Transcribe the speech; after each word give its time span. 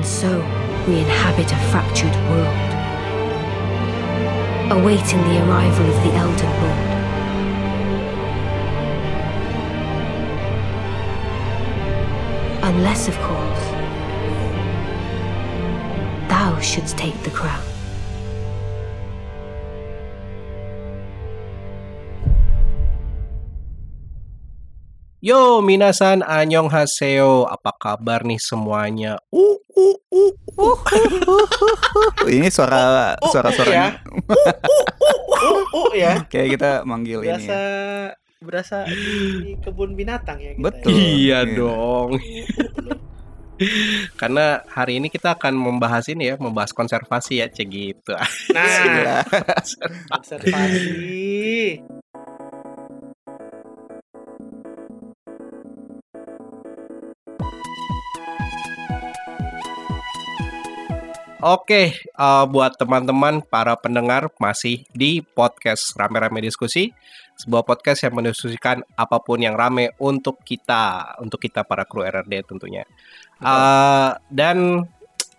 And 0.00 0.08
so 0.08 0.38
we 0.88 0.98
inhabit 0.98 1.52
a 1.52 1.56
fractured 1.70 2.16
world, 2.30 2.70
awaiting 4.72 5.20
the 5.28 5.46
arrival 5.46 5.84
of 5.84 5.94
the 6.02 6.12
Elden 6.14 6.52
Lord. 6.62 6.90
Unless, 12.74 13.08
of 13.08 13.16
course, 13.18 13.64
thou 16.30 16.58
shouldst 16.60 16.96
take 16.96 17.22
the 17.22 17.30
crown. 17.30 17.69
Yo, 25.20 25.60
minasan 25.60 26.24
anyong 26.24 26.72
haseo. 26.72 27.44
Apa 27.44 27.76
kabar 27.76 28.24
nih 28.24 28.40
semuanya? 28.40 29.20
Uh, 29.28 29.60
uh, 29.76 29.96
uh, 30.08 30.32
uh. 30.56 30.76
Ini 32.40 32.48
suara 32.48 33.12
Oh, 33.20 33.28
suara 33.28 33.52
oh, 33.52 33.54
suaranya 33.54 34.00
Uh, 35.40 35.60
uh, 35.76 35.90
ya. 35.92 36.24
kayak 36.32 36.56
kita 36.56 36.70
manggil 36.88 37.20
ini. 37.20 37.36
Berasa 37.36 37.52
Ya. 37.52 38.16
berasa 38.40 38.76
di 38.88 39.52
kebun 39.60 39.92
binatang 39.92 40.40
ya 40.40 40.56
kita. 40.56 40.64
Betul. 40.64 40.88
ya. 40.88 40.96
Iya 40.96 41.38
Iya. 41.44 41.52
dong. 41.52 42.10
Karena 44.20 44.64
hari 44.72 45.04
ini 45.04 45.12
kita 45.12 45.36
akan 45.36 45.52
membahas 45.52 46.08
ini 46.08 46.32
ya, 46.32 46.40
membahas 46.40 46.72
konservasi 46.72 47.44
ya, 47.44 47.46
cek 47.52 47.68
gitu. 47.68 48.16
Nah, 48.56 49.20
observasi. 50.16 51.76
Oke, 61.40 61.96
eh, 61.96 62.44
buat 62.52 62.76
teman-teman 62.76 63.40
para 63.40 63.72
pendengar 63.80 64.28
masih 64.36 64.84
di 64.92 65.24
podcast 65.24 65.96
Rame-Rame 65.96 66.44
Diskusi, 66.44 66.92
sebuah 67.40 67.64
podcast 67.64 68.04
yang 68.04 68.12
mendiskusikan 68.12 68.84
apa 68.92 69.24
pun 69.24 69.40
yang 69.40 69.56
rame 69.56 69.96
untuk 69.96 70.44
kita, 70.44 71.16
untuk 71.16 71.40
kita 71.40 71.64
para 71.64 71.88
kru 71.88 72.04
RRD 72.04 72.44
tentunya. 72.44 72.84
Eh, 73.40 74.10
dan 74.28 74.84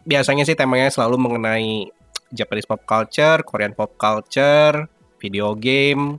biasanya 0.01 0.41
sih 0.41 0.57
temanya 0.57 0.89
selalu 0.89 1.21
mengenai 1.21 1.93
Japanese 2.33 2.65
pop 2.65 2.81
culture, 2.81 3.45
Korean 3.45 3.77
pop 3.77 3.93
culture, 3.93 4.89
video 5.21 5.53
game, 5.53 6.17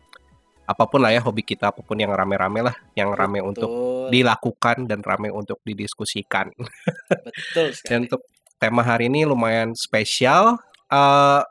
apa 0.62 0.87
pun 0.87 1.03
lah 1.03 1.11
ya 1.11 1.20
hobi 1.27 1.42
kita, 1.42 1.75
apa 1.75 1.83
pun 1.83 1.98
yang 1.98 2.14
rame-rame 2.14 2.62
lah, 2.62 2.77
yang 2.95 3.11
rame 3.11 3.42
untuk 3.42 3.67
Betul. 3.67 4.14
dilakukan 4.14 4.87
dan 4.87 5.03
rame 5.03 5.35
untuk 5.35 5.59
didiskusikan. 5.67 6.55
Betul 6.55 7.75
sekali. 7.75 7.89
Dan 7.91 7.98
untuk 8.07 8.23
tema 8.63 8.87
hari 8.87 9.11
ini 9.11 9.27
lumayan 9.27 9.75
spesial. 9.75 10.55
Eh 10.87 11.43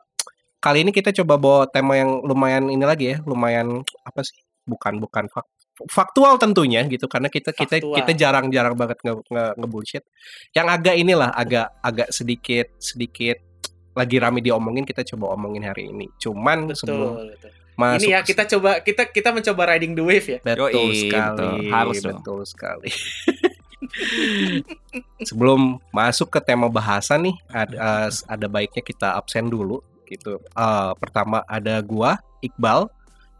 kali 0.63 0.87
ini 0.87 0.95
kita 0.95 1.11
coba 1.11 1.35
bawa 1.35 1.61
tema 1.67 1.99
yang 1.99 2.23
lumayan 2.23 2.71
ini 2.71 2.85
lagi 2.87 3.11
ya, 3.11 3.17
lumayan 3.27 3.83
apa 4.07 4.23
sih? 4.23 4.39
Bukan 4.63 5.01
bukan 5.03 5.27
fak- 5.27 5.51
faktual 5.89 6.37
tentunya 6.37 6.85
gitu 6.85 7.09
karena 7.09 7.25
kita 7.27 7.51
kita 7.51 7.81
Faktual. 7.81 7.97
kita 7.97 8.11
jarang-jarang 8.13 8.77
banget 8.77 9.01
nge, 9.01 9.13
nge, 9.27 9.45
nge-bullshit. 9.57 10.03
Yang 10.53 10.67
agak 10.69 10.95
inilah 10.95 11.29
agak 11.33 11.67
agak 11.81 12.07
sedikit 12.13 12.69
sedikit 12.77 13.41
lagi 13.91 14.21
rame 14.21 14.39
diomongin 14.39 14.85
kita 14.85 15.03
coba 15.03 15.33
omongin 15.35 15.65
hari 15.67 15.89
ini. 15.91 16.07
Cuman 16.15 16.71
sebelum 16.77 17.17
Betul, 17.17 17.27
betul. 17.35 17.51
masuk 17.75 17.97
Ini 17.97 18.07
ya 18.13 18.19
kita 18.21 18.43
coba 18.47 18.71
kita 18.85 19.03
kita 19.09 19.29
mencoba 19.33 19.61
riding 19.73 19.97
the 19.97 20.05
wave 20.05 20.27
ya. 20.29 20.39
Betul 20.39 20.69
Yoi, 20.69 21.09
sekali, 21.09 21.33
betul. 21.33 21.73
Harus 21.73 21.95
dong. 21.99 22.09
betul 22.21 22.39
sekali. 22.45 22.89
Sebelum 25.25 25.81
masuk 25.89 26.29
ke 26.29 26.39
tema 26.41 26.69
bahasan 26.69 27.31
nih, 27.31 27.35
ada, 27.49 28.09
ada 28.09 28.47
baiknya 28.49 28.83
kita 28.85 29.17
absen 29.17 29.49
dulu 29.49 29.81
gitu. 30.05 30.37
Eh, 30.41 30.91
pertama 30.99 31.41
ada 31.47 31.79
gua 31.79 32.19
Iqbal. 32.43 32.91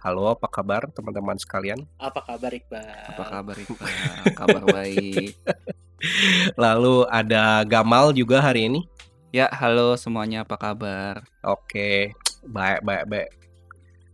Halo, 0.01 0.33
apa 0.33 0.49
kabar 0.49 0.89
teman-teman 0.89 1.37
sekalian? 1.37 1.85
Apa 2.01 2.25
kabar 2.25 2.49
Iqbal? 2.49 3.13
Apa 3.13 3.23
kabar 3.27 3.55
Iqbal? 3.59 3.91
Kabar 4.33 4.63
baik. 4.65 5.37
Lalu 6.63 7.05
ada 7.05 7.61
Gamal 7.69 8.09
juga 8.17 8.41
hari 8.41 8.65
ini. 8.65 8.81
Ya, 9.29 9.47
halo 9.47 9.95
semuanya 9.95 10.43
apa 10.43 10.57
kabar? 10.57 11.23
Oke, 11.45 12.11
baik 12.43 12.81
baik 12.81 13.05
baik. 13.07 13.40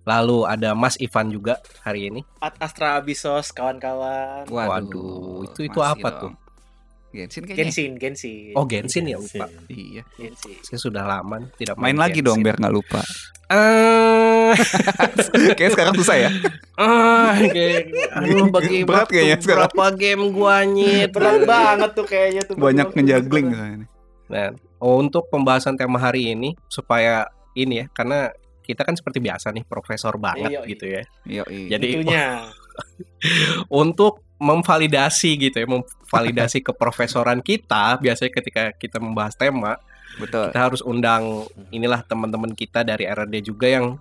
Lalu 0.07 0.47
ada 0.47 0.71
Mas 0.71 0.95
Ivan 0.97 1.27
juga 1.27 1.59
hari 1.83 2.07
ini. 2.07 2.23
At 2.39 2.55
Astra 2.57 2.95
Abyssos 2.95 3.51
kawan-kawan. 3.51 4.47
Waduh, 4.47 5.43
itu- 5.43 5.67
itu 5.67 5.77
masih 5.77 5.91
apa 5.93 6.07
dong. 6.09 6.21
tuh? 6.23 6.31
Genshin 7.07 7.43
kayaknya. 7.43 7.59
Genshin, 7.65 7.91
Genshin. 7.97 8.53
Oh, 8.53 8.63
Genshin 8.63 9.03
ya, 9.03 9.17
lupa. 9.17 9.47
Iya. 9.67 10.03
Genshin. 10.15 10.59
Saya 10.61 10.79
sudah 10.79 11.03
lama 11.03 11.43
tidak 11.55 11.75
Main 11.75 11.97
lagi 11.97 12.19
dong 12.19 12.39
biar 12.39 12.55
nggak 12.55 12.71
lupa. 12.71 13.01
Eh, 13.47 14.51
Kayak 15.57 15.71
sekarang 15.73 15.95
susah 15.95 16.17
ya. 16.19 16.29
Ah, 16.77 17.31
kayak 17.33 17.89
aduh 18.11 18.47
bagi 18.47 18.83
Berat 18.83 19.07
kayaknya 19.07 19.37
sekarang. 19.39 19.71
berapa 19.71 19.85
game 19.97 20.23
gua 20.29 20.61
nyet. 20.61 21.09
Berat 21.09 21.41
banget 21.43 21.89
tuh 21.95 22.05
kayaknya 22.05 22.41
tuh. 22.43 22.53
Banyak 22.55 22.87
ngejagling 22.91 23.47
soalnya. 23.49 23.87
Nah, 24.27 24.47
oh, 24.77 24.99
untuk 24.99 25.27
pembahasan 25.27 25.73
tema 25.73 25.97
hari 25.97 26.31
ini 26.31 26.53
supaya 26.67 27.25
ini 27.55 27.81
ya, 27.81 27.85
karena 27.89 28.29
kita 28.67 28.83
kan 28.83 28.93
seperti 28.93 29.17
biasa 29.17 29.49
nih 29.49 29.63
profesor 29.63 30.19
banget 30.19 30.51
Iya, 30.51 30.59
iya. 30.59 30.67
gitu 30.67 30.85
ya. 30.85 31.01
Yo, 31.23 31.43
Jadi 31.47 31.87
Tentunya. 31.95 32.43
untuk 33.73 34.21
memvalidasi 34.37 35.29
gitu 35.39 35.57
ya, 35.57 35.65
memvalidasi 35.65 36.61
keprofesoran 36.67 37.41
kita 37.41 37.97
biasanya 37.97 38.31
ketika 38.31 38.63
kita 38.71 38.99
membahas 38.99 39.33
tema, 39.33 39.79
betul. 40.19 40.51
kita 40.51 40.59
harus 40.61 40.81
undang 40.83 41.47
inilah 41.69 42.03
teman-teman 42.03 42.53
kita 42.53 42.83
dari 42.83 43.07
RRD 43.07 43.35
juga 43.41 43.67
yang 43.71 43.97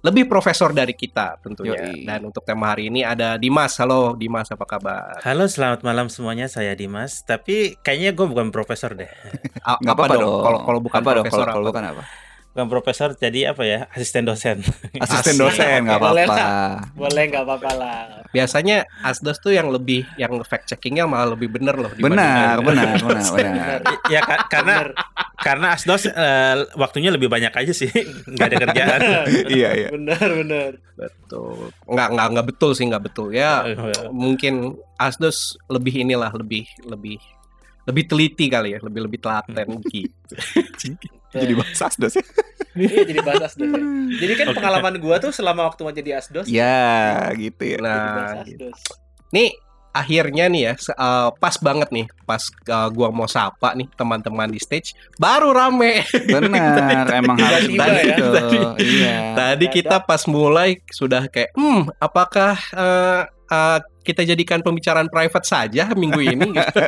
lebih 0.00 0.24
profesor 0.26 0.72
dari 0.72 0.96
kita 0.96 1.36
tentunya. 1.38 1.76
Yoi. 1.76 2.08
Dan 2.08 2.24
untuk 2.24 2.40
tema 2.40 2.72
hari 2.72 2.88
ini 2.88 3.04
ada 3.04 3.36
Dimas. 3.36 3.76
Halo 3.76 4.16
Dimas, 4.16 4.48
apa 4.48 4.64
kabar? 4.64 5.20
Halo, 5.20 5.44
selamat 5.44 5.84
malam 5.84 6.08
semuanya. 6.08 6.48
Saya 6.48 6.72
Dimas. 6.72 7.20
Tapi 7.20 7.76
kayaknya 7.84 8.16
gue 8.16 8.24
bukan 8.24 8.48
profesor 8.48 8.96
deh. 8.96 9.12
A- 9.60 9.76
Nggak 9.76 9.92
apa, 9.92 10.04
dong? 10.16 10.40
Kalau 10.40 10.58
kalau 10.64 10.80
bukan 10.80 10.98
apa 10.98 11.10
dong? 11.12 11.24
profesor 11.28 11.44
Kalau 11.44 11.52
kalau 11.52 11.60
apa? 11.60 11.68
bukan 11.68 11.84
apa? 11.84 12.02
Bukan 12.50 12.66
profesor, 12.66 13.14
jadi 13.14 13.54
apa 13.54 13.62
ya? 13.62 13.86
Asisten 13.94 14.26
dosen. 14.26 14.58
Asisten 15.06 15.38
dosen 15.38 15.86
nggak 15.86 16.02
Boleh 16.02 16.26
apa-apa. 16.26 16.90
Boleh 16.98 17.22
nggak 17.30 17.42
apa-apa 17.46 17.70
lah. 17.78 18.00
Biasanya 18.30 18.82
Asdos 19.02 19.38
tuh 19.38 19.54
yang 19.54 19.70
lebih 19.70 20.02
yang 20.14 20.34
fact 20.42 20.66
checkingnya 20.66 21.06
malah 21.06 21.38
lebih 21.38 21.46
bener 21.46 21.78
loh. 21.78 21.90
Benar, 21.94 22.58
benar, 22.58 22.98
benar, 23.06 23.30
benar. 23.30 23.78
ya 24.06 24.20
ka- 24.22 24.50
karena 24.50 24.74
Bener. 24.82 24.88
karena 25.38 25.66
Asdos 25.74 26.10
eh, 26.10 26.56
waktunya 26.74 27.14
lebih 27.14 27.30
banyak 27.30 27.54
aja 27.54 27.70
sih. 27.70 27.86
Nggak 28.34 28.46
ada 28.50 28.56
kerjaan. 28.66 29.00
Iya, 29.46 29.68
iya. 29.74 29.88
Benar, 29.94 30.28
benar. 30.42 30.70
Betul. 30.98 31.70
Nggak 31.86 32.08
nggak 32.18 32.26
nggak 32.34 32.46
betul 32.50 32.70
sih 32.74 32.84
nggak 32.86 33.04
betul 33.06 33.30
ya. 33.30 33.62
Mungkin 34.10 34.74
Asdos 34.98 35.54
lebih 35.70 36.02
inilah 36.02 36.34
lebih 36.34 36.66
lebih 36.82 37.22
lebih 37.86 38.04
teliti 38.10 38.50
kali 38.50 38.74
ya, 38.74 38.78
lebih 38.82 39.06
lebih 39.06 39.18
telaten 39.22 39.78
gitu. 39.86 40.34
Jadi 41.32 41.52
bahasa 41.54 41.84
asdos 41.90 42.14
ya. 42.14 42.24
Iya 42.70 43.02
jadi 43.02 43.20
bahas 43.20 43.42
Asdos. 43.48 43.66
ya. 43.66 43.82
Jadi 44.22 44.32
kan 44.36 44.46
pengalaman 44.50 44.94
gua 44.98 45.18
tuh 45.18 45.30
selama 45.30 45.66
waktu 45.66 45.80
mau 45.82 45.90
jadi 45.90 46.10
Asdos. 46.16 46.46
Ya, 46.46 47.26
gitu 47.34 47.58
ya. 47.66 47.78
bahas 47.78 48.46
Nah, 48.46 48.70
nih 49.30 49.50
akhirnya 49.90 50.46
nih 50.46 50.62
ya 50.64 50.74
eh, 50.78 51.28
pas 51.34 51.54
banget 51.58 51.90
nih 51.90 52.06
pas 52.22 52.38
eh, 52.46 52.88
gua 52.90 53.10
mau 53.10 53.26
sapa 53.26 53.74
nih 53.74 53.90
teman-teman 53.92 54.46
di 54.46 54.58
stage 54.58 54.94
baru 55.16 55.50
rame. 55.50 56.06
Benar, 56.06 57.10
emang 57.20 57.34
harus 57.36 57.66
Tiba-tiba 57.66 58.06
begitu. 58.06 58.24
ya. 58.30 58.62
Iya. 58.78 59.16
Tadi 59.34 59.66
kita 59.66 59.96
pas 60.00 60.22
mulai 60.26 60.78
sudah 60.88 61.26
kayak, 61.26 61.50
hmm, 61.54 61.90
apakah 61.98 62.54
eh, 62.70 63.22
eh, 63.48 63.78
kita 64.00 64.22
jadikan 64.24 64.62
pembicaraan 64.62 65.06
private 65.06 65.42
saja 65.44 65.90
minggu 65.92 66.22
ini? 66.22 66.54
Gitu. 66.54 66.80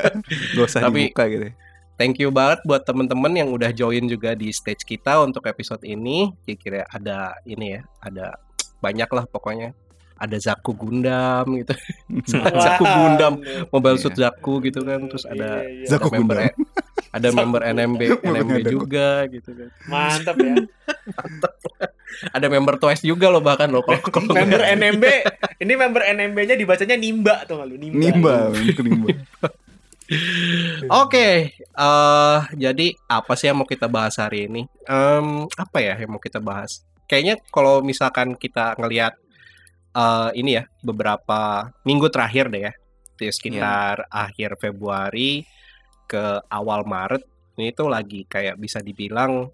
Gak 0.54 0.62
usah 0.62 0.80
Tapi- 0.80 1.10
dibuka 1.10 1.26
gitu. 1.26 1.50
Thank 1.94 2.18
you 2.18 2.32
banget 2.32 2.64
buat 2.64 2.82
teman-teman 2.82 3.30
yang 3.32 3.48
udah 3.52 3.70
join 3.70 4.08
juga 4.08 4.32
di 4.32 4.50
stage 4.50 4.82
kita 4.82 5.22
untuk 5.22 5.44
episode 5.46 5.84
ini. 5.84 6.32
Kira-kira 6.42 6.82
ada 6.88 7.36
ini 7.44 7.78
ya, 7.78 7.80
ada 8.00 8.34
banyak 8.78 9.06
lah 9.06 9.24
pokoknya. 9.24 9.76
Ada 10.16 10.38
Zaku 10.38 10.78
Gundam 10.78 11.42
gitu, 11.58 11.74
Zaku 12.62 12.86
Gundam. 12.86 13.42
Mobile 13.68 13.98
Iya. 13.98 14.02
Suit 14.06 14.14
Zaku 14.14 14.62
gitu 14.62 14.86
kan, 14.86 15.02
terus 15.10 15.26
ada 15.26 15.66
Iya, 15.66 15.82
iya. 15.82 15.86
Zaku 15.90 16.08
ada 16.08 16.14
member 16.14 16.36
Gundam. 16.38 16.54
ada 17.12 17.28
member 17.28 17.62
NMB 17.66 18.00
NMB 18.22 18.54
juga 18.70 19.08
gitu 19.26 19.50
kan. 19.50 19.68
Mantap 19.90 20.36
ya. 20.38 20.54
Ada 22.36 22.46
member 22.46 22.76
Twice 22.76 23.02
juga 23.02 23.32
loh 23.32 23.40
bahkan 23.40 23.72
loh 23.72 23.80
kalau 23.80 23.98
kalau 24.04 24.36
member 24.36 24.60
NMB, 24.60 25.04
ini 25.58 25.72
member 25.74 26.04
NMB-nya 26.04 26.54
dibacanya 26.54 26.94
Nimba 26.94 27.42
tuh 27.48 27.64
lu? 27.64 27.74
Nimba. 27.80 28.52
Nimba, 28.52 28.82
nimba. 28.84 29.08
Oke, 31.02 31.56
eh 31.58 32.38
jadi 32.56 32.86
apa 33.08 33.32
sih 33.38 33.48
yang 33.48 33.62
mau 33.62 33.68
kita 33.68 33.86
bahas 33.88 34.18
hari 34.20 34.48
ini? 34.50 34.62
Em, 34.86 35.48
apa 35.56 35.78
ya 35.80 35.94
yang 35.96 36.16
mau 36.16 36.22
kita 36.22 36.38
bahas? 36.42 36.84
Kayaknya 37.08 37.40
kalau 37.52 37.80
misalkan 37.84 38.36
kita 38.36 38.76
ngelihat 38.76 39.14
eh 39.92 40.30
ini 40.40 40.56
ya 40.60 40.64
beberapa 40.80 41.68
minggu 41.84 42.08
terakhir 42.08 42.48
deh 42.48 42.62
ya, 42.70 42.72
di 43.16 43.28
sekitar 43.30 44.08
akhir 44.08 44.56
Februari 44.58 45.44
ke 46.08 46.42
awal 46.50 46.84
Maret 46.84 47.22
ini 47.56 47.72
tuh 47.72 47.88
lagi 47.88 48.24
kayak 48.24 48.56
bisa 48.56 48.80
dibilang 48.80 49.48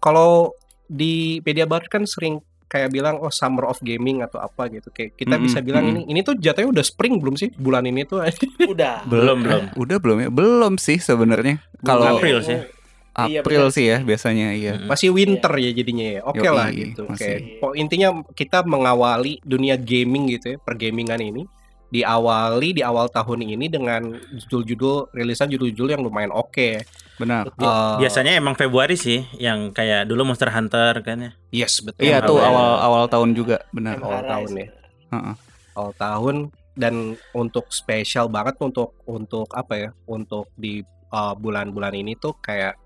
kalau 0.00 0.52
di 0.88 1.38
media 1.44 1.64
barat 1.64 1.88
kan 1.88 2.04
sering 2.04 2.40
kayak 2.72 2.88
bilang 2.88 3.20
oh 3.20 3.28
summer 3.28 3.68
of 3.68 3.76
gaming 3.84 4.24
atau 4.24 4.40
apa 4.40 4.72
gitu 4.72 4.88
kayak 4.88 5.12
kita 5.12 5.36
Mm-mm, 5.36 5.44
bisa 5.44 5.60
bilang 5.60 5.84
mm-mm. 5.84 6.08
ini 6.08 6.16
ini 6.16 6.20
tuh 6.24 6.40
jatuhnya 6.40 6.72
udah 6.72 6.84
spring 6.88 7.20
belum 7.20 7.36
sih 7.36 7.52
bulan 7.52 7.84
ini 7.84 8.08
tuh 8.08 8.24
Udah. 8.72 9.04
Belum, 9.04 9.44
belum. 9.44 9.64
Udah 9.84 9.96
belum 10.00 10.16
ya? 10.24 10.28
Belum 10.32 10.80
sih 10.80 10.96
sebenarnya. 10.96 11.60
Kalau 11.84 12.16
April 12.16 12.40
sih. 12.40 12.64
Iya, 13.12 13.44
April 13.44 13.68
benar. 13.68 13.76
sih 13.76 13.84
ya 13.92 13.98
biasanya 14.00 14.56
iya. 14.56 14.72
Masih 14.88 15.12
winter 15.12 15.52
ya 15.60 15.70
jadinya 15.76 16.06
ya 16.16 16.20
oke 16.24 16.40
Yoi, 16.40 16.56
lah 16.56 16.68
gitu 16.72 17.04
kayak 17.12 17.60
po- 17.60 17.76
intinya 17.76 18.24
kita 18.32 18.64
mengawali 18.64 19.36
dunia 19.44 19.76
gaming 19.76 20.32
gitu 20.32 20.56
ya 20.56 20.58
pergamingan 20.64 21.20
ini 21.20 21.44
diawali 21.92 22.72
di 22.72 22.82
awal 22.82 23.06
tahun 23.06 23.44
ini 23.44 23.68
dengan 23.68 24.00
judul-judul 24.32 25.12
rilisan 25.12 25.46
judul-judul 25.46 25.92
yang 25.92 26.00
lumayan 26.00 26.32
oke 26.32 26.80
Benar. 27.12 27.52
Bi- 27.52 27.62
Eh, 27.62 27.96
Biasanya 28.00 28.34
emang 28.34 28.56
Februari 28.56 28.96
sih 28.96 29.22
yang 29.36 29.70
kayak 29.70 30.08
dulu 30.08 30.24
Monster 30.24 30.48
Hunter 30.48 31.04
kan 31.04 31.20
ya. 31.20 31.30
yes 31.52 31.78
betul 31.78 32.02
Iya 32.02 32.24
tuh 32.24 32.40
ya? 32.40 32.48
awal 32.48 32.68
awal 32.80 33.02
tahun 33.06 33.30
juga 33.32 33.60
benar. 33.70 34.00
Awal 34.00 34.24
tahun 34.24 34.50
ya 34.56 34.66
Heeh. 35.12 35.34
awal 35.72 35.92
tahun 35.94 36.36
dan 36.72 36.94
untuk 37.30 37.68
spesial 37.68 38.26
banget 38.26 38.56
untuk 38.58 38.96
untuk 39.04 39.44
apa 39.52 39.74
ya 39.76 39.90
untuk 40.06 40.48
di 40.56 40.80
uh, 41.12 41.36
bulan-bulan 41.36 41.92
ini 41.92 42.16
tuh 42.16 42.32
kayak 42.38 42.80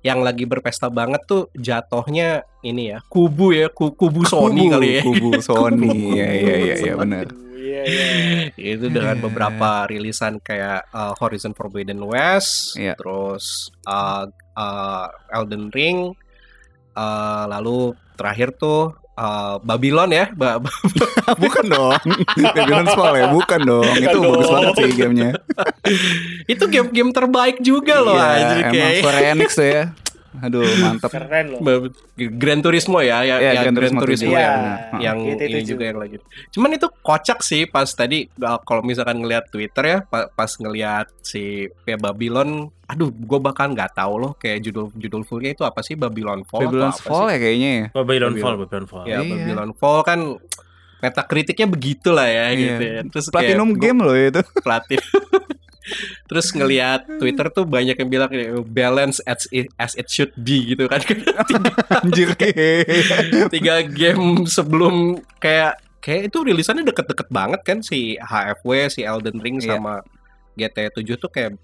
yang 0.00 0.22
lagi 0.22 0.44
berpesta 0.44 0.86
banget 0.88 1.24
tuh 1.24 1.50
jatohnya 1.52 2.42
ini 2.60 2.94
ya 2.94 2.98
kubu 3.06 3.50
ya 3.50 3.66
ku- 3.68 3.92
kubu 3.92 4.22
Sony 4.22 4.66
Kubu- 4.66 4.72
kali 4.72 4.88
ya 4.94 5.02
Kubu 5.02 5.28
Sony. 5.48 5.90
Iya 6.14 6.28
iya 6.32 6.54
iya 6.56 6.74
iya 6.78 6.94
benar. 6.94 7.26
Iya, 7.58 7.82
iya. 7.84 8.06
itu 8.56 8.86
dengan 8.88 9.18
beberapa 9.20 9.84
rilisan 9.84 10.40
kayak 10.40 10.88
uh, 10.88 11.12
Horizon 11.14 11.52
Forbidden 11.52 12.00
West 12.00 12.74
Iya. 12.74 12.94
terus 12.96 13.68
uh, 13.84 14.24
uh, 14.54 15.06
Elden 15.30 15.68
Ring 15.70 16.14
uh, 16.94 17.44
lalu 17.46 17.92
terakhir 18.14 18.54
tuh 18.54 18.94
uh, 19.18 19.58
Babylon 19.60 20.08
ya 20.08 20.30
Ba- 20.30 20.56
ba- 20.56 20.70
bukan 21.42 21.66
dong. 21.66 21.98
Babylon 22.38 22.86
Fall 22.88 23.14
ya, 23.16 23.26
bukan 23.28 23.60
dong. 23.60 23.90
Itu 23.92 24.14
Bukan 24.14 24.30
bagus 24.30 24.46
dong. 24.46 24.54
banget 24.54 24.74
sih 24.78 24.90
gamenya. 24.94 25.30
itu 26.46 26.64
game-game 26.64 27.10
terbaik 27.10 27.58
juga 27.60 27.98
loh 27.98 28.14
Iya, 28.14 28.28
anjir 28.30 28.56
emang 28.60 28.72
kayak 28.72 28.92
Square 28.96 29.20
Enix 29.28 29.50
tuh 29.52 29.66
ya. 29.66 29.84
Aduh, 30.38 30.60
mantep. 30.78 31.08
Keren 31.08 31.46
loh. 31.50 31.60
Ba- 31.60 31.88
Gran 32.14 32.60
Turismo 32.60 33.00
ya, 33.00 33.20
ya, 33.20 33.36
Iya, 33.36 33.50
ya 33.50 33.52
Gran 33.58 33.72
Gran 33.72 33.74
Turismo 33.74 34.00
Turismo, 34.02 34.28
tujuh, 34.28 34.36
yang. 34.38 34.60
Heeh. 34.60 35.00
yang 35.00 35.18
GT7. 35.24 35.48
ini 35.48 35.60
juga 35.64 35.84
yang 35.84 35.98
lagi. 35.98 36.16
Cuman 36.48 36.70
itu 36.70 36.86
kocak 36.98 37.38
sih 37.40 37.62
pas 37.64 37.88
tadi 37.88 38.18
uh, 38.36 38.60
kalau 38.60 38.82
misalkan 38.82 39.18
ngelihat 39.18 39.48
Twitter 39.48 39.84
ya, 39.84 39.98
pa- 40.02 40.28
pas 40.28 40.50
ngelihat 40.52 41.08
si 41.20 41.66
ya, 41.82 41.96
Babylon, 41.96 42.48
aduh, 42.84 43.08
gue 43.08 43.38
bahkan 43.38 43.68
nggak 43.68 43.92
tahu 43.94 44.14
loh 44.18 44.32
kayak 44.34 44.60
judul 44.60 44.92
judul 44.92 45.22
fullnya 45.22 45.50
itu 45.50 45.62
apa 45.62 45.80
sih 45.80 45.94
Babylon 45.94 46.42
Fall 46.42 46.66
Babylon 46.66 46.86
atau 46.86 46.94
apa 46.94 47.04
Fall 47.04 47.20
sih? 47.20 47.28
ya 47.28 47.38
kayaknya 47.38 47.70
ya. 47.70 47.84
Babylon 47.90 48.04
Babylon. 48.30 48.32
Fall, 48.38 48.56
Babylon 48.58 48.86
Fall. 48.86 49.04
Ya 49.04 49.16
Iya. 49.18 49.30
Babylon 49.32 49.70
Fall 49.74 49.98
kan 50.02 50.20
metakritiknya 50.98 51.66
begitu 51.66 52.08
lah 52.10 52.26
ya 52.26 52.44
Iya. 52.46 52.58
gitu 52.58 52.82
ya. 52.84 53.00
Terus 53.08 53.26
Platinum 53.28 53.68
kayak, 53.70 53.80
game 53.80 53.98
loh 53.98 54.12
itu. 54.14 54.40
platin. 54.60 55.00
Terus 56.24 56.46
ngelihat 56.50 57.06
Twitter 57.16 57.46
tuh 57.48 57.64
banyak 57.64 57.94
yang 57.94 58.08
bilang 58.08 58.30
eh, 58.30 58.48
balance 58.62 59.18
as 59.22 59.48
it, 59.48 59.68
as 59.76 59.92
it 59.94 60.06
should 60.06 60.32
be 60.34 60.72
gitu 60.72 60.86
kan. 60.86 61.00
Anjir. 62.02 62.32
tiga 63.48 63.82
game 63.84 64.44
sebelum 64.44 64.94
kayak 65.38 65.76
kayak 65.98 66.30
itu 66.30 66.38
rilisannya 66.40 66.84
deket-deket 66.84 67.28
banget 67.28 67.60
kan 67.62 67.78
si 67.80 68.16
HFW, 68.16 68.88
si 68.88 69.02
Elden 69.02 69.38
Ring 69.38 69.58
Iya. 69.58 69.76
sama 69.76 70.00
GT 70.54 70.76
7 70.94 71.16
tuh 71.16 71.28
kayak 71.28 71.54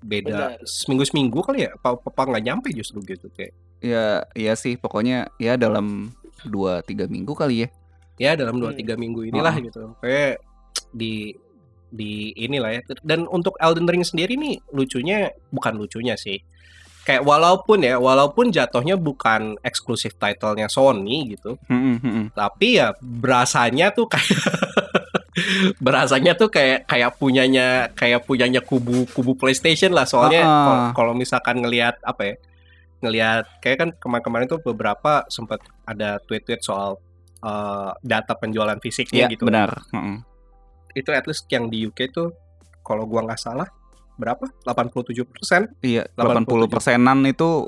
beda 0.00 0.56
Benar. 0.56 0.64
seminggu-seminggu 0.64 1.40
kali 1.40 1.68
ya 1.68 1.76
apa 1.76 1.92
apa 1.94 2.22
nggak 2.24 2.44
nyampe 2.44 2.68
justru 2.72 3.04
gitu 3.04 3.28
kayak 3.30 3.52
ya, 3.78 4.24
iya 4.32 4.56
sih 4.56 4.74
pokoknya 4.74 5.28
ya 5.36 5.54
dalam 5.54 6.08
2 6.42 6.80
3 6.82 7.04
minggu 7.06 7.36
kali 7.36 7.64
ya. 7.64 7.68
ya 8.16 8.36
dalam 8.36 8.56
dua 8.56 8.72
Hmm. 8.72 8.76
tiga 8.76 8.94
minggu 8.96 9.28
inilah 9.28 9.52
Oh. 9.52 9.64
gitu 9.64 9.82
kayak 10.00 10.44
di 10.92 11.32
di 11.90 12.30
inilah 12.32 12.70
ya 12.70 12.80
dan 13.02 13.26
untuk 13.26 13.54
Elden 13.56 13.84
Ring 13.84 14.02
sendiri 14.02 14.34
nih 14.34 14.62
lucunya 14.70 15.18
bukan 15.48 15.74
lucunya 15.74 16.14
sih 16.14 16.38
kayak 17.00 17.20
walaupun 17.20 17.80
ya 17.80 17.96
walaupun 17.96 18.48
jatuhnya 18.48 18.94
bukan 18.94 19.58
eksklusif 19.60 20.14
titlenya 20.14 20.66
Sony 20.66 21.30
gitu 21.30 21.58
Mm-mm, 21.66 21.96
mm-mm. 21.98 22.24
tapi 22.30 22.76
ya 22.76 22.92
berasanya 23.00 23.90
tuh 23.90 24.06
kayak 24.06 24.30
berasanya 25.78 26.32
tuh 26.34 26.48
kayak 26.48 26.84
kayak 26.84 27.16
punyanya 27.16 27.90
kayak 27.92 28.22
punyanya 28.22 28.60
kubu 28.60 29.06
kubu 29.08 29.34
PlayStation 29.34 29.90
lah 29.90 30.04
soalnya 30.04 30.42
Ah. 30.42 30.90
kalau- 30.92 31.16
misalkan 31.16 31.58
ngelihat 31.58 31.98
apa 32.02 32.22
ya 32.24 32.34
ngelihat 33.00 33.44
kayak 33.58 33.76
kan 33.78 33.90
kemarin-kemarin 33.96 34.46
tuh 34.46 34.60
beberapa 34.60 35.24
sempat 35.26 35.58
ada 35.82 36.20
tweet-tweet 36.20 36.60
soal 36.60 37.00
uh, 37.40 37.96
data 38.00 38.36
penjualan 38.36 38.76
fisiknya 38.76 39.24
Iya, 39.24 39.32
gitu 39.32 39.48
benar. 39.48 39.72
Mm-mm. 39.90 40.20
Itu 40.94 41.10
at 41.14 41.24
least 41.26 41.46
yang 41.50 41.70
di 41.70 41.86
UK 41.86 42.10
tuh 42.10 42.34
kalau 42.80 43.06
gua 43.06 43.26
nggak 43.26 43.40
salah 43.40 43.68
berapa? 44.20 44.44
87 44.68 45.24
persen. 45.24 45.72
Iya, 45.80 46.04
80 46.12 46.68
persenan 46.68 47.24
itu 47.24 47.64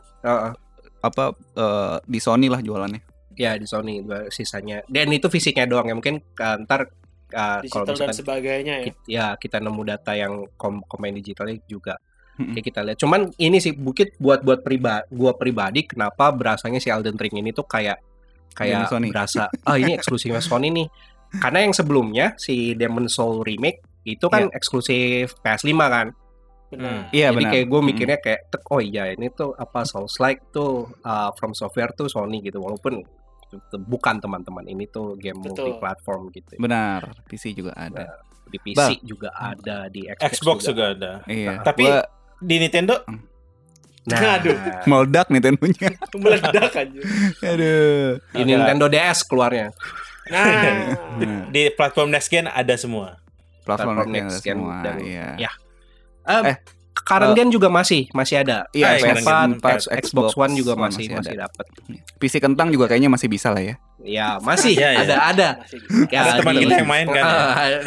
apa 1.03 1.35
eh, 1.57 1.97
di 2.05 2.21
Sony 2.21 2.47
lah 2.53 2.61
jualannya. 2.63 3.01
ya 3.33 3.57
di 3.57 3.65
Sony 3.65 4.05
gua 4.05 4.29
sisanya. 4.29 4.85
Dan 4.85 5.09
itu 5.09 5.33
fisiknya 5.33 5.65
doang 5.65 5.89
ya 5.89 5.97
mungkin 5.97 6.21
uh, 6.21 6.57
ntar 6.69 6.93
uh, 7.33 7.65
kalau 7.65 7.89
Digital 7.89 7.89
dan 7.89 7.93
misalkan 7.97 8.17
sebagainya 8.21 8.75
ya. 8.77 8.85
Kit- 8.85 9.07
ya 9.09 9.27
kita 9.41 9.57
nemu 9.57 9.83
data 9.89 10.13
yang 10.13 10.45
kom 10.61 10.85
komen 10.85 11.17
digitalnya 11.17 11.57
juga. 11.65 11.97
Kayak 12.37 12.65
kita 12.69 12.81
lihat. 12.85 12.99
Cuman 13.01 13.33
ini 13.41 13.57
sih 13.57 13.73
bukit 13.73 14.21
buat 14.21 14.45
buat 14.45 14.61
pribadi 14.61 15.09
gua 15.17 15.33
pribadi 15.33 15.89
kenapa 15.89 16.29
berasanya 16.29 16.77
si 16.77 16.93
Elden 16.93 17.17
Ring 17.17 17.41
ini 17.41 17.57
tuh 17.57 17.65
kayak 17.65 18.01
kayak 18.53 18.85
berasa 19.09 19.49
ah 19.65 19.77
ini 19.81 19.97
eksklusifnya 19.97 20.45
Sony 20.45 20.69
nih 20.69 20.87
karena 21.39 21.59
yang 21.63 21.73
sebelumnya 21.73 22.27
si 22.37 22.75
Demon 22.75 23.07
Soul 23.07 23.41
remake 23.41 23.81
itu 24.03 24.27
kan 24.27 24.51
eksklusif 24.51 25.33
PS5 25.41 25.73
kan 25.79 26.09
Benar. 26.69 27.13
Iya, 27.13 27.29
jadi 27.29 27.37
benar. 27.37 27.53
kayak 27.53 27.67
gue 27.69 27.81
Mm. 27.81 27.87
mikirnya 27.87 28.19
kayak 28.19 28.41
oh 28.67 28.81
iya 28.81 29.05
ini 29.09 29.29
tuh 29.29 29.53
apa 29.53 29.85
Souls 29.85 30.17
like 30.19 30.41
tuh 30.49 30.89
uh, 31.01 31.29
from 31.37 31.53
software 31.53 31.93
tuh 31.93 32.09
Sony 32.09 32.41
gitu 32.41 32.59
walaupun 32.59 33.05
bukan 33.85 34.17
teman-teman 34.17 34.65
ini 34.65 34.89
tuh 34.89 35.13
game 35.21 35.37
Betul. 35.37 35.69
multi 35.69 35.73
platform 35.77 36.33
gitu 36.33 36.57
ya. 36.57 36.59
Benar, 36.59 37.01
PC 37.29 37.53
juga 37.53 37.77
ada. 37.77 38.25
di 38.49 38.57
PC 38.57 39.01
juga 39.01 39.33
ada 39.33 39.89
di 39.89 40.05
Xbox, 40.09 40.33
Xbox 40.37 40.59
juga 40.67 40.85
ada. 40.93 41.13
Iya. 41.25 41.61
Tapi- 41.61 41.85
Gua 41.85 42.01
Di 42.39 42.57
Nintendo 42.59 42.97
Nah, 44.03 44.19
Aduh. 44.35 44.57
meledak 44.83 45.31
Nintendo-nya. 45.31 45.89
Meledak 46.25 46.73
aja. 46.75 47.01
Aduh. 47.45 48.19
di 48.33 48.41
Ada. 48.41 48.49
Nintendo 48.49 48.87
DS 48.89 49.23
keluarnya. 49.23 49.71
Nah, 50.25 50.45
Nah, 51.19 51.49
di 51.51 51.69
platform 51.71 52.09
next 52.09 52.27
gen 52.27 52.45
ada 52.45 52.75
semua. 52.75 53.17
platform 53.63 53.97
Platform 53.97 54.09
next 54.09 54.29
next 54.29 54.41
gen 54.43 54.57
semua. 54.57 54.77
dan- 54.81 55.01
Iya. 55.01 55.27
ya. 55.41 55.51
Eh, 56.25 56.43
Eh, 56.45 56.57
current 56.95 57.31
eh, 57.31 57.35
gen 57.37 57.49
juga 57.49 57.67
masih 57.69 58.07
masih 58.11 58.39
ada. 58.39 58.65
Iya, 58.71 58.97
PS4, 58.97 59.59
PS4, 59.59 59.59
Xbox, 59.59 59.81
Xbox 60.05 60.27
One 60.37 60.53
juga 60.53 60.73
masih 60.75 61.09
masih 61.09 61.17
masih 61.17 61.35
dapat. 61.37 61.65
PC 62.17 62.39
kentang 62.39 62.69
juga 62.69 62.85
kayaknya 62.87 63.09
masih 63.09 63.27
bisa 63.27 63.49
lah 63.49 63.61
ya. 63.61 63.75
Ya, 63.99 64.37
masih 64.39 64.75
Iya, 64.75 64.89
iya. 64.93 65.01
ada 65.01 65.15
ada. 65.25 65.49
masih. 65.59 65.79
Ya, 66.09 66.19
Ada 66.21 66.31
teman 66.39 66.53
di- 66.53 66.61
kita 66.61 66.73
yang 66.77 66.89
main 66.89 67.07
kan 67.09 67.23
ya? 67.23 67.39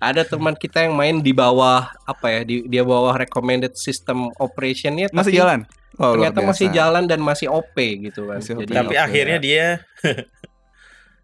ada 0.00 0.22
teman 0.22 0.54
kita 0.54 0.76
yang 0.80 0.94
main 0.94 1.18
di 1.18 1.30
bawah 1.30 1.90
apa 2.02 2.26
ya 2.30 2.40
di 2.42 2.62
dia 2.64 2.82
bawah 2.82 3.14
recommended 3.14 3.74
system 3.74 4.30
operationnya 4.36 5.06
Masih 5.10 5.12
tapi 5.12 5.30
jalan. 5.34 5.60
Oh, 5.96 6.16
ternyata 6.16 6.38
masih 6.42 6.66
jalan 6.70 7.02
dan 7.04 7.18
masih 7.20 7.46
OP 7.46 7.74
gitu 8.00 8.24
kan 8.24 8.38
Masih 8.40 8.52
OP. 8.54 8.58
jadi 8.62 8.72
Tapi 8.74 8.90
oke. 8.90 9.02
akhirnya 9.02 9.38
dia 9.38 9.66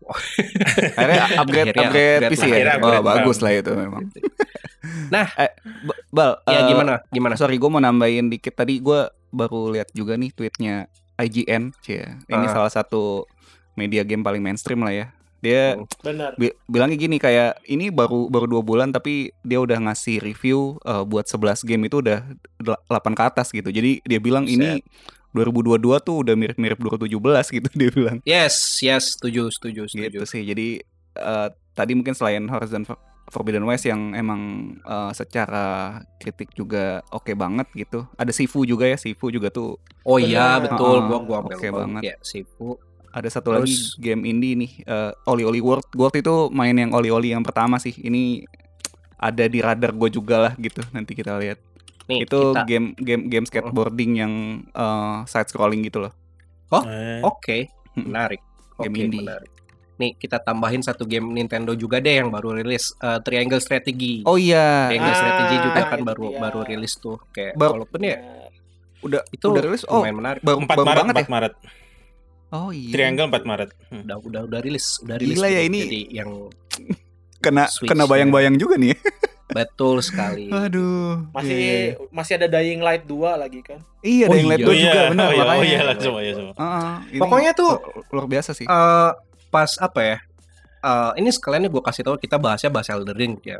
Akhirnya 0.08 1.24
upgrade 1.40 1.66
Akhirnya 1.68 1.82
upgrade 1.82 2.20
upgrade 2.20 2.30
PC 2.30 2.42
lah. 2.44 2.56
ya. 2.56 2.64
Oh, 2.74 2.88
upgrade 2.88 3.04
bagus 3.04 3.38
lah. 3.38 3.52
itu 3.52 3.72
memang. 3.72 4.02
Nah. 5.08 5.26
eh, 5.36 5.50
Ba- 5.82 6.00
Bal, 6.08 6.30
ya 6.44 6.58
eh, 6.58 6.62
gimana 6.68 6.92
gimana 7.08 7.34
Sorry, 7.34 7.56
gue 7.56 7.66
mau 7.66 7.78
nambahin 7.78 8.26
dikit. 8.26 8.54
Tadi 8.54 8.78
gue 8.78 9.00
baru 9.28 9.70
lihat 9.70 9.90
juga 9.92 10.14
nih 10.14 10.30
tweetnya 10.30 10.86
IGN, 11.16 11.74
cie. 11.80 12.06
Ini 12.24 12.44
Ah. 12.44 12.52
salah 12.52 12.70
satu 12.70 13.26
media 13.74 14.02
game 14.02 14.20
paling 14.20 14.40
mainstream 14.40 14.80
lah 14.80 14.94
ya. 14.94 15.06
Dia 15.36 15.74
Hmm. 15.74 15.84
Benar. 16.00 16.30
bi- 16.34 16.56
bilangnya 16.64 16.96
gini 16.98 17.16
kayak 17.16 17.60
ini 17.66 17.88
baru 17.88 18.26
baru 18.26 18.48
dua 18.48 18.62
bulan 18.62 18.88
tapi 18.88 19.30
dia 19.40 19.58
udah 19.58 19.76
ngasih 19.82 20.18
review 20.18 20.80
eh, 20.82 21.02
buat 21.02 21.26
11 21.26 21.60
game 21.62 21.86
itu 21.86 22.00
udah 22.00 22.24
8 22.58 22.88
ke 23.12 23.22
atas 23.22 23.50
gitu. 23.50 23.68
Jadi 23.68 24.00
dia 24.00 24.16
bilang 24.18 24.44
ini 24.44 24.80
2022 25.36 25.76
tuh 26.00 26.16
udah 26.18 26.34
mirip-mirip 26.34 26.78
2017 26.78 27.12
gitu 27.52 27.68
dia 27.74 27.90
bilang. 27.90 28.18
yes 28.24 28.80
yes 28.80 29.14
setuju 29.14 29.48
setuju 29.48 29.84
setuju 29.84 30.08
Gitu 30.14 30.24
sih. 30.24 30.42
Jadi 30.42 30.80
eh, 31.14 31.48
tadi 31.70 31.92
mungkin 31.92 32.12
selain 32.12 32.44
Horizon 32.44 32.82
For- 32.82 32.98
Forbidden 33.26 33.62
West 33.62 33.84
yang 33.84 34.12
emang 34.12 34.40
eh, 34.78 35.10
secara 35.12 35.66
kritik 36.16 36.50
juga 36.52 37.04
oke 37.08 37.32
banget 37.32 37.68
gitu. 37.74 38.06
Ada 38.14 38.30
Sifu 38.30 38.62
juga 38.62 38.86
ya, 38.86 38.96
Sifu 38.96 39.28
juga 39.28 39.50
tuh 39.50 39.76
oh 40.02 40.16
iya 40.16 40.56
betul 40.58 40.96
Ah, 40.96 41.04
gua 41.04 41.18
gua 41.20 41.36
ambil 41.40 41.56
oke 41.56 41.68
banget. 41.70 42.02
ya 42.04 42.16
Sifu 42.20 42.78
ada 43.10 43.26
satu 43.26 43.48
Terus- 43.50 43.64
lagi 43.64 43.76
game 43.98 44.22
indie 44.24 44.54
nih 44.54 44.72
eh, 44.82 45.12
Oli 45.24 45.42
Oli 45.42 45.58
World. 45.58 45.88
World 45.92 46.14
itu 46.14 46.34
main 46.50 46.72
yang 46.72 46.92
Oli 46.92 47.08
Oli 47.08 47.30
yang 47.30 47.40
pertama 47.40 47.76
sih. 47.76 47.92
Ini 47.92 48.44
ada 49.16 49.44
di 49.44 49.58
radar 49.58 49.90
gue 49.90 50.08
juga 50.08 50.36
lah 50.38 50.52
gitu. 50.56 50.84
Nanti 50.92 51.12
kita 51.12 51.36
lihat. 51.36 51.56
Nih 52.06 52.22
itu 52.22 52.38
kita 52.46 52.62
game 52.64 52.86
game 52.96 53.22
game 53.26 53.44
skateboarding 53.44 54.12
yang 54.16 54.32
eh, 54.68 55.18
side 55.24 55.46
scrolling 55.46 55.82
gitu 55.82 56.00
loh. 56.00 56.12
Eh, 56.68 57.22
Oke, 57.22 57.70
menarik. 57.94 58.42
Game 58.76 58.92
Oke, 58.92 59.02
indie. 59.02 59.20
menarik. 59.20 59.50
Nih 59.96 60.12
kita 60.12 60.36
tambahin 60.38 60.80
satu 60.80 61.02
game 61.02 61.24
Nintendo 61.26 61.72
juga 61.72 61.96
deh 61.96 62.20
yang 62.20 62.28
baru 62.28 62.52
rilis 62.54 62.92
eh, 62.96 63.18
Triangle 63.20 63.58
Strategy. 63.58 64.22
Oh 64.22 64.36
iya, 64.36 64.86
Triangle 64.86 65.08
Ah, 65.08 65.16
Strategy 65.16 65.56
juga 65.62 65.80
kan 65.84 65.98
itu 65.98 66.06
baru 66.06 66.24
dia. 66.26 66.38
baru 66.38 66.60
rilis 66.62 66.92
tuh 66.96 67.16
kayak 67.30 67.54
Bar- 67.54 67.72
walaupun 67.72 68.00
ya 68.00 68.16
udah 68.98 69.22
itu 69.26 69.44
udah 69.46 69.62
rilis. 69.62 69.82
Oh, 69.86 70.02
menarik. 70.02 70.40
baru, 70.40 70.58
4 70.60 70.68
baru 70.68 70.82
Maret, 70.82 70.98
banget 71.00 71.14
4 71.14 71.18
ya. 71.18 71.28
Maret. 71.28 71.54
Oh 72.48 72.70
iya. 72.70 72.92
Triangle 72.92 73.26
4 73.28 73.42
Maret. 73.44 73.70
Hmm. 73.88 74.02
Udah 74.04 74.16
udah 74.20 74.40
udah 74.46 74.60
rilis, 74.60 74.86
udah 75.00 75.16
rilis. 75.16 75.34
Gila 75.34 75.48
ya 75.48 75.60
gitu. 75.60 75.68
ini. 75.68 75.78
Jadi 75.82 76.00
yang 76.12 76.30
Kena 77.36 77.64
Switch 77.66 77.88
kena 77.88 78.04
ya. 78.04 78.10
bayang-bayang 78.10 78.56
juga 78.56 78.76
nih. 78.76 78.92
betul 79.46 80.02
sekali. 80.02 80.50
Aduh. 80.50 81.30
masih 81.30 81.54
Iya, 81.54 81.74
iya. 81.78 81.92
masih 82.10 82.32
ada 82.34 82.46
Dying 82.50 82.82
Light 82.82 83.04
2 83.04 83.14
lagi 83.36 83.60
kan. 83.62 83.78
Iya, 84.00 84.26
Oh 84.26 84.32
ada 84.32 84.36
yang 84.36 84.48
lihat 84.50 84.58
iya. 84.58 84.66
gua 84.66 84.72
Oh 84.72 84.76
juga 84.76 84.90
iya, 84.90 85.04
benar 85.08 85.26
oh 85.26 85.32
iya, 85.32 85.44
oh 85.46 85.62
iya 85.62 85.80
langsung, 85.84 86.14
oh 86.14 86.22
iya 86.22 86.32
semua. 86.34 86.54
Heeh, 86.54 86.90
Pokoknya 87.18 87.52
tuh 87.52 87.70
lu- 87.78 88.04
luar 88.10 88.26
biasa 88.26 88.50
sih. 88.52 88.66
eh 88.66 89.10
pas 89.46 89.70
apa 89.78 90.00
ya? 90.02 90.18
eh, 90.82 91.10
ini 91.18 91.30
sekalian 91.30 91.66
gue 91.66 91.82
kasih 91.82 92.02
tahu 92.04 92.14
kita 92.14 92.38
bahasnya 92.38 92.70
bahas 92.70 92.86
Elden 92.86 93.16
Ring 93.16 93.34
ya. 93.42 93.58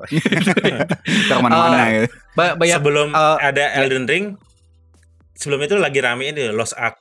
Ntar 1.27 1.39
mana-mana 1.41 1.77
eh, 1.87 1.87
ya. 1.91 2.01
Ba- 2.35 2.55
banyak 2.55 2.79
sebelum 2.79 3.09
eh, 3.11 3.37
ada 3.41 3.65
Elden 3.79 4.07
Ring, 4.07 4.25
sebelum 5.35 5.61
itu 5.61 5.75
lagi 5.75 5.99
rame 5.99 6.31
ini 6.31 6.51
Lost 6.51 6.75
Ark. 6.75 6.99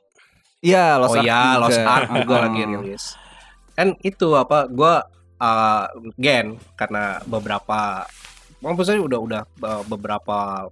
Iya, 0.62 0.98
Lost 0.98 1.14
oh 1.14 1.22
Ark 1.22 1.26
ya, 1.26 1.38
juga. 1.38 1.62
Lost 1.62 1.80
Ark 1.80 2.08
juga 2.12 2.36
lagi 2.42 2.62
rilis. 2.64 3.04
Kan 3.76 3.94
itu 4.02 4.28
apa? 4.34 4.66
Gua 4.66 5.04
uh, 5.38 5.86
gen 6.16 6.58
karena 6.74 7.22
beberapa 7.26 8.08
maksudnya 8.74 9.02
udah 9.06 9.20
udah 9.22 9.42
uh, 9.62 9.84
beberapa 9.86 10.66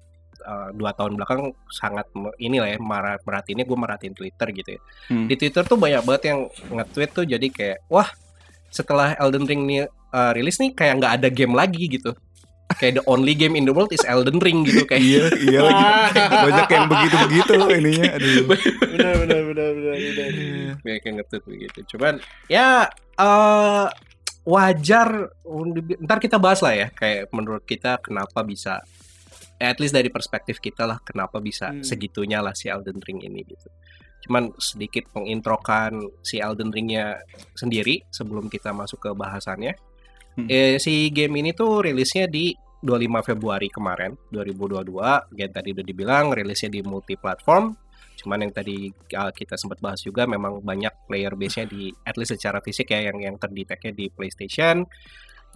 uh, 0.44 0.70
dua 0.74 0.92
tahun 0.98 1.16
belakang 1.18 1.54
sangat 1.70 2.10
inilah 2.42 2.74
ya 2.74 2.78
marah 2.82 3.18
merhatiin 3.22 3.64
gue 3.64 3.78
merhatiin 3.78 4.14
Twitter 4.18 4.48
gitu 4.52 4.70
ya. 4.78 4.80
Hmm. 5.10 5.28
Di 5.30 5.36
Twitter 5.38 5.64
tuh 5.66 5.78
banyak 5.78 6.02
banget 6.02 6.24
yang 6.34 6.40
nge-tweet 6.74 7.12
tuh 7.14 7.26
jadi 7.26 7.48
kayak 7.50 7.80
wah 7.88 8.10
setelah 8.74 9.14
Elden 9.22 9.46
Ring 9.46 9.64
nih 9.70 9.86
uh, 9.86 10.32
rilis 10.34 10.58
nih 10.58 10.74
kayak 10.74 10.94
nggak 11.00 11.14
ada 11.22 11.28
game 11.30 11.54
lagi 11.54 11.86
gitu. 11.88 12.12
Kayak 12.74 13.04
the 13.04 13.06
only 13.06 13.38
game 13.38 13.54
in 13.54 13.70
the 13.70 13.74
world 13.76 13.94
is 13.94 14.02
Elden 14.02 14.42
Ring 14.42 14.66
gitu 14.66 14.82
kayak. 14.90 15.04
Iya, 15.04 15.24
iya 15.46 15.60
lagi. 15.62 15.86
Banyak 16.50 16.68
yang 16.74 16.86
begitu-begitu 16.90 17.54
ininya. 17.70 18.06
Aduh. 18.18 18.44
benar 18.50 19.14
benar 19.22 19.42
benar 19.46 19.70
benar 19.78 19.94
benar. 19.94 20.30
banyak 20.82 21.04
yang 21.06 21.16
nge-tweet 21.22 21.44
begitu. 21.46 21.80
Cuman 21.96 22.18
ya 22.50 22.90
eh 23.22 23.86
wajar 24.44 25.32
ntar 26.04 26.20
kita 26.20 26.36
bahas 26.36 26.60
lah 26.60 26.76
ya 26.76 26.88
kayak 26.92 27.32
menurut 27.32 27.64
kita 27.64 28.00
kenapa 28.04 28.44
bisa 28.44 28.84
at 29.56 29.80
least 29.80 29.96
dari 29.96 30.12
perspektif 30.12 30.60
kita 30.60 30.84
lah 30.84 31.00
kenapa 31.00 31.40
bisa 31.40 31.72
Hmm. 31.72 31.80
segitunya 31.80 32.44
lah 32.44 32.52
si 32.52 32.68
Elden 32.68 33.00
Ring 33.00 33.24
ini 33.24 33.48
gitu. 33.48 33.72
Cuman 34.28 34.52
sedikit 34.60 35.08
mengintrokan 35.16 36.00
si 36.24 36.40
Elden 36.40 36.72
Ringnya 36.72 37.20
sendiri 37.56 38.04
sebelum 38.12 38.52
kita 38.52 38.76
masuk 38.76 39.00
ke 39.00 39.12
bahasannya. 39.16 39.76
Hmm. 40.36 40.48
Eh, 40.52 40.80
si 40.80 41.08
game 41.16 41.40
ini 41.40 41.56
tuh 41.56 41.84
rilisnya 41.84 42.28
di 42.28 42.52
25 42.84 43.24
Februari 43.24 43.72
kemarin 43.72 44.12
2022. 44.32 45.32
Yang 45.40 45.52
tadi 45.56 45.68
udah 45.72 45.86
dibilang 45.88 46.26
rilisnya 46.36 46.68
di 46.68 46.84
multi 46.84 47.16
platform. 47.16 47.72
Cuman 48.24 48.48
yang 48.48 48.54
tadi 48.56 48.90
uh, 49.14 49.32
kita 49.36 49.60
sempat 49.60 49.84
bahas 49.84 50.00
juga 50.00 50.24
memang 50.24 50.64
banyak 50.64 51.06
player 51.12 51.36
base-nya 51.36 51.68
di 51.68 51.92
at 52.08 52.16
least 52.16 52.34
secara 52.40 52.64
fisik 52.64 52.90
ya 52.90 53.12
yang 53.12 53.20
yang 53.20 53.36
terdetectnya 53.36 53.92
di 53.92 54.08
PlayStation. 54.08 54.88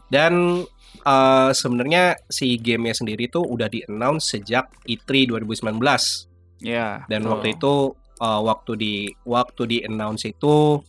Dan 0.08 0.64
uh, 1.08 1.52
sebenarnya 1.52 2.20
si 2.30 2.60
gamenya 2.62 2.96
sendiri 3.02 3.28
tuh 3.32 3.44
udah 3.44 3.68
di-announce 3.68 4.38
sejak 4.38 4.70
E 4.86 5.00
E3 5.00 5.32
2019 5.34 6.28
Ya. 6.58 7.06
dan 7.06 7.22
betul. 7.22 7.32
waktu 7.38 7.48
itu 7.54 7.74
uh, 8.22 8.42
waktu 8.42 8.72
di 8.78 8.96
waktu 9.30 9.62
di 9.70 9.78
announce 9.86 10.26
itu 10.26 10.82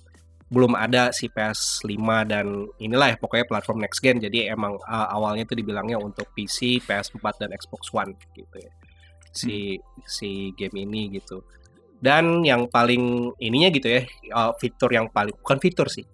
belum 0.48 0.72
ada 0.72 1.12
si 1.12 1.28
PS5 1.28 2.00
dan 2.24 2.64
inilah 2.80 3.12
ya 3.12 3.16
pokoknya 3.20 3.44
platform 3.44 3.84
next 3.84 4.00
gen 4.00 4.16
jadi 4.16 4.56
emang 4.56 4.80
uh, 4.80 5.08
awalnya 5.12 5.44
itu 5.44 5.52
dibilangnya 5.52 6.00
untuk 6.00 6.24
PC, 6.32 6.80
PS4 6.88 7.44
dan 7.44 7.52
Xbox 7.52 7.92
One 7.92 8.16
gitu 8.32 8.56
ya. 8.56 8.72
Si 9.28 9.76
si 10.08 10.56
game 10.56 10.88
ini 10.88 11.20
gitu. 11.20 11.44
Dan 11.98 12.46
yang 12.46 12.70
paling 12.70 13.34
ininya 13.42 13.68
gitu 13.74 13.90
ya 13.90 14.02
uh, 14.30 14.54
fitur 14.54 14.94
yang 14.94 15.10
paling 15.10 15.34
bukan 15.34 15.58
fitur 15.58 15.90
sih. 15.90 16.06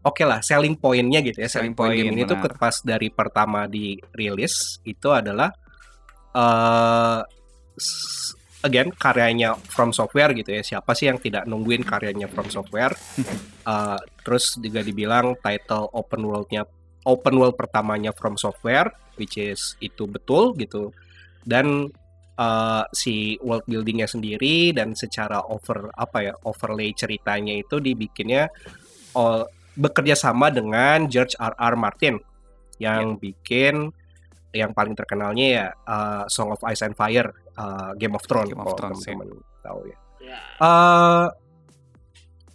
Oke 0.00 0.24
lah, 0.24 0.40
selling 0.40 0.76
point-nya 0.80 1.20
gitu 1.20 1.44
ya. 1.44 1.48
Selling, 1.48 1.72
Selling 1.72 1.76
point, 1.76 1.96
game 1.96 2.12
point, 2.12 2.24
ini 2.24 2.28
tuh 2.28 2.38
pas 2.56 2.76
dari 2.80 3.08
pertama 3.12 3.68
dirilis 3.68 4.80
itu 4.84 5.08
adalah 5.12 5.52
eh 6.30 7.20
s- 7.76 8.32
again 8.60 8.92
karyanya 8.92 9.56
From 9.56 9.92
Software 9.92 10.32
gitu 10.36 10.52
ya. 10.56 10.62
Siapa 10.64 10.92
sih 10.92 11.08
yang 11.08 11.16
tidak 11.20 11.48
nungguin 11.48 11.84
karyanya 11.84 12.28
From 12.28 12.48
Software? 12.52 12.92
Eh, 13.64 14.00
terus 14.24 14.56
juga 14.60 14.80
dibilang 14.84 15.36
title 15.40 15.88
open 15.96 16.20
world-nya 16.24 16.64
open 17.08 17.34
world 17.40 17.56
pertamanya 17.56 18.12
From 18.12 18.36
Software, 18.36 18.92
which 19.16 19.40
is 19.40 19.76
itu 19.80 20.04
betul 20.04 20.52
gitu. 20.56 20.92
Dan 21.40 21.88
eh, 22.40 22.84
si 22.96 23.36
world 23.44 23.68
buildingnya 23.68 24.08
sendiri 24.08 24.72
dan 24.72 24.96
secara 24.96 25.44
over 25.44 25.92
apa 25.92 26.18
ya 26.24 26.34
overlay 26.48 26.96
ceritanya 26.96 27.52
itu 27.60 27.76
dibikinnya 27.78 28.48
oh, 29.14 29.44
bekerja 29.76 30.16
sama 30.16 30.48
dengan 30.48 31.04
George 31.06 31.36
R. 31.36 31.54
R. 31.54 31.74
Martin 31.76 32.16
yang 32.80 33.20
bikin 33.20 33.92
yang 34.50 34.74
paling 34.74 34.98
terkenalnya 34.98 35.46
ya 35.46 35.66
uh, 35.86 36.24
Song 36.26 36.50
of 36.50 36.62
Ice 36.66 36.82
and 36.82 36.98
Fire, 36.98 37.30
uh, 37.54 37.94
Game 37.94 38.18
of 38.18 38.24
Thrones, 38.26 38.50
Game 38.50 38.58
of 38.58 38.74
kalau 38.74 38.78
Thrones, 38.78 39.00
ya. 39.06 39.14
teman-teman 39.14 39.46
tahu 39.62 39.80
ya. 39.86 39.96
Ya. 40.20 40.40
Eh, 40.62 41.26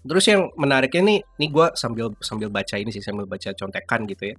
terus 0.05 0.25
yang 0.27 0.51
menariknya 0.59 1.01
nih, 1.01 1.19
nih 1.39 1.49
gue 1.49 1.67
sambil 1.73 2.11
sambil 2.19 2.51
baca 2.51 2.75
ini 2.77 2.91
sih 2.91 3.01
sambil 3.01 3.25
baca 3.25 3.49
contekan 3.55 4.03
gitu 4.05 4.33
ya. 4.33 4.35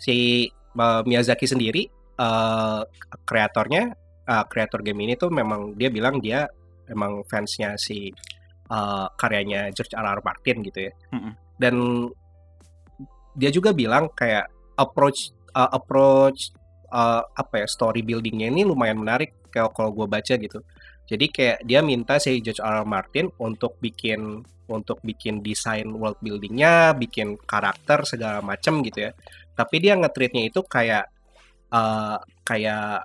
Si 0.00 0.48
uh, 0.74 1.02
Miyazaki 1.06 1.46
sendiri, 1.46 1.86
uh, 2.18 2.82
kreatornya, 3.22 3.94
uh, 4.28 4.44
kreator 4.48 4.80
game 4.84 5.04
ini 5.04 5.14
tuh 5.16 5.30
memang 5.32 5.76
dia 5.76 5.88
bilang 5.88 6.20
dia 6.20 6.48
emang 6.88 7.24
fansnya 7.24 7.76
si 7.80 8.12
uh, 8.68 9.06
karyanya 9.16 9.72
George 9.72 9.94
R. 9.96 10.04
R. 10.04 10.20
Martin 10.20 10.56
gitu 10.64 10.78
ya. 10.88 10.92
Mm-mm. 11.12 11.32
Dan 11.56 11.74
dia 13.34 13.50
juga 13.50 13.74
bilang 13.74 14.10
kayak 14.14 14.46
approach 14.78 15.34
uh, 15.54 15.70
approach 15.74 16.54
uh, 16.90 17.22
apa 17.34 17.64
ya 17.64 17.66
story 17.66 18.02
buildingnya 18.02 18.50
ini 18.50 18.62
lumayan 18.62 19.00
menarik 19.00 19.50
kayak 19.50 19.72
kalau 19.74 19.90
gue 19.94 20.06
baca 20.06 20.34
gitu. 20.34 20.60
Jadi 21.04 21.28
kayak 21.28 21.58
dia 21.68 21.84
minta 21.84 22.16
si 22.16 22.40
George 22.40 22.64
R. 22.64 22.82
R. 22.82 22.86
Martin 22.88 23.28
untuk 23.38 23.76
bikin 23.78 24.40
untuk 24.64 24.96
bikin 25.04 25.44
desain 25.44 25.84
world 25.92 26.16
buildingnya, 26.24 26.96
bikin 26.96 27.36
karakter 27.36 28.08
segala 28.08 28.40
macam 28.40 28.80
gitu 28.80 29.08
ya. 29.08 29.12
Tapi 29.52 29.76
dia 29.76 29.92
nge-treatnya 30.00 30.48
itu 30.48 30.64
kayak 30.64 31.04
uh, 31.68 32.16
kayak 32.48 33.04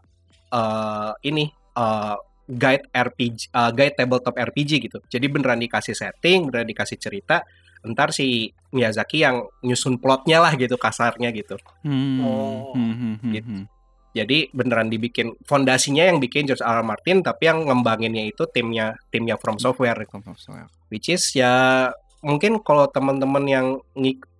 uh, 0.51 1.13
ini 1.23 1.49
uh, 1.77 2.15
guide 2.49 2.89
RPG, 2.89 3.53
uh, 3.53 3.69
guide 3.69 3.93
tabletop 3.93 4.33
RPG 4.33 4.89
gitu. 4.89 4.97
Jadi 5.05 5.25
beneran 5.29 5.61
dikasih 5.61 5.93
setting, 5.93 6.49
beneran 6.49 6.65
dikasih 6.65 6.97
cerita. 6.97 7.45
Ntar 7.85 8.11
si 8.11 8.51
Miyazaki 8.75 9.23
yang 9.23 9.47
nyusun 9.63 10.01
plotnya 10.03 10.43
lah 10.43 10.51
gitu 10.57 10.75
kasarnya 10.75 11.31
gitu. 11.31 11.55
Hmm. 11.85 12.19
Oh. 12.21 12.73
Hmm, 12.75 12.93
hmm, 12.93 13.15
hmm, 13.23 13.31
Gitu. 13.33 13.47
hmm. 13.47 13.65
Jadi 14.09 14.49
beneran 14.49 14.89
dibikin 14.89 15.37
fondasinya 15.45 16.01
yang 16.09 16.17
bikin 16.17 16.49
George 16.49 16.65
R. 16.65 16.81
R. 16.81 16.83
Martin, 16.83 17.21
tapi 17.21 17.45
yang 17.45 17.69
ngembanginnya 17.69 18.25
itu 18.25 18.41
timnya 18.49 18.97
timnya 19.13 19.37
From 19.37 19.61
Software 19.61 19.93
From 20.09 20.25
Software. 20.25 20.65
which 20.89 21.13
is 21.13 21.21
ya 21.37 21.85
mungkin 22.25 22.57
kalau 22.65 22.89
teman-teman 22.89 23.45
yang 23.45 23.67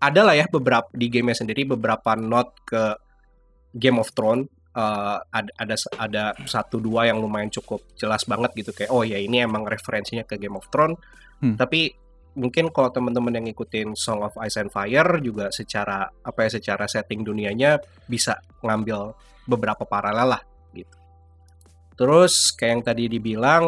ada 0.01 0.25
lah 0.25 0.33
ya 0.33 0.49
beberapa 0.49 0.89
di 0.91 1.05
gamenya 1.07 1.45
sendiri 1.45 1.69
beberapa 1.69 2.17
note 2.17 2.51
ke 2.65 2.83
Game 3.77 4.01
of 4.01 4.09
Thrones 4.17 4.49
eh, 4.79 5.17
ada 5.36 5.51
ada 5.59 5.75
ada 6.00 6.24
satu 6.48 6.79
dua 6.79 7.12
yang 7.12 7.19
lumayan 7.19 7.51
cukup 7.51 7.83
jelas 8.00 8.24
banget 8.24 8.55
gitu. 8.55 8.71
Kayak 8.71 8.91
oh 8.95 9.03
ya 9.03 9.19
ini 9.19 9.43
emang 9.43 9.67
referensinya 9.67 10.24
ke 10.24 10.39
Game 10.39 10.55
of 10.55 10.67
Thrones. 10.71 10.98
Hmm. 11.39 11.55
tapi 11.55 11.95
mungkin 12.36 12.69
kalau 12.69 12.91
teman-teman 12.93 13.36
yang 13.36 13.45
ngikutin 13.48 13.98
Song 13.98 14.21
of 14.21 14.36
Ice 14.43 14.59
and 14.59 14.69
Fire 14.69 15.19
juga 15.19 15.50
secara 15.50 16.07
apa 16.07 16.39
ya 16.45 16.59
secara 16.59 16.86
setting 16.86 17.25
dunianya 17.25 17.79
bisa 18.05 18.38
ngambil 18.62 19.15
beberapa 19.50 19.83
paralel 19.83 20.38
lah 20.38 20.41
gitu. 20.71 20.98
Terus 21.98 22.53
kayak 22.53 22.71
yang 22.71 22.83
tadi 22.86 23.03
dibilang 23.09 23.63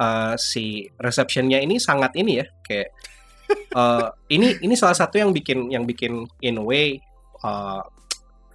eh, 0.00 0.34
si 0.40 0.88
receptionnya 0.96 1.60
ini 1.60 1.76
sangat 1.76 2.16
ini 2.16 2.32
ya 2.40 2.46
kayak 2.64 2.88
eh, 3.78 4.08
ini 4.32 4.56
ini 4.64 4.74
salah 4.74 4.96
satu 4.96 5.20
yang 5.20 5.30
bikin 5.30 5.68
yang 5.68 5.84
bikin 5.84 6.24
in 6.40 6.58
a 6.58 6.64
way 6.64 6.96
eh, 7.44 7.82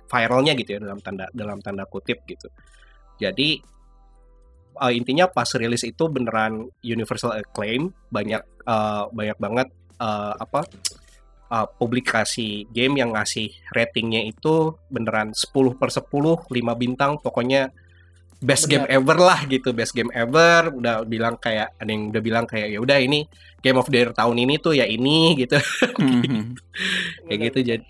viralnya 0.07 0.53
gitu 0.57 0.77
ya 0.77 0.79
dalam 0.83 1.00
tanda 1.00 1.25
dalam 1.31 1.60
tanda 1.60 1.83
kutip 1.88 2.24
gitu. 2.27 2.48
Jadi 3.17 3.60
eh, 4.81 4.93
intinya 4.93 5.29
pas 5.29 5.48
rilis 5.55 5.83
itu 5.86 6.03
beneran 6.10 6.67
universal 6.83 7.33
acclaim 7.36 7.91
banyak 8.10 8.43
eh, 8.43 9.03
banyak 9.10 9.38
banget 9.38 9.67
eh, 10.01 10.33
apa 10.38 10.62
eh, 11.51 11.67
publikasi 11.77 12.67
game 12.72 13.01
yang 13.01 13.13
ngasih 13.15 13.50
ratingnya 13.72 14.25
itu 14.25 14.75
beneran 14.89 15.31
10 15.31 15.79
per 15.79 15.89
10 15.93 16.50
5 16.50 16.81
bintang 16.81 17.17
pokoknya 17.22 17.72
best 18.43 18.67
game 18.67 18.83
ever 18.91 19.15
lah 19.15 19.48
gitu 19.48 19.72
best 19.72 19.95
game 19.95 20.12
ever. 20.12 20.75
Udah 20.75 21.07
bilang 21.07 21.39
kayak 21.39 21.79
ada 21.79 21.89
yang 21.89 22.12
udah 22.12 22.22
bilang 22.22 22.45
kayak 22.45 22.75
ya 22.75 22.79
udah 22.83 23.00
ini 23.00 23.24
game 23.63 23.79
of 23.79 23.88
the 23.88 24.03
year 24.03 24.12
tahun 24.12 24.36
ini 24.36 24.60
tuh 24.60 24.75
ya 24.75 24.83
ini 24.83 25.39
gitu. 25.39 25.55
Mhm. 25.98 26.60
kayak 27.31 27.39
gitu 27.50 27.60
jadi 27.63 27.86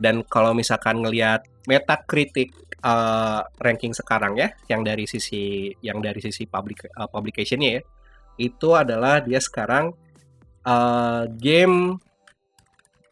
dan 0.00 0.24
kalau 0.26 0.56
misalkan 0.56 1.04
ngelihat 1.04 1.44
Metacritic 1.68 2.56
uh, 2.82 3.44
ranking 3.60 3.92
sekarang 3.92 4.40
ya 4.40 4.48
yang 4.72 4.80
dari 4.80 5.04
sisi 5.04 5.70
yang 5.84 6.00
dari 6.00 6.18
sisi 6.24 6.48
public 6.48 6.88
uh, 6.96 7.06
publicationnya 7.06 7.78
ya 7.78 7.82
itu 8.40 8.72
adalah 8.72 9.20
dia 9.20 9.36
sekarang 9.36 9.92
uh, 10.64 11.28
game 11.36 12.00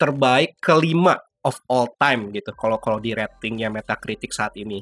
terbaik 0.01 0.57
kelima 0.65 1.21
of 1.45 1.61
all 1.69 1.93
time 2.01 2.33
gitu 2.33 2.57
kalau 2.57 2.81
kalau 2.81 2.97
di 2.97 3.13
ratingnya 3.13 3.69
Metacritic 3.69 4.33
saat 4.33 4.57
ini 4.57 4.81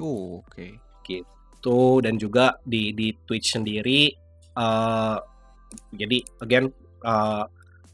Oh, 0.00 0.40
oke. 0.40 0.66
gitu 1.04 2.00
dan 2.00 2.16
juga 2.16 2.56
di 2.64 2.96
di 2.96 3.12
Twitch 3.12 3.52
sendiri 3.58 4.08
eh 4.52 5.18
jadi 5.92 6.18
again 6.40 6.66
eh 7.04 7.44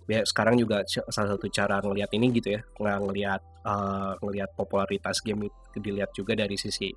ya 0.08 0.24
sekarang 0.24 0.56
juga 0.56 0.80
salah 0.88 1.36
satu 1.36 1.46
cara 1.52 1.84
ngelihat 1.84 2.10
ini 2.16 2.26
gitu 2.32 2.56
ya 2.56 2.60
nggak 2.64 2.98
ngelihat 3.04 3.42
eh, 3.44 4.12
ngelihat 4.24 4.50
popularitas 4.56 5.20
game 5.20 5.52
itu 5.52 5.78
dilihat 5.78 6.10
juga 6.16 6.32
dari 6.32 6.56
sisi 6.56 6.88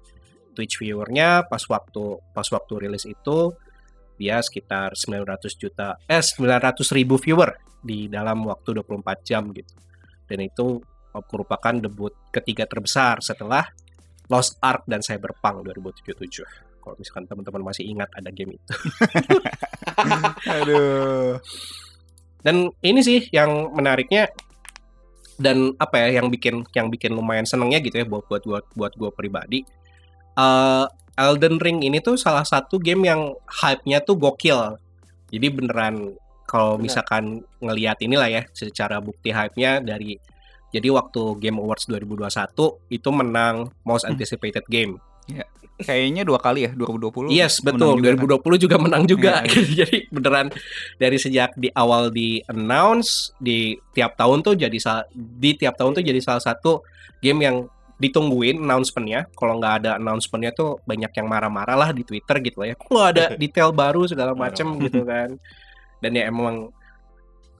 Twitch 0.55 0.79
viewernya 0.79 1.47
pas 1.47 1.63
waktu 1.67 2.03
pas 2.31 2.47
waktu 2.47 2.73
rilis 2.87 3.03
itu 3.03 3.51
dia 4.15 4.39
sekitar 4.39 4.95
900 4.95 5.27
juta 5.59 5.99
eh 6.07 6.23
900 6.23 6.81
ribu 6.95 7.19
viewer 7.19 7.51
di 7.81 8.07
dalam 8.07 8.45
waktu 8.45 8.79
24 8.79 9.27
jam 9.27 9.49
gitu. 9.51 9.73
Dan 10.29 10.47
itu 10.47 10.79
merupakan 11.11 11.75
debut 11.75 12.13
ketiga 12.31 12.63
terbesar 12.63 13.19
setelah 13.19 13.67
Lost 14.31 14.55
Ark 14.63 14.87
dan 14.87 15.03
Cyberpunk 15.03 15.67
2077 15.67 16.79
kalau 16.81 16.95
misalkan 16.97 17.25
teman-teman 17.29 17.61
masih 17.67 17.85
ingat 17.85 18.09
ada 18.15 18.29
game 18.33 18.57
itu. 18.57 18.73
Aduh. 20.61 21.37
Dan 22.41 22.69
ini 22.81 22.99
sih 23.01 23.29
yang 23.33 23.73
menariknya 23.73 24.29
dan 25.41 25.73
apa 25.81 25.97
ya 26.05 26.21
yang 26.21 26.29
bikin 26.29 26.61
yang 26.77 26.93
bikin 26.93 27.17
lumayan 27.17 27.45
senengnya 27.49 27.81
gitu 27.81 27.97
ya 27.97 28.05
buat 28.05 28.25
buat 28.29 28.43
buat 28.45 28.65
buat 28.77 28.93
gue 28.93 29.11
pribadi. 29.13 29.59
Eh 30.37 30.85
Elden 31.17 31.59
Ring 31.59 31.83
ini 31.85 31.99
tuh 31.99 32.15
salah 32.15 32.47
satu 32.47 32.79
game 32.81 33.05
yang 33.05 33.35
hype-nya 33.45 34.01
tuh 34.01 34.17
gokil. 34.17 34.79
Jadi 35.29 35.47
beneran 35.53 36.15
kalau 36.47 36.75
misalkan 36.81 37.43
ngelihat 37.63 37.99
inilah 38.03 38.27
ya 38.27 38.41
secara 38.51 38.99
bukti 38.99 39.31
hype-nya 39.31 39.79
dari 39.79 40.17
jadi 40.71 40.87
waktu 40.87 41.39
Game 41.39 41.59
Awards 41.59 41.87
2021 41.87 42.91
itu 42.91 43.09
menang 43.11 43.71
most 43.83 44.07
Hmm. 44.07 44.15
anticipated 44.15 44.63
game 44.71 44.99
Kayaknya 45.85 46.23
dua 46.23 46.39
kali 46.39 46.67
ya 46.67 46.71
2020. 46.73 47.31
Yes, 47.33 47.61
menang 47.61 47.77
betul. 47.77 47.93
juga 47.99 48.09
kan? 48.13 48.57
2020 48.57 48.63
juga 48.63 48.75
menang 48.77 49.03
juga. 49.05 49.33
Iya, 49.43 49.51
iya. 49.51 49.65
jadi 49.85 49.97
beneran 50.09 50.47
dari 50.97 51.17
sejak 51.17 51.49
di 51.57 51.69
awal 51.73 52.09
di 52.13 52.41
announce 52.47 53.35
di 53.41 53.75
tiap 53.91 54.15
tahun 54.15 54.45
tuh 54.45 54.55
jadi 54.55 54.77
di 55.13 55.51
tiap 55.57 55.75
tahun 55.75 55.97
tuh 55.97 56.03
jadi 56.03 56.19
salah 56.21 56.43
satu 56.43 56.83
game 57.21 57.39
yang 57.45 57.57
ditungguin 58.01 58.57
announcement-nya. 58.57 59.29
Kalau 59.37 59.61
nggak 59.61 59.73
ada 59.85 59.91
announcement-nya 60.01 60.51
tuh 60.57 60.81
banyak 60.89 61.13
yang 61.13 61.27
marah-marah 61.29 61.77
lah 61.77 61.89
di 61.93 62.01
Twitter 62.01 62.41
gitu 62.41 62.65
lah 62.65 62.73
ya. 62.73 62.75
Kok 62.75 62.89
nggak 62.89 63.09
ada 63.13 63.25
detail 63.41 63.69
baru 63.69 64.09
segala 64.09 64.33
macem 64.33 64.65
gitu 64.81 65.05
kan. 65.05 65.37
Dan 66.01 66.11
ya 66.17 66.25
emang 66.33 66.73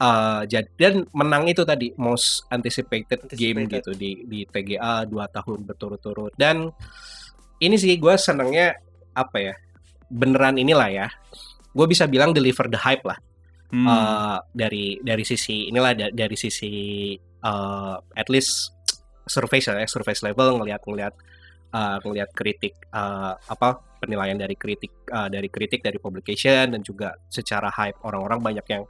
eh, 0.01 0.42
jadi 0.50 0.70
dan 0.82 1.06
menang 1.13 1.46
itu 1.46 1.62
tadi 1.62 1.94
most 1.94 2.50
anticipated, 2.50 3.30
game 3.38 3.70
Anticipated. 3.70 3.86
gitu 3.86 3.92
di 3.94 4.12
di 4.25 4.40
TGA 4.50 5.06
2 5.06 5.13
tahun 5.13 5.60
berturut-turut 5.62 6.34
dan 6.34 6.74
ini 7.62 7.77
sih 7.77 7.94
gue 8.01 8.13
senengnya 8.18 8.74
apa 9.13 9.38
ya 9.38 9.53
beneran 10.12 10.60
inilah 10.60 10.89
ya. 10.91 11.08
Gue 11.72 11.88
bisa 11.88 12.10
bilang 12.10 12.36
deliver 12.36 12.68
the 12.68 12.75
hype 12.75 13.06
lah. 13.08 13.15
Hmm. 13.72 13.88
Eh, 13.88 14.38
dari 14.52 15.00
dari 15.00 15.24
sisi 15.24 15.71
inilah 15.71 15.95
da- 15.95 16.12
dari 16.12 16.36
sisi 16.36 16.74
eh, 17.21 17.95
at 18.17 18.28
least 18.28 18.76
surface 19.24 19.71
ya 19.71 19.88
surface 19.88 20.19
level 20.28 20.60
ngelihat 20.60 20.84
ngelihat 20.84 21.13
eh, 21.71 21.97
ngelihat 22.04 22.30
kritik 22.36 22.76
eh, 22.91 23.34
apa 23.39 23.80
penilaian 24.04 24.36
dari 24.36 24.60
kritik 24.60 24.91
eh, 25.08 25.30
dari 25.32 25.47
kritik 25.47 25.80
dari 25.80 25.95
publication 26.04 26.76
dan 26.76 26.84
juga 26.84 27.15
secara 27.32 27.71
hype 27.71 27.95
orang-orang 28.04 28.43
banyak 28.43 28.65
yang 28.67 28.84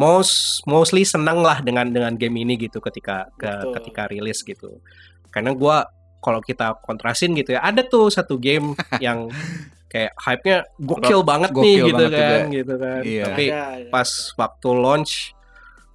most 0.00 0.64
mostly 0.64 1.04
senang 1.04 1.44
lah 1.44 1.60
dengan 1.60 1.92
dengan 1.92 2.16
game 2.16 2.42
ini 2.42 2.56
gitu 2.56 2.80
ketika 2.80 3.28
ke, 3.36 3.76
ketika 3.76 4.08
rilis 4.08 4.40
gitu. 4.40 4.80
Karena 5.28 5.52
gua 5.52 5.84
kalau 6.24 6.40
kita 6.40 6.80
kontrasin 6.80 7.30
gitu 7.32 7.52
ya 7.52 7.60
ada 7.60 7.84
tuh 7.84 8.08
satu 8.08 8.34
game 8.34 8.72
yang 9.04 9.28
kayak 9.86 10.10
hype-nya 10.16 10.56
gokil 10.76 11.20
banget 11.22 11.52
nih 11.52 11.60
Gokil 11.76 11.84
gitu 11.84 11.94
banget 12.00 12.10
kan 12.10 12.24
juga. 12.24 12.38
gitu 12.50 12.74
kan 12.74 13.00
Iya. 13.04 13.24
tapi 13.24 13.44
Ada, 13.46 13.62
ada. 13.68 13.90
pas 13.92 14.08
waktu 14.34 14.68
launch 14.74 15.12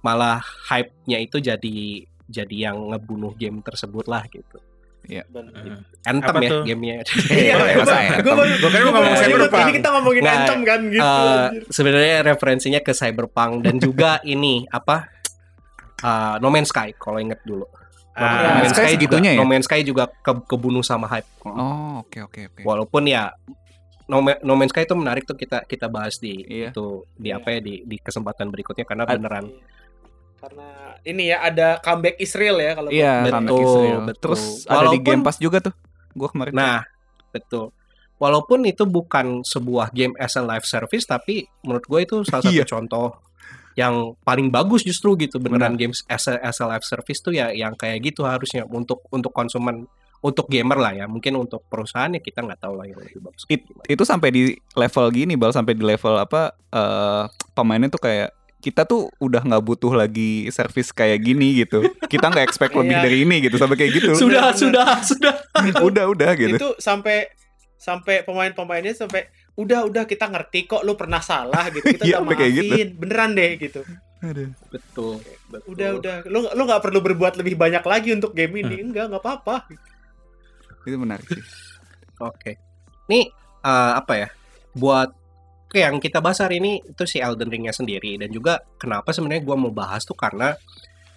malah 0.00 0.38
hype-nya 0.64 1.18
itu 1.18 1.36
jadi 1.38 1.76
jadi 2.24 2.56
yang 2.62 2.88
ngebunuh 2.88 3.34
game 3.34 3.60
tersebut 3.60 4.06
lah 4.06 4.22
gitu 4.26 4.56
Bener. 5.02 5.82
Anthem 6.06 6.22
Apa 6.30 6.38
ya 6.38 6.48
tuh? 6.48 6.62
gamenya 6.62 6.94
Iya, 7.34 7.54
masa? 7.82 8.22
Gue 8.22 8.30
kira 8.62 8.84
mau 8.86 8.94
ngomong 8.94 9.16
Cyberpunk. 9.18 9.58
Ini 9.60 9.72
kita 9.74 9.88
ngomongin 9.90 10.22
Nah, 10.22 10.34
Anthem 10.38 10.60
kan 10.62 10.80
gitu. 10.86 11.02
Anjir. 11.02 11.62
sebenarnya 11.66 12.16
referensinya 12.22 12.78
ke 12.78 12.92
Cyberpunk 12.94 13.52
dan 13.60 13.76
juga 13.76 14.22
ini 14.22 14.62
apa 14.64 15.10
eh, 15.98 16.34
No 16.38 16.48
Man's 16.48 16.70
Sky 16.70 16.94
kalau 16.94 17.18
inget 17.18 17.42
dulu 17.42 17.66
No 18.10 18.20
Ah, 18.20 18.58
Man's 18.58 18.72
Sky 18.72 18.84
Sky 18.90 18.96
juga 19.00 19.16
ya? 19.18 19.32
No 19.34 19.44
Man's 19.44 19.64
Sky 19.64 19.80
juga 19.80 20.04
ke- 20.10 20.44
kebunuh 20.44 20.82
sama 20.82 21.06
hype 21.06 21.28
Oh, 21.42 22.00
oke 22.00 22.18
oke 22.22 22.40
oke. 22.48 22.62
walaupun 22.62 23.06
ya 23.06 23.30
No, 24.06 24.18
Ma- 24.18 24.42
No 24.42 24.54
Man's 24.54 24.70
Sky 24.70 24.82
itu 24.82 24.94
menarik 24.94 25.22
tuh 25.22 25.34
kita 25.34 25.62
kita 25.64 25.86
bahas 25.86 26.18
di 26.18 26.42
Iya. 26.42 26.70
itu 26.70 27.06
di 27.14 27.30
Iya. 27.30 27.38
apa 27.38 27.48
ya 27.48 27.60
di 27.60 27.86
di 27.86 27.96
kesempatan 27.96 28.50
berikutnya 28.50 28.82
karena 28.82 29.06
Ad- 29.06 29.14
beneran 29.16 29.46
Karena 30.36 30.68
ini 31.02 31.28
ya 31.28 31.44
ada 31.44 31.78
comeback 31.78 32.16
Israel 32.18 32.56
ya 32.58 32.72
kalau 32.72 32.88
Iya, 32.88 33.12
Betul, 33.20 33.30
comeback 33.30 33.60
Israel. 33.60 33.98
betul. 34.02 34.20
Terus 34.24 34.42
ada 34.42 34.66
di 34.66 34.74
Walaupun- 34.74 35.04
Game 35.04 35.22
Pass 35.22 35.36
juga 35.38 35.58
tuh. 35.60 35.74
Gua 36.10 36.28
kemarin. 36.28 36.52
Nah, 36.52 36.80
betul. 37.30 37.66
Walaupun 38.16 38.60
itu 38.64 38.82
bukan 38.82 39.26
sebuah 39.42 39.92
game 39.92 40.16
as 40.16 40.34
a 40.34 40.42
live 40.42 40.64
service, 40.64 41.04
tapi 41.04 41.44
menurut 41.62 41.84
gue 41.84 42.00
itu 42.02 42.16
salah 42.22 42.42
satu 42.42 42.52
Iya. 42.52 42.64
contoh 42.66 43.14
yang 43.72 43.94
paling 44.20 44.48
bagus 44.48 44.82
justru 44.82 45.14
gitu 45.14 45.38
beneran 45.38 45.74
Benar. 45.74 45.80
games 45.80 46.02
as 46.06 46.26
a, 46.26 46.38
as 46.40 46.58
a 46.58 46.66
live 46.66 46.82
service 46.82 47.18
tuh 47.18 47.30
ya 47.30 47.50
yang 47.50 47.72
kayak 47.72 48.02
gitu 48.02 48.22
harusnya 48.22 48.62
untuk 48.64 49.06
untuk 49.08 49.30
konsumen 49.30 49.86
untuk 50.20 50.46
gamer 50.46 50.76
lah 50.76 50.92
ya 50.92 51.06
mungkin 51.06 51.32
untuk 51.34 51.64
perusahaan 51.64 52.08
ya 52.08 52.18
kita 52.18 52.42
nggak 52.42 52.60
tahu 52.60 52.74
lah 52.74 52.84
yang 52.84 52.98
lebih 52.98 53.22
bagus 53.22 53.46
It- 53.46 53.64
itu 53.86 54.02
sampai 54.02 54.28
di 54.28 54.42
level 54.74 55.06
gini 55.08 55.32
bal 55.32 55.50
sampai 55.50 55.72
di 55.72 55.80
level 55.80 56.14
apa 56.14 56.52
eh 56.68 57.24
pemainnya 57.52 57.88
tuh 57.88 58.00
kayak 58.00 58.28
kita 58.60 58.84
tuh 58.84 59.08
udah 59.16 59.40
nggak 59.40 59.64
butuh 59.64 59.96
lagi 59.96 60.44
service 60.50 60.92
kayak 60.92 61.24
gini 61.24 61.64
gitu 61.64 61.80
kita 62.04 62.28
nggak 62.28 62.44
expect 62.44 62.76
lebih 62.76 62.92
Iya. 62.92 63.02
dari 63.02 63.18
ini 63.24 63.36
gitu 63.40 63.56
sampai 63.56 63.76
kayak 63.78 63.92
gitu 63.96 64.12
sudah 64.12 64.52
bener. 64.52 64.60
sudah 64.60 64.88
sudah 65.00 65.34
udah 65.80 66.04
udah 66.10 66.30
gitu 66.36 66.56
Itu 66.60 66.70
sampai 66.76 67.24
sampai 67.76 68.20
pemain-pemainnya 68.20 68.92
sampai 68.92 69.24
udah 69.54 69.86
udah 69.86 70.04
kita 70.04 70.26
ngerti 70.26 70.64
kok 70.64 70.82
lu 70.82 70.94
pernah 70.94 71.18
salah 71.18 71.66
gitu 71.68 71.84
kita 71.84 72.04
Iya, 72.08 72.20
udah 72.20 72.36
gitu. 72.38 72.70
maafin 72.70 72.88
beneran 72.94 73.30
deh 73.32 73.50
gitu 73.56 73.80
Aduh. 74.20 74.52
betul, 74.68 75.16
betul. 75.48 75.64
udah 75.66 75.88
udah 75.96 76.14
lu 76.28 76.44
lu 76.46 76.62
nggak 76.64 76.82
perlu 76.82 77.00
berbuat 77.00 77.34
lebih 77.34 77.56
banyak 77.56 77.80
lagi 77.82 78.12
untuk 78.12 78.32
game 78.32 78.52
ini 78.58 78.84
enggak 78.84 79.08
nggak 79.08 79.22
apa-apa 79.22 79.64
itu 80.82 80.96
menarik 80.96 81.26
sih 81.26 81.44
Oke. 82.20 82.60
Ini 83.08 83.32
eh, 83.64 83.92
apa 83.96 84.12
ya? 84.14 84.28
Buat 84.76 85.08
yang 85.72 85.96
kita 85.96 86.20
bahas 86.20 86.36
hari 86.36 86.60
ini 86.60 86.84
itu 86.84 87.08
si 87.08 87.16
Elden 87.16 87.48
Ring-nya 87.48 87.72
sendiri 87.72 88.20
dan 88.20 88.28
juga 88.28 88.60
kenapa 88.76 89.08
sebenarnya 89.08 89.40
gua 89.40 89.56
mau 89.56 89.72
bahas 89.72 90.04
tuh 90.04 90.12
karena 90.12 90.52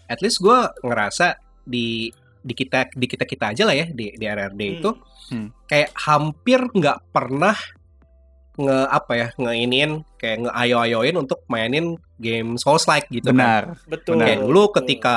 at 0.06 0.24
least 0.24 0.39
gua 0.39 0.72
ngerasa 0.80 1.36
di 1.60 2.08
di 2.39 2.54
kita 2.56 2.88
di 2.96 3.04
kita 3.04 3.28
kita 3.28 3.52
aja 3.52 3.67
lah 3.67 3.76
ya 3.76 3.84
di 3.86 4.15
di 4.15 4.24
RRD 4.24 4.62
Hmm. 4.63 4.76
itu 4.80 4.89
Hmm. 5.24 5.48
kayak 5.65 5.91
hampir 5.98 6.60
nggak 6.62 7.12
pernah 7.12 7.56
nge 8.56 8.80
apa 8.88 9.12
ya 9.13 9.28
ngeinin 9.36 9.92
kayak 10.16 10.46
ngeayo-ayoin 10.46 11.16
untuk 11.16 11.42
mainin 11.48 11.86
game 12.16 12.56
Souls 12.56 12.86
like 12.86 13.10
gitu 13.10 13.30
kan. 13.30 13.36
benar 13.36 13.63
betul 13.86 14.13
Kayak 14.16 14.39
dulu 14.39 14.62
betul. 14.63 14.74
ketika 14.78 15.16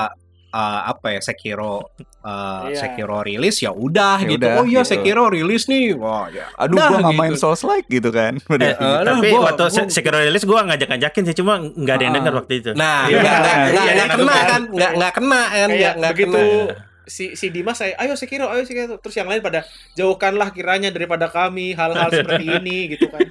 uh, 0.48 0.80
apa 0.86 1.06
ya 1.10 1.20
Sekiro 1.20 1.92
uh, 2.24 2.66
Iya. 2.66 2.80
Sekiro 2.80 3.20
rilis 3.20 3.56
ya 3.58 3.70
udah 3.70 4.18
Ya 4.18 4.28
gitu. 4.30 4.40
udah, 4.42 4.56
oh 4.56 4.64
iya 4.64 4.80
gitu. 4.80 4.90
Sekiro 4.90 5.28
rilis 5.28 5.64
nih. 5.66 5.92
Wah 5.94 6.26
ya. 6.28 6.48
aduh 6.56 6.74
Udah, 6.74 6.88
gua 6.88 6.98
nggak 6.98 7.12
gitu. 7.12 7.20
main 7.20 7.34
Souls 7.36 7.62
like 7.62 7.86
gitu 7.86 8.08
kan 8.08 8.32
Eh, 8.56 8.72
nah, 8.72 9.04
tapi 9.04 9.28
gua- 9.28 9.44
waktu 9.46 9.64
gua- 9.64 9.92
Sekiro 9.92 10.18
rilis 10.18 10.42
gue 10.42 10.56
ngajak-ngajakin 10.58 11.22
sih 11.26 11.36
cuma 11.36 11.52
nggak 11.60 11.94
ada 11.94 12.02
yang 12.02 12.10
Ah. 12.10 12.18
dengar 12.18 12.32
waktu 12.36 12.52
itu. 12.56 12.70
Nah, 12.72 13.04
Iya, 13.04 13.20
nggak 13.20 13.36
iya, 13.36 13.36
iya, 13.36 13.68
nggak 13.68 13.84
iya, 13.86 14.06
kena 14.08 14.32
iya. 14.32 14.44
kan, 14.46 14.60
nggak 14.66 14.90
nggak 14.96 15.12
kena 15.12 15.40
kan, 15.44 15.68
nggak 15.70 15.92
nggak 15.94 16.12
begitu 16.14 16.40
kena. 16.40 16.95
Si 17.06 17.38
si 17.38 17.54
Dimas 17.54 17.78
saya 17.78 17.94
ayo 18.02 18.18
Sekiro 18.18 18.50
ayo 18.50 18.66
Sekiro 18.66 18.98
terus 18.98 19.14
yang 19.14 19.30
lain 19.30 19.40
pada 19.40 19.62
jauhkanlah 19.94 20.50
kiranya 20.50 20.90
daripada 20.90 21.30
kami 21.30 21.72
hal-hal 21.72 22.10
seperti 22.10 22.50
ini 22.58 22.98
gitu 22.98 23.06
kan 23.08 23.22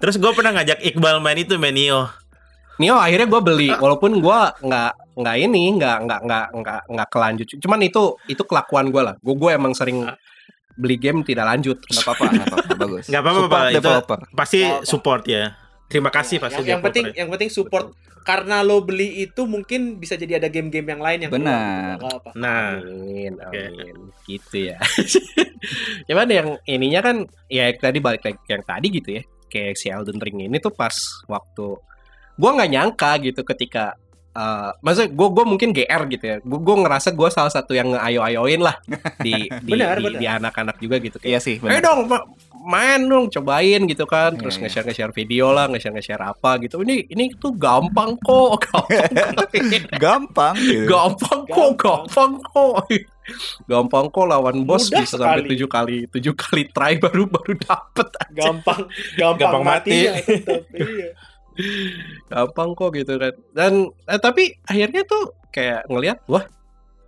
Terus 0.00 0.16
gue 0.16 0.32
pernah 0.32 0.56
ngajak 0.56 0.80
Iqbal 0.80 1.20
main 1.20 1.36
itu 1.36 1.60
main 1.60 1.76
Nioh. 1.76 2.08
Nio 2.80 2.96
akhirnya 2.96 3.28
gue 3.28 3.40
beli, 3.44 3.68
walaupun 3.68 4.24
gue 4.24 4.38
nggak 4.64 4.92
nggak 5.20 5.36
ini, 5.36 5.76
nggak 5.76 5.96
nggak 6.08 6.20
nggak 6.24 6.46
nggak 6.56 6.80
nggak 6.88 7.08
kelanjut. 7.12 7.46
Cuman 7.60 7.84
itu 7.84 8.16
itu 8.24 8.40
kelakuan 8.48 8.88
gue 8.88 9.02
lah. 9.04 9.14
Gue 9.20 9.36
gue 9.36 9.50
emang 9.52 9.76
sering 9.76 10.08
beli 10.72 10.96
game 10.96 11.20
tidak 11.20 11.44
lanjut. 11.44 11.76
Nggak 11.84 12.04
apa-apa, 12.08 12.24
nggak 12.32 12.48
apa-apa, 12.48 12.72
bagus. 12.80 13.04
Nggak 13.12 13.22
apa-apa. 13.22 13.58
Itu 13.68 13.76
developer. 13.84 14.20
pasti 14.32 14.60
support 14.88 15.28
ya. 15.28 15.52
Terima 15.90 16.10
kasih 16.14 16.38
Ya, 16.38 16.42
pasti. 16.46 16.56
yang, 16.62 16.68
yang 16.78 16.80
penting 16.86 17.04
yang 17.18 17.28
penting 17.34 17.50
support 17.50 17.90
karena 18.22 18.62
lo 18.62 18.78
beli 18.84 19.26
itu 19.26 19.42
mungkin 19.48 19.98
bisa 19.98 20.14
jadi 20.14 20.38
ada 20.38 20.46
game-game 20.46 20.86
yang 20.86 21.02
lain 21.02 21.18
yang 21.26 21.30
keluar. 21.34 21.50
Benar. 21.50 21.96
Apa. 21.98 22.30
Nah, 22.38 22.78
Amin, 22.78 23.34
amin. 23.42 23.96
Gitu 24.22 24.70
ya. 24.70 24.78
Cuman 26.08 26.28
yang 26.30 26.48
ininya 26.64 27.00
kan 27.02 27.16
ya 27.50 27.68
tadi 27.74 27.98
balik 27.98 28.22
lagi 28.22 28.38
yang 28.46 28.62
tadi 28.62 28.86
gitu 28.92 29.10
ya. 29.18 29.22
Kayak 29.50 29.74
si 29.76 29.90
Elden 29.90 30.22
Ring 30.22 30.46
ini 30.46 30.62
tuh 30.62 30.70
pas 30.70 30.94
waktu 31.26 31.74
gua 32.38 32.50
nggak 32.54 32.70
nyangka 32.70 33.10
gitu 33.26 33.42
ketika 33.42 33.98
eh 34.30 34.70
maksudnya 34.78 35.10
gue 35.10 35.28
gue 35.34 35.44
mungkin 35.44 35.68
GR 35.74 36.02
gitu 36.06 36.24
ya. 36.24 36.36
Gue 36.38 36.60
gue 36.62 36.76
ngerasa 36.86 37.10
gue 37.10 37.28
salah 37.34 37.50
satu 37.50 37.74
yang 37.74 37.90
ngeayo-ayoin 37.90 38.62
lah 38.62 38.78
di 39.18 39.50
di, 39.66 39.70
Benar, 39.74 39.98
di, 39.98 40.06
benar. 40.06 40.20
di 40.22 40.26
anak-anak 40.30 40.76
juga 40.78 41.02
gitu 41.02 41.18
kayak 41.18 41.30
Iya 41.34 41.38
sih, 41.42 41.58
Eh 41.58 41.82
dong, 41.82 42.06
main 42.62 43.00
dong, 43.02 43.28
cobain 43.28 43.84
gitu 43.84 44.04
kan. 44.04 44.34
Terus 44.34 44.54
Iya, 44.54 44.58
iya. 44.58 44.62
nge-share 44.66 44.86
nge-share 44.86 45.12
video 45.12 45.46
lah, 45.48 45.66
nge-share 45.66 45.92
nge-share 45.92 46.20
apa 46.22 46.60
gitu. 46.60 46.80
Ini 46.80 47.08
ini 47.08 47.32
tuh 47.34 47.52
gampang 47.52 48.16
kok, 48.16 48.60
gampang 48.68 49.40
kok. 49.48 49.96
Gampang 49.96 50.54
gitu. 50.58 50.84
gampang 50.86 51.40
kok, 51.46 51.70
gampang 51.76 52.32
kok. 52.42 52.74
Gampang 53.64 54.06
kok 54.08 54.26
lawan 54.26 54.66
bos 54.66 54.86
Mudah 54.86 55.00
bisa 55.00 55.14
sampai 55.14 55.40
sekali. 55.40 55.50
tujuh 55.54 55.68
kali 55.68 55.98
tujuh 56.10 56.34
kali 56.34 56.62
try 56.68 56.98
baru 56.98 57.24
baru 57.24 57.54
dapet 57.56 58.08
Gampang 58.32 58.82
gampang, 59.14 59.38
Gampang 59.38 59.62
mati. 59.62 59.90
iya. 60.02 60.12
gampang 62.26 62.74
kok 62.74 62.90
gitu 62.90 63.14
kan 63.16 63.34
dan 63.52 63.72
eh, 64.04 64.18
tapi 64.18 64.58
akhirnya 64.64 65.02
tuh 65.04 65.30
kayak 65.50 65.86
ngelihat 65.86 66.18
wah 66.26 66.42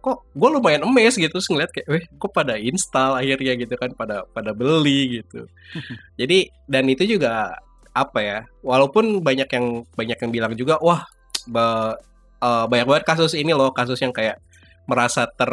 kok 0.03 0.27
gue 0.35 0.49
lumayan 0.51 0.83
emes 0.83 1.15
gitu 1.15 1.31
terus 1.31 1.47
ngeliat 1.47 1.71
kayak 1.71 1.87
weh 1.87 2.05
kok 2.19 2.35
pada 2.35 2.59
install 2.59 3.23
akhirnya 3.23 3.55
gitu 3.55 3.75
kan 3.79 3.95
pada 3.95 4.27
pada 4.35 4.51
beli 4.51 5.23
gitu 5.23 5.47
jadi 6.21 6.51
dan 6.67 6.91
itu 6.91 7.07
juga 7.07 7.55
apa 7.95 8.19
ya 8.19 8.39
walaupun 8.67 9.23
banyak 9.23 9.47
yang 9.47 9.87
banyak 9.95 10.19
yang 10.19 10.31
bilang 10.35 10.53
juga 10.59 10.83
wah 10.83 11.07
ba- 11.47 11.95
eh, 12.43 12.65
banyak 12.67 12.87
banget 12.91 13.05
kasus 13.07 13.39
ini 13.39 13.55
loh 13.55 13.71
kasus 13.71 14.03
yang 14.03 14.11
kayak 14.11 14.43
merasa 14.91 15.31
ter 15.31 15.53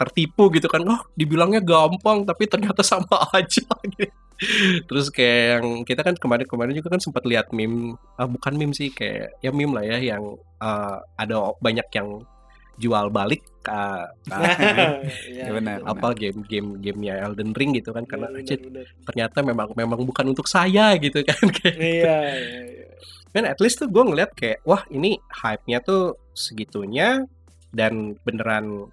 tertipu 0.00 0.48
gitu 0.50 0.66
kan 0.66 0.82
oh 0.88 1.00
dibilangnya 1.14 1.60
gampang 1.60 2.24
tapi 2.24 2.48
ternyata 2.48 2.80
sama 2.96 3.28
aja 3.36 3.62
gitu. 3.92 4.08
terus 4.88 5.06
kayak 5.12 5.60
yang 5.60 5.66
kita 5.86 6.00
kan 6.02 6.16
kemarin-kemarin 6.18 6.74
juga 6.74 6.96
kan 6.96 7.02
sempat 7.04 7.22
lihat 7.28 7.52
meme 7.54 7.94
ah, 8.18 8.26
bukan 8.26 8.56
meme 8.56 8.74
sih 8.74 8.90
kayak 8.90 9.36
ya 9.44 9.52
meme 9.54 9.76
lah 9.76 9.84
ya 9.84 9.98
yang 10.00 10.34
eh, 10.58 10.96
ada 11.20 11.52
banyak 11.60 11.86
yang 11.92 12.24
jual 12.76 13.08
balik 13.08 13.42
uh, 13.66 14.08
Iya, 15.28 15.44
Ya, 15.44 15.52
benar. 15.52 15.84
apa 15.84 16.12
game-game 16.12 16.78
gamenya 16.78 17.20
Elden 17.22 17.52
Ring 17.52 17.72
gitu 17.72 17.90
kan 17.90 18.04
karena 18.04 18.28
Benar, 18.28 18.40
"Anjir, 18.42 18.58
benar. 18.60 18.86
ternyata 19.04 19.38
memang 19.40 19.68
memang 19.72 20.00
bukan 20.02 20.32
untuk 20.32 20.46
saya 20.46 20.96
gitu 20.96 21.20
kan 21.28 21.42
kayak 21.52 21.76
Iya, 21.76 22.16
iya, 22.32 22.60
iya. 22.64 22.86
kan 23.30 23.44
at 23.44 23.58
least 23.58 23.78
tuh 23.78 23.88
gue 23.88 24.02
ngeliat 24.02 24.32
kayak 24.32 24.60
wah 24.62 24.82
ini 24.88 25.16
hype-nya 25.32 25.80
tuh 25.80 26.16
segitunya 26.32 27.24
dan 27.72 28.16
beneran 28.20 28.88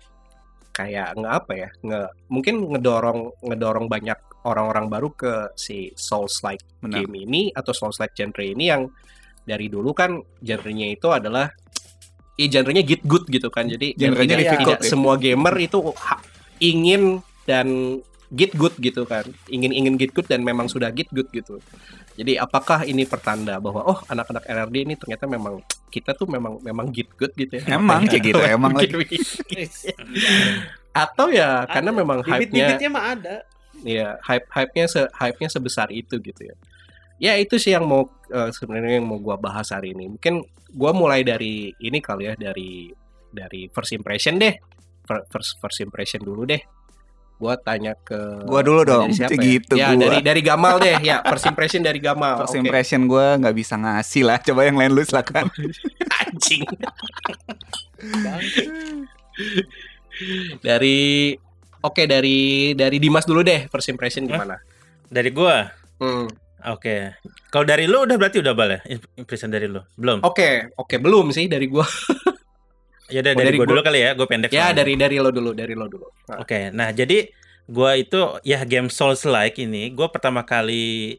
kayak 0.72 1.12
nge 1.16 1.28
apa 1.30 1.52
ya 1.56 1.70
nge 1.84 2.02
mungkin 2.32 2.56
ngedorong 2.72 3.20
ngedorong 3.44 3.88
banyak 3.88 4.16
orang-orang 4.48 4.88
baru 4.88 5.12
ke 5.12 5.34
si 5.60 5.92
Souls 6.00 6.40
like 6.42 6.64
Benar. 6.80 7.04
game 7.04 7.28
ini 7.28 7.42
atau 7.52 7.76
Souls 7.76 8.00
like 8.00 8.16
genre 8.16 8.40
ini 8.40 8.72
yang 8.72 8.88
dari 9.44 9.68
dulu 9.68 9.92
kan 9.92 10.16
genrenya 10.40 10.88
itu 10.94 11.12
adalah 11.12 11.52
i 12.40 12.48
genrenya 12.48 12.82
git 12.82 13.04
good 13.04 13.28
gitu 13.28 13.52
kan 13.52 13.68
jadi 13.68 13.92
Genrenya 14.00 14.40
tidak, 14.40 14.44
difficult 14.48 14.80
tidak 14.80 14.88
ya. 14.88 14.90
semua 14.90 15.14
gamer 15.20 15.56
itu 15.60 15.78
ha- 16.00 16.24
ingin 16.64 17.20
dan 17.44 18.00
git 18.30 18.54
good 18.56 18.72
gitu 18.80 19.04
kan 19.04 19.26
ingin 19.50 19.74
ingin 19.76 20.00
git 20.00 20.14
good 20.14 20.30
dan 20.30 20.46
memang 20.46 20.72
sudah 20.72 20.88
git 20.94 21.10
good 21.12 21.28
gitu 21.34 21.60
jadi 22.16 22.40
apakah 22.40 22.84
ini 22.84 23.04
pertanda 23.04 23.58
bahwa 23.58 23.84
oh 23.84 24.00
anak-anak 24.06 24.44
RRD 24.46 24.76
ini 24.86 24.96
ternyata 24.96 25.26
memang 25.26 25.60
kita 25.90 26.14
tuh 26.14 26.30
memang 26.30 26.62
memang 26.62 26.94
git 26.94 27.10
good 27.18 27.34
gitu 27.34 27.58
ya 27.58 27.76
Emang 27.76 28.06
kayak 28.06 28.24
gitu, 28.24 28.40
emang 28.56 28.72
lagi. 28.72 28.94
atau 30.92 31.28
ya 31.32 31.64
karena 31.66 31.92
Ada. 31.92 32.00
memang 32.00 32.18
hype-nya 32.22 32.90
mah 32.90 33.06
ada. 33.16 33.36
ya 33.88 34.20
hype 34.22 34.48
hype-nya 34.52 34.86
se 34.92 35.02
hype-nya 35.16 35.50
sebesar 35.50 35.88
itu 35.90 36.20
gitu 36.20 36.42
ya. 36.44 36.56
Ya 37.20 37.36
itu 37.36 37.60
sih 37.60 37.76
yang 37.76 37.84
mau 37.84 38.08
eh, 38.28 38.50
sebenarnya 38.50 38.98
yang 38.98 39.08
mau 39.08 39.20
gua 39.20 39.36
bahas 39.36 39.70
hari 39.70 39.92
ini. 39.92 40.08
Mungkin 40.08 40.40
gua 40.72 40.96
mulai 40.96 41.22
dari 41.22 41.70
ini 41.78 42.00
kali 42.00 42.32
ya 42.32 42.34
dari 42.34 42.90
dari 43.30 43.68
first 43.70 43.92
impression 43.92 44.40
deh. 44.40 44.56
Fir- 45.04 45.28
First 45.28 45.60
first 45.60 45.80
impression 45.84 46.24
dulu 46.24 46.48
deh. 46.48 46.64
Gua 47.40 47.56
tanya 47.56 47.96
ke 47.96 48.44
Gua 48.44 48.60
dulu 48.60 48.84
dong, 48.84 49.16
siapa 49.16 49.36
gitu 49.36 49.80
ya? 49.80 49.92
Ya, 49.92 49.96
gua. 49.96 50.04
dari 50.12 50.20
dari 50.20 50.42
Gamal 50.44 50.76
deh. 50.76 50.96
Ya, 51.00 51.24
first 51.24 51.48
impression 51.48 51.80
dari 51.80 52.00
Gamal. 52.00 52.44
First 52.44 52.56
Oke. 52.56 52.64
impression 52.64 53.08
gue 53.08 53.26
nggak 53.40 53.56
bisa 53.56 53.80
ngasih 53.80 54.24
lah. 54.28 54.38
Coba 54.44 54.68
yang 54.68 54.76
lain 54.76 54.92
lu 54.92 55.04
silakan. 55.04 55.48
Anjing. 56.24 56.68
Dari 60.60 61.00
Oke, 61.80 62.04
dari 62.12 62.76
dari 62.76 63.00
Dimas 63.00 63.24
dulu 63.24 63.40
deh 63.40 63.72
first 63.72 63.88
impression 63.88 64.28
gimana? 64.28 64.60
Dari 65.08 65.32
gua. 65.32 65.64
Hmm. 66.04 66.28
Oke. 66.66 67.16
Kalau 67.48 67.64
dari 67.64 67.86
lu 67.86 68.04
udah 68.04 68.16
berarti 68.16 68.40
udah 68.40 68.52
bal 68.52 68.70
ya? 68.70 68.80
Impression 69.16 69.48
dari 69.48 69.66
lu. 69.66 69.80
Belum. 69.96 70.20
Oke, 70.22 70.68
oke 70.74 70.96
belum 70.98 71.32
sih 71.32 71.46
dari 71.46 71.66
gua. 71.66 71.88
Ya 73.10 73.26
udah 73.26 73.34
Oh, 73.34 73.38
dari, 73.38 73.48
dari 73.48 73.58
gua 73.58 73.66
gua- 73.66 73.72
dulu 73.74 73.82
kali 73.84 74.00
ya, 74.00 74.12
gua 74.14 74.28
pendek. 74.28 74.50
Ya, 74.50 74.70
soalnya. 74.70 74.78
dari 74.78 74.94
dari 74.94 75.18
lo 75.18 75.34
dulu, 75.34 75.52
dari 75.52 75.74
lo 75.74 75.90
dulu. 75.90 76.06
Nah, 76.30 76.46
Oke, 76.46 76.70
nah 76.70 76.90
jadi 76.90 77.26
gua 77.66 77.98
itu 77.98 78.18
ya 78.44 78.62
game 78.64 78.86
Souls 78.88 79.26
like 79.26 79.58
ini, 79.58 79.90
gua 79.90 80.08
pertama 80.08 80.44
kali 80.44 81.18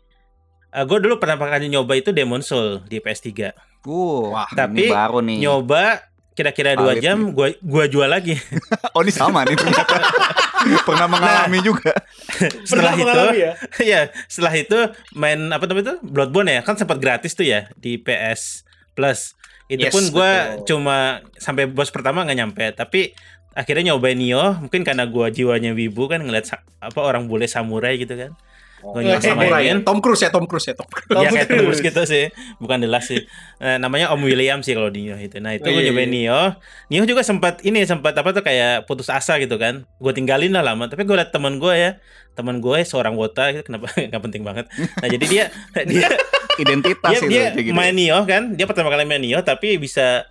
eh 0.71 0.85
gue 0.87 0.99
dulu 1.01 1.19
pertama 1.19 1.51
kali 1.51 1.67
nyoba 1.67 1.99
itu 1.99 2.15
Demon 2.15 2.47
Soul 2.47 2.87
di 2.87 3.03
PS3. 3.03 3.51
Uh, 3.83 4.31
Wah, 4.31 4.47
tapi 4.47 4.87
ini 4.87 4.95
baru 4.95 5.19
nih. 5.19 5.37
Nyoba 5.43 5.99
kira-kira 6.31 6.79
dua 6.79 6.95
Valid 6.95 7.03
jam, 7.03 7.19
gua 7.35 7.51
gua 7.59 7.85
jual 7.85 8.07
lagi. 8.07 8.39
Oh, 8.95 9.03
ini 9.03 9.11
sama 9.11 9.43
nih 9.43 9.59
ternyata. 9.59 9.99
Pernah 10.89 11.09
mengalami 11.09 11.59
juga. 11.65 11.93
setelah 12.69 12.93
Pernah 12.93 12.93
itu, 12.95 13.03
mengalami 13.05 13.39
ya? 13.39 13.53
ya 13.93 14.01
setelah 14.27 14.55
itu 14.57 14.79
main 15.17 15.39
apa 15.51 15.65
namanya 15.67 15.85
itu 15.85 15.95
Bloodborne 16.05 16.51
ya, 16.57 16.61
kan 16.65 16.77
sempat 16.77 16.99
gratis 17.01 17.33
tuh 17.33 17.47
ya 17.49 17.69
di 17.77 17.97
PS 18.01 18.65
Plus. 18.95 19.35
Itu 19.71 19.87
Yes, 19.87 19.95
pun 19.95 20.05
gua 20.11 20.59
betul. 20.59 20.77
cuma 20.77 21.23
sampai 21.39 21.71
bos 21.71 21.95
pertama 21.95 22.27
nggak 22.27 22.39
nyampe, 22.39 22.65
tapi 22.75 23.15
akhirnya 23.55 23.95
nyobain 23.95 24.19
Nioh, 24.19 24.59
mungkin 24.59 24.83
karena 24.83 25.07
gua 25.07 25.31
jiwanya 25.31 25.75
wibu 25.75 26.11
kan 26.11 26.23
ngeliat 26.23 26.51
apa 26.83 27.01
orang 27.01 27.31
bule 27.31 27.47
samurai 27.47 27.95
gitu 27.99 28.19
kan. 28.19 28.35
Nyoba 28.83 29.21
Samurai 29.21 29.63
ya. 29.63 29.75
Tom 29.81 29.99
Cruise 29.99 30.23
ya, 30.23 30.31
Tom 30.31 30.45
Cruise 30.45 30.67
ya, 30.67 30.75
Tom 30.75 30.89
Cruise. 30.93 31.13
ya 31.17 31.31
kayak 31.31 31.47
Cruise. 31.47 31.61
terus 31.63 31.79
gitu 31.83 32.03
sih. 32.05 32.25
Bukan 32.57 32.81
The 32.81 32.89
Last 32.89 33.09
sih. 33.09 33.21
Eh, 33.59 33.77
namanya 33.77 34.09
Om 34.11 34.21
William 34.21 34.61
sih 34.61 34.73
kalau 34.73 34.89
di 34.89 35.05
Nioh 35.05 35.17
itu. 35.17 35.37
Nah 35.39 35.53
itu 35.53 35.63
Oh, 35.63 35.71
gue 35.71 35.81
iya, 35.81 35.89
nyobain 35.89 36.09
iya. 36.09 36.17
Nioh. 36.33 36.49
Nioh 36.89 37.05
juga 37.05 37.21
sempat 37.21 37.61
ini 37.61 37.85
sempat 37.85 38.13
apa 38.13 38.31
tuh 38.31 38.41
kayak 38.41 38.85
putus 38.85 39.07
asa 39.07 39.37
gitu 39.37 39.57
kan. 39.57 39.85
Gue 39.97 40.13
tinggalin 40.13 40.51
lah 40.51 40.63
lama. 40.63 40.89
Tapi 40.89 41.05
gue 41.05 41.15
liat 41.15 41.31
teman 41.31 41.57
gue 41.57 41.73
ya. 41.73 41.91
Teman 42.33 42.59
gue 42.59 42.79
seorang 42.83 43.15
wota 43.15 43.49
itu 43.49 43.61
kenapa? 43.63 43.91
Nggak 44.11 44.23
penting 44.23 44.43
banget. 44.43 44.65
Nah 44.73 45.09
jadi 45.09 45.25
dia 45.25 45.45
dia 45.85 46.09
Identitas 46.61 47.25
dia, 47.25 47.25
itu 47.25 47.29
dia 47.31 47.45
gitu. 47.57 47.73
main 47.73 47.93
Nioh 47.93 48.25
kan. 48.25 48.53
Dia 48.53 48.65
pertama 48.65 48.89
kali 48.89 49.05
main 49.05 49.21
Nioh 49.21 49.41
tapi 49.41 49.77
bisa 49.77 50.25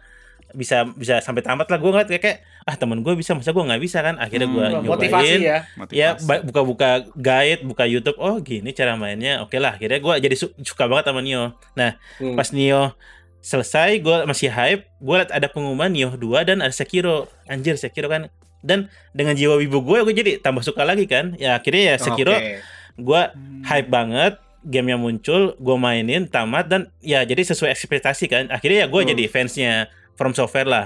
bisa 0.51 0.83
bisa 0.89 1.19
sampai 1.19 1.39
tamat 1.39 1.65
lah 1.65 1.77
gue 1.77 1.87
ngeliat 1.87 2.07
kayak, 2.07 2.21
kayak 2.21 2.37
ah 2.63 2.73
teman 2.73 2.99
gue 2.99 3.13
bisa 3.13 3.31
masa 3.31 3.49
gue 3.49 3.61
nggak 3.61 3.79
bisa 3.79 3.99
kan 3.99 4.15
akhirnya 4.15 4.45
gue 4.45 4.65
Hmm, 4.65 4.81
nyobain 4.81 5.09
Motivasi 5.09 5.35
ya. 5.39 5.57
Ya 5.89 6.09
buka-buka 6.41 6.89
guide, 7.13 7.61
buka 7.61 7.83
YouTube. 7.83 8.17
Oh 8.17 8.37
gini 8.39 8.69
cara 8.71 8.93
mainnya. 8.93 9.39
Oke 9.39 9.57
lah. 9.57 9.73
Akhirnya 9.73 9.97
gue 9.97 10.13
jadi 10.19 10.35
su- 10.35 10.55
suka 10.59 10.85
banget 10.85 11.07
sama 11.07 11.19
Nioh. 11.19 11.53
Nah 11.73 11.97
Hmm. 12.17 12.33
pas 12.33 12.49
Nioh 12.49 12.93
selesai, 13.39 13.99
gue 13.99 14.17
masih 14.25 14.49
hype. 14.49 14.83
Gue 14.97 15.15
liat 15.17 15.29
ada 15.29 15.47
pengumuman 15.47 15.87
Nioh 15.87 16.13
2 16.13 16.43
dan 16.43 16.59
ada 16.59 16.71
Sekiro. 16.71 17.29
Anjir 17.45 17.75
Sekiro 17.75 18.07
kan. 18.07 18.27
Dan 18.59 18.87
dengan 19.11 19.31
jiwa 19.33 19.55
wibu 19.55 19.79
gue, 19.79 20.03
gue 20.03 20.13
jadi 20.13 20.31
tambah 20.37 20.59
suka 20.59 20.83
lagi 20.83 21.05
kan. 21.05 21.33
Ya 21.35 21.55
akhirnya 21.55 21.83
ya 21.87 21.95
Sekiro, 21.97 22.33
Oke. 22.33 22.59
gue 22.97 23.21
Hmm. 23.29 23.63
hype 23.63 23.87
banget. 23.87 24.35
Gamenya 24.59 24.99
muncul, 24.99 25.55
gue 25.55 25.75
mainin, 25.79 26.27
tamat 26.27 26.67
dan 26.67 26.81
ya 26.99 27.23
jadi 27.23 27.39
sesuai 27.45 27.71
ekspektasi 27.71 28.27
kan. 28.27 28.43
Akhirnya 28.49 28.83
ya 28.83 28.87
gue 28.87 28.99
Hmm. 28.99 29.09
jadi 29.09 29.23
fansnya 29.25 29.87
From 30.19 30.35
Software 30.35 30.67
lah. 30.67 30.85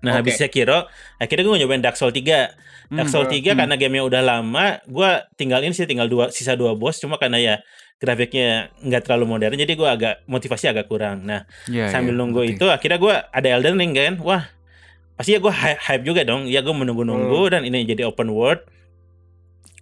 Nah 0.00 0.16
Oke. 0.16 0.30
habis 0.30 0.38
Sekiro, 0.38 0.86
akhirnya 1.18 1.44
gue 1.44 1.58
nyobain 1.58 1.82
Dark 1.82 1.98
Souls 1.98 2.14
3. 2.14 2.54
Dark 2.88 3.04
Hmm. 3.04 3.04
Souls 3.06 3.26
3 3.28 3.52
Hmm. 3.52 3.58
karena 3.58 3.74
gamenya 3.74 4.04
udah 4.04 4.22
lama, 4.24 4.66
gua 4.86 5.26
tinggal 5.34 5.60
ini 5.60 5.70
sih 5.70 5.84
tinggal 5.84 6.06
dua 6.06 6.30
sisa 6.30 6.54
dua 6.54 6.72
bos 6.72 6.96
cuma 6.96 7.14
karena 7.14 7.36
ya 7.36 7.54
grafiknya 7.98 8.72
nggak 8.80 9.04
terlalu 9.04 9.28
modern 9.28 9.54
jadi 9.54 9.74
gua 9.74 9.92
agak 9.92 10.22
motivasi 10.24 10.66
agak 10.66 10.86
kurang. 10.86 11.22
Nah, 11.22 11.44
Iya, 11.66 11.86
sambil 11.88 12.14
iya, 12.14 12.18
nunggu 12.18 12.40
ngerti. 12.40 12.56
itu 12.56 12.66
akhirnya 12.66 12.96
gua 12.96 13.14
ada 13.28 13.48
Elden 13.50 13.76
Ring 13.76 13.92
kan. 13.92 14.14
Wah, 14.20 14.42
pasti 15.14 15.34
ya 15.34 15.38
gua 15.38 15.52
hy- 15.52 15.76
hype 15.76 16.02
juga 16.02 16.24
dong. 16.24 16.46
Ya 16.46 16.62
gua 16.62 16.72
menunggu-nunggu 16.72 17.40
Hmm. 17.42 17.50
dan 17.50 17.62
ini 17.62 17.84
jadi 17.84 18.02
open 18.04 18.30
world. 18.30 18.62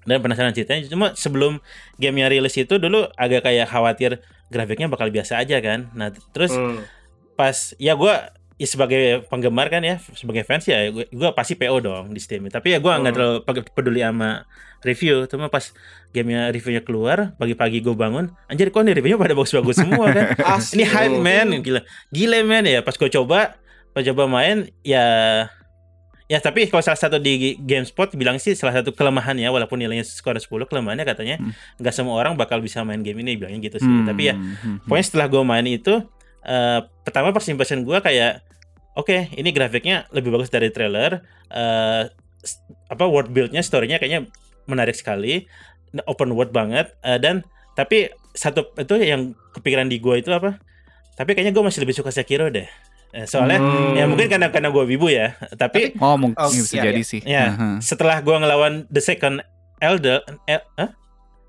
Dan 0.02 0.18
penasaran 0.18 0.50
ceritanya 0.50 0.88
cuma 0.88 1.12
sebelum 1.14 1.60
gamenya 1.96 2.28
rilis 2.28 2.56
itu 2.56 2.74
dulu 2.74 3.06
agak 3.14 3.44
kayak 3.44 3.68
khawatir 3.68 4.18
grafiknya 4.48 4.88
bakal 4.88 5.08
biasa 5.08 5.36
aja 5.38 5.60
kan. 5.60 5.92
Nah, 5.92 6.08
terus 6.32 6.50
Hmm. 6.50 6.80
pas 7.34 7.54
ya 7.76 7.92
gua 7.92 8.32
ya 8.58 8.66
sebagai 8.66 9.00
penggemar 9.26 9.66
kan 9.66 9.80
ya, 9.80 9.96
sebagai 10.12 10.42
fans 10.42 10.66
ya, 10.66 10.90
gue, 10.90 11.06
gue 11.06 11.28
pasti 11.30 11.54
PO 11.54 11.78
dong 11.78 12.10
di 12.10 12.18
Steam. 12.18 12.42
Tapi 12.44 12.74
ya 12.74 12.78
gue 12.78 12.90
nggak 12.90 13.06
Hmm. 13.06 13.14
terlalu 13.14 13.36
pe- 13.40 13.70
peduli 13.72 14.02
sama 14.02 14.42
review. 14.80 15.24
Cuma 15.24 15.46
pas 15.46 15.70
gamenya 16.08 16.50
reviewnya 16.50 16.80
keluar, 16.80 17.32
pagi-pagi 17.34 17.78
gue 17.78 17.94
bangun, 17.94 18.28
anjir 18.44 18.68
kok 18.68 18.82
nih 18.82 18.92
reviewnya 18.92 19.14
pada 19.16 19.32
bagus-bagus 19.32 19.78
semua 19.78 20.10
kan. 20.10 20.34
Asli. 20.58 20.74
Ini 20.74 20.84
hype 20.84 21.14
Hmm. 21.14 21.22
man, 21.22 21.48
gila, 21.60 21.80
gila 22.08 22.38
man 22.42 22.64
ya. 22.64 22.80
Pas 22.80 22.92
gue 22.92 23.06
coba, 23.08 23.54
pas 23.90 24.02
coba 24.02 24.26
main, 24.26 24.66
ya, 24.82 25.06
ya 26.26 26.38
tapi 26.38 26.66
kalau 26.66 26.82
salah 26.82 26.98
satu 26.98 27.16
di 27.16 27.56
Gamespot 27.56 28.12
bilang 28.12 28.36
sih 28.36 28.52
salah 28.52 28.74
satu 28.74 28.90
kelemahannya, 28.90 29.48
walaupun 29.48 29.78
nilainya 29.78 30.02
skor 30.02 30.34
10, 30.34 30.44
kelemahannya 30.66 31.04
katanya 31.04 31.36
Hmm. 31.38 31.54
nggak 31.76 31.94
semua 31.94 32.14
orang 32.16 32.34
bakal 32.34 32.58
bisa 32.58 32.82
main 32.82 33.00
game 33.00 33.22
ini, 33.22 33.34
bilangnya 33.34 33.62
gitu 33.64 33.78
sih. 33.78 33.88
Hmm, 33.88 34.04
Tapi 34.04 34.22
ya 34.24 34.34
hmm, 34.34 34.84
Pokoknya 34.84 35.04
setelah 35.04 35.26
gue 35.26 35.42
main 35.42 35.64
itu, 35.64 35.94
eh, 36.42 36.80
pertama 37.02 37.30
first 37.30 37.48
impression 37.48 37.82
gue 37.82 37.98
kayak, 37.98 38.42
oke, 38.94 39.32
ini 39.32 39.50
grafiknya 39.50 40.06
lebih 40.10 40.30
bagus 40.30 40.48
dari 40.48 40.68
trailer. 40.68 41.22
eh, 41.48 42.04
s- 42.38 42.60
apa 42.86 43.08
world 43.08 43.32
build-nya, 43.32 43.64
story-nya 43.64 43.96
kayaknya 43.96 44.28
menarik 44.64 44.92
sekali, 44.92 45.48
open 46.04 46.32
world 46.32 46.52
banget. 46.52 46.92
eh, 47.00 47.16
dan 47.16 47.40
tapi 47.72 48.06
satu 48.30 48.76
itu 48.76 48.94
yang 48.98 49.32
kepikiran 49.52 49.88
di 49.88 49.96
gue 49.96 50.20
itu 50.20 50.28
apa? 50.28 50.60
Tapi 51.16 51.32
kayaknya 51.32 51.50
gue 51.50 51.64
masih 51.64 51.80
lebih 51.82 51.96
suka 51.96 52.12
Sekiro 52.12 52.46
deh. 52.46 52.68
Eh, 53.08 53.24
soalnya 53.24 53.56
Hmm. 53.56 53.96
ya 53.96 54.04
mungkin 54.04 54.28
karena 54.28 54.52
karena 54.52 54.68
gue 54.68 54.84
wibu 54.84 55.08
ya. 55.08 55.32
Tapi 55.56 55.96
Oh 55.96 56.14
mungkin 56.14 56.36
Oh, 56.36 56.52
bisa 56.52 56.76
iya, 56.76 56.92
jadi 56.92 57.00
iya. 57.00 57.08
sih. 57.08 57.20
Ya, 57.24 57.44
Aha. 57.48 57.68
setelah 57.80 58.20
gua 58.20 58.36
ngelawan 58.38 58.84
The 58.86 59.00
Second 59.00 59.40
Elden, 59.80 60.20
El, 60.44 60.60
hah? 60.76 60.90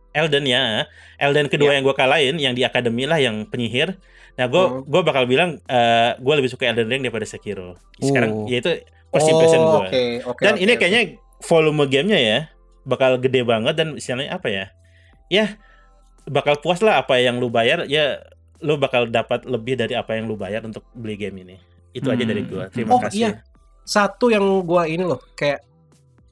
Elden 0.10 0.48
ya, 0.48 0.88
Elden 1.18 1.52
kedua 1.52 1.76
yang 1.76 1.84
gua 1.84 1.94
kalahin, 1.94 2.40
yang 2.40 2.56
di 2.56 2.64
akademi 2.64 3.04
lah, 3.04 3.20
yang 3.20 3.46
penyihir. 3.46 4.00
Nah, 4.40 4.48
gua 4.48 4.64
Hmm. 4.72 4.82
gua 4.84 5.02
bakal 5.04 5.28
bilang 5.28 5.60
eh 5.62 6.16
gua 6.18 6.34
lebih 6.34 6.48
suka 6.48 6.64
Elden 6.64 6.88
Ring 6.88 7.04
daripada 7.04 7.28
Sekiro. 7.28 7.76
Sekarang 8.00 8.32
Oh. 8.34 8.48
ya 8.48 8.58
itu 8.58 8.72
first 9.10 9.28
impression 9.28 9.60
Oh, 9.60 9.68
gua. 9.76 9.82
Oke, 9.86 10.04
oke. 10.24 10.40
Dan 10.40 10.56
oke, 10.56 10.64
ini 10.64 10.72
oke. 10.72 10.80
kayaknya 10.80 11.02
volume 11.42 11.84
gamenya 11.86 12.20
ya 12.20 12.40
bakal 12.82 13.16
gede 13.18 13.44
banget 13.44 13.76
dan 13.76 13.88
istilahnya 13.94 14.32
apa 14.32 14.48
ya? 14.48 14.66
Ya 15.28 15.46
bakal 16.24 16.56
puas 16.58 16.80
lah 16.80 16.98
apa 16.98 17.18
yang 17.18 17.38
lu 17.38 17.50
bayar 17.50 17.84
ya 17.86 18.24
lu 18.60 18.76
bakal 18.76 19.08
dapat 19.08 19.44
lebih 19.44 19.76
dari 19.76 19.94
apa 19.94 20.16
yang 20.16 20.26
lu 20.26 20.36
bayar 20.36 20.64
untuk 20.64 20.88
beli 20.92 21.16
game 21.16 21.44
ini. 21.44 21.56
Itu 21.92 22.08
aja 22.08 22.24
Hmm. 22.24 22.32
dari 22.32 22.42
gua. 22.44 22.64
Terima 22.70 22.96
Oh, 22.96 23.02
kasih. 23.02 23.20
iya. 23.20 23.32
satu 23.82 24.30
yang 24.30 24.46
gua 24.64 24.86
ini 24.86 25.02
loh 25.02 25.18
kayak 25.34 25.66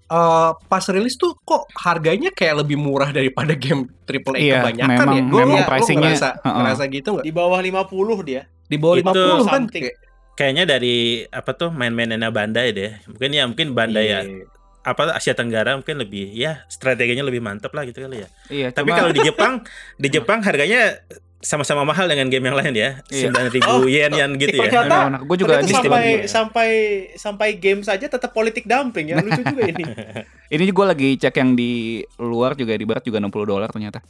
eh 0.08 0.52
pas 0.66 0.84
rilis 0.88 1.16
tuh 1.16 1.36
kok 1.38 1.68
harganya 1.76 2.32
kayak 2.32 2.64
lebih 2.64 2.76
murah 2.76 3.12
daripada 3.12 3.52
game 3.54 3.92
AAA 4.02 4.40
Iya, 4.40 4.54
kebanyakan 4.64 4.88
memang- 5.04 5.12
ya. 5.12 5.22
Gua- 5.28 5.42
memang 5.44 5.58
lu 5.58 5.68
pricing-nya, 5.68 6.10
ngerasa, 6.12 6.30
heeh. 6.38 6.56
ngerasa 6.56 6.84
gitu 6.88 7.08
nggak? 7.12 7.26
Di 7.28 7.34
bawah 7.34 7.60
50 7.60 8.18
dia. 8.24 8.42
Di 8.64 8.78
bawah 8.78 8.96
Itu 8.96 9.12
50 9.12 9.48
kan 9.48 9.64
kayak 9.68 9.96
Kayaknya 10.38 10.64
dari 10.70 10.98
apa 11.26 11.50
tuh 11.52 11.74
main-mainnya 11.74 12.30
Bandai 12.30 12.70
deh. 12.70 12.94
Mungkin 13.06 13.30
ya 13.32 13.44
mungkin 13.44 13.74
Bandai 13.74 14.06
ya 14.06 14.20
iya. 14.22 14.46
apa 14.82 15.12
Asia 15.12 15.34
Tenggara 15.34 15.74
mungkin 15.74 15.98
lebih 15.98 16.30
ya 16.32 16.62
strateginya 16.70 17.26
lebih 17.26 17.42
mantap 17.42 17.74
lah 17.74 17.84
gitu 17.84 18.06
kali 18.06 18.22
ya. 18.22 18.30
Iya, 18.48 18.68
Tapi 18.70 18.86
cuma- 18.88 18.98
kalau 18.98 19.12
di 19.12 19.20
Jepang, 19.20 19.54
di 19.98 20.08
Jepang 20.08 20.40
harganya 20.40 21.02
sama-sama 21.38 21.86
mahal 21.86 22.06
dengan 22.06 22.28
game 22.28 22.46
yang 22.46 22.58
lain 22.58 22.74
ya. 22.74 22.90
Iya. 23.08 23.30
9000 23.30 23.86
yen 23.88 24.12
yang 24.12 24.32
gitu 24.36 24.54
ya. 24.54 24.68
ternyata- 24.68 25.06
Nah, 25.08 25.22
gue 25.22 25.38
juga 25.38 25.54
ini 25.58 25.70
sampai 25.70 26.02
Steam. 26.02 26.20
sampai 26.28 26.70
sampai 27.14 27.50
game 27.56 27.82
saja 27.82 28.06
tetap 28.06 28.32
politik 28.32 28.66
dumping 28.66 29.12
ya. 29.12 29.22
Lucu 29.24 29.42
juga 29.44 29.64
ini. 29.64 29.84
ini 30.54 30.64
gue 30.66 30.86
lagi 30.86 31.10
cek 31.16 31.36
yang 31.36 31.54
di 31.54 31.72
luar 32.18 32.54
juga 32.54 32.74
di 32.74 32.84
barat 32.84 33.02
juga 33.02 33.18
60 33.20 33.30
dolar 33.46 33.70
ternyata. 33.70 34.02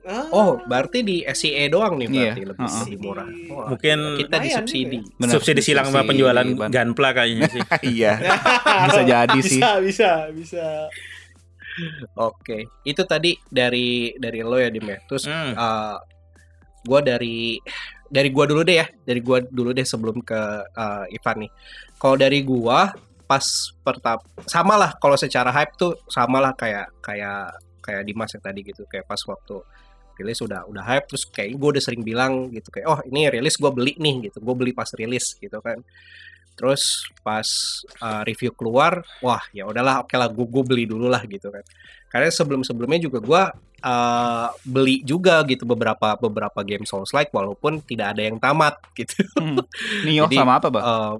Ah, 0.00 0.26
Oh, 0.32 0.56
berarti 0.58 1.04
di 1.04 1.20
SCE 1.22 1.68
doang 1.68 1.94
nih 1.94 2.08
Iya, 2.08 2.32
berarti 2.32 2.42
lebih, 2.42 2.64
heeh. 2.64 2.82
lebih 2.82 2.98
murah. 2.98 3.26
Wah, 3.46 3.66
Mungkin 3.68 3.98
kita 4.18 4.36
disubsidi. 4.40 4.98
Benar, 5.14 5.30
subsidi 5.30 5.60
silang 5.60 5.86
sama 5.86 6.02
penjualan 6.02 6.46
ban- 6.50 6.72
Gunpla 6.72 7.10
kayaknya 7.12 7.46
sih. 7.46 7.60
iya. 7.94 8.12
Bisa 8.88 9.02
jadi 9.04 9.38
sih. 9.38 9.60
Bisa, 9.60 9.70
bisa, 9.78 10.10
bisa. 10.32 10.64
Oke, 12.16 12.68
itu 12.84 13.02
tadi 13.04 13.36
dari 13.48 14.14
dari 14.18 14.40
lo 14.40 14.56
ya 14.56 14.68
Dim 14.68 14.86
ya. 14.86 14.98
Terus 15.06 15.24
Hmm. 15.28 15.54
eh, 15.54 15.98
gua 16.84 17.00
dari 17.04 17.60
dari 18.10 18.28
gua 18.32 18.44
dulu 18.48 18.60
deh 18.66 18.76
ya, 18.82 18.86
dari 19.06 19.20
gua 19.20 19.38
dulu 19.44 19.70
deh 19.70 19.86
sebelum 19.86 20.20
ke 20.24 20.40
eh, 20.66 21.16
Ivan 21.16 21.36
nih. 21.46 21.50
Kalau 22.00 22.16
dari 22.16 22.40
gua 22.42 22.90
pas 23.30 23.46
pertama 23.86 24.18
sama 24.42 24.74
lah 24.74 24.90
kalau 24.98 25.14
secara 25.14 25.54
hype 25.54 25.78
tuh 25.78 25.94
sama 26.10 26.42
lah 26.42 26.50
kayak 26.58 26.90
kayak 26.98 27.54
kayak 27.78 28.02
Dimas 28.02 28.34
yang 28.34 28.42
tadi 28.42 28.66
gitu 28.66 28.82
kayak 28.90 29.06
pas 29.06 29.22
waktu 29.22 29.62
rilis 30.18 30.42
udah 30.42 30.66
udah 30.66 30.82
hype 30.82 31.06
terus 31.06 31.30
kayak 31.30 31.54
gue 31.54 31.68
udah 31.78 31.78
sering 31.78 32.02
bilang 32.02 32.50
gitu 32.50 32.74
kayak 32.74 32.90
oh 32.90 32.98
ini 33.06 33.30
rilis 33.30 33.54
gua 33.54 33.70
beli 33.70 33.94
nih 34.02 34.26
gitu 34.26 34.42
gue 34.42 34.54
beli 34.58 34.74
pas 34.74 34.90
rilis 34.98 35.38
gitu 35.38 35.62
kan 35.62 35.78
terus 36.60 36.82
pas 37.24 37.48
uh, 37.98 38.20
review 38.22 38.52
keluar 38.52 39.00
wah 39.18 39.40
ya 39.50 39.64
udahlah 39.64 40.04
oke 40.04 40.12
lah 40.12 40.28
gue 40.28 40.44
beli 40.62 40.84
dulu 40.84 41.08
lah 41.08 41.24
gitu 41.24 41.48
kan 41.48 41.64
karena 42.06 42.28
sebelum 42.28 42.60
sebelumnya 42.60 43.00
juga 43.00 43.18
gue 43.18 43.42
uh, 43.80 44.48
beli 44.62 45.00
juga 45.00 45.40
gitu 45.42 45.64
beberapa 45.64 46.20
beberapa 46.20 46.60
game 46.60 46.84
Souls 46.84 47.10
like 47.10 47.32
walaupun 47.32 47.80
tidak 47.80 48.12
ada 48.12 48.22
yang 48.22 48.36
tamat 48.36 48.76
gitu 48.98 49.24
Hmm. 49.32 49.56
Nio 50.04 50.28
Jadi, 50.28 50.36
sama 50.36 50.60
apa, 50.60 50.68
Bang? 50.68 50.84
Uh, 50.84 51.14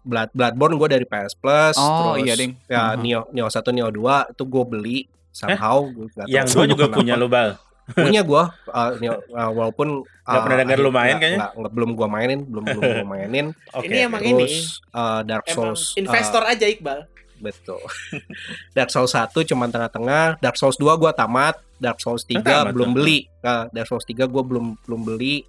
Blood 0.00 0.30
Bloodborne 0.32 0.74
gue 0.74 0.88
dari 0.90 1.04
PS 1.04 1.36
Plus 1.36 1.76
Oh, 1.76 2.16
terus 2.16 2.24
iya, 2.24 2.34
Ding. 2.34 2.56
ya 2.66 2.96
Mhm. 2.96 3.00
Neo 3.00 3.20
Neo 3.30 3.46
1 3.46 3.62
Neo 3.70 3.88
2 3.88 4.32
itu 4.32 4.42
gue 4.42 4.64
beli 4.66 4.98
somehow 5.30 5.84
gua 5.84 6.10
nggak 6.10 6.26
tahu 6.26 6.34
Yang 6.34 6.46
gua 6.50 6.64
juga 6.66 6.84
kenapa. 6.84 6.96
punya 6.98 7.14
lo 7.14 7.28
bal. 7.28 7.50
Punya 7.92 8.20
gue 8.20 8.42
uh, 8.68 8.90
Neo- 8.96 9.24
uh, 9.28 9.50
walaupun 9.50 9.88
Nggak 10.04 10.40
pernah 10.40 10.58
denger 10.58 10.78
lu 10.78 10.90
main 10.90 11.06
nggak- 11.08 11.18
kayaknya? 11.18 11.38
nggak- 11.40 11.54
nggak- 11.56 11.74
belum 11.74 11.90
gue 11.92 12.08
mainin 12.08 12.40
belum 12.42 12.64
belum 12.66 12.82
gue 12.82 13.06
mainin 13.08 13.46
Oke. 13.76 13.86
Ini 13.86 13.96
emang 14.04 14.20
ini 14.20 14.44
terus 14.44 14.56
uh, 14.90 15.20
Dark 15.20 15.44
emang 15.44 15.74
Souls 15.74 15.82
investor 15.94 16.42
uh, 16.42 16.50
aja 16.50 16.66
Iqbal. 16.66 17.00
betul 17.36 17.80
Dark 18.76 18.88
Souls 18.88 19.10
1 19.10 19.32
cuman 19.32 19.68
tengah-tengah 19.68 20.38
Dark 20.38 20.54
Souls 20.54 20.76
2 20.76 20.86
gue 20.96 21.10
tamat 21.10 21.56
Dark 21.76 21.98
Souls 21.98 22.22
3 22.22 22.36
Tamat 22.38 22.70
belum 22.70 22.90
tuh. 22.90 22.96
beli 22.96 23.18
Nah, 23.40 23.64
Dark 23.68 23.86
Souls 23.86 24.04
3 24.04 24.24
gue 24.24 24.42
belum 24.42 24.76
belum 24.80 25.00
beli 25.02 25.48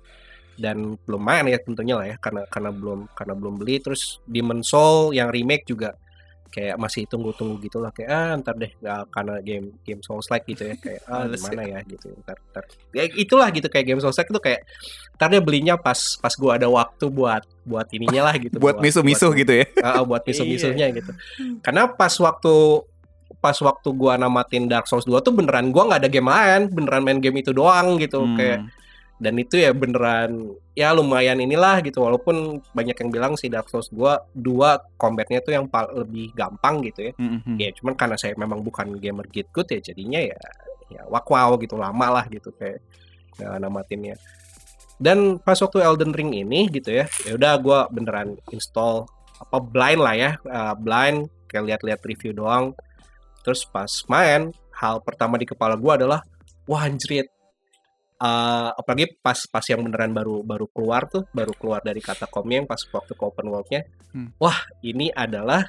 dan 0.54 0.77
belum 0.97 1.19
main 1.19 1.43
ya 1.45 1.58
tentunya 1.58 1.93
lah 1.93 2.06
ya 2.06 2.15
karena 2.15 2.45
karena 2.45 2.69
belum 2.69 3.12
karena 3.12 3.34
belum 3.34 3.54
beli 3.56 3.80
terus 3.80 4.21
Demon 4.23 4.62
Soul 4.62 5.12
yang 5.12 5.27
remake 5.27 5.65
juga 5.65 5.97
kayak 6.52 6.76
masih 6.76 7.08
tunggu-tunggu 7.08 7.64
gitu 7.64 7.80
lah 7.80 7.90
kayak 7.90 8.10
ah 8.12 8.32
ntar 8.38 8.60
deh 8.60 8.68
nggak 8.76 9.08
karena 9.08 9.36
game 9.40 9.68
game 9.82 10.04
Souls 10.04 10.28
like 10.28 10.44
gitu 10.44 10.68
ya 10.68 10.76
kayak 10.76 11.02
ah 11.08 11.24
gimana 11.26 11.62
ya 11.64 11.80
gitu 11.88 12.12
ntar 12.22 12.38
ntar 12.52 12.64
ya 12.92 13.08
itulah 13.08 13.48
gitu 13.50 13.72
kayak 13.72 13.86
game 13.88 14.02
Souls 14.04 14.20
like 14.20 14.28
itu 14.28 14.38
kayak 14.38 14.62
ntar 15.16 15.32
dia 15.32 15.40
belinya 15.40 15.80
pas 15.80 15.96
pas 16.20 16.36
gua 16.36 16.60
ada 16.60 16.68
waktu 16.68 17.08
buat 17.08 17.42
buat 17.64 17.88
ininya 17.90 18.28
lah 18.28 18.36
gitu 18.36 18.60
buat 18.60 18.78
misu-misu 18.78 19.32
gitu 19.32 19.64
ya. 19.64 19.66
Ah, 19.80 20.04
buat 20.04 20.22
misu-misunya 20.28 20.92
gitu 20.92 21.12
karena 21.64 21.88
pas 21.88 22.12
waktu 22.12 22.84
pas 23.40 23.56
waktu 23.58 23.90
gua 23.96 24.20
namatin 24.20 24.68
Dark 24.68 24.86
Souls 24.86 25.08
2 25.08 25.24
tuh 25.24 25.32
beneran 25.32 25.72
gua 25.72 25.88
nggak 25.88 26.02
ada 26.04 26.10
game 26.12 26.28
lain 26.28 26.62
beneran 26.68 27.02
main 27.02 27.18
game 27.18 27.40
itu 27.40 27.56
doang 27.56 27.96
gitu 27.96 28.22
Hmm. 28.22 28.36
kayak 28.36 28.60
dan 29.21 29.38
itu 29.38 29.62
ya 29.62 29.69
beneran 29.69 30.57
ya 30.73 30.89
lumayan 30.97 31.38
inilah 31.38 31.86
gitu 31.86 32.01
walaupun 32.01 32.57
banyak 32.73 32.97
yang 32.97 33.10
bilang 33.13 33.34
si 33.38 33.53
Dark 33.53 33.69
Souls 33.69 33.86
gua 33.93 34.17
dua 34.34 34.81
combatnya 34.97 35.45
tuh 35.45 35.53
yang 35.53 35.69
lebih 35.93 36.34
gampang 36.34 36.81
gitu 36.89 37.13
ya. 37.13 37.13
Hmm, 37.21 37.38
hmm. 37.45 37.57
ya 37.62 37.69
cuman 37.77 37.93
karena 37.93 38.17
saya 38.17 38.34
memang 38.34 38.65
bukan 38.65 38.97
gamer 38.97 39.29
git 39.29 39.45
good 39.53 39.69
ya 39.69 39.77
jadinya 39.77 40.17
ya 40.17 40.41
ya 40.89 41.05
wak 41.05 41.29
wow 41.29 41.53
gitu 41.62 41.77
lama 41.77 42.17
lah 42.17 42.25
gitu 42.34 42.49
kayak 42.57 42.81
ya, 43.38 43.62
namatinnya. 43.62 44.17
Dan 44.97 45.38
pas 45.38 45.57
waktu 45.62 45.86
Elden 45.86 46.17
Ring 46.17 46.34
ini 46.34 46.65
gitu 46.73 46.89
ya 46.89 47.05
ya 47.21 47.38
udah 47.38 47.53
gua 47.62 47.79
beneran 47.93 48.41
install 48.49 49.05
apa 49.38 49.62
blind 49.62 50.01
lah 50.01 50.15
ya 50.17 50.31
uh, 50.49 50.73
blind 50.73 51.29
kayak 51.45 51.69
lihat-lihat 51.69 52.01
review 52.10 52.34
doang. 52.34 52.73
Terus 53.45 53.69
pas 53.69 53.89
main 54.10 54.49
hal 54.81 54.97
pertama 55.05 55.38
di 55.38 55.45
kepala 55.45 55.77
gua 55.77 55.93
adalah 55.93 56.25
wah 56.65 56.89
anjrit 56.89 57.29
Uh, 58.21 58.69
apalagi 58.77 59.17
pas 59.17 59.34
pas 59.49 59.65
yang 59.65 59.81
beneran 59.81 60.13
baru 60.13 60.45
baru 60.45 60.69
keluar 60.69 61.10
tuh 61.10 61.25
baru 61.34 61.57
keluar 61.57 61.81
dari 61.81 61.97
kata 61.97 62.29
komnya 62.29 62.62
yang 62.62 62.69
pas 62.69 62.77
waktu 62.77 63.17
ke 63.17 63.23
open 63.23 63.49
worldnya 63.49 63.81
Hmm. 64.13 64.29
wah 64.38 64.53
ini 64.81 65.10
adalah 65.10 65.65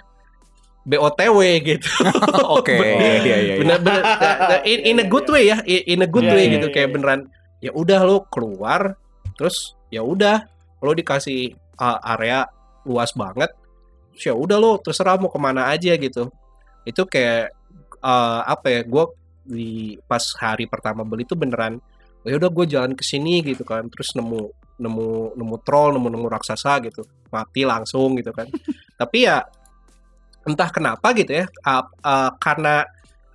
BOTW 0.82 1.38
gitu 1.62 1.88
Oke, 2.58 2.74
Bener- 2.74 2.98
iya 2.98 3.14
iya 3.16 3.36
iya. 3.38 3.54
bener-bener 3.56 4.02
in, 4.66 4.78
in 4.84 4.96
a 4.98 5.06
good 5.06 5.24
way 5.30 5.48
ya 5.48 5.62
in 5.62 5.80
in 5.88 6.00
a 6.02 6.08
good 6.10 6.26
Iya, 6.26 6.34
way 6.34 6.44
iya, 6.44 6.52
gitu 6.52 6.66
iya, 6.68 6.74
kayak 6.74 6.88
iya. 6.88 6.94
beneran 6.94 7.20
ya 7.62 7.70
udah 7.70 8.00
lo 8.02 8.26
keluar 8.26 8.98
terus 9.32 9.72
ya 9.88 10.02
udah 10.02 10.42
lo 10.76 10.90
dikasih 10.90 11.54
uh, 11.78 11.98
area 12.12 12.50
luas 12.82 13.14
banget 13.14 13.48
ya 14.18 14.34
udah 14.34 14.58
lo 14.58 14.76
terserah 14.76 15.16
mau 15.16 15.30
ke 15.30 15.38
mana 15.38 15.70
aja 15.70 15.94
gitu 15.94 16.28
itu 16.82 17.02
kayak 17.06 17.54
uh, 18.02 18.42
apa 18.42 18.66
ya 18.68 18.80
gue 18.82 19.04
di 19.42 19.70
pas 20.02 20.22
hari 20.36 20.66
pertama 20.66 21.00
beli 21.00 21.22
tuh 21.22 21.38
beneran 21.38 21.78
"Oh, 22.22 22.28
ya 22.30 22.36
udah 22.38 22.50
gue 22.50 22.66
jalan 22.70 22.92
ke 22.94 23.02
sini 23.02 23.42
gitu 23.42 23.62
kan. 23.66 23.86
Terus 23.90 24.14
nemu 24.14 24.40
nemu 24.82 25.36
nemu 25.38 25.56
troll 25.66 25.94
nemu 25.98 26.08
nemu 26.08 26.26
raksasa 26.30 26.78
gitu. 26.86 27.02
Mati 27.30 27.62
langsung 27.66 28.14
gitu 28.18 28.30
kan. 28.30 28.46
Tapi 29.00 29.18
ya 29.26 29.42
entah 30.46 30.70
kenapa 30.74 31.14
gitu 31.14 31.32
ya 31.38 31.46
uh, 31.66 31.86
uh, 32.02 32.30
karena 32.38 32.82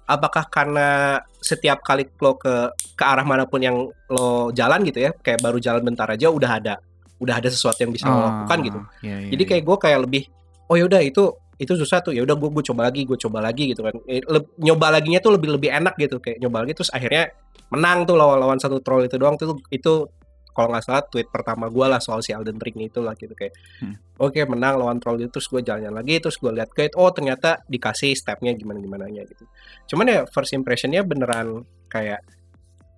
apakah 0.08 0.48
karena 0.48 1.20
setiap 1.40 1.84
kali 1.84 2.08
lo 2.20 2.40
ke 2.40 2.72
ke 2.96 3.04
arah 3.04 3.24
mana 3.24 3.48
pun 3.48 3.60
yang 3.64 3.88
lo 4.12 4.52
jalan 4.52 4.84
gitu 4.88 5.08
ya 5.08 5.12
kayak 5.16 5.44
baru 5.44 5.60
jalan 5.60 5.84
bentar 5.84 6.08
aja 6.08 6.32
udah 6.32 6.52
ada 6.60 6.76
udah 7.20 7.36
ada 7.40 7.50
sesuatu 7.52 7.84
yang 7.84 7.92
bisa 7.92 8.08
lo 8.08 8.24
lakukan 8.24 8.58
gitu. 8.64 8.80
iya, 9.04 9.16
iya, 9.24 9.30
jadi 9.36 9.44
iya. 9.44 9.50
kayak 9.52 9.64
gue 9.68 9.78
kayak 9.84 10.00
lebih 10.08 10.24
oh 10.68 10.76
yaudah 10.80 11.02
itu 11.04 11.24
itu 11.58 11.74
susah 11.74 12.00
tuh 12.00 12.14
ya 12.14 12.22
udah 12.22 12.34
gue 12.34 12.50
gue 12.52 12.64
coba 12.64 12.82
lagi 12.86 13.02
gue 13.04 13.18
coba 13.18 13.42
lagi 13.42 13.74
gitu 13.74 13.82
kan 13.82 13.98
Eh, 14.06 14.22
le- 14.22 14.54
nyoba 14.58 14.94
laginya 14.94 15.18
tuh 15.18 15.34
lebih 15.34 15.50
lebih 15.52 15.70
enak 15.70 15.98
gitu 15.98 16.18
kayak 16.18 16.38
nyoba 16.38 16.64
lagi 16.64 16.74
terus 16.74 16.90
akhirnya 16.90 17.34
menang 17.68 18.06
tuh 18.06 18.14
lawan 18.14 18.38
lawan 18.38 18.58
satu 18.58 18.80
troll 18.80 19.04
itu 19.04 19.18
doang 19.18 19.36
tuh 19.36 19.58
itu 19.68 20.06
kalau 20.50 20.74
nggak 20.74 20.84
salah 20.84 21.04
tweet 21.04 21.28
pertama 21.28 21.66
gue 21.68 21.86
lah 21.86 21.98
soal 21.98 22.22
si 22.22 22.34
Elden 22.34 22.58
Ring 22.58 22.82
itu 22.84 22.98
lah 22.98 23.14
gitu 23.14 23.34
kayak 23.34 23.54
Hmm. 23.78 23.94
oke 24.18 24.38
menang 24.48 24.78
lawan 24.78 24.98
troll 24.98 25.18
itu 25.18 25.30
terus 25.32 25.46
gue 25.48 25.62
jalan 25.62 25.90
lagi 25.92 26.18
terus 26.18 26.38
gue 26.38 26.50
lihat 26.50 26.70
guide 26.72 26.94
oh 26.94 27.10
ternyata 27.10 27.62
dikasih 27.66 28.14
stepnya 28.14 28.54
gimana 28.54 28.78
gimana 28.78 29.06
gitu 29.08 29.46
cuman 29.88 30.06
ya 30.08 30.20
first 30.26 30.54
impressionnya 30.54 31.02
beneran 31.02 31.62
kayak 31.88 32.22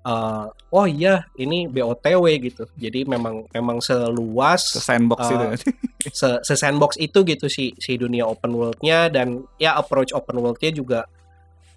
eh, 0.01 0.45
oh 0.69 0.85
iya 0.85 1.27
ini 1.35 1.67
BOTW 1.67 2.23
gitu 2.39 2.63
jadi 2.75 3.03
memang 3.03 3.47
memang 3.49 3.77
seluas 3.79 4.75
Ke 4.75 4.81
sandbox 4.81 5.19
Uh, 5.27 5.53
itu. 5.55 5.69
se, 6.19 6.29
se 6.41 6.53
sandbox 6.55 6.95
itu 6.95 7.19
gitu 7.23 7.45
si 7.47 7.75
si 7.75 7.95
dunia 7.95 8.23
open 8.23 8.55
world-nya 8.55 9.09
dan 9.09 9.43
ya 9.57 9.75
approach 9.75 10.15
open 10.15 10.39
world-nya 10.39 10.71
juga 10.71 10.99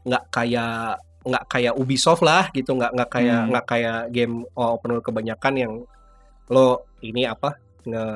nggak 0.03 0.25
kayak 0.31 0.99
nggak 1.23 1.45
kayak 1.47 1.75
Ubisoft 1.79 2.23
lah 2.23 2.51
gitu 2.51 2.75
nggak 2.75 2.93
nggak 2.95 3.11
kayak 3.11 3.39
Hmm. 3.39 3.51
nggak 3.55 3.67
kayak 3.67 4.01
game 4.11 4.35
oh, 4.53 4.75
open 4.75 4.91
world 4.93 5.07
kebanyakan 5.07 5.55
yang 5.55 5.73
lo 6.51 6.67
ini 7.01 7.23
apa 7.25 7.55
nge 7.83 8.07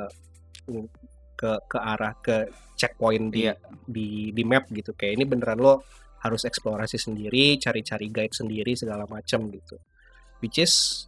ke 1.37 1.51
ke 1.69 1.79
arah 1.79 2.15
ke 2.19 2.37
checkpoint 2.75 3.31
di 3.31 3.47
Iya. 3.47 3.55
di 3.87 4.07
di 4.33 4.43
map 4.43 4.67
gitu 4.69 4.93
kayak 4.93 5.17
ini 5.17 5.25
beneran 5.25 5.61
lo 5.61 5.85
harus 6.19 6.43
eksplorasi 6.43 6.97
sendiri 6.97 7.55
cari-cari 7.57 8.11
guide 8.11 8.35
sendiri 8.35 8.73
segala 8.75 9.07
macam 9.07 9.47
gitu 9.53 9.77
which 10.41 10.61
is 10.61 11.07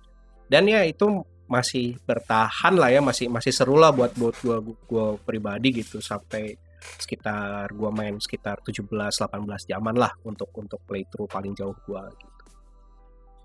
dan 0.48 0.64
ya 0.64 0.84
itu 0.84 1.24
masih 1.48 1.96
bertahan 2.04 2.76
lah 2.76 2.92
ya 2.92 3.00
masih 3.00 3.32
masih 3.32 3.52
seru 3.52 3.80
lah 3.80 3.88
buat 3.88 4.12
buat 4.14 4.36
gua 4.44 4.58
gua 4.84 5.06
pribadi 5.16 5.80
gitu 5.80 5.98
sampai 6.04 6.52
sekitar 7.00 7.72
gua 7.72 7.88
main 7.88 8.20
sekitar 8.20 8.60
17 8.60 8.84
18 8.84 9.72
jaman 9.72 9.96
lah 9.96 10.12
untuk 10.28 10.52
untuk 10.60 10.84
playthrough 10.84 11.28
paling 11.28 11.56
jauh 11.56 11.74
gua 11.88 12.04
gitu. 12.12 12.44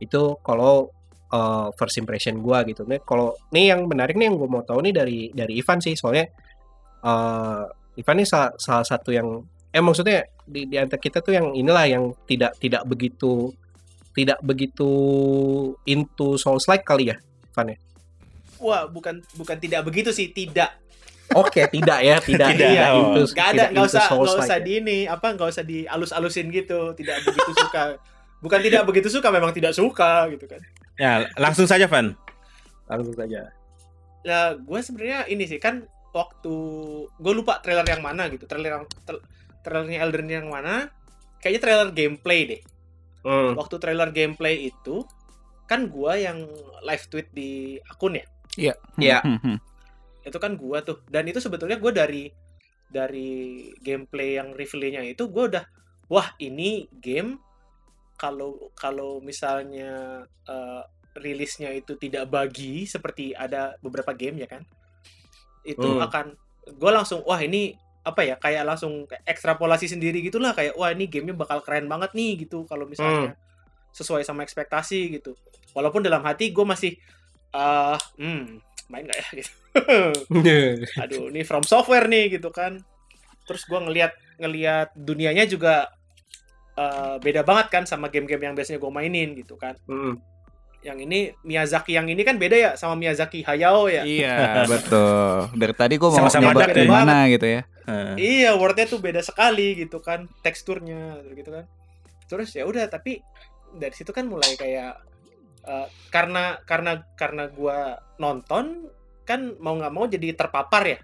Itu 0.03 0.21
kalau 0.43 0.91
uh, 1.31 1.71
first 1.79 1.95
impression 1.95 2.43
gua 2.43 2.67
gitu. 2.67 2.83
Nih 2.83 2.99
kalau 3.07 3.39
nih 3.55 3.71
yang 3.71 3.87
menarik 3.87 4.19
nih 4.19 4.27
yang 4.27 4.35
gua 4.35 4.51
mau 4.51 4.63
tahu 4.67 4.83
nih 4.83 4.93
dari 4.93 5.19
dari 5.31 5.63
Ivan 5.63 5.79
sih 5.79 5.95
soalnya 5.95 6.27
uh, 7.07 7.63
Ivan 7.95 8.19
ini 8.19 8.27
salah, 8.27 8.51
salah 8.59 8.83
satu 8.83 9.15
yang 9.15 9.39
eh 9.73 9.81
maksudnya 9.81 10.27
di, 10.43 10.67
di 10.67 10.75
antara 10.75 10.99
kita 10.99 11.23
tuh 11.23 11.33
yang 11.33 11.55
inilah 11.55 11.87
yang 11.87 12.11
tidak 12.27 12.59
tidak 12.59 12.83
begitu 12.83 13.49
tidak 14.13 14.39
begitu 14.41 14.89
into 15.83 16.37
Souls 16.37 16.69
like 16.69 16.85
kali 16.85 17.09
ya 17.11 17.17
Ivan 17.53 17.73
ya. 17.73 17.77
Wah, 18.63 18.87
bukan 18.87 19.19
bukan 19.35 19.57
tidak 19.59 19.83
begitu 19.83 20.15
sih, 20.15 20.31
tidak. 20.31 20.79
Oke, 21.35 21.65
tidak 21.67 21.99
ya, 21.99 22.17
tidak. 22.29 22.49
Tidak, 22.55 22.69
iya, 22.71 22.95
oh. 22.95 23.11
into- 23.13 23.29
Gak 23.35 23.53
ada, 23.53 23.67
tidak 23.67 23.69
nggak 23.75 23.85
into 23.85 23.91
usah, 23.91 24.03
nggak 24.07 24.21
like 24.23 24.39
usah 24.39 24.57
ya. 24.57 24.63
di 24.63 24.71
ini, 24.79 24.97
apa 25.03 25.27
nggak 25.35 25.49
usah 25.51 25.63
dialus-alusin 25.67 26.47
gitu, 26.49 26.79
tidak 26.95 27.15
begitu 27.27 27.51
suka. 27.59 27.83
Bukan 28.39 28.59
tidak 28.63 28.83
begitu 28.87 29.07
suka, 29.11 29.27
memang 29.29 29.51
tidak 29.51 29.73
suka 29.75 30.31
gitu 30.31 30.45
kan. 30.47 30.61
Ya, 30.95 31.27
langsung 31.35 31.67
saja 31.67 31.85
Van. 31.91 32.15
Langsung 32.87 33.15
saja. 33.15 33.51
Nah, 34.23 34.55
gue 34.55 34.79
sebenarnya 34.79 35.27
ini 35.27 35.43
sih 35.43 35.59
kan 35.59 35.83
waktu 36.15 36.55
gue 37.09 37.33
lupa 37.33 37.59
trailer 37.59 37.83
yang 37.83 37.99
mana 38.03 38.31
gitu, 38.31 38.47
trailer 38.47 38.79
yang 38.79 38.85
tra- 39.03 39.23
trailernya 39.63 39.99
Elden 40.07 40.27
yang 40.31 40.47
mana? 40.47 40.87
Kayaknya 41.43 41.61
trailer 41.61 41.89
gameplay 41.91 42.39
deh. 42.47 42.61
Hmm. 43.23 43.55
Waktu 43.55 43.75
trailer 43.79 44.11
gameplay 44.11 44.67
itu 44.67 45.07
kan 45.65 45.87
gua 45.87 46.19
yang 46.19 46.43
live 46.83 47.05
tweet 47.07 47.31
di 47.31 47.79
akun 47.87 48.19
ya. 48.19 48.25
Iya. 48.59 48.73
Iya. 48.99 49.19
Hmm, 49.23 49.39
hmm, 49.39 49.41
hmm. 49.55 49.57
itu 50.23 50.37
kan 50.39 50.55
gua 50.55 50.79
tuh 50.79 51.03
dan 51.11 51.27
itu 51.27 51.43
sebetulnya 51.43 51.75
gua 51.75 51.91
dari 51.91 52.31
dari 52.87 53.67
gameplay 53.83 54.39
yang 54.39 54.55
reveal-nya 54.55 55.03
itu 55.03 55.27
gua 55.27 55.51
udah 55.51 55.65
wah 56.07 56.31
ini 56.39 56.87
game 57.01 57.41
kalau 58.15 58.71
kalau 58.77 59.19
misalnya 59.19 60.23
eh, 60.47 60.83
rilisnya 61.19 61.75
itu 61.75 61.99
tidak 61.99 62.31
bagi 62.31 62.87
seperti 62.87 63.35
ada 63.35 63.75
beberapa 63.83 64.15
game 64.15 64.41
ya 64.41 64.47
kan 64.47 64.63
itu 65.67 65.83
Hmm. 65.83 66.07
akan 66.07 66.25
gua 66.79 67.03
langsung 67.03 67.19
wah 67.27 67.39
ini 67.43 67.75
apa 68.03 68.21
ya 68.27 68.35
kayak 68.35 68.67
langsung 68.67 69.07
ekstrapolasi 69.23 69.87
sendiri 69.87 70.19
gitulah 70.19 70.51
kayak 70.51 70.75
wah 70.75 70.91
ini 70.91 71.07
gamenya 71.07 71.39
bakal 71.39 71.63
keren 71.63 71.87
banget 71.87 72.11
nih 72.11 72.43
gitu 72.43 72.67
kalau 72.67 72.83
misalnya 72.83 73.39
sesuai 73.95 74.27
sama 74.27 74.43
ekspektasi 74.43 75.19
gitu. 75.19 75.37
Walaupun 75.71 76.03
dalam 76.03 76.19
hati 76.21 76.51
gue 76.51 76.65
masih 76.67 76.99
ah 77.55 77.95
hmm 78.19 78.59
main 78.91 79.07
gak 79.07 79.17
ya? 79.17 79.27
Gitu. 79.39 79.51
Aduh 81.03 81.31
ini 81.31 81.41
from 81.47 81.63
software 81.63 82.05
nih 82.11 82.37
gitu 82.37 82.51
kan. 82.53 82.83
Terus 83.47 83.65
gua 83.65 83.81
ngelihat 83.81 84.13
ngelihat 84.37 84.93
dunianya 84.93 85.47
juga 85.47 85.89
eh, 86.75 87.15
beda 87.23 87.41
banget 87.47 87.67
kan 87.71 87.83
sama 87.87 88.11
game-game 88.11 88.51
yang 88.51 88.55
biasanya 88.57 88.77
gue 88.81 88.91
mainin 88.91 89.29
gitu 89.37 89.55
kan. 89.55 89.77
Hmm. 89.87 90.19
Yang 90.83 90.99
ini 90.99 91.31
Miyazaki 91.47 91.95
yang 91.95 92.11
ini 92.11 92.21
kan 92.27 92.35
beda 92.35 92.55
ya 92.59 92.71
sama 92.75 92.99
Miyazaki 92.99 93.41
Hayao 93.47 93.87
ya 93.87 94.03
Iya, 94.03 94.63
betul. 94.71 95.49
Dari 95.55 95.73
tadi 95.73 95.95
gue 95.95 96.09
mau 96.11 96.27
nyoba 96.27 96.67
di 96.69 96.83
beda 96.83 96.91
mana 96.91 97.17
gitu 97.31 97.47
ya. 97.47 97.61
Eh, 97.83 98.15
iya 98.15 98.55
wordnya 98.55 98.87
tuh 98.87 99.03
beda 99.03 99.19
sekali 99.19 99.75
gitu 99.75 99.99
kan 99.99 100.31
teksturnya 100.39 101.19
gitu 101.35 101.51
kan 101.51 101.67
terus 102.31 102.55
ya 102.55 102.63
udah 102.63 102.87
tapi 102.87 103.19
dari 103.75 103.91
situ 103.91 104.15
kan 104.15 104.23
mulai 104.23 104.55
kayak 104.55 105.03
eh, 105.67 105.87
karena 106.07 106.63
karena 106.63 107.03
karena 107.19 107.51
gua 107.51 107.99
nonton 108.23 108.87
kan 109.27 109.59
mau 109.59 109.75
nggak 109.75 109.91
mau 109.91 110.07
jadi 110.07 110.31
terpapar 110.31 110.95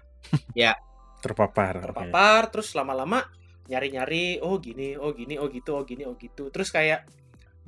ya 0.56 0.72
terpapar. 1.24 1.84
Oke. 1.84 1.84
terpapar 1.84 2.42
terus 2.48 2.72
lama-lama 2.72 3.28
nyari-nyari 3.68 4.40
oh 4.40 4.56
gini 4.56 4.96
oh 4.96 5.12
gini 5.12 5.36
oh 5.36 5.52
gitu 5.52 5.76
oh 5.76 5.84
gini 5.84 6.08
oh 6.08 6.16
gitu 6.16 6.48
terus 6.48 6.72
kayak 6.72 7.04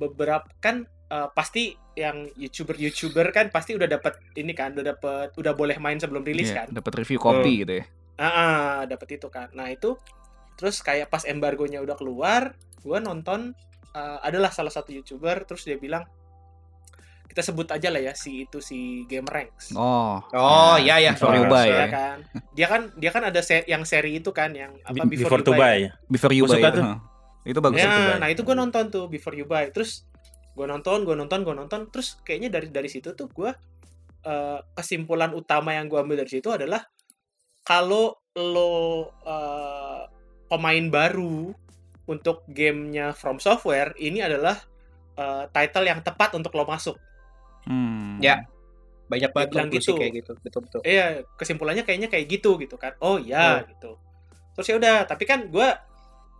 beberapa 0.01 0.49
kan 0.57 0.89
eh, 1.13 1.27
pasti 1.29 1.63
yang 1.93 2.25
youtuber 2.33 2.73
youtuber 2.75 3.29
kan 3.29 3.47
pasti 3.47 3.71
udah 3.71 3.85
dapat 3.87 4.17
ini 4.33 4.49
kan 4.51 4.73
udah 4.73 4.85
dapat 4.91 5.29
udah 5.33 5.53
boleh 5.53 5.77
main 5.77 5.95
sebelum 5.95 6.21
rilis 6.21 6.49
Iya, 6.49 6.65
kan 6.65 6.67
Dapat 6.73 6.93
review 6.97 7.19
kopi 7.19 7.61
gitu 7.61 7.73
ya. 7.77 7.85
ah 8.15 8.25
ah, 8.25 8.49
dapat 8.83 9.07
itu 9.13 9.27
kan 9.27 9.49
nah 9.51 9.67
itu 9.67 9.93
terus 10.53 10.79
kayak 10.79 11.07
pas 11.07 11.21
embargonya 11.23 11.79
udah 11.79 11.93
keluar 11.93 12.53
gua 12.79 12.97
nonton 12.99 13.53
eh, 13.91 14.17
adalah 14.21 14.49
salah 14.49 14.69
satu 14.69 14.89
youtuber 14.89 15.41
terus 15.43 15.63
dia 15.63 15.77
bilang 15.77 16.01
kita 17.25 17.41
sebut 17.41 17.65
aja 17.67 17.89
lah 17.89 17.97
ya 17.99 18.13
si 18.13 18.45
itu 18.45 18.57
si 18.59 18.77
Game 19.03 19.25
Ranks 19.25 19.73
Oh. 19.73 20.21
Oh, 20.31 20.77
iya, 20.77 20.97
iya. 20.99 21.11
Before 21.11 21.33
you 21.33 21.45
Oh, 21.45 21.49
buy 21.51 21.65
ya 21.65 21.77
ya. 21.79 21.87
kan 21.89 22.17
dia 22.53 22.67
kan 22.67 22.81
dia 22.93 23.09
kan 23.09 23.23
ada 23.23 23.41
se- 23.41 23.65
yang 23.65 23.81
seri 23.83 24.17
itu 24.17 24.29
kan 24.29 24.53
yang 24.53 24.77
apa 24.79 25.01
Be- 25.03 25.17
Before, 25.19 25.41
to 25.41 25.49
buy. 25.51 25.89
Before 26.05 26.29
you 26.29 26.45
buy. 26.45 26.61
itu. 26.61 26.81
Itu 27.43 27.59
bagus 27.59 27.75
Ya, 27.75 27.89
itu. 27.89 28.01
Buy. 28.07 28.17
nah 28.17 28.29
itu 28.29 28.41
gue 28.41 28.53
nonton 28.55 28.83
tuh 28.87 29.05
Before 29.07 29.33
You 29.33 29.43
Buy. 29.43 29.67
Terus 29.67 30.05
gue 30.53 30.65
nonton, 30.69 31.01
gue 31.03 31.15
nonton, 31.17 31.41
gue 31.41 31.55
nonton. 31.55 31.89
Terus 31.89 32.21
kayaknya 32.21 32.49
dari 32.53 32.69
dari 32.69 32.89
situ 32.89 33.13
tuh 33.17 33.27
gue 33.29 33.51
eh, 34.25 34.59
kesimpulan 34.77 35.33
utama 35.33 35.73
yang 35.73 35.89
gue 35.89 35.99
ambil 35.99 36.23
dari 36.23 36.31
situ 36.31 36.49
adalah 36.53 36.85
kalau 37.65 38.13
lo 38.37 39.09
eh, 39.25 40.03
pemain 40.47 40.85
baru 40.89 41.53
untuk 42.05 42.45
gamenya 42.51 43.15
From 43.15 43.39
Software 43.41 43.95
ini 43.97 44.21
adalah 44.21 44.57
eh, 45.17 45.43
title 45.49 45.85
yang 45.89 45.99
tepat 46.05 46.37
untuk 46.37 46.53
lo 46.53 46.69
masuk. 46.69 46.97
Hmm. 47.65 48.19
Ya. 48.21 48.45
Banyak 49.11 49.29
banget 49.35 49.49
bilang 49.51 49.69
gitu. 49.69 49.93
kayak 49.97 50.13
gitu. 50.23 50.33
Betul 50.41 50.61
betul. 50.69 50.81
Iya, 50.85 51.27
kesimpulannya 51.37 51.83
kayaknya 51.85 52.09
kayak 52.09 52.25
gitu 52.29 52.55
gitu 52.61 52.75
kan. 52.79 52.95
Oh 53.03 53.17
ya 53.19 53.61
gitu. 53.67 53.99
Terus 54.53 54.67
ya 54.69 54.75
udah, 54.77 54.95
tapi 55.09 55.25
kan 55.25 55.49
gue 55.49 55.67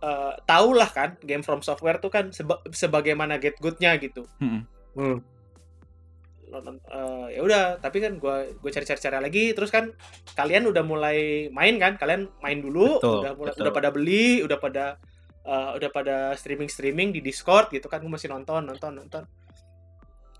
eh 0.04 0.32
tahu 0.44 0.76
lah 0.76 0.92
kan 0.92 1.16
game 1.24 1.40
From 1.40 1.64
Software 1.64 1.96
tuh 1.96 2.12
kan 2.12 2.28
seba- 2.28 2.60
sebagaimana 2.68 3.40
get 3.40 3.56
good-nya 3.56 3.96
gitu. 3.96 4.28
Hmm. 4.36 4.68
Hmm. 4.92 5.24
Eh, 6.54 7.26
ya 7.34 7.40
udah 7.42 7.82
tapi 7.82 7.98
kan 7.98 8.14
gua 8.22 8.46
gue 8.46 8.70
cari-cari 8.70 9.00
cara 9.02 9.18
lagi 9.18 9.50
terus 9.58 9.74
kan 9.74 9.90
kalian 10.38 10.70
udah 10.70 10.86
mulai 10.86 11.50
main 11.50 11.74
kan 11.82 11.98
kalian 11.98 12.30
main 12.38 12.62
dulu 12.62 13.02
Betul, 13.02 13.26
udah 13.26 13.32
mulai 13.34 13.50
betul. 13.50 13.62
udah 13.66 13.72
pada 13.74 13.88
beli 13.90 14.26
udah 14.46 14.58
pada 14.62 14.84
eh, 15.42 15.70
udah 15.74 15.90
pada 15.90 16.16
streaming 16.38 16.70
streaming 16.70 17.10
di 17.10 17.18
Discord 17.18 17.74
gitu 17.74 17.90
kan 17.90 17.98
gue 17.98 18.12
masih 18.12 18.30
nonton 18.30 18.70
nonton 18.70 19.02
nonton 19.02 19.26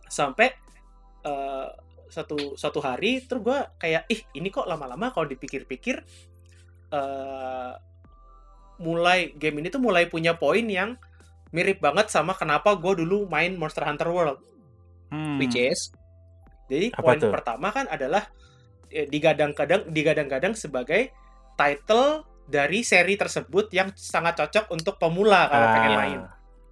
sampai 0.07 0.55
eh, 1.27 1.67
satu 2.07 2.55
satu 2.55 2.79
hari 2.79 3.27
terus 3.27 3.43
gua 3.43 3.75
kayak 3.75 4.07
ih 4.07 4.23
ini 4.39 4.55
kok 4.55 4.71
lama-lama 4.71 5.11
kalau 5.11 5.27
dipikir-pikir 5.27 5.99
eh 6.95 7.73
mulai 8.77 9.33
game 9.33 9.59
ini 9.59 9.69
tuh 9.69 9.79
mulai 9.79 10.07
punya 10.07 10.35
poin 10.35 10.63
yang 10.63 10.97
mirip 11.51 11.79
banget 11.79 12.09
sama 12.09 12.33
kenapa 12.33 12.75
gue 12.75 12.93
dulu 12.99 13.27
main 13.27 13.55
Monster 13.55 13.85
Hunter 13.85 14.09
World 14.09 14.41
Hmm. 15.07 15.39
Which 15.39 15.55
is 15.55 15.95
jadi 16.67 16.91
Apa 16.91 17.03
poin 17.05 17.19
tuh? 17.19 17.31
pertama 17.31 17.71
kan 17.71 17.87
adalah 17.87 18.27
eh, 18.89 19.07
digadang-gadang 19.07 19.87
digadang-gadang 19.87 20.55
sebagai 20.55 21.15
title 21.55 22.25
dari 22.43 22.83
seri 22.83 23.15
tersebut 23.15 23.71
yang 23.71 23.95
sangat 23.95 24.37
cocok 24.37 24.69
untuk 24.69 24.99
pemula 24.99 25.47
kalau 25.47 25.67
pengen 25.71 25.93
Ah, 25.93 25.97
main. 25.97 26.21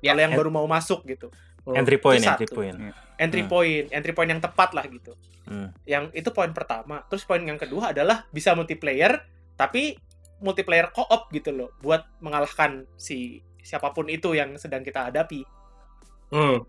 Ya, 0.01 0.11
kalau 0.11 0.21
yang 0.21 0.33
baru 0.35 0.51
mau 0.51 0.67
masuk 0.67 1.07
gitu. 1.07 1.31
Entry 1.65 1.97
point, 1.97 2.19
Itu 2.19 2.27
entry 2.27 2.47
satu. 2.47 2.57
point. 2.57 2.77
entry 3.15 3.43
Hmm. 3.43 3.49
point 3.49 3.87
entry 3.89 4.11
point 4.11 4.27
yang 4.29 4.43
tepat 4.43 4.75
lah 4.75 4.83
gitu 4.85 5.15
Hmm. 5.43 5.71
yang 5.85 6.11
itu 6.11 6.27
poin 6.29 6.51
pertama 6.51 7.07
terus 7.07 7.23
poin 7.23 7.39
yang 7.39 7.55
kedua 7.55 7.95
adalah 7.95 8.27
bisa 8.29 8.51
multiplayer 8.53 9.23
tapi 9.55 9.95
multiplayer 10.43 10.91
co-op 10.91 11.31
gitu 11.31 11.55
loh 11.55 11.71
buat 11.81 12.03
mengalahkan 12.21 12.85
si 12.99 13.39
siapa 13.63 13.95
pun 13.95 14.11
itu 14.11 14.35
yang 14.35 14.59
sedang 14.59 14.83
kita 14.83 15.09
hadapi 15.09 15.43
Hmm. 16.33 16.65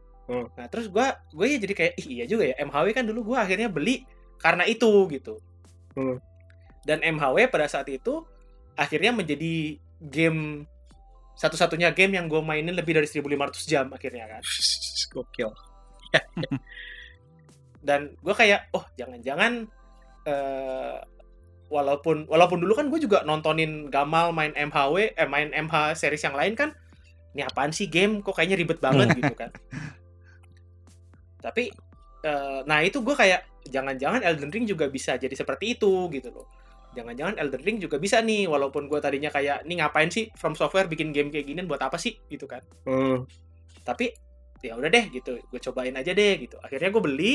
nah 0.55 0.67
terus 0.67 0.87
gua 0.87 1.19
gue 1.31 1.47
ya 1.47 1.57
jadi 1.59 1.73
kayak 1.75 1.93
Ih, 1.99 2.07
iya 2.19 2.25
juga 2.27 2.47
ya 2.51 2.55
MHW 2.63 2.95
kan 2.95 3.03
dulu 3.03 3.35
gua 3.35 3.43
akhirnya 3.43 3.67
beli 3.67 4.03
karena 4.39 4.63
itu 4.63 4.87
gitu 5.11 5.39
Hmm. 5.93 6.17
dan 6.87 6.99
MHW 6.99 7.47
pada 7.47 7.67
saat 7.67 7.85
itu 7.87 8.23
akhirnya 8.73 9.13
menjadi 9.13 9.77
game 10.01 10.65
satu-satunya 11.33 11.93
game 11.93 12.17
yang 12.17 12.25
gue 12.29 12.41
mainin 12.41 12.73
lebih 12.73 12.97
dari 12.97 13.05
1500 13.09 13.65
jam 13.69 13.85
akhirnya 13.89 14.25
kan 14.29 14.41
Gokil. 15.13 15.49
dan 17.83 18.13
gue 18.19 18.35
kayak 18.35 18.69
oh 18.73 18.85
jangan-jangan 18.95 19.65
eh, 20.23 20.97
walaupun 21.73 22.29
walaupun 22.29 22.61
dulu 22.61 22.77
kan 22.77 22.85
gue 22.93 23.01
juga 23.01 23.25
nontonin 23.25 23.89
Gamal 23.89 24.29
main 24.29 24.53
MHW 24.53 25.17
eh 25.17 25.25
main 25.25 25.49
MH 25.49 25.97
series 25.97 26.21
yang 26.21 26.37
lain 26.37 26.53
kan 26.53 26.69
ini 27.33 27.41
apaan 27.41 27.73
sih 27.73 27.89
game? 27.89 28.21
Kok 28.21 28.37
kayaknya 28.37 28.57
ribet 28.61 28.77
banget 28.77 29.17
gitu 29.17 29.33
kan. 29.33 29.49
Tapi 31.45 31.73
eh, 32.23 32.59
nah 32.69 32.79
itu 32.85 33.01
gue 33.01 33.17
kayak 33.17 33.65
jangan-jangan 33.73 34.21
Elden 34.21 34.53
Ring 34.53 34.69
juga 34.69 34.85
bisa 34.87 35.17
jadi 35.17 35.33
seperti 35.33 35.73
itu 35.75 36.07
gitu 36.13 36.29
loh. 36.29 36.45
Jangan-jangan 36.93 37.41
Elden 37.41 37.63
Ring 37.65 37.77
juga 37.81 37.97
bisa 37.97 38.21
nih 38.21 38.45
walaupun 38.45 38.85
gue 38.85 39.01
tadinya 39.01 39.33
kayak 39.33 39.65
ini 39.65 39.81
ngapain 39.81 40.13
sih 40.13 40.29
From 40.37 40.53
Software 40.53 40.85
bikin 40.85 41.09
game 41.09 41.33
kayak 41.33 41.49
ginian 41.49 41.65
buat 41.65 41.81
apa 41.81 41.97
sih? 41.97 42.13
Gitu 42.29 42.45
kan. 42.45 42.61
Hmm. 42.85 43.25
tapi 43.83 44.15
ya 44.63 44.79
udah 44.79 44.87
deh 44.87 45.11
gitu 45.11 45.35
gue 45.35 45.59
cobain 45.59 45.91
aja 45.97 46.15
deh 46.15 46.33
gitu. 46.39 46.55
Akhirnya 46.63 46.87
gue 46.87 47.03
beli 47.03 47.33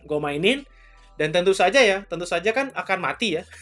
gue 0.00 0.18
mainin 0.18 0.64
dan 1.14 1.28
tentu 1.30 1.52
saja 1.52 1.78
ya 1.78 2.02
tentu 2.04 2.24
saja 2.24 2.50
kan 2.50 2.70
akan 2.72 2.98
mati 2.98 3.36
ya 3.36 3.42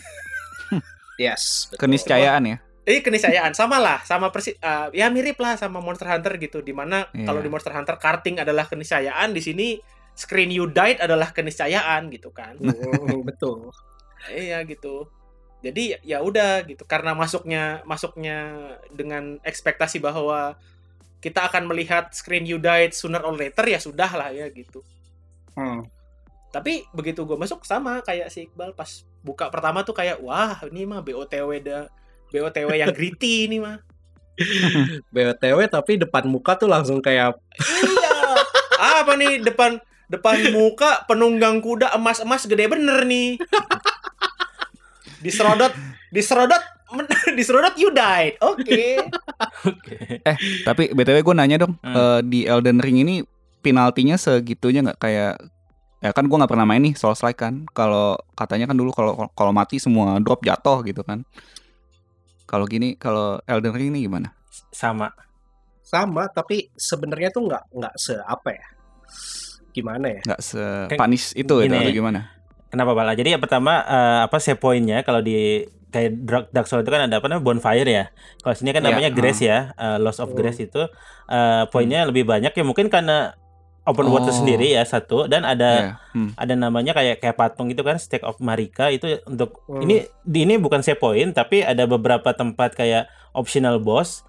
Yes. 1.21 1.69
betul. 1.69 1.85
Keniscayaan 1.85 2.45
ya. 2.47 2.57
eh 2.81 3.05
keniscayaan 3.05 3.53
sama 3.53 3.77
lah 3.77 4.01
sama 4.03 4.33
persi 4.33 4.57
eh, 4.57 4.89
ya 4.97 5.13
mirip 5.13 5.37
lah 5.37 5.55
sama 5.55 5.79
Monster 5.79 6.09
Hunter 6.09 6.41
gitu 6.41 6.59
di 6.59 6.73
mana 6.73 7.07
Iya. 7.13 7.29
kalau 7.29 7.39
di 7.39 7.47
Monster 7.47 7.71
Hunter 7.71 7.95
karting 7.95 8.41
adalah 8.41 8.65
keniscayaan 8.65 9.31
di 9.31 9.39
sini 9.39 9.67
screen 10.11 10.49
you 10.49 10.65
died 10.67 10.97
adalah 10.99 11.29
keniscayaan 11.29 12.09
gitu 12.09 12.33
kan 12.33 12.57
Hmm, 12.57 13.21
betul. 13.29 13.69
iya 14.27 14.65
gitu 14.65 15.07
jadi 15.61 16.01
ya 16.01 16.25
udah 16.25 16.65
gitu 16.65 16.83
karena 16.83 17.13
masuknya 17.13 17.85
masuknya 17.85 18.39
dengan 18.91 19.37
ekspektasi 19.45 20.01
bahwa 20.01 20.57
kita 21.21 21.53
akan 21.53 21.69
melihat 21.69 22.09
screen 22.17 22.49
you 22.49 22.57
died 22.57 22.97
sooner 22.97 23.21
or 23.21 23.37
later 23.37 23.63
ya 23.65 23.77
sudah 23.77 24.09
lah 24.09 24.33
ya 24.33 24.49
gitu 24.49 24.81
Hmm. 25.53 25.85
Tapi 26.51 26.83
begitu 26.91 27.23
gue 27.23 27.39
masuk 27.39 27.63
sama 27.63 28.03
kayak 28.03 28.27
si 28.29 28.51
Iqbal 28.51 28.75
pas 28.75 29.07
buka 29.23 29.47
pertama 29.51 29.87
tuh 29.87 29.95
kayak 29.95 30.19
wah 30.19 30.59
ini 30.67 30.83
mah 30.83 30.99
BOTW 30.99 31.51
dah 31.63 31.87
BOTW 32.31 32.75
yang 32.75 32.91
gritty 32.95 33.47
ini 33.47 33.59
mah. 33.63 33.79
BTW 35.15 35.59
tapi 35.69 36.01
depan 36.01 36.25
muka 36.25 36.57
tuh 36.57 36.71
langsung 36.71 36.99
kayak 36.99 37.37
iya. 37.61 38.13
Apa 38.81 39.13
nih 39.15 39.45
depan 39.45 39.77
depan 40.09 40.51
muka 40.51 41.05
penunggang 41.05 41.61
kuda 41.61 41.93
emas-emas 41.95 42.49
gede 42.49 42.67
bener 42.67 43.05
nih. 43.05 43.37
Diserodot 45.21 45.71
diserodot 46.09 46.63
diserodot 47.39 47.75
you 47.77 47.93
died. 47.93 48.41
Oke. 48.41 48.99
Oke. 49.63 50.25
Tapi 50.65 50.91
btw 50.91 51.21
gue 51.21 51.35
nanya 51.37 51.63
dong, 51.63 51.77
Hmm. 51.85 51.95
eh, 51.95 52.21
di 52.25 52.41
Elden 52.49 52.81
Ring 52.81 52.99
ini 53.05 53.23
penaltinya 53.61 54.17
segitunya 54.17 54.81
nggak? 54.83 54.99
Kayak 54.99 55.35
ya 56.01 56.11
kan 56.11 56.25
gue 56.25 56.33
nggak 56.33 56.49
pernah 56.49 56.65
main 56.65 56.81
nih 56.81 56.95
Souls 56.95 57.21
like 57.21 57.37
kan. 57.37 57.65
Kalau 57.71 58.17
katanya 58.33 58.67
kan 58.67 58.77
dulu 58.77 58.91
kalau 58.91 59.13
kalau 59.33 59.53
mati 59.53 59.77
semua 59.77 60.17
drop 60.19 60.41
jatuh 60.41 60.81
gitu 60.83 61.01
kan. 61.01 61.23
Kalau 62.45 62.65
gini 62.65 62.97
kalau 62.97 63.39
Elden 63.45 63.71
Ring 63.71 63.91
ini 63.91 64.05
gimana? 64.05 64.33
Sama. 64.71 65.13
sama 65.81 66.31
tapi 66.31 66.71
sebenarnya 66.73 67.31
tuh 67.31 67.51
nggak 67.51 67.75
nggak 67.75 67.95
se 67.99 68.15
apa 68.15 68.55
ya 68.55 68.67
gimana 69.71 70.07
ya 70.07 70.21
Nggak 70.23 70.41
sepanis 70.41 71.35
itu 71.35 71.51
gitu 71.51 71.67
gini. 71.67 71.79
atau 71.79 71.91
gimana? 71.91 72.21
Kenapa 72.71 72.95
Bala? 72.95 73.19
Jadi 73.19 73.35
yang 73.35 73.43
pertama 73.43 73.83
eh, 73.83 74.21
apa 74.23 74.39
save 74.39 74.59
point-nya 74.59 75.03
kalau 75.03 75.19
di 75.19 75.67
kayak 75.91 76.11
Dark, 76.23 76.45
Dark 76.55 76.67
Souls 76.71 76.87
itu 76.87 76.91
kan 76.91 77.11
ada 77.11 77.19
apa 77.19 77.27
namanya 77.27 77.43
bonfire 77.43 77.91
ya. 77.91 78.05
Kalau 78.39 78.55
sini 78.55 78.71
kan 78.71 78.79
Iya, 78.81 78.95
namanya 78.95 79.11
grace 79.11 79.43
ya, 79.43 79.75
eh, 79.75 79.99
loss 79.99 80.23
of 80.23 80.31
Hmm. 80.31 80.39
grace 80.39 80.63
itu 80.63 80.79
eh, 81.27 81.63
poinnya 81.67 82.07
lebih 82.07 82.23
banyak 82.23 82.55
ya 82.55 82.63
mungkin 82.63 82.87
karena 82.87 83.35
open 83.83 84.07
world 84.07 84.25
itu 84.25 84.33
Oh. 84.33 84.39
sendiri 84.39 84.67
ya 84.71 84.83
satu 84.83 85.25
dan 85.25 85.43
ada 85.43 85.71
Ya, 85.73 86.13
hmm. 86.13 86.37
ada 86.37 86.55
namanya 86.55 86.93
kayak 86.93 87.19
kayak 87.19 87.35
patung 87.35 87.67
gitu 87.67 87.81
kan 87.81 87.97
Stake 87.97 88.23
of 88.23 88.37
Marika 88.39 88.89
itu 88.89 89.21
untuk 89.25 89.65
Hmm. 89.65 89.81
ini 89.81 89.97
di 90.21 90.45
ini 90.45 90.57
bukan 90.57 90.81
save 90.81 90.97
point 90.97 91.31
tapi 91.31 91.61
ada 91.61 91.85
beberapa 91.85 92.31
tempat 92.31 92.73
kayak 92.73 93.05
optional 93.33 93.79
boss 93.79 94.23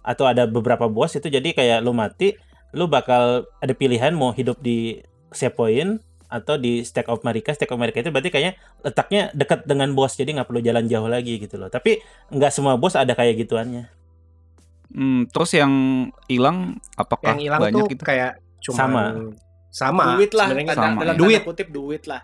atau 0.00 0.24
ada 0.24 0.44
beberapa 0.44 0.86
boss 0.86 1.14
itu 1.14 1.26
jadi 1.26 1.48
kayak 1.48 1.78
lu 1.80 1.92
mati 1.92 2.36
lu 2.70 2.84
bakal 2.84 3.42
ada 3.56 3.72
pilihan 3.72 4.12
mau 4.12 4.30
hidup 4.30 4.56
di 4.58 5.00
save 5.30 5.52
point 5.52 6.00
atau 6.28 6.54
di 6.54 6.84
Stake 6.84 7.08
of 7.08 7.20
Marika 7.22 7.50
Stake 7.50 7.68
of 7.68 7.80
Marika 7.80 7.98
itu 7.98 8.08
berarti 8.08 8.28
kayaknya 8.28 8.52
letaknya 8.82 9.32
dekat 9.32 9.64
dengan 9.64 9.88
boss 9.92 10.12
jadi 10.12 10.28
nggak 10.30 10.44
perlu 10.46 10.60
jalan 10.60 10.84
jauh 10.84 11.08
lagi 11.08 11.38
gitu 11.38 11.56
loh 11.56 11.68
tapi 11.68 12.04
nggak 12.28 12.52
semua 12.52 12.76
boss 12.76 12.92
ada 12.92 13.12
kayak 13.12 13.36
gituannya 13.38 13.88
Hmm, 14.88 15.28
terus 15.28 15.52
yang 15.52 15.72
hilang 16.26 16.80
apakah 16.94 17.32
yang 17.32 17.40
hilang 17.42 17.60
banyak 17.62 17.76
tuh 17.76 17.86
gitu? 17.88 18.04
kayak 18.04 18.40
cuma 18.68 18.78
Sama. 18.78 19.02
sama 19.68 20.04
duit 20.16 20.32
lah 20.32 20.46
sebenarnya 20.48 20.74
sama. 20.74 21.00
dalam 21.04 21.16
Duit. 21.16 21.40
kutip 21.44 21.68
duit 21.68 22.02
lah 22.04 22.20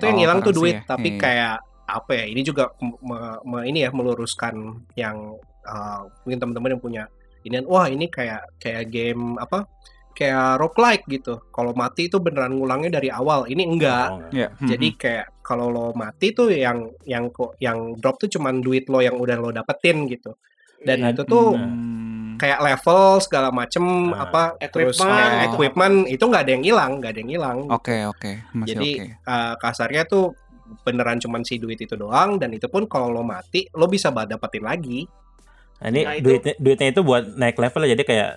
tuh 0.00 0.08
yang 0.08 0.18
Oh, 0.18 0.22
hilang 0.24 0.40
tuh 0.40 0.52
duit 0.52 0.76
ya. 0.76 0.84
tapi 0.84 1.08
Iya. 1.16 1.20
kayak 1.20 1.54
apa 1.84 2.10
ya 2.16 2.24
ini 2.26 2.40
juga 2.40 2.64
me- 2.80 3.40
me- 3.44 3.66
ini 3.66 3.84
ya 3.84 3.90
meluruskan 3.92 4.54
yang 4.94 5.36
uh, 5.64 6.00
mungkin 6.24 6.40
teman-teman 6.40 6.76
yang 6.76 6.82
punya 6.82 7.04
ini 7.44 7.60
wah 7.64 7.88
ini 7.88 8.08
kayak 8.08 8.56
kayak 8.56 8.88
game 8.88 9.36
apa 9.36 9.68
kayak 10.14 10.56
roguelike 10.56 11.04
gitu 11.10 11.42
kalau 11.50 11.74
mati 11.74 12.06
itu 12.06 12.20
beneran 12.20 12.54
ngulangnya 12.54 13.00
dari 13.00 13.10
awal 13.10 13.44
ini 13.44 13.66
enggak 13.66 14.08
Oh, 14.10 14.20
Ya, 14.30 14.48
hmm, 14.48 14.68
jadi 14.68 14.88
kayak 14.94 15.26
kalau 15.42 15.68
lo 15.68 15.92
mati 15.92 16.30
tuh 16.30 16.48
yang 16.48 16.88
yang 17.04 17.28
kok 17.28 17.58
yang 17.58 17.98
drop 17.98 18.16
tuh 18.16 18.30
cuman 18.30 18.60
duit 18.60 18.88
lo 18.88 19.00
yang 19.00 19.18
udah 19.18 19.36
lo 19.36 19.50
dapetin 19.50 20.06
gitu 20.06 20.32
dan 20.80 21.00
Iya. 21.00 21.12
itu 21.12 21.22
tuh 21.24 21.52
hmm. 22.34 22.36
kayak 22.36 22.60
level 22.60 23.00
segala 23.18 23.48
macem 23.48 23.82
Nah, 24.10 24.24
apa 24.24 24.42
terus 24.66 24.94
equipment, 24.94 25.14
kayak 25.14 25.30
itu 25.40 25.54
equipment 25.54 25.96
itu 26.06 26.24
nggak 26.24 26.42
ada 26.42 26.52
yang 26.52 26.64
hilang 26.64 26.92
nggak 26.98 27.10
ada 27.10 27.20
yang 27.20 27.32
hilang 27.32 27.58
Oke 27.68 27.96
oke 28.04 28.30
masih 28.52 28.68
Jadi, 28.68 28.90
oke. 28.92 29.06
uh, 29.24 29.54
kasarnya 29.56 30.02
tuh 30.04 30.34
beneran 30.80 31.18
cuman 31.18 31.40
si 31.40 31.56
duit 31.56 31.76
itu 31.76 31.94
doang 31.94 32.36
dan 32.36 32.50
itu 32.50 32.66
pun 32.66 32.84
kalau 32.84 33.08
lo 33.08 33.20
mati 33.20 33.68
lo 33.70 33.86
bisa 33.86 34.10
dapetin 34.10 34.62
lagi 34.62 35.06
Nah, 35.76 35.90
ini 35.90 36.00
Nah, 36.00 36.14
itu- 36.14 36.24
duitnya 36.24 36.54
duitnya 36.56 36.88
itu 36.88 37.00
buat 37.00 37.24
naik 37.30 37.56
level 37.56 37.82
ya, 37.82 37.92
jadi 37.92 38.04
kayak 38.04 38.30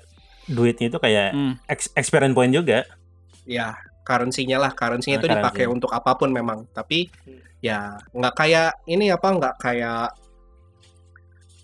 duitnya 0.47 0.85
itu 0.87 0.97
kayak 0.97 1.27
Hmm. 1.31 1.53
ex- 1.65 1.93
experience 1.93 2.33
point 2.33 2.49
juga 2.49 2.83
ya 3.43 3.75
currency-nya 4.01 4.57
lah 4.57 4.71
currency-nya 4.71 5.15
Nah, 5.15 5.21
itu 5.21 5.27
dipakai 5.29 5.63
currency. 5.63 5.75
untuk 5.75 5.91
apa 5.91 6.11
pun 6.13 6.29
memang 6.29 6.67
tapi 6.69 7.07
Hmm. 7.23 7.39
ya 7.57 7.79
nggak 8.11 8.33
kayak 8.33 8.69
ini 8.85 9.07
apa 9.07 9.27
nggak 9.29 9.55
kayak 9.57 10.11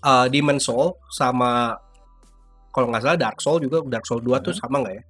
uh, 0.00 0.26
Demon 0.26 0.58
Soul 0.58 0.96
sama 1.08 1.76
kalau 2.74 2.90
nggak 2.90 3.02
salah 3.06 3.16
Dark 3.16 3.38
Soul 3.38 3.62
juga 3.62 3.78
Dark 3.86 4.02
Soul 4.04 4.20
2 4.20 4.42
tuh 4.42 4.50
Hmm. 4.50 4.60
sama 4.60 4.82
nggak 4.82 4.94
ya 4.98 5.04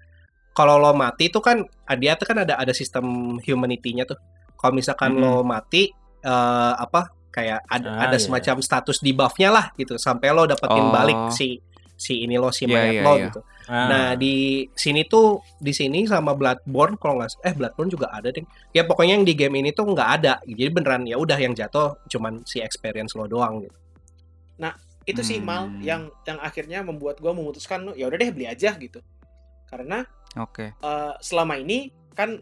kalau 0.53 0.77
lo 0.77 0.93
mati 0.93 1.27
itu 1.27 1.41
kan 1.41 1.65
dia 1.97 2.15
tuh 2.15 2.29
kan 2.29 2.45
ada 2.45 2.55
ada 2.55 2.71
sistem 2.71 3.03
humanity-nya 3.41 4.05
tuh 4.05 4.21
kalau 4.55 4.77
misalkan 4.77 5.17
Hmm. 5.17 5.23
lo 5.25 5.43
mati 5.43 5.89
eh, 6.21 6.75
apa 6.77 7.09
kayak 7.29 7.67
ada 7.67 7.89
Ah, 7.91 8.07
ada 8.07 8.17
iya. 8.17 8.23
semacam 8.23 8.63
status 8.63 9.03
debuff-nya 9.03 9.51
lah 9.51 9.67
gitu 9.75 9.99
sampai 9.99 10.31
lo 10.31 10.47
dapetin 10.47 10.87
Oh. 10.87 10.93
balik 10.93 11.33
si 11.33 11.59
si 11.95 12.23
ini 12.23 12.39
lo 12.39 12.49
si 12.49 12.65
Iya, 12.65 12.73
mayat 12.73 12.95
iya, 12.95 13.03
lo 13.03 13.13
iya. 13.17 13.25
gitu 13.27 13.41
Ah. 13.65 13.89
Nah 13.89 14.07
di 14.13 14.61
sini 14.77 15.09
tuh 15.09 15.41
di 15.57 15.73
sini 15.73 16.05
sama 16.05 16.37
Bloodborne 16.37 17.01
kalau 17.01 17.17
nggak 17.17 17.41
eh 17.41 17.57
Bloodborne 17.57 17.89
juga 17.89 18.13
ada 18.13 18.29
deh. 18.29 18.45
Ya 18.77 18.85
pokoknya 18.85 19.17
yang 19.17 19.25
di 19.25 19.33
game 19.33 19.57
ini 19.57 19.73
tuh 19.73 19.89
nggak 19.89 20.11
ada. 20.21 20.37
Jadi 20.45 20.69
beneran 20.69 21.09
ya 21.09 21.17
udah 21.17 21.41
yang 21.41 21.57
jatuh 21.57 21.97
cuman 22.05 22.45
si 22.45 22.61
experience 22.61 23.17
lo 23.17 23.25
doang 23.25 23.65
gitu. 23.65 23.73
Itu 25.05 25.21
sih 25.21 25.37
Hmm. 25.37 25.47
mal 25.47 25.63
yang 25.81 26.03
yang 26.25 26.39
akhirnya 26.39 26.81
membuat 26.81 27.19
gue 27.19 27.29
memutuskan 27.29 27.93
ya 27.93 28.07
udah 28.07 28.17
deh 28.17 28.31
beli 28.31 28.47
aja 28.47 28.73
gitu 28.75 29.05
karena 29.67 30.09
Oke. 30.35 30.73
eh, 30.73 31.15
selama 31.21 31.57
ini 31.57 31.89
kan 32.13 32.41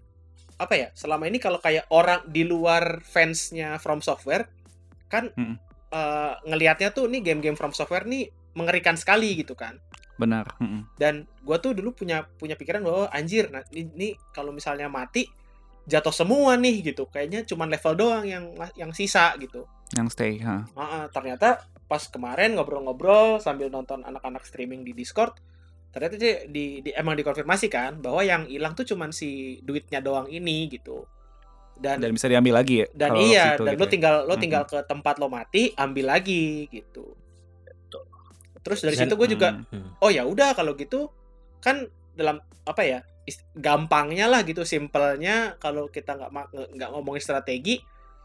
apa 0.56 0.74
ya 0.74 0.88
selama 0.92 1.26
ini 1.26 1.36
kalau 1.36 1.58
kayak 1.58 1.90
orang 1.90 2.22
di 2.24 2.44
luar 2.44 3.02
fansnya 3.02 3.76
From 3.76 3.98
Software 3.98 4.46
kan 5.06 5.28
Mm-mm. 5.32 5.56
eh, 5.90 6.32
ngelihatnya 6.46 6.90
tuh 6.90 7.06
nih 7.06 7.20
game-game 7.20 7.56
From 7.56 7.72
Software 7.72 8.06
nih 8.06 8.30
mengerikan 8.54 8.94
sekali 8.94 9.34
gitu 9.34 9.52
kan 9.52 9.80
Benar. 10.14 10.54
mm-mm. 10.60 10.86
dan 10.96 11.26
gue 11.40 11.56
tuh 11.58 11.72
dulu 11.72 11.90
punya 11.92 12.22
punya 12.36 12.54
pikiran 12.54 12.84
bahwa 12.84 13.10
anjir 13.10 13.50
nah 13.50 13.64
ini, 13.74 13.90
ini 13.90 14.08
kalau 14.30 14.52
misalnya 14.52 14.86
mati 14.86 15.26
jatuh 15.82 16.14
semua 16.14 16.54
nih 16.54 16.94
gitu 16.94 17.10
kayaknya 17.10 17.42
cuman 17.42 17.66
level 17.66 17.94
doang 17.98 18.22
yang 18.22 18.44
yang 18.78 18.94
sisa 18.94 19.34
gitu 19.36 19.66
Yang 19.92 20.08
stay. 20.14 20.38
ha. 20.40 20.62
Ah, 20.72 20.80
ah, 20.80 21.04
ternyata 21.10 21.64
pas 21.92 22.00
kemarin 22.02 22.56
ngobrol-ngobrol 22.56 23.36
sambil 23.36 23.68
nonton 23.68 24.00
anak-anak 24.00 24.40
streaming 24.42 24.80
di 24.80 24.92
Discord 24.92 25.36
ternyata 25.90 26.16
dia 26.16 26.48
di, 26.48 26.80
di 26.80 26.90
emang 26.90 27.12
dikonfirmasi 27.14 27.68
kan 27.68 28.00
bahwa 28.00 28.24
yang 28.24 28.42
hilang 28.46 28.72
tuh 28.72 28.86
cuman 28.86 29.12
si 29.12 29.28
duitnya 29.60 30.00
doang 30.00 30.24
ini 30.26 30.64
gitu 30.66 31.04
dan 31.74 32.00
Dan 32.00 32.16
bisa 32.16 32.24
diambil 32.26 32.56
lagi 32.56 32.80
ya. 32.80 32.86
dan 32.90 33.10
iya 33.14 33.44
situ 33.52 33.62
dan 33.62 33.72
gitu 33.72 33.76
lo 33.76 33.84
ya. 33.84 33.92
tinggal 33.92 34.14
lo 34.22 34.34
Mhm. 34.34 34.40
tinggal 34.40 34.62
ke 34.64 34.78
tempat 34.82 35.14
lo 35.18 35.28
mati 35.28 35.62
ambil 35.76 36.06
lagi 36.08 36.64
gitu 36.66 37.12
terus 38.62 38.80
dari 38.80 38.94
Dan- 38.94 39.04
situ 39.04 39.14
gue 39.14 39.28
juga 39.28 39.48
oh 39.98 40.08
ya 40.08 40.24
udah 40.24 40.54
kalau 40.54 40.72
gitu 40.72 41.10
kan 41.58 41.84
dalam 42.14 42.38
apa 42.62 42.82
ya 42.82 42.98
gampangnya 43.52 44.26
lah 44.26 44.42
gitu 44.42 44.62
simpelnya 44.62 45.54
kalau 45.58 45.86
kita 45.86 46.14
nggak 46.14 46.30
nggak 46.72 46.88
ngomongin 46.90 47.20
strategi 47.20 47.82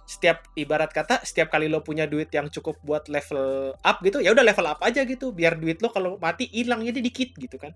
setiap 0.07 0.47
ibarat 0.55 0.87
kata 0.89 1.19
setiap 1.21 1.51
kali 1.51 1.67
lo 1.67 1.83
punya 1.83 2.07
duit 2.07 2.31
yang 2.31 2.47
cukup 2.47 2.79
buat 2.79 3.11
level 3.11 3.75
up 3.75 3.97
gitu 3.99 4.23
ya 4.23 4.31
udah 4.31 4.41
level 4.41 4.63
up 4.63 4.79
aja 4.79 5.03
gitu 5.03 5.35
biar 5.35 5.59
duit 5.59 5.83
lo 5.83 5.91
kalau 5.91 6.15
mati 6.15 6.47
hilang 6.47 6.79
jadi 6.81 7.03
dikit 7.03 7.35
gitu 7.35 7.59
kan 7.59 7.75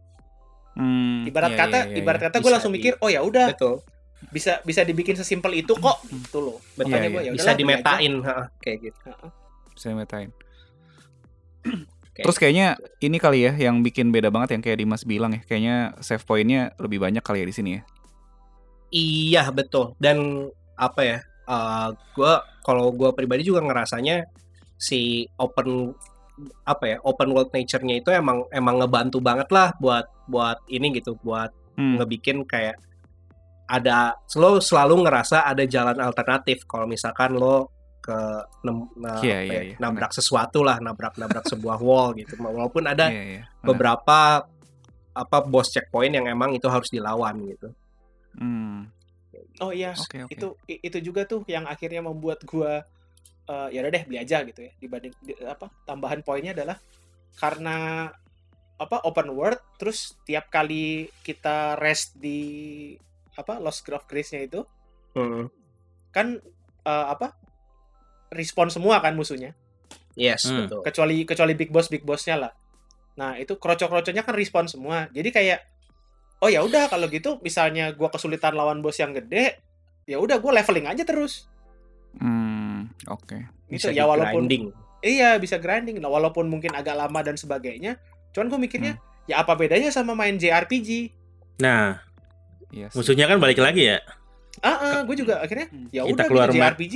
Hmm, 0.71 1.27
ibarat 1.27 1.51
iya, 1.51 1.59
kata 1.59 1.79
iya, 1.84 1.88
iya, 1.91 1.99
ibarat 1.99 2.21
iya. 2.23 2.27
kata 2.32 2.38
gue 2.39 2.47
langsung 2.47 2.71
di- 2.71 2.79
mikir 2.79 2.95
oh 3.03 3.11
ya 3.11 3.19
udah 3.19 3.51
Betul. 3.51 3.84
bisa 4.32 4.63
bisa 4.63 4.88
dibikin 4.88 5.19
sesimpel 5.19 5.51
itu 5.51 5.75
kok 5.75 5.99
gitu 6.07 6.39
loh 6.39 6.57
Betul. 6.79 6.95
makanya 6.95 7.03
Iya, 7.03 7.11
gue 7.11 7.21
iya. 7.21 7.27
ya 7.27 7.36
Bisa 7.36 7.51
dimetain 7.51 8.13
ha, 8.23 8.47
kayak 8.63 8.77
gitu. 8.88 8.99
Bisa 9.75 9.91
metain. 9.91 10.32
Oke. 12.07 12.21
Terus 12.23 12.38
kayaknya 12.39 12.79
ini 13.03 13.19
kali 13.19 13.43
ya 13.43 13.51
yang 13.51 13.84
bikin 13.84 14.15
beda 14.15 14.32
banget 14.32 14.55
yang 14.55 14.63
kayak 14.63 14.79
Dimas 14.79 15.03
bilang 15.03 15.36
ya. 15.36 15.41
Kayaknya 15.43 15.75
save 15.99 16.23
point-nya 16.23 16.71
lebih 16.79 17.03
banyak 17.03 17.19
kali 17.19 17.43
ya 17.43 17.47
di 17.47 17.55
sini 17.55 17.69
ya. 17.75 17.82
Iya 18.91 19.43
betul 19.51 19.95
dan 19.99 20.47
apa 20.75 21.01
ya? 21.03 21.17
Eh 21.52 21.88
gua 22.16 22.34
kalau 22.64 22.89
gua 22.91 23.12
pribadi 23.12 23.43
juga 23.43 23.60
ngerasanya 23.60 24.24
si 24.74 25.28
open 25.36 25.91
apa 26.64 26.84
ya 26.88 26.97
open 27.04 27.30
world 27.30 27.52
nature-nya 27.52 27.99
itu 27.99 28.10
emang 28.10 28.47
emang 28.49 28.80
ngebantu 28.80 29.20
banget 29.20 29.52
lah 29.52 29.76
buat 29.78 30.08
buat 30.26 30.58
ini 30.68 30.95
gitu 30.95 31.20
buat 31.20 31.52
Hmm. 31.72 31.95
ngebikin 31.95 32.43
kayak 32.43 32.76
ada 33.66 34.12
lo 34.36 34.60
selalu 34.60 35.08
ngerasa 35.08 35.47
ada 35.47 35.64
jalan 35.64 35.95
alternatif 35.97 36.68
kalau 36.68 36.84
misalkan 36.84 37.32
lo 37.32 37.72
ke 38.04 38.18
nem- 38.62 38.91
na- 38.97 39.16
apa 39.16 39.24
iya, 39.24 39.39
ya, 39.47 39.62
iya, 39.72 39.76
nabrak 39.80 40.12
sesuatu 40.12 40.68
lah 40.68 40.84
nabrak 40.84 41.16
nabrak 41.16 41.47
sebuah 41.47 41.80
wall 41.80 42.12
gitu 42.20 42.36
walaupun 42.36 42.84
ada 42.84 43.08
Iya, 43.08 43.24
iya, 43.24 43.41
benar. 43.47 43.64
beberapa 43.64 44.18
apa 45.14 45.38
boss 45.43 45.72
checkpoint 45.72 46.12
yang 46.12 46.28
emang 46.28 46.52
itu 46.52 46.68
harus 46.68 46.91
dilawan 46.91 47.39
gitu 47.45 47.72
Hmm. 48.36 48.91
Oh 49.62 49.72
iya 49.72 49.93
Oke, 49.93 50.26
oke. 50.26 50.34
itu 50.34 50.47
itu 50.68 50.97
juga 51.01 51.24
tuh 51.24 51.45
yang 51.45 51.64
akhirnya 51.64 52.01
membuat 52.01 52.41
gua 52.43 52.82
eh, 53.45 53.68
ya 53.70 53.80
udah 53.80 53.91
deh 53.91 54.03
beli 54.03 54.18
aja 54.18 54.41
gitu 54.41 54.62
ya 54.62 54.72
dibanding 54.76 55.14
di- 55.22 55.38
apa 55.41 55.70
tambahan 55.84 56.22
poinnya 56.22 56.51
adalah 56.51 56.78
karena 57.34 58.09
apa 58.76 58.97
open 59.05 59.30
world 59.32 59.62
terus 59.78 60.18
tiap 60.24 60.49
kali 60.49 61.05
kita 61.22 61.78
rest 61.78 62.18
di 62.18 62.91
apa 63.32 63.57
Lost 63.57 63.86
Grove 63.86 64.05
Grace-nya 64.05 64.41
itu 64.43 64.62
Hmm. 65.12 65.51
kan 66.09 66.39
eh, 66.82 67.05
apa 67.07 67.36
respon 68.32 68.72
semua 68.72 68.97
kan 68.97 69.12
musuhnya 69.12 69.51
yes 70.16 70.47
Hmm. 70.47 70.66
betul 70.66 70.82
kecuali 70.82 71.24
kecuali 71.24 71.53
big 71.53 71.70
boss 71.70 71.88
big 71.88 72.01
bossnya 72.01 72.39
lah 72.39 72.51
nah 73.14 73.36
itu 73.36 73.55
kroco-kroconya 73.55 74.24
kan 74.24 74.32
respon 74.32 74.66
semua 74.66 75.12
jadi 75.12 75.30
kayak 75.30 75.59
oh 76.41 76.49
ya 76.49 76.59
udah 76.59 76.85
kalau 76.85 77.05
gitu 77.05 77.37
misalnya 77.39 77.89
gua 77.91 78.09
kesulitan 78.09 78.51
lawan 78.51 78.79
bos 78.79 78.97
yang 78.97 79.13
gede 79.13 79.61
ya 80.03 80.17
udah 80.17 80.37
gua 80.37 80.57
leveling 80.57 80.85
aja 80.85 81.01
terus 81.01 81.47
Hmm, 82.11 82.91
oke. 83.07 83.39
gitu 83.69 83.87
bisa 83.87 83.89
ya 83.89 84.03
walaupun 84.03 84.43
di-grinding. 84.43 84.75
iya 84.99 85.39
bisa 85.39 85.55
grinding 85.55 85.95
nah, 85.97 86.09
walaupun 86.09 86.43
mungkin 86.45 86.73
agak 86.73 86.91
lama 86.93 87.19
dan 87.21 87.33
sebagainya 87.33 87.95
cuman 88.31 88.47
gue 88.47 88.59
mikirnya 88.59 88.93
ya 89.25 89.39
apa 89.39 89.55
bedanya 89.55 89.87
sama 89.89 90.11
main 90.11 90.35
JRPG 90.35 91.15
Nah, 91.57 92.01
Iya 92.67 92.89
sih. 92.89 92.97
musuhnya 92.97 93.27
kan 93.27 93.37
balik 93.37 93.57
lagi 93.57 93.87
ya. 93.87 94.03
ah 94.59 95.01
gue 95.01 95.15
juga 95.15 95.39
akhirnya 95.39 95.67
Hmm. 95.67 95.87
ya 95.89 96.03
udah 96.03 96.25
keluar 96.25 96.47
gitu, 96.47 96.57
map. 96.57 96.75
JRPG 96.75 96.95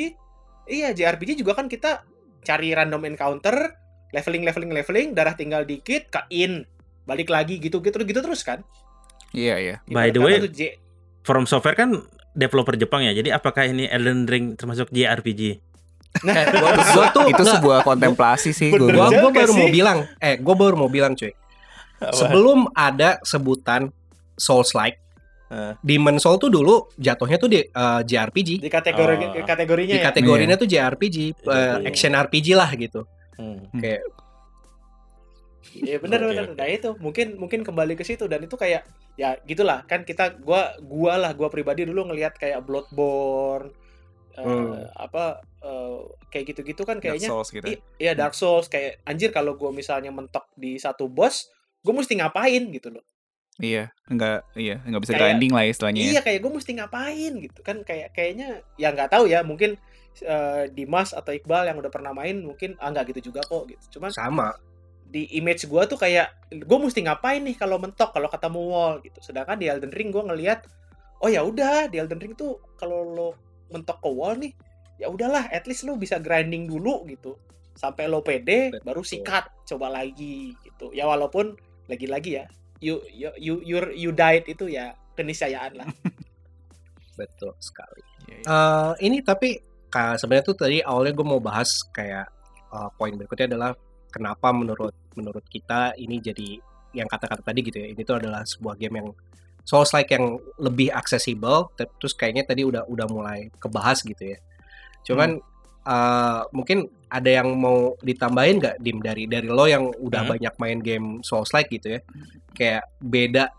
iya 0.67 0.91
JRPG 0.91 1.37
juga 1.37 1.53
kan 1.53 1.65
kita 1.65 2.03
cari 2.41 2.71
random 2.71 3.07
encounter 3.07 3.55
leveling 4.11 4.43
leveling 4.43 4.71
leveling 4.73 5.07
darah 5.11 5.33
tinggal 5.33 5.63
dikit 5.63 6.07
ke 6.07 6.21
in 6.29 6.67
balik 7.03 7.27
lagi 7.27 7.55
gitu 7.55 7.79
gitu 7.79 8.01
gitu 8.01 8.19
terus 8.19 8.41
kan 8.41 8.67
Iya, 9.35 9.55
iya. 9.59 9.75
By 9.85 10.09
the 10.09 10.19
way, 10.19 10.39
J- 10.47 10.79
From 11.21 11.43
Software 11.43 11.75
kan 11.75 11.91
developer 12.31 12.73
Jepang 12.73 13.03
ya. 13.03 13.11
Jadi 13.11 13.29
apakah 13.29 13.65
ini 13.65 13.85
Elden 13.85 14.23
Ring 14.23 14.55
termasuk 14.55 14.87
JRPG? 14.89 15.59
nah 16.15 16.47
gua, 16.47 16.71
gua 16.71 17.05
tuh 17.11 17.27
Itu 17.27 17.43
nggak, 17.43 17.55
sebuah 17.59 17.79
kontemplasi 17.83 18.55
sih 18.55 18.71
gua, 18.71 18.87
gua 18.87 19.11
juga 19.11 19.35
baru 19.35 19.51
mau 19.53 19.67
bilang 19.67 19.97
eh 20.17 20.39
gua 20.39 20.55
baru 20.55 20.75
mau 20.77 20.87
bilang 20.87 21.11
cuy 21.11 21.35
sebelum 22.09 22.71
ada 22.71 23.19
sebutan 23.21 23.91
Souls 24.33 24.71
like 24.71 24.95
Eh. 25.45 25.75
Demon 25.77 26.15
Soul 26.17 26.39
tuh 26.39 26.47
dulu 26.47 26.87
jatuhnya 26.95 27.35
tuh 27.35 27.45
di 27.47 27.61
eh, 27.61 28.01
JRPG 28.01 28.49
di 28.57 28.65
kategori 28.65 29.13
Oh. 29.35 29.45
kategorinya 29.45 29.91
di 29.91 29.99
ya 29.99 30.07
kategorinya 30.07 30.55
tuh 30.55 30.65
JRPG 30.65 31.15
eh, 31.19 31.31
Iya. 31.37 31.85
action 31.85 32.15
RPG 32.15 32.47
lah 32.53 32.71
gitu 32.73 33.03
Hmm. 33.35 33.67
kayak 33.75 34.01
Iya 35.75 35.97
benar 35.99 36.19
oke. 36.23 36.55
Nah 36.55 36.67
itu 36.67 36.89
mungkin 36.97 37.27
mungkin 37.35 37.59
kembali 37.61 37.93
ke 37.93 38.01
situ 38.01 38.23
dan 38.25 38.39
itu 38.39 38.55
kayak 38.55 38.87
ya 39.15 39.39
gitulah 39.41 39.83
kan 39.83 40.03
kita 40.03 40.35
gua 40.37 40.75
gua 40.79 41.15
lah 41.15 41.31
gua 41.31 41.47
pribadi 41.47 41.83
dulu 41.83 42.11
ngelihat 42.11 42.35
kayak 42.35 42.59
Bloodborne 42.61 43.71
eh, 44.33 44.43
Hmm. 44.43 44.83
apa 44.93 45.39
eh, 45.61 45.99
kayak 46.27 46.45
gitu-gitu 46.51 46.83
kan 46.83 46.99
Dark 46.99 47.15
kayaknya 47.15 47.29
Souls 47.31 47.49
gitu. 47.49 47.63
ya. 47.63 47.79
i- 47.79 47.83
iya 47.97 48.11
Dark 48.13 48.35
Souls 48.35 48.67
kayak 48.67 48.99
anjir 49.03 49.31
kalau 49.31 49.55
gua 49.55 49.71
misalnya 49.71 50.11
mentok 50.11 50.51
di 50.53 50.75
satu 50.75 51.07
boss 51.07 51.47
gue 51.79 51.93
mesti 51.93 52.17
ngapain 52.17 52.65
gitu 52.69 52.89
loh. 52.89 53.05
Iya, 53.55 53.87
enggak 54.09 54.43
iya, 54.57 54.81
enggak 54.83 55.05
bisa 55.05 55.13
Kayak- 55.13 55.21
grinding 55.31 55.51
lah 55.53 55.63
ya 55.63 55.71
istilahnya. 55.71 56.01
ya. 56.01 56.07
Iya 56.11 56.21
kayak 56.25 56.39
gue 56.41 56.51
mesti 56.51 56.71
ngapain 56.75 57.33
gitu 57.39 57.59
kan 57.61 57.77
kayak 57.81 58.09
kayaknya 58.11 58.47
ya 58.75 58.91
nggak 58.91 59.07
tahu 59.07 59.29
ya 59.29 59.45
mungkin 59.45 59.77
eh, 60.17 60.63
Dimas 60.71 61.11
atau 61.11 61.31
Iqbal 61.31 61.67
yang 61.67 61.77
udah 61.77 61.87
pernah 61.87 62.11
main 62.11 62.41
mungkin 62.41 62.75
ah 62.79 62.89
nggak 62.89 63.15
gitu 63.15 63.31
juga 63.31 63.39
kok 63.41 63.69
gitu. 63.69 63.99
Cuman 63.99 64.11
sama 64.11 64.51
di 65.05 65.29
image 65.37 65.69
gua 65.69 65.85
tuh 65.85 65.95
kayak 66.01 66.49
gue 66.51 66.77
mesti 66.79 67.05
ngapain 67.05 67.41
nih 67.45 67.55
kalau 67.55 67.77
mentok 67.79 68.11
kalau 68.11 68.27
ketemu 68.27 68.61
wall? 68.65 68.93
Gitu. 69.01 69.19
Sedangkan 69.21 69.57
di 69.59 69.69
Elden 69.69 69.93
Ring 69.93 70.09
gua 70.11 70.27
ngelihat 70.27 70.65
oh 71.23 71.29
ya 71.31 71.41
udah 71.45 71.87
di 71.87 72.01
Elden 72.01 72.19
Ring 72.19 72.35
tuh 72.35 72.59
kalau 72.75 73.05
lo 73.05 73.29
mentok 73.71 74.03
ke 74.03 74.09
wall 74.11 74.37
nih 74.37 74.53
ya 75.01 75.11
udahlah 75.11 75.47
at 75.51 75.65
least 75.67 75.83
lo 75.83 75.95
bisa 75.95 76.19
grinding 76.19 76.67
dulu 76.67 77.05
gitu. 77.07 77.37
Sampai 77.75 78.07
lo 78.07 78.23
pede 78.23 78.71
Betul. 78.71 78.83
baru 78.87 79.03
sikat 79.03 79.45
coba 79.67 79.91
lagi 79.91 80.55
gitu. 80.63 80.91
Ya 80.95 81.07
walaupun 81.07 81.55
lagi-lagi 81.85 82.41
ya 82.41 82.45
you 82.83 82.99
you 83.11 83.29
you 83.39 83.55
you, 83.63 83.77
you 83.95 84.11
died 84.11 84.43
itu 84.47 84.67
ya 84.67 84.95
keniscayaan 85.15 85.79
lah. 85.79 85.89
Betul 87.19 87.55
sekali. 87.63 88.01
Eh, 88.29 88.93
ini 89.05 89.23
tapi 89.23 89.55
sebenarnya 89.95 90.45
tuh 90.45 90.57
tadi 90.57 90.83
awalnya 90.83 91.13
gue 91.15 91.27
mau 91.27 91.39
bahas 91.39 91.81
kayak 91.95 92.27
eh, 92.73 92.89
poin 92.99 93.15
berikutnya 93.15 93.55
adalah 93.55 93.71
kenapa 94.15 94.55
menurut 94.55 94.95
menurut 95.19 95.43
kita 95.45 95.91
ini 95.99 96.23
jadi 96.23 96.55
yang 96.95 97.11
kata-kata 97.11 97.43
tadi 97.43 97.59
gitu 97.59 97.83
ya 97.83 97.91
ini 97.91 98.01
tuh 98.07 98.23
adalah 98.23 98.47
sebuah 98.47 98.79
game 98.79 99.03
yang 99.03 99.09
Souls 99.65 99.91
like 99.91 100.13
yang 100.13 100.37
lebih 100.61 100.93
aksesibel 100.93 101.73
te- 101.73 101.89
terus 101.97 102.13
kayaknya 102.13 102.45
tadi 102.45 102.61
udah 102.63 102.85
udah 102.85 103.07
mulai 103.09 103.49
kebahas 103.57 104.05
gitu 104.05 104.31
ya. 104.31 104.37
Cuman 105.03 105.41
eh, 105.85 106.41
mungkin 106.53 106.85
ada 107.09 107.29
yang 107.29 107.49
mau 107.57 107.97
ditambahin 107.99 108.61
nggak 108.61 108.75
dim? 108.77 109.01
Dari 109.01 109.25
dari 109.25 109.49
lo 109.49 109.65
yang 109.65 109.89
udah 109.89 110.21
Hmm. 110.21 110.31
banyak 110.37 110.53
main 110.61 110.79
game 110.79 111.07
Souls 111.21 111.49
like 111.51 111.67
gitu 111.67 111.97
ya 111.97 112.01
kayak 112.53 112.87
beda 113.01 113.49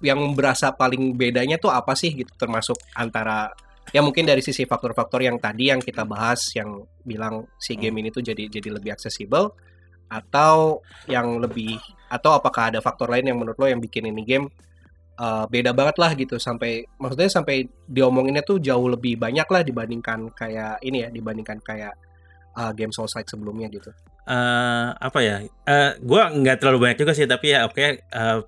yang 0.00 0.20
berasa 0.32 0.70
paling 0.70 1.12
bedanya 1.12 1.56
tuh 1.56 1.68
apa 1.68 1.92
sih 1.92 2.12
gitu 2.12 2.30
termasuk 2.36 2.76
antara 2.92 3.48
ya 3.88 4.00
mungkin 4.00 4.24
dari 4.24 4.40
sisi 4.40 4.64
faktor-faktor 4.64 5.20
yang 5.20 5.36
tadi 5.36 5.68
yang 5.68 5.80
kita 5.80 6.04
bahas 6.04 6.44
yang 6.52 6.76
bilang 7.02 7.48
si 7.56 7.72
game 7.74 8.00
ini 8.00 8.08
tuh 8.08 8.20
jadi 8.20 8.48
jadi 8.48 8.68
lebih 8.68 8.92
aksesibel 8.92 9.48
atau 10.08 10.80
yang 11.06 11.40
lebih 11.40 11.76
atau 12.08 12.36
apakah 12.36 12.72
ada 12.72 12.80
faktor 12.80 13.12
lain 13.12 13.28
yang 13.28 13.38
menurut 13.38 13.60
lo 13.60 13.68
yang 13.68 13.80
bikin 13.80 14.08
ini 14.08 14.24
game 14.24 14.48
uh, 15.20 15.44
beda 15.44 15.76
banget 15.76 15.96
lah 16.00 16.16
gitu 16.16 16.40
sampai 16.40 16.88
maksudnya 16.96 17.28
sampai 17.28 17.68
diomonginnya 17.84 18.40
tuh 18.40 18.62
jauh 18.62 18.88
lebih 18.88 19.20
banyak 19.20 19.44
lah 19.44 19.62
dibandingkan 19.62 20.32
kayak 20.32 20.80
ini 20.80 21.04
ya 21.04 21.08
dibandingkan 21.12 21.60
kayak 21.60 21.92
uh, 22.58 22.72
game 22.72 22.94
Souls 22.94 23.12
like 23.14 23.28
sebelumnya 23.28 23.70
gitu. 23.70 23.90
eh 24.28 24.88
apa 24.92 25.18
ya? 25.24 25.36
eh 25.46 25.90
gua 26.04 26.28
nggak 26.28 26.60
terlalu 26.60 26.88
banyak 26.88 26.98
juga 27.00 27.12
sih, 27.16 27.24
tapi 27.24 27.54
ya 27.54 27.64
oke. 27.64 27.80
eh, 27.80 28.38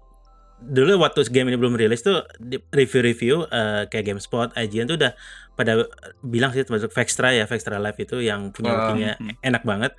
dulu 0.61 1.01
waktu 1.01 1.25
game 1.33 1.49
ini 1.49 1.57
belum 1.57 1.73
rilis 1.73 2.05
tuh 2.05 2.21
di- 2.37 2.61
review-review 2.61 3.49
eh, 3.49 3.83
kayak 3.89 4.13
GameSpot, 4.13 4.53
IGN 4.53 4.93
tuh 4.93 4.97
udah 5.01 5.13
pada 5.57 5.89
bilang 6.21 6.53
sih 6.53 6.65
termasuk 6.65 6.93
Vextra 6.93 7.33
ya, 7.33 7.49
Vextra 7.49 7.81
Live 7.81 7.97
itu 7.97 8.21
yang 8.21 8.53
punya 8.53 9.17
hmm. 9.17 9.41
enak 9.41 9.65
banget. 9.65 9.93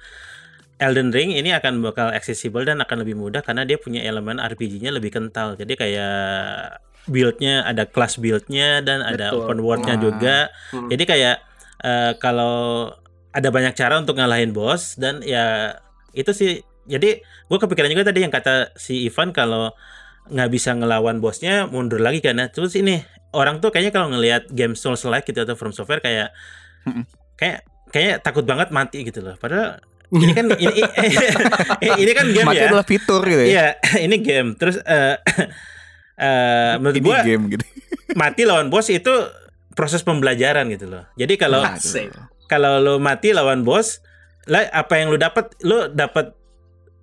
Elden 0.82 1.13
Ring 1.13 1.38
ini 1.38 1.53
akan 1.53 1.86
bakal 1.86 2.09
accessible 2.09 2.65
dan 2.65 2.82
akan 2.82 3.05
lebih 3.05 3.13
mudah 3.13 3.45
karena 3.45 3.61
dia 3.63 3.77
punya 3.77 4.01
elemen 4.01 4.41
RPG-nya 4.41 4.89
lebih 4.89 5.13
kental. 5.13 5.53
Jadi 5.53 5.77
kayak 5.77 6.82
build-nya 7.05 7.61
ada 7.63 7.86
class 7.86 8.17
build-nya 8.17 8.82
dan 8.82 9.01
ada 9.01 9.29
Betul. 9.29 9.39
open 9.45 9.59
world-nya 9.61 9.95
Ah. 9.95 10.01
juga. 10.01 10.38
Hmm. 10.73 10.89
Jadi 10.89 11.03
kayak 11.05 11.36
eh, 11.82 12.11
kalau 12.17 12.89
ada 13.32 13.49
banyak 13.49 13.73
cara 13.73 13.97
untuk 13.97 14.17
ngalahin 14.17 14.51
bos 14.51 14.97
dan 14.97 15.21
ya 15.21 15.77
itu 16.11 16.34
sih. 16.34 16.51
Jadi 16.86 17.21
gue 17.21 17.57
kepikiran 17.61 17.89
juga 17.89 18.09
tadi 18.09 18.25
yang 18.25 18.34
kata 18.34 18.73
si 18.73 19.05
Ivan 19.05 19.32
kalau 19.32 19.69
nggak 20.29 20.49
bisa 20.49 20.73
ngelawan 20.73 21.17
bosnya 21.17 21.65
mundur 21.65 21.97
lagi 21.97 22.21
karena 22.21 22.49
terus 22.49 22.73
ini 22.73 23.01
orang 23.34 23.57
tuh 23.57 23.69
kayaknya 23.69 23.93
kalau 23.93 24.09
ngelihat 24.09 24.49
game 24.49 24.73
Souls 24.73 25.01
like 25.05 25.25
gitu 25.25 25.41
atau 25.41 25.53
From 25.53 25.73
Software 25.73 26.01
kayak 26.01 26.29
Mm-mm. 26.86 27.05
kayak 27.34 27.65
kayak 27.89 28.21
takut 28.21 28.45
banget 28.45 28.69
mati 28.69 29.01
gitu 29.01 29.21
loh 29.21 29.34
padahal 29.36 29.82
ini 30.12 30.32
kan 30.32 30.45
ini, 30.51 30.82
ini 31.97 32.12
kan 32.20 32.26
game 32.30 32.47
Mati 32.47 32.59
ya 32.59 32.68
adalah 32.68 32.84
fitur 32.84 33.22
gitu 33.24 33.41
ya. 33.41 33.47
iya 33.47 33.68
ini 34.05 34.16
game 34.20 34.53
terus 34.53 34.76
eh 34.82 35.16
eh, 36.20 36.72
menurut 36.78 36.95
Ini 36.97 37.03
gua 37.03 37.18
game 37.24 37.43
gitu. 37.49 37.64
mati 38.14 38.43
lawan 38.43 38.68
bos 38.68 38.88
itu 38.88 39.12
proses 39.72 40.03
pembelajaran 40.03 40.68
gitu 40.70 40.86
loh 40.86 41.07
jadi 41.16 41.34
kalau 41.36 41.64
Nah, 41.64 41.80
Asik. 41.80 42.12
kalau 42.45 42.78
lo 42.78 42.99
mati 42.99 43.32
lawan 43.32 43.64
bos 43.64 44.03
lah 44.45 44.68
apa 44.68 44.99
yang 44.99 45.09
lo 45.09 45.18
dapat 45.18 45.55
lo 45.64 45.88
dapat 45.88 46.36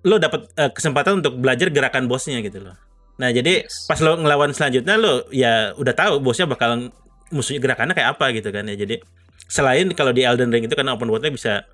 lo 0.05 0.15
dapat 0.15 0.45
eh, 0.53 0.69
kesempatan 0.69 1.19
untuk 1.19 1.35
belajar 1.35 1.73
gerakan 1.73 2.05
bosnya 2.05 2.39
gitu 2.39 2.61
loh 2.61 2.77
nah 3.17 3.27
jadi 3.29 3.65
Yes. 3.67 3.83
pas 3.83 3.99
lo 3.99 4.15
ngelawan 4.15 4.53
selanjutnya 4.53 4.95
lo 4.95 5.27
ya 5.33 5.73
udah 5.75 5.91
tahu 5.91 6.21
bosnya 6.21 6.47
bakal 6.47 6.93
musuhnya 7.29 7.59
gerakannya 7.59 7.91
kayak 7.91 8.15
apa 8.15 8.31
gitu 8.31 8.49
kan 8.49 8.63
ya 8.63 8.77
jadi 8.77 9.01
selain 9.49 9.89
kalau 9.91 10.13
di 10.13 10.23
Elden 10.23 10.53
Ring 10.53 10.63
itu 10.63 10.75
kan 10.77 10.85
open 10.87 11.09
worldnya 11.09 11.33
bisa 11.33 11.65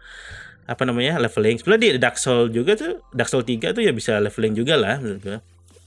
apa 0.66 0.82
namanya 0.86 1.22
leveling 1.22 1.62
sebenarnya 1.62 1.84
di 1.86 1.90
Dark 2.02 2.18
Soul 2.18 2.50
juga 2.50 2.74
tuh 2.74 3.06
Dark 3.14 3.30
Soul 3.30 3.46
3 3.46 3.74
tuh 3.74 3.82
ya 3.86 3.94
bisa 3.94 4.18
leveling 4.18 4.54
juga 4.58 4.74
lah 4.78 4.98
menurut 4.98 5.22
gua 5.22 5.40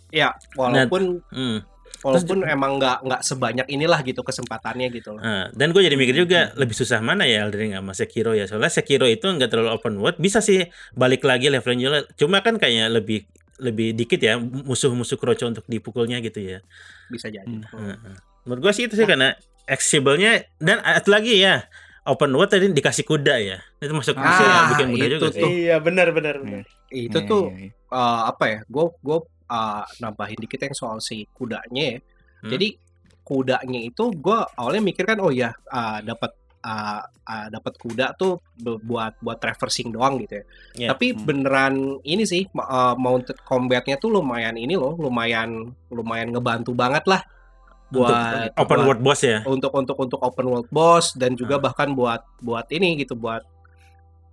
Ya, 0.08 0.32
walaupun 0.56 1.20
hmm. 1.28 1.58
walaupun 2.00 2.46
emang 2.46 2.80
nggak 2.80 3.04
nggak 3.04 3.22
sebanyak 3.26 3.66
inilah 3.68 4.00
gitu 4.06 4.22
kesempatannya 4.22 4.88
gitu 4.94 5.18
loh. 5.18 5.20
Nah, 5.20 5.50
dan 5.52 5.74
gue 5.74 5.82
jadi 5.82 5.98
mikir 5.98 6.14
juga 6.14 6.54
lebih 6.56 6.72
susah 6.72 7.02
mana 7.02 7.26
ya 7.26 7.44
Elden 7.44 7.58
Ring 7.58 7.72
sama 7.74 7.92
Sekiro 7.92 8.32
ya 8.32 8.46
soalnya 8.48 8.72
Sekiro 8.72 9.04
itu 9.04 9.26
nggak 9.26 9.50
terlalu 9.50 9.70
open 9.74 9.98
world 9.98 10.16
bisa 10.16 10.38
sih 10.40 10.64
balik 10.94 11.26
lagi 11.26 11.50
levelnya 11.52 11.82
juga 11.82 11.98
cuma 12.16 12.40
kan 12.40 12.56
kayaknya 12.56 12.88
lebih 12.88 13.26
lebih 13.58 13.98
dikit 13.98 14.22
ya 14.22 14.38
musuh-musuh 14.38 15.18
kroco 15.18 15.44
untuk 15.50 15.66
dipukulnya 15.66 16.22
gitu 16.22 16.38
ya 16.38 16.62
Bisa 17.10 17.28
jadi. 17.28 17.44
Hmm. 17.44 17.66
Hmm. 17.68 17.92
Heeh. 17.92 18.16
menurut 18.46 18.70
gue 18.70 18.72
sih 18.72 18.86
itu 18.86 18.94
sih 18.94 19.04
karena 19.04 19.34
accessible-nya 19.68 20.48
dan 20.62 20.80
satu 20.80 21.12
lagi 21.12 21.42
ya 21.42 21.68
open 22.08 22.32
world 22.32 22.48
tadi 22.48 22.66
dikasih 22.68 23.04
kuda 23.04 23.34
ya 23.38 23.58
itu 23.78 23.92
masuk 23.92 24.16
Ah, 24.16 24.24
masuk 24.24 24.44
yang 24.80 24.90
bikin 24.90 25.08
itu 25.08 25.14
juga 25.14 25.28
sih 25.30 25.42
tuh. 25.44 25.50
Iya, 25.52 25.76
benar 25.78 26.08
benar 26.10 26.34
benar. 26.40 26.62
Itu 26.88 27.18
Iya, 27.20 27.28
tuh 27.28 27.42
iya, 27.52 27.68
iya. 27.68 27.70
eh, 27.92 28.20
apa 28.26 28.44
ya? 28.48 28.58
Gue 28.66 28.84
gue 28.98 29.18
eh, 29.46 29.84
nambahin 29.98 30.38
dikit 30.38 30.60
yang 30.60 30.74
soal 30.74 30.98
si 30.98 31.28
kudanya 31.30 31.84
ya. 31.94 31.98
Hmm. 32.40 32.50
Jadi 32.50 32.68
kudanya 33.22 33.80
itu 33.80 34.04
gue 34.10 34.38
awalnya 34.56 34.82
mikir 34.82 35.04
kan 35.04 35.20
oh 35.20 35.28
ya 35.28 35.52
eh, 35.52 35.98
dapat 36.02 36.32
eh, 36.58 37.02
eh, 37.04 37.46
dapat 37.48 37.72
kuda 37.76 38.06
tuh 38.14 38.40
bu- 38.56 38.80
buat 38.80 39.14
buat 39.20 39.38
traversing 39.38 39.92
doang 39.92 40.18
gitu 40.18 40.40
ya. 40.40 40.44
Iya. 40.74 40.88
Tapi 40.92 41.06
Hmm. 41.12 41.22
beneran 41.22 41.74
ini 42.02 42.24
sih 42.24 42.42
eh, 42.44 42.94
mounted 42.96 43.38
combatnya 43.44 43.94
tuh 43.96 44.10
lumayan 44.10 44.56
ini 44.56 44.74
loh, 44.74 44.96
lumayan 44.96 45.54
lumayan 45.88 46.32
ngebantu 46.32 46.72
banget 46.72 47.04
lah 47.06 47.22
untuk 47.90 48.04
buat 48.04 48.52
open 48.54 48.68
buat- 48.74 48.86
world 48.86 49.02
boss 49.02 49.20
ya 49.22 49.38
untuk 49.44 49.72
untuk 49.72 49.96
untuk 49.96 50.20
open 50.20 50.46
world 50.46 50.68
boss 50.68 51.12
dan 51.12 51.32
juga 51.32 51.56
Hmm. 51.56 51.64
bahkan 51.64 51.88
buat 51.90 52.20
buat 52.38 52.68
ini 52.68 52.96
gitu 52.96 53.14
buat 53.14 53.40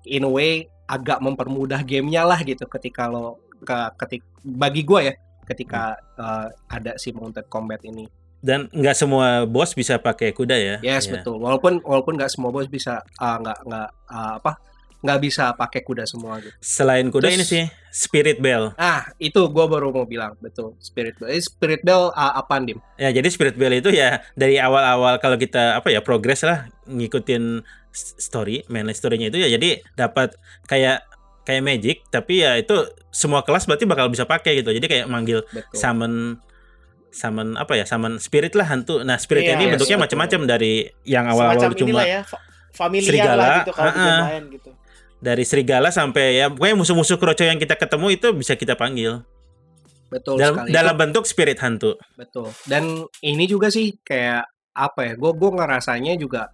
in 0.05 0.21
a 0.21 0.29
way 0.29 0.53
agak 0.85 1.17
mempermudah 1.17 1.81
gamenya 1.81 2.21
lah 2.21 2.39
gitu 2.39 2.67
ketika 2.69 3.07
lo 3.07 3.39
ke 3.57 3.77
ketik 3.97 4.21
bagi 4.39 4.81
gue 4.81 5.01
ya 5.03 5.13
ketika 5.45 5.95
Hmm. 6.13 6.19
uh, 6.19 6.47
ada 6.67 6.93
si 6.95 7.09
mounted 7.09 7.47
combat 7.47 7.79
ini 7.81 8.05
dan 8.39 8.69
nggak 8.69 8.93
semua 8.93 9.27
boss 9.43 9.71
bisa 9.71 9.97
pakai 9.97 10.29
kuda 10.29 10.53
ya 10.53 10.75
yes 10.83 11.07
Ya. 11.07 11.17
betul 11.17 11.39
walaupun 11.39 11.81
walaupun 11.81 12.13
nggak 12.13 12.29
semua 12.29 12.49
boss 12.49 12.67
bisa 12.67 12.99
uh, 13.15 13.37
nggak 13.39 13.59
nggak 13.63 13.89
uh, 14.05 14.33
apa 14.37 14.51
nggak 14.99 15.19
bisa 15.19 15.51
pakai 15.51 15.81
kuda 15.81 16.03
semua 16.03 16.39
gitu 16.39 16.53
selain 16.59 17.07
kuda 17.07 17.27
Terus- 17.27 17.35
ini 17.35 17.45
sih 17.45 17.63
Spirit 17.89 18.37
Bell 18.37 18.75
ah 18.75 19.07
itu 19.17 19.39
gue 19.39 19.65
baru 19.65 19.89
mau 19.89 20.03
bilang 20.03 20.35
betul 20.37 20.75
spirit 20.77 21.15
bell 21.15 21.27
Eh, 21.27 21.39
spirit 21.39 21.81
bell 21.81 22.09
uh, 22.09 22.33
apa 22.35 22.59
dim 22.59 22.79
Ya, 22.95 23.09
jadi 23.09 23.27
Spirit 23.27 23.55
Bell 23.55 23.71
itu 23.73 23.87
ya 23.89 24.23
dari 24.33 24.55
awal-awal 24.55 25.19
kalau 25.19 25.35
kita 25.35 25.75
apa 25.75 25.89
ya 25.89 25.99
progres 25.99 26.43
lah 26.43 26.67
ngikutin 26.85 27.63
story, 27.95 28.67
mainline 28.67 28.91
story-nya 28.91 29.27
itu 29.27 29.39
ya 29.39 29.47
jadi 29.49 29.79
dapat 29.95 30.35
kayak 30.65 31.07
kayak 31.43 31.63
magic 31.63 32.03
tapi 32.09 32.43
ya 32.43 32.55
itu 32.55 32.75
semua 33.07 33.39
kelas 33.39 33.63
berarti 33.63 33.85
bakal 33.85 34.11
bisa 34.11 34.25
pakai 34.25 34.59
gitu. 34.59 34.71
Jadi 34.71 34.83
kayak 34.83 35.07
manggil 35.07 35.47
betul 35.47 35.71
summon 35.71 36.43
summon 37.11 37.55
apa 37.55 37.75
ya? 37.75 37.87
Summon 37.87 38.19
spirit 38.19 38.51
lah 38.51 38.67
hantu. 38.67 38.99
Nah, 38.99 39.15
spirit 39.15 39.47
Iya, 39.47 39.55
ini 39.55 39.63
yes, 39.63 39.71
bentuknya 39.79 39.95
betul. 39.95 40.05
macam-macam 40.11 40.41
dari 40.49 40.73
yang 41.05 41.25
awal-awal 41.25 41.71
cuma 41.71 42.03
ya, 42.03 42.27
fa- 42.27 42.43
familiar 42.75 43.07
serigala, 43.07 43.39
lah 43.39 43.55
gitu 43.61 43.71
kalau 43.71 43.91
ah-ah. 43.93 44.19
lain 44.27 44.43
gitu. 44.51 44.69
Dari 45.25 45.41
serigala 45.41 45.89
sampai 45.89 46.37
ya 46.37 46.53
pokoknya 46.53 46.75
musuh-musuh 46.77 47.17
kroco 47.17 47.41
yang 47.41 47.57
kita 47.57 47.73
ketemu 47.73 48.13
itu 48.13 48.27
bisa 48.37 48.53
kita 48.53 48.77
panggil 48.77 49.25
betul 50.09 50.37
dalam 50.37 50.61
sekali 50.61 50.69
dalam 50.71 50.95
bentuk 50.95 51.25
spirit 51.25 51.57
hantu. 51.59 51.97
Betul. 52.13 52.53
Dan 52.69 53.03
ini 53.25 53.45
juga 53.49 53.73
sih 53.73 53.97
kayak 54.05 54.45
apa 54.77 55.01
ya? 55.11 55.13
Gue 55.17 55.33
gue 55.33 55.51
ngerasanya 55.51 56.13
juga 56.15 56.47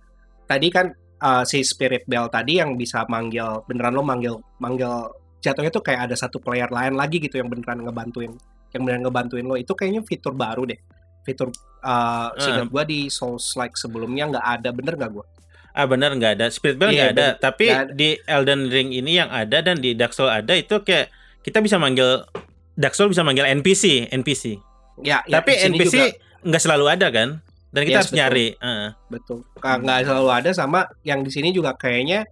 tadi 0.48 0.68
kan 0.72 0.90
uh, 1.22 1.44
si 1.44 1.64
Spirit 1.64 2.08
Bell 2.08 2.32
tadi 2.32 2.60
yang 2.60 2.80
bisa 2.80 3.04
manggil 3.08 3.64
beneran 3.68 3.94
lo 3.96 4.04
manggil 4.04 4.36
manggil 4.64 5.12
jatuhnya 5.42 5.72
tuh 5.74 5.84
kayak 5.84 6.12
ada 6.12 6.16
satu 6.16 6.38
player 6.38 6.70
lain 6.70 6.96
lagi 6.96 7.18
gitu 7.18 7.42
yang 7.42 7.50
beneran 7.50 7.82
ngebantuin 7.82 8.32
yang 8.72 8.82
beneran 8.86 9.04
ngebantuin 9.04 9.46
lo 9.46 9.58
itu 9.58 9.74
kayaknya 9.76 10.02
fitur 10.08 10.34
baru 10.34 10.64
deh. 10.66 10.80
Fitur 11.22 11.54
uh, 11.86 12.34
seingat 12.40 12.72
gue 12.72 12.84
di 12.88 13.00
Souls 13.12 13.54
like 13.60 13.78
sebelumnya 13.78 14.32
nggak 14.32 14.46
ada 14.48 14.70
bener 14.74 14.94
nggak 14.98 15.12
gue? 15.12 15.26
Ah 15.72 15.88
benar 15.88 16.12
nggak 16.12 16.40
ada 16.40 16.48
Spirit 16.52 16.76
Bell 16.76 16.92
Iya, 16.92 17.10
nggak 17.10 17.12
ada, 17.16 17.28
bener. 17.32 17.40
tapi 17.40 17.66
ada. 17.72 17.92
di 17.92 18.10
Elden 18.28 18.68
Ring 18.68 18.92
ini 18.92 19.18
yang 19.18 19.32
ada 19.32 19.64
dan 19.64 19.80
di 19.80 19.96
Dark 19.96 20.12
Soul 20.12 20.28
ada 20.28 20.52
itu 20.52 20.84
kayak 20.84 21.08
kita 21.42 21.64
bisa 21.64 21.80
manggil 21.80 22.28
Dark 22.76 22.94
Soul 22.94 23.08
bisa 23.10 23.24
manggil 23.24 23.48
NPC, 23.48 24.12
NPC. 24.12 24.60
Ya, 25.02 25.24
ya, 25.26 25.40
tapi 25.40 25.56
NPC 25.56 26.20
nggak 26.44 26.62
selalu 26.62 26.86
ada 26.92 27.08
kan? 27.10 27.40
Dan 27.72 27.82
kita 27.88 27.98
Yes, 27.98 28.00
harus 28.04 28.12
betul. 28.12 28.20
nyari. 28.20 28.48
Heeh. 28.60 28.90
betul. 29.08 29.38
Nggak 29.58 30.00
selalu 30.04 30.30
ada 30.30 30.50
sama 30.52 30.80
yang 31.08 31.24
di 31.24 31.32
sini 31.32 31.56
juga 31.56 31.72
kayaknya 31.74 32.28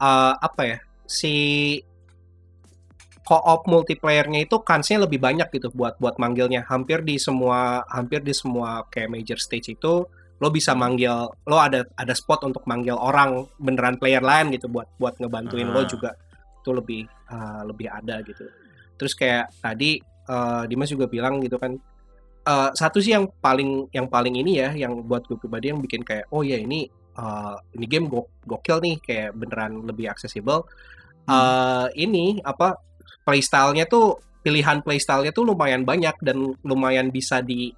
uh, 0.00 0.32
apa 0.40 0.62
ya 0.64 0.78
si 1.04 1.34
co-op 3.22 3.68
multiplayernya 3.70 4.48
itu 4.48 4.56
kansnya 4.64 5.06
lebih 5.06 5.22
banyak 5.22 5.46
gitu 5.54 5.70
buat 5.70 5.94
buat 6.02 6.18
manggilnya 6.18 6.66
hampir 6.66 7.06
di 7.06 7.20
semua 7.22 7.86
hampir 7.86 8.18
di 8.24 8.34
semua 8.34 8.82
kayak 8.90 9.12
major 9.12 9.38
stage 9.38 9.78
itu 9.78 10.08
lo 10.42 10.50
bisa 10.50 10.74
manggil 10.74 11.30
lo 11.46 11.56
ada 11.62 11.86
ada 11.94 12.14
spot 12.18 12.42
untuk 12.50 12.66
manggil 12.66 12.98
orang 12.98 13.46
beneran 13.62 13.94
player 13.94 14.18
lain 14.18 14.50
gitu 14.50 14.66
buat 14.66 14.90
buat 14.98 15.14
ngebantuin 15.22 15.70
lo 15.70 15.78
Ah. 15.78 15.86
juga 15.86 16.10
itu 16.58 16.70
lebih 16.74 17.02
uh, 17.30 17.62
lebih 17.62 17.86
ada 17.86 18.18
gitu. 18.26 18.50
Terus 18.98 19.14
kayak 19.14 19.54
tadi 19.62 20.02
uh, 20.26 20.66
Dimas 20.66 20.90
juga 20.90 21.06
bilang 21.06 21.38
gitu 21.38 21.58
kan 21.62 21.78
uh, 22.46 22.70
satu 22.74 22.98
sih 22.98 23.14
yang 23.14 23.30
paling 23.38 23.86
yang 23.94 24.10
paling 24.10 24.34
ini 24.34 24.62
ya 24.62 24.74
yang 24.74 25.06
buat 25.06 25.26
gue 25.30 25.38
pribadi 25.38 25.70
yang 25.70 25.78
bikin 25.78 26.02
kayak 26.02 26.26
oh 26.34 26.42
ya 26.42 26.58
ini 26.58 26.90
uh, 27.18 27.58
ini 27.78 27.86
game 27.86 28.10
go 28.10 28.26
gokil 28.42 28.82
nih 28.82 28.98
kayak 28.98 29.30
beneran 29.38 29.86
lebih 29.86 30.10
aksesibel. 30.10 30.66
Uh, 31.22 31.86
ini 31.94 32.42
apa 32.42 32.82
playstyle-nya 33.22 33.86
tuh 33.86 34.18
pilihan 34.42 34.82
playstyle-nya 34.82 35.30
tuh 35.30 35.46
lumayan 35.46 35.86
banyak 35.86 36.18
dan 36.18 36.58
lumayan 36.66 37.14
bisa 37.14 37.38
di 37.38 37.70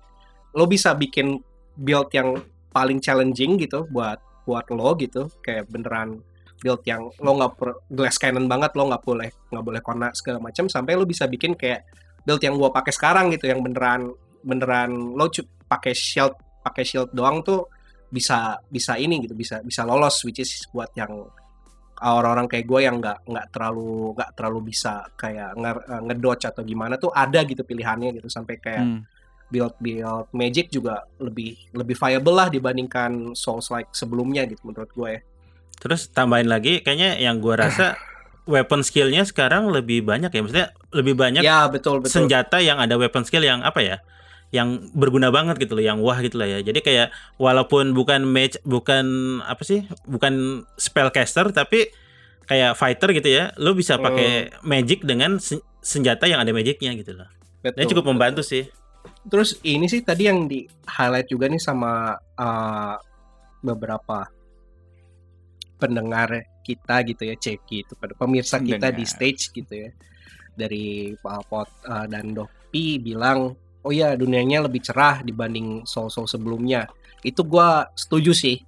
lo 0.56 0.64
bisa 0.64 0.96
bikin 0.96 1.36
build 1.76 2.08
yang 2.16 2.40
paling 2.74 2.98
challenging 2.98 3.54
gitu 3.62 3.86
buat 3.88 4.18
buat 4.44 4.66
lo 4.74 4.98
gitu. 4.98 5.30
Kayak 5.40 5.70
beneran 5.70 6.18
build 6.58 6.82
yang 6.88 7.06
lo 7.22 7.30
nggak 7.38 7.52
glass 7.92 8.18
cannon 8.18 8.50
banget 8.50 8.74
lo 8.74 8.90
nggak 8.90 9.04
boleh 9.04 9.30
nggak 9.52 9.64
boleh 9.64 9.80
kona 9.84 10.08
segala 10.16 10.42
macam 10.42 10.66
sampai 10.66 10.96
lo 10.98 11.04
bisa 11.06 11.30
bikin 11.30 11.54
kayak 11.54 11.86
build 12.24 12.40
yang 12.40 12.56
gua 12.56 12.72
pakai 12.72 12.92
sekarang 12.92 13.28
gitu 13.36 13.46
yang 13.52 13.60
beneran 13.60 14.10
beneran 14.42 15.14
lo 15.14 15.28
pakai 15.68 15.92
shield 15.92 16.34
pakai 16.64 16.84
shield 16.84 17.12
doang 17.12 17.44
tuh 17.44 17.68
bisa 18.08 18.56
bisa 18.64 18.96
ini 18.96 19.20
gitu 19.28 19.36
bisa 19.36 19.60
bisa 19.60 19.84
lolos 19.84 20.24
which 20.24 20.40
is 20.40 20.64
buat 20.72 20.88
yang 20.96 21.12
orang-orang 22.02 22.50
kayak 22.50 22.66
gue 22.66 22.80
yang 22.82 22.96
nggak 22.98 23.18
nggak 23.24 23.46
terlalu 23.54 24.12
nggak 24.18 24.30
terlalu 24.34 24.58
bisa 24.74 25.06
kayak 25.14 25.54
nge- 25.54 25.84
ngedodge 26.10 26.44
atau 26.50 26.62
gimana 26.66 26.98
tuh 26.98 27.14
ada 27.14 27.40
gitu 27.46 27.62
pilihannya 27.62 28.18
gitu. 28.18 28.26
Sampai 28.26 28.58
kayak 28.58 28.84
Hmm. 28.84 29.00
Build 29.52 29.74
build 29.80 30.26
magic 30.32 30.72
juga 30.72 31.04
lebih 31.20 31.56
lebih 31.72 31.96
viable 31.96 32.34
lah 32.34 32.48
dibandingkan 32.48 33.36
souls 33.36 33.68
like 33.68 33.88
sebelumnya 33.92 34.44
gitu 34.48 34.60
menurut 34.64 34.90
gue 34.92 35.10
ya. 35.18 35.22
Terus 35.80 36.08
tambahin 36.08 36.48
lagi, 36.48 36.80
kayaknya 36.80 37.18
yang 37.18 37.42
gua 37.42 37.66
rasa 37.66 37.98
weapon 38.52 38.80
skillnya 38.84 39.24
sekarang 39.26 39.68
lebih 39.68 40.04
banyak 40.04 40.30
ya, 40.30 40.40
maksudnya 40.40 40.68
lebih 40.92 41.14
banyak 41.16 41.42
ya 41.42 41.66
betul 41.68 42.00
betul. 42.00 42.24
senjata 42.24 42.60
yang 42.60 42.78
ada 42.78 42.94
weapon 43.00 43.24
skill 43.24 43.42
yang 43.42 43.64
apa 43.64 43.80
ya 43.80 43.96
yang 44.54 44.94
berguna 44.94 45.34
banget 45.34 45.58
gitu 45.58 45.74
loh 45.74 45.82
yang 45.82 45.98
wah 45.98 46.14
gitu 46.22 46.38
lah 46.38 46.46
ya. 46.46 46.58
Jadi 46.62 46.78
kayak 46.78 47.10
walaupun 47.42 47.90
bukan 47.90 48.22
mage 48.22 48.62
bukan 48.62 49.04
apa 49.42 49.60
sih 49.66 49.82
bukan 50.06 50.62
spellcaster 50.78 51.50
tapi 51.50 51.90
kayak 52.46 52.78
fighter 52.78 53.10
gitu 53.16 53.28
ya 53.34 53.50
lo 53.58 53.74
bisa 53.74 53.98
pakai 53.98 54.54
magic 54.62 55.02
dengan 55.02 55.42
sen- 55.42 55.64
senjata 55.82 56.30
yang 56.30 56.38
ada 56.38 56.54
magicnya 56.54 56.94
gitu 56.94 57.18
loh. 57.18 57.26
Betul, 57.64 57.76
dan 57.80 57.84
cukup 57.90 58.04
betul. 58.06 58.12
membantu 58.14 58.42
sih 58.46 58.68
terus 59.28 59.56
ini 59.64 59.88
sih 59.88 60.04
tadi 60.04 60.28
yang 60.28 60.44
di 60.44 60.68
highlight 60.84 61.28
juga 61.28 61.48
nih 61.48 61.62
sama 61.62 62.12
uh, 62.16 62.96
beberapa 63.64 64.28
pendengar 65.80 66.44
kita 66.64 67.04
gitu 67.04 67.22
ya 67.28 67.36
Ceki 67.36 67.76
itu 67.84 67.92
pada 67.96 68.16
pemirsa 68.16 68.56
kita 68.56 68.88
di 68.92 69.04
Pendengar. 69.04 69.12
stage 69.12 69.42
gitu 69.52 69.72
ya 69.88 69.90
dari 70.56 71.12
Pak 71.18 71.40
Pot 71.50 71.68
uh, 71.84 72.06
dan 72.08 72.32
Dopi 72.32 73.02
bilang 73.02 73.52
oh 73.84 73.92
iya 73.92 74.16
dunianya 74.16 74.64
lebih 74.64 74.80
cerah 74.80 75.20
dibanding 75.20 75.84
soul-soul 75.84 76.24
sebelumnya. 76.24 76.88
Itu 77.20 77.44
gua 77.44 77.92
setuju 77.92 78.32
sih. 78.32 78.58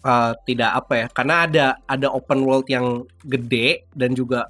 Uh, 0.00 0.32
tidak 0.48 0.80
apa 0.80 0.94
ya 0.96 1.06
karena 1.12 1.34
ada 1.44 1.66
ada 1.84 2.08
open 2.08 2.40
world 2.40 2.64
yang 2.72 3.04
gede 3.20 3.84
dan 3.92 4.16
juga 4.16 4.48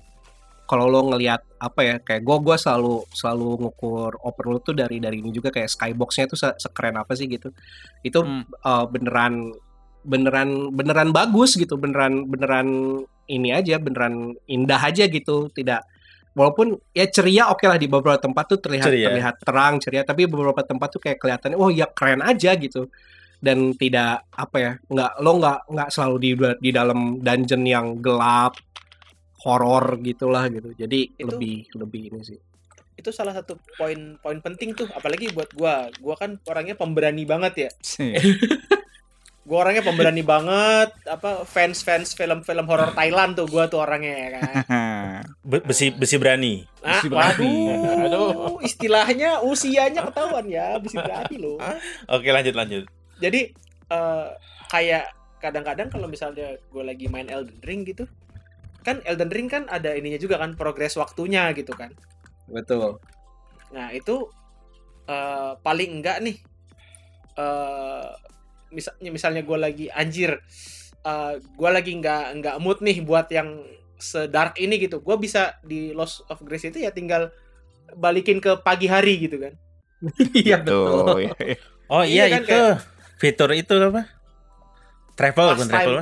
kalau 0.70 0.86
lo 0.86 1.02
ngelihat 1.10 1.42
apa 1.58 1.80
ya 1.82 1.94
kayak 1.98 2.22
gue 2.22 2.36
gue 2.46 2.56
selalu 2.56 3.02
selalu 3.10 3.48
ngukur 3.66 4.14
open 4.22 4.44
world 4.46 4.62
tuh 4.62 4.78
dari 4.78 5.02
dari 5.02 5.18
ini 5.18 5.34
juga 5.34 5.50
kayak 5.50 5.66
skyboxnya 5.66 6.30
tuh 6.30 6.38
se- 6.38 6.58
sekeren 6.62 6.94
apa 7.02 7.18
sih 7.18 7.26
gitu 7.26 7.50
itu 8.06 8.18
Hmm. 8.22 8.46
uh, 8.62 8.86
beneran 8.86 9.50
beneran 10.06 10.70
beneran 10.72 11.10
bagus 11.10 11.58
gitu 11.58 11.74
beneran 11.74 12.24
beneran 12.30 12.68
ini 13.26 13.50
aja 13.50 13.76
beneran 13.82 14.38
indah 14.46 14.78
aja 14.80 15.10
gitu 15.10 15.50
tidak 15.52 15.84
walaupun 16.32 16.78
ya 16.94 17.10
ceria 17.10 17.50
oke 17.50 17.66
lah 17.66 17.76
di 17.76 17.90
beberapa 17.90 18.16
tempat 18.16 18.44
tuh 18.54 18.58
terlihat 18.62 18.86
Ceria. 18.86 19.06
terlihat 19.10 19.34
terang 19.42 19.74
ceria 19.82 20.06
tapi 20.06 20.30
beberapa 20.30 20.62
tempat 20.62 20.88
tuh 20.94 21.02
kayak 21.02 21.18
kelihatan 21.18 21.58
oh 21.58 21.68
ya 21.68 21.90
keren 21.90 22.22
aja 22.22 22.54
gitu 22.54 22.86
dan 23.42 23.72
tidak 23.74 24.24
apa 24.30 24.56
ya 24.56 24.72
nggak 24.88 25.12
lo 25.20 25.30
nggak 25.40 25.58
nggak 25.72 25.88
selalu 25.90 26.16
di 26.22 26.30
di 26.60 26.70
dalam 26.70 27.18
dungeon 27.18 27.62
yang 27.66 27.86
gelap 27.98 28.54
horor 29.40 29.98
gitulah 30.00 30.46
gitu. 30.48 30.72
Jadi 30.74 31.12
Itu- 31.14 31.26
lebih 31.26 31.68
lebih 31.74 32.02
ini 32.08 32.20
sih. 32.22 32.38
Itu 32.94 33.08
salah 33.10 33.32
satu 33.32 33.56
poin 33.74 34.20
poin 34.20 34.38
penting 34.38 34.72
tuh. 34.72 34.84
Apalagi 34.90 35.32
buat 35.32 35.48
gua. 35.52 35.88
Gua 35.96 36.14
kan 36.14 36.36
orangnya 36.44 36.76
pemberani 36.76 37.24
banget 37.24 37.54
ya. 37.56 37.70
Gua 39.40 39.64
orangnya 39.64 39.80
pemberani 39.82 40.20
banget. 40.20 40.92
Apa 41.08 41.42
fans 41.42 41.80
fans 41.80 42.12
film 42.12 42.44
film 42.44 42.68
horor 42.68 42.92
Thailand 42.92 43.34
tuh 43.34 43.48
gua 43.48 43.66
tuh 43.66 43.80
orangnya 43.80 44.14
ya 44.14 44.28
kan? 44.36 44.52
Be- 45.50 45.64
besi 45.64 45.90
besi 45.90 46.20
berani. 46.20 46.60
nah, 46.84 47.00
Besi 47.00 47.08
berani. 47.08 47.52
waduh. 48.04 48.60
Istilahnya 48.60 49.40
usianya 49.40 50.04
ketahuan 50.04 50.44
ya. 50.46 50.76
Besi 50.76 50.94
berani 50.94 51.36
loh. 51.36 51.56
Oke 52.06 52.28
lanjut 52.28 52.52
lanjut. 52.52 52.84
jadi 53.16 53.52
eh, 53.88 54.26
kayak 54.68 55.08
kadang-kadang 55.40 55.88
kalau 55.88 56.04
misalnya 56.04 56.56
gue 56.62 56.84
lagi 56.84 57.08
main 57.08 57.28
Elden 57.28 57.60
Ring 57.60 57.84
gitu 57.84 58.04
kan 58.80 59.04
Elden 59.04 59.30
Ring 59.32 59.48
kan 59.48 59.64
ada 59.68 59.92
ininya 59.94 60.18
juga 60.20 60.40
kan 60.40 60.56
progres 60.56 60.96
waktunya 60.96 61.50
gitu 61.56 61.72
kan 61.76 61.92
betul 62.50 62.98
Nah 63.70 63.94
itu 63.94 64.26
eh, 65.06 65.52
paling 65.62 65.90
enggak 66.02 66.18
nih, 66.22 66.36
eh 67.38 68.08
misalnya 68.70 69.10
misalnya 69.10 69.42
gue 69.42 69.58
lagi 69.58 69.86
anjir, 69.90 70.38
eh 71.06 71.34
gue 71.38 71.70
lagi 71.70 71.92
nggak 71.98 72.24
nggak 72.42 72.56
mood 72.62 72.82
nih 72.82 73.02
buat 73.02 73.30
yang 73.30 73.62
sedark 74.00 74.56
ini 74.58 74.80
gitu, 74.80 75.02
gue 75.02 75.16
bisa 75.20 75.58
di 75.62 75.92
Lost 75.94 76.24
of 76.30 76.42
Grace 76.42 76.66
itu 76.70 76.82
ya 76.82 76.90
tinggal 76.90 77.30
balikin 77.94 78.38
ke 78.38 78.58
pagi 78.62 78.86
hari 78.90 79.18
gitu 79.22 79.38
kan. 79.38 79.54
iya 80.34 80.56
betul 80.62 81.20
iya, 81.20 81.34
iya. 81.54 81.58
Oh 81.90 82.06
iya, 82.06 82.24
Iya 82.30 82.38
kan, 82.38 82.42
itu 82.46 82.60
fitur 83.18 83.50
itu 83.50 83.74
apa? 83.74 84.06
Travel 85.18 85.46
Pastime. 85.52 85.70
travel. 85.70 85.96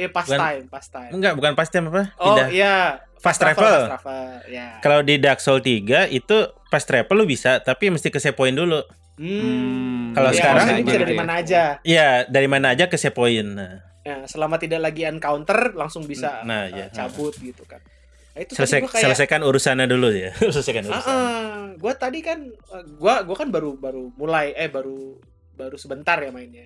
Eh 0.00 0.08
pas 0.08 0.24
Bukan- 0.24 0.40
time, 0.40 0.64
pas 0.66 0.80
time. 0.82 1.12
Enggak, 1.12 1.32
bukan 1.34 1.52
pasti 1.52 1.76
apa? 1.76 2.16
Oh 2.16 2.40
iya, 2.48 3.04
Fast 3.14 3.36
Fast 3.36 3.38
travel. 3.44 3.68
Fast 3.84 4.00
travel, 4.00 4.24
ya. 4.48 4.68
Kalau 4.80 5.00
di 5.02 5.14
Dark 5.16 5.38
Soul 5.38 5.60
3 5.60 6.08
itu 6.08 6.36
fast 6.66 6.88
travel 6.88 7.12
lu 7.14 7.26
bisa, 7.26 7.60
tapi 7.60 7.88
mesti 7.88 8.08
ke 8.08 8.16
save 8.16 8.32
point 8.32 8.54
dulu. 8.54 8.80
Hmm. 9.14 10.10
Kalau 10.10 10.32
Iya, 10.32 10.38
sekarang 10.40 10.64
maksudnya 10.64 10.80
bisa 10.82 10.98
dari 10.98 11.12
ya. 11.12 11.18
mana 11.18 11.32
aja. 11.34 11.62
Iya, 11.82 12.08
dari 12.26 12.48
mana 12.48 12.66
aja 12.70 12.84
ke 12.86 12.96
save 12.96 13.12
point. 13.12 13.44
Nah, 13.46 13.84
Ya, 14.00 14.24
selama 14.24 14.56
tidak 14.56 14.80
lagi 14.82 15.04
encounter 15.04 15.76
langsung 15.76 16.02
bisa 16.02 16.40
Nah, 16.40 16.64
eh, 16.64 16.72
iya. 16.72 16.86
cabut 16.88 17.36
gitu 17.36 17.60
kan. 17.62 17.84
Nah, 18.32 18.40
itu 18.40 18.56
selesai 18.56 18.80
kayak, 18.82 18.96
selesaikan 19.04 19.44
urusannya 19.44 19.84
dulu 19.84 20.08
ya. 20.08 20.32
selesaikan 20.50 20.82
Ah, 20.82 20.90
urusan. 20.90 21.12
ah. 21.12 21.64
gua 21.76 21.92
tadi 21.94 22.18
kan 22.18 22.40
eh, 22.48 22.84
gua 22.96 23.20
gua 23.20 23.36
kan 23.36 23.48
baru 23.48 23.76
baru 23.76 24.08
mulai 24.14 24.56
eh 24.56 24.66
baru 24.66 25.20
baru 25.52 25.76
sebentar 25.76 26.16
ya 26.16 26.32
mainnya. 26.32 26.64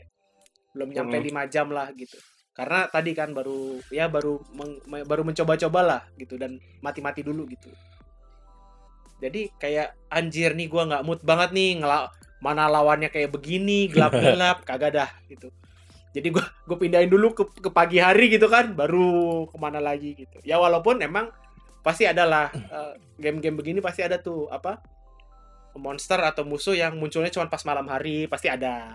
Belum 0.71 0.87
nyampe 0.89 1.17
Hmm. 1.17 1.27
lima 1.27 1.43
jam 1.45 1.67
lah 1.69 1.91
gitu. 1.91 2.15
Karena 2.55 2.87
tadi 2.87 3.11
kan 3.19 3.35
baru 3.35 3.83
ya 3.91 4.07
baru 4.07 4.39
meng- 4.55 4.83
me- 4.87 5.03
baru 5.03 5.27
mencoba-coba 5.27 5.81
lah 5.83 6.01
gitu 6.15 6.39
dan 6.39 6.63
mati-mati 6.79 7.27
dulu 7.27 7.51
gitu. 7.51 7.67
Jadi 9.19 9.51
kayak 9.59 9.99
anjir 10.11 10.55
nih 10.55 10.71
gua 10.71 10.87
nggak 10.87 11.03
mood 11.03 11.21
banget 11.27 11.51
nih 11.51 11.83
ngela 11.83 12.11
mana 12.39 12.71
lawannya 12.71 13.11
kayak 13.11 13.35
begini 13.35 13.91
gelap-gelap 13.91 14.63
kagak 14.69 14.95
dah 14.95 15.11
gitu. 15.27 15.51
Jadi 16.15 16.31
gua 16.31 16.47
gue 16.47 16.79
pindahin 16.79 17.11
dulu 17.11 17.35
ke, 17.35 17.43
ke 17.59 17.71
pagi 17.75 17.99
hari 17.99 18.31
gitu 18.31 18.47
kan, 18.47 18.71
baru 18.71 19.51
ke 19.51 19.57
mana 19.59 19.83
lagi 19.83 20.15
gitu. 20.15 20.39
Ya 20.47 20.63
walaupun 20.63 21.03
emang 21.03 21.35
pasti 21.83 22.07
ada 22.07 22.23
lah 22.23 22.47
eh, 22.79 22.95
game-game 23.19 23.59
begini 23.59 23.83
pasti 23.83 24.07
ada 24.07 24.23
tuh 24.23 24.47
apa 24.47 24.79
monster 25.75 26.23
atau 26.23 26.47
musuh 26.47 26.79
yang 26.79 26.95
munculnya 26.95 27.35
cuma 27.35 27.51
pas 27.51 27.67
malam 27.67 27.91
hari 27.91 28.31
pasti 28.31 28.47
ada 28.47 28.95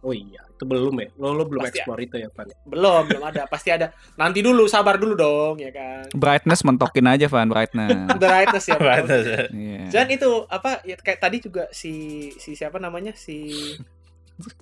oh 0.00 0.10
iya 0.10 0.40
itu 0.46 0.62
belum 0.62 0.92
ya 0.94 1.08
lo 1.14 1.32
lo 1.32 1.44
belum 1.44 1.60
Pasti 1.62 1.76
explore 1.78 2.00
itu 2.00 2.16
ya 2.16 2.28
Pan 2.28 2.48
belum 2.62 3.02
belum 3.06 3.22
ada 3.22 3.42
pasti 3.44 3.68
ada 3.68 3.88
nanti 4.14 4.40
dulu 4.40 4.64
sabar 4.64 4.96
dulu 4.96 5.12
dong 5.14 5.54
ya 5.56 5.68
kan 5.68 6.04
Brightness 6.10 6.60
mentokin 6.62 7.04
aja 7.06 7.26
Van 7.26 7.46
brightness. 7.46 8.16
brightness 8.22 8.64
ya. 8.66 8.76
Pantas. 8.76 9.24
Iya. 9.50 9.80
dan 9.88 10.06
itu 10.08 10.30
apa 10.46 10.80
ya 10.82 10.96
kayak 10.96 11.18
tadi 11.18 11.36
juga 11.38 11.68
si 11.70 11.92
si 12.34 12.52
siapa 12.54 12.76
namanya 12.76 13.12
si 13.12 13.52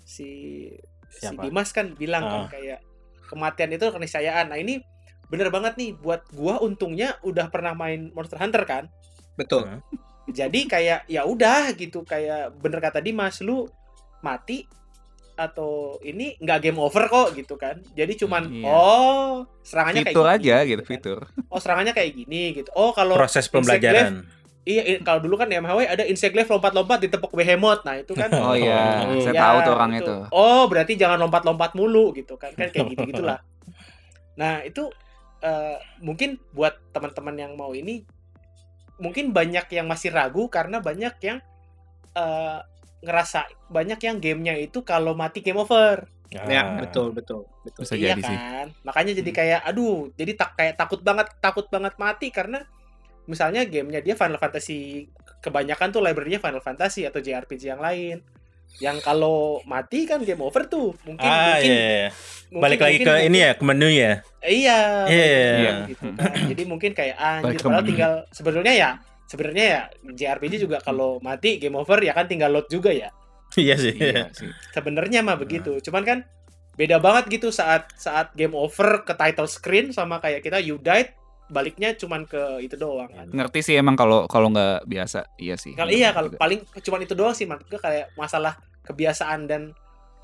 si 0.04 0.28
si 1.08 1.24
Siapa? 1.24 1.40
Dimas 1.40 1.70
kan 1.70 1.94
bilang 1.94 2.22
kan 2.22 2.40
Ah. 2.40 2.48
kayak 2.48 2.78
kematian 3.24 3.70
itu 3.72 3.86
keniscayaan 3.86 4.48
nah 4.48 4.56
ini 4.56 4.82
bener 5.26 5.48
banget 5.48 5.76
nih 5.76 5.92
buat 5.94 6.24
gua 6.30 6.58
untungnya 6.58 7.16
udah 7.22 7.46
pernah 7.46 7.72
main 7.72 8.08
Monster 8.10 8.36
Hunter 8.36 8.64
kan 8.64 8.84
betul 9.34 9.64
Hmm. 9.64 9.80
jadi 10.26 10.60
kayak 10.64 11.00
ya 11.06 11.22
udah 11.22 11.72
gitu 11.72 12.02
kayak 12.02 12.56
bener 12.56 12.78
kata 12.78 12.98
Dimas 12.98 13.40
lu 13.40 13.64
mati 14.18 14.66
atau 15.38 15.70
ini 16.02 16.34
nggak 16.36 16.58
game 16.60 16.76
over 16.76 17.06
kok 17.06 17.30
gitu 17.32 17.54
kan 17.54 17.78
jadi 17.92 18.10
cuman 18.12 18.50
Iya. 18.50 18.66
oh 18.66 19.32
serangannya 19.62 20.02
Fitur 20.02 20.26
kayak 20.26 20.36
aja 20.36 20.56
gini, 20.58 20.68
gitu 20.68 20.82
kan. 20.82 20.90
fitur. 20.90 21.18
oh 21.46 21.58
serangannya 21.58 21.94
kayak 21.94 22.12
gini 22.12 22.42
gitu 22.52 22.70
oh 22.74 22.90
kalau 22.90 23.14
Proses 23.14 23.46
pembelajaran. 23.46 24.26
iya 24.60 24.98
kalau 24.98 25.22
dulu 25.22 25.38
kan 25.38 25.46
di 25.46 25.54
MHW 25.54 25.86
ada 25.86 26.02
insect 26.04 26.34
glaive 26.34 26.50
lompat-lompat 26.50 26.98
ditepuk 27.00 27.30
behemoth 27.32 27.80
nah 27.82 27.94
itu 27.94 28.12
kan 28.12 28.28
Oh 28.42 28.52
iya, 28.52 29.06
Hmm. 29.06 29.22
saya 29.22 29.32
Ya, 29.32 29.42
tahu 29.44 29.58
tuh 29.62 29.72
orang 29.72 29.92
itu. 29.94 30.14
oh 30.28 30.66
berarti 30.66 30.92
jangan 30.92 31.18
lompat-lompat 31.20 31.72
mulu 31.72 32.10
gitu 32.12 32.34
kan 32.34 32.50
kan 32.52 32.68
kayak 32.68 32.90
gitu 32.92 33.06
gitulah 33.06 33.38
nah 34.34 34.58
itu 34.60 34.90
eh, 35.38 35.78
mungkin 35.98 36.42
buat 36.50 36.74
teman-teman 36.90 37.38
yang 37.38 37.52
mau 37.54 37.70
ini 37.70 38.02
mungkin 38.98 39.30
banyak 39.30 39.70
yang 39.70 39.86
masih 39.86 40.10
ragu 40.10 40.46
karena 40.48 40.78
banyak 40.78 41.14
yang 41.20 41.38
eh, 42.12 42.58
ngerasa 43.00 43.40
banyak 43.68 43.98
yang 44.00 44.16
gamenya 44.18 44.54
itu 44.56 44.82
kalau 44.82 45.12
mati 45.12 45.38
game 45.38 45.56
over 45.56 46.06
ya 46.28 46.44
Ah. 46.44 46.76
betul 46.78 47.08
betul 47.10 47.48
betul 47.62 47.82
Bisa 47.82 47.94
iya 47.94 48.12
jadi 48.12 48.22
sih. 48.22 48.36
kan 48.36 48.66
makanya 48.82 49.12
jadi 49.16 49.30
Hmm. 49.30 49.38
kayak 49.38 49.60
aduh 49.64 49.98
jadi 50.12 50.32
tak 50.34 50.50
kayak 50.54 50.74
takut 50.76 51.00
banget 51.00 51.26
takut 51.38 51.66
banget 51.66 51.94
mati 51.96 52.28
karena 52.28 52.60
misalnya 53.24 53.64
gamenya 53.64 54.00
dia 54.00 54.12
Final 54.12 54.36
Fantasy 54.36 55.08
kebanyakan 55.38 55.88
tuh 55.88 56.00
library-nya 56.00 56.36
Final 56.38 56.60
Fantasy 56.60 57.02
atau 57.02 57.18
JRPG 57.18 57.62
yang 57.66 57.78
lain 57.78 58.20
yang 58.78 59.00
kalau 59.00 59.64
mati 59.64 60.04
kan 60.04 60.20
game 60.20 60.38
over 60.38 60.64
tuh 60.64 60.92
mungkin 61.02 61.24
Ah, 61.24 61.56
mungkin, 61.56 61.64
iya, 61.64 61.80
iya. 61.80 62.08
mungkin- 62.46 62.60
Balik 62.60 62.78
lagi 62.78 62.96
mungkin- 62.98 63.08
ke 63.10 63.24
ini 63.24 63.38
ya, 63.38 63.50
ke 63.50 63.64
menu 63.64 63.88
ya. 63.88 64.12
Iya 64.38 64.78
Iya. 65.08 65.32
iya 65.56 65.72
gitu 65.88 66.04
kan. 66.12 66.32
jadi 66.46 66.62
mungkin 66.64 66.90
kayak 66.92 67.16
anjir 67.16 67.56
ke 67.56 67.64
padahal 67.64 67.80
menu. 67.80 67.88
tinggal 67.88 68.12
sebenarnya 68.30 68.74
ya 68.74 68.90
sebenarnya 69.28 69.64
ya 69.64 69.80
JRPG 70.08 70.58
juga 70.58 70.80
kalau 70.80 71.20
mati 71.20 71.56
game 71.56 71.76
over 71.76 72.00
ya 72.00 72.10
kan 72.10 72.24
tinggal 72.24 72.48
load 72.48 72.66
juga 72.66 72.90
ya 72.90 73.12
Iya 73.54 73.76
sih. 73.76 73.96
Iya 73.96 74.28
sih. 74.30 74.48
sebenarnya 74.72 75.20
mah 75.20 75.32
Nah. 75.32 75.40
begitu 75.40 75.80
cuman 75.80 76.02
kan 76.02 76.18
beda 76.74 76.96
banget 76.96 77.28
gitu 77.30 77.48
saat 77.48 77.88
saat 77.94 78.30
game 78.32 78.52
over 78.52 79.02
ke 79.02 79.12
title 79.12 79.46
screen 79.46 79.90
sama 79.90 80.16
kayak 80.18 80.40
kita 80.40 80.58
you 80.58 80.76
died 80.78 81.12
baliknya 81.48 81.92
cuman 81.92 82.22
ke 82.22 82.38
itu 82.60 82.76
doang 82.76 83.08
kan 83.08 83.24
Ngerti 83.26 83.60
sih 83.62 83.74
emang 83.74 83.96
kalau 83.96 84.24
kalau 84.24 84.48
nggak 84.48 84.84
biasa. 84.84 85.24
Iya 85.36 85.56
sih. 85.56 85.72
kalau 85.72 85.88
iya 85.88 86.12
kalau 86.12 86.28
Juga. 86.28 86.38
paling 86.38 86.60
cuman 86.76 87.00
itu 87.02 87.14
doang 87.14 87.32
sih 87.32 87.44
gue 87.44 87.80
kayak 87.80 88.12
masalah 88.14 88.56
kebiasaan 88.84 89.44
dan 89.44 89.72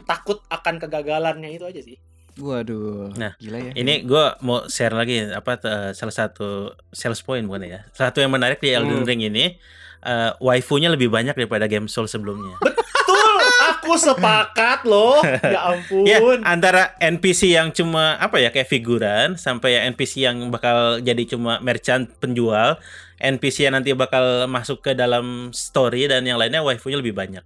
takut 0.04 0.44
akan 0.46 0.76
kegagalannya 0.78 1.48
itu 1.50 1.64
aja 1.64 1.80
sih 1.80 1.96
Waduh. 2.36 3.14
Nah, 3.14 3.32
gila 3.36 3.58
ya. 3.60 3.72
Ini 3.72 4.02
gue 4.02 4.24
mau 4.40 4.66
share 4.66 4.90
lagi 4.90 5.22
apa 5.24 5.54
eh, 5.56 5.90
salah 5.92 6.10
satu 6.12 6.48
sales 6.88 7.20
point 7.20 7.42
bukan 7.42 7.62
ya. 7.64 7.80
Salah 7.90 8.10
satu 8.10 8.18
yang 8.18 8.30
menarik 8.30 8.58
di 8.58 8.68
Elden 8.68 8.90
Hmm. 8.96 9.06
Ring 9.06 9.22
ini 9.22 9.54
eh, 10.00 10.30
waifunya 10.38 10.88
lebih 10.88 11.08
banyak 11.08 11.32
daripada 11.32 11.64
game 11.64 11.86
Soul 11.86 12.04
sebelumnya. 12.04 12.58
betul 12.58 13.30
aku 13.64 13.94
sepakat 13.94 14.82
loh 14.84 15.20
ya 15.22 15.60
ampun 15.70 16.02
Ya, 16.02 16.18
antara 16.42 16.96
NPC 16.98 17.52
yang 17.52 17.68
cuma 17.70 18.16
apa 18.16 18.36
ya 18.36 18.48
kayak 18.48 18.66
figuran 18.66 19.36
sampai 19.36 19.76
ya 19.76 19.86
NPC 19.86 20.24
yang 20.24 20.48
bakal 20.48 20.98
jadi 20.98 21.22
cuma 21.26 21.60
merchant 21.60 22.08
penjual, 22.14 22.80
NPC 23.16 23.64
yang 23.64 23.74
nanti 23.74 23.92
bakal 23.92 24.24
masuk 24.46 24.80
ke 24.80 24.92
dalam 24.92 25.48
story 25.50 26.04
dan 26.06 26.22
yang 26.22 26.36
lainnya 26.36 26.60
waifunya 26.60 26.96
lebih 26.96 27.12
banyak. 27.12 27.44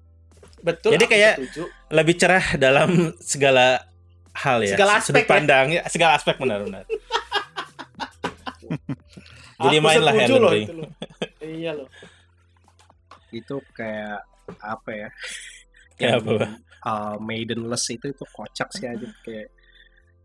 betul 0.58 0.90
jadi 0.90 1.04
kayak- 1.04 1.36
setuju. 1.38 1.62
Lebih 1.88 2.14
cerah 2.16 2.46
dalam 2.54 2.90
segala 3.18 3.87
hal 4.38 4.58
ya. 4.62 4.74
Segala 4.78 4.92
aspek 5.02 5.24
ya. 5.26 5.30
pandang, 5.30 5.66
ya, 5.74 5.82
segala 5.90 6.12
aspek 6.14 6.38
benar-benar. 6.38 6.84
Jadi 9.58 9.76
mainlah 9.82 10.14
Elden 10.14 10.38
loh 10.38 10.52
Ring. 10.54 10.66
itu 10.70 10.74
loh. 10.78 10.90
iya 11.42 11.72
loh 11.74 11.88
itu 13.32 13.56
kayak 13.76 14.24
apa 14.64 14.90
ya? 14.92 15.08
Kayak 15.98 16.22
Yang, 16.22 16.22
apa, 16.24 16.46
uh, 16.86 17.16
Maidenless 17.20 17.84
itu 17.92 18.06
itu 18.12 18.24
kocak 18.32 18.68
sih 18.72 18.86
aja 18.88 19.08
kayak 19.24 19.48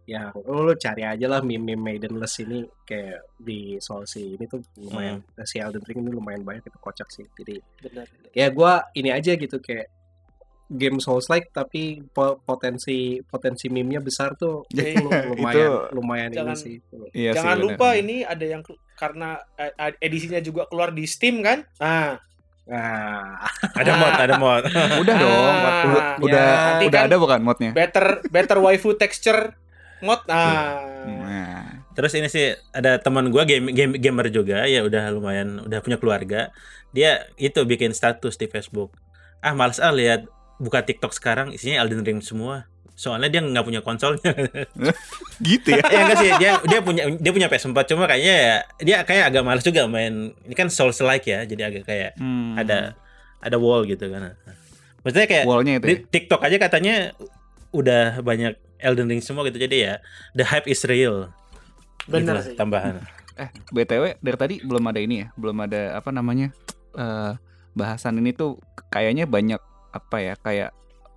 ya 0.03 0.36
lu, 0.36 0.68
lu 0.68 0.74
cari 0.76 1.07
aja 1.07 1.26
lah 1.32 1.39
meme 1.39 1.80
Maidenless 1.80 2.43
ini 2.43 2.68
kayak 2.84 3.24
di 3.39 3.80
soal 3.80 4.03
si 4.03 4.36
ini 4.36 4.43
tuh 4.51 4.59
lumayan 4.76 5.24
si 5.47 5.64
Elden 5.64 5.84
Ring 5.88 6.03
ini 6.03 6.11
lumayan 6.11 6.43
banyak 6.43 6.68
itu 6.68 6.80
kocak 6.84 7.07
sih 7.07 7.24
jadi 7.39 7.55
Benar. 7.80 8.07
ya 8.36 8.47
gua 8.51 8.84
ini 8.99 9.16
aja 9.16 9.32
gitu 9.39 9.64
kayak 9.64 9.88
game 10.74 10.98
Souls 10.98 11.26
like 11.28 11.50
tapi 11.50 12.02
po- 12.08 12.38
potensi 12.40 12.98
potensi 13.22 13.68
meme-nya 13.68 14.00
besar 14.00 14.34
tuh 14.34 14.66
lu- 14.68 15.10
lumayan 15.32 15.54
itu- 15.64 15.84
lumayan 15.92 16.30
Jangan- 16.30 16.58
ini 16.58 16.64
sih 16.64 16.76
Iya 17.14 17.32
sih, 17.32 17.36
Jangan 17.38 17.56
bener. 17.56 17.66
lupa 17.70 17.88
ini 17.94 18.16
ada 18.22 18.42
yang 18.44 18.62
karena 18.94 19.30
eh, 19.56 19.72
edisinya 20.00 20.38
juga 20.38 20.66
keluar 20.66 20.90
di 20.90 21.04
Steam 21.04 21.40
kan? 21.40 21.62
Nah, 21.78 22.18
nah 22.64 23.38
Ada 23.74 23.92
mod, 23.94 24.14
ada 24.16 24.34
mod. 24.36 24.64
Udah 25.02 25.16
dong. 25.16 25.56
Ah, 25.56 25.64
Udah 25.64 25.94
ya, 25.94 26.14
udah, 26.18 26.46
nanti 26.48 26.86
udah 26.86 27.00
kan- 27.00 27.08
ada 27.08 27.16
bukan 27.18 27.40
modnya? 27.40 27.72
better 27.72 28.06
better 28.28 28.58
waifu 28.58 28.94
texture 28.94 29.54
mod. 30.00 30.22
Nah, 30.26 30.82
Nah, 31.04 31.60
Terus 31.94 32.10
ini 32.16 32.26
sih 32.26 32.50
ada 32.72 32.98
teman 32.98 33.30
gua 33.30 33.46
game, 33.46 33.70
game 33.70 33.94
gamer 33.94 34.26
juga 34.28 34.66
ya 34.66 34.82
udah 34.82 35.12
lumayan 35.12 35.62
udah 35.62 35.78
punya 35.80 35.96
keluarga. 35.96 36.50
Dia 36.90 37.30
itu 37.36 37.62
bikin 37.62 37.92
status 37.92 38.34
di 38.34 38.48
Facebook. 38.48 38.98
Ah 39.38 39.54
males 39.54 39.78
ah 39.78 39.92
lihat 39.92 40.26
buka 40.58 40.82
TikTok 40.82 41.12
sekarang 41.12 41.49
isinya 41.49 41.80
Elden 41.80 42.01
Ring 42.01 42.20
semua. 42.20 42.66
Soalnya 42.93 43.30
dia 43.30 43.41
nggak 43.41 43.64
punya 43.64 43.82
konsolnya. 43.82 44.22
gitu 45.41 45.70
ya. 45.70 45.82
ya 45.84 45.99
enggak 45.99 46.18
sih 46.20 46.30
dia 46.38 46.51
dia 46.62 46.80
punya 46.80 47.10
dia 47.12 47.32
punya 47.32 47.47
PS4 47.47 47.78
cuma 47.89 48.06
kayaknya 48.06 48.36
ya 48.36 48.56
dia 48.80 48.97
kayak 49.01 49.34
agak 49.34 49.41
males 49.41 49.62
juga 49.62 49.86
main 49.86 50.30
ini 50.39 50.54
kan 50.54 50.70
Souls 50.70 50.99
like 50.99 51.26
ya 51.26 51.41
jadi 51.43 51.70
agak 51.70 51.84
kayak 51.84 52.12
Hmm. 52.16 52.54
ada 52.54 52.93
ada 53.39 53.58
wall 53.58 53.84
gitu 53.84 54.08
kan. 54.08 54.38
Maksudnya 55.01 55.28
kayak 55.28 55.45
wallnya 55.45 55.74
itu. 55.76 55.86
di 55.86 55.95
Ya? 55.95 55.99
TikTok 56.06 56.41
aja 56.41 56.58
katanya 56.58 56.95
udah 57.70 58.22
banyak 58.22 58.54
Elden 58.78 59.10
Ring 59.10 59.20
semua 59.20 59.41
gitu 59.43 59.58
jadi 59.58 59.76
ya 59.76 59.93
the 60.32 60.45
hype 60.45 60.66
is 60.66 60.86
real. 60.86 61.34
bener 62.04 62.36
Gitu, 62.38 62.51
sih. 62.51 62.56
tambahan. 62.56 63.01
Eh, 63.34 63.49
BTW 63.68 64.22
dari 64.22 64.38
tadi 64.38 64.56
belum 64.62 64.86
ada 64.86 65.01
ini 65.01 65.26
ya, 65.26 65.34
belum 65.34 65.58
ada 65.58 65.97
apa 65.97 66.14
namanya? 66.14 66.54
eh 66.93 67.34
bahasan 67.74 68.22
ini 68.22 68.30
tuh 68.30 68.62
kayaknya 68.88 69.26
banyak 69.26 69.58
apa 69.94 70.18
ya, 70.20 70.36
kayak 70.36 70.72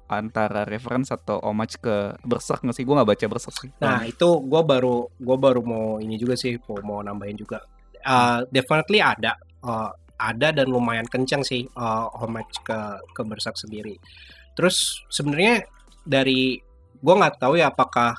antara 0.07 0.63
reference 0.63 1.11
atau 1.11 1.43
homage 1.43 1.83
ke 1.83 2.15
Berserk 2.23 2.63
nggak 2.63 2.77
sih? 2.77 2.85
Gue 2.87 2.95
nggak 2.95 3.11
baca 3.11 3.27
Berserk 3.27 3.57
sih. 3.59 3.71
Nah 3.83 4.07
itu 4.07 4.29
gue 4.47 4.63
baru 4.63 5.11
gue 5.19 5.37
baru 5.37 5.61
mau 5.67 5.99
ini 5.99 6.15
juga 6.15 6.39
sih 6.39 6.55
mau, 6.71 6.79
mau 6.85 7.01
nambahin 7.03 7.35
juga. 7.35 7.59
Uh, 8.07 8.47
definitely 8.55 9.03
ada 9.03 9.35
uh, 9.67 9.91
ada 10.17 10.55
dan 10.55 10.71
lumayan 10.71 11.05
kencang 11.11 11.43
sih 11.43 11.67
uh, 11.75 12.07
homage 12.23 12.55
ke 12.63 12.79
ke 13.13 13.23
Berserk 13.27 13.59
sendiri. 13.59 13.99
Terus 14.55 15.03
sebenarnya 15.11 15.67
dari 16.07 16.57
gue 16.97 17.15
nggak 17.19 17.43
tahu 17.43 17.59
ya 17.59 17.75
apakah 17.75 18.15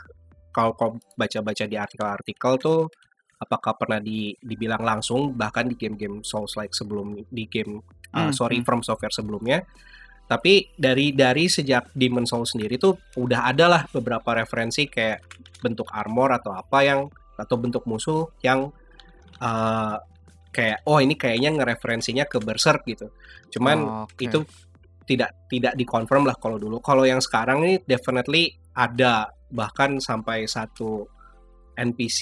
kalau 0.52 0.74
kau 0.76 0.92
baca-baca 1.16 1.66
di 1.70 1.78
artikel-artikel 1.78 2.54
tuh 2.60 2.90
apakah 3.38 3.78
pernah 3.78 4.02
di, 4.02 4.34
dibilang 4.42 4.82
langsung 4.82 5.38
bahkan 5.38 5.70
di 5.70 5.78
game-game 5.78 6.26
Souls 6.26 6.58
like 6.58 6.74
sebelum 6.74 7.14
di 7.30 7.46
game 7.46 7.80
uh, 8.12 8.28
Hmm, 8.28 8.34
sorry 8.34 8.60
hmm. 8.60 8.66
From 8.66 8.82
Software 8.82 9.14
sebelumnya 9.14 9.62
tapi 10.28 10.76
dari 10.76 11.16
dari 11.16 11.48
sejak 11.48 11.96
Demon 11.96 12.28
Souls 12.28 12.52
sendiri 12.52 12.76
tuh 12.76 13.00
udah 13.16 13.48
ada 13.48 13.66
lah 13.72 13.82
beberapa 13.88 14.36
referensi 14.36 14.92
kayak 14.92 15.24
bentuk 15.64 15.88
armor 15.96 16.36
atau 16.36 16.52
apa 16.52 16.84
yang 16.84 17.08
atau 17.40 17.56
bentuk 17.56 17.88
musuh 17.88 18.28
yang 18.44 18.68
uh, 19.40 19.96
kayak 20.52 20.84
oh 20.84 21.00
ini 21.00 21.16
kayaknya 21.16 21.56
ngereferensinya 21.56 22.28
ke 22.28 22.44
Berserk 22.44 22.84
gitu. 22.90 23.08
Cuman 23.56 24.10
Oke. 24.10 24.28
itu 24.28 24.44
tidak 25.08 25.48
tidak 25.48 25.74
dikonfirm 25.80 26.28
lah 26.28 26.36
kalau 26.36 26.60
dulu. 26.60 26.84
Kalau 26.84 27.08
yang 27.08 27.24
sekarang 27.24 27.64
ini 27.64 27.76
definitely 27.88 28.52
ada 28.76 29.32
bahkan 29.48 30.04
sampai 30.04 30.44
satu 30.44 31.08
NPC 31.78 32.20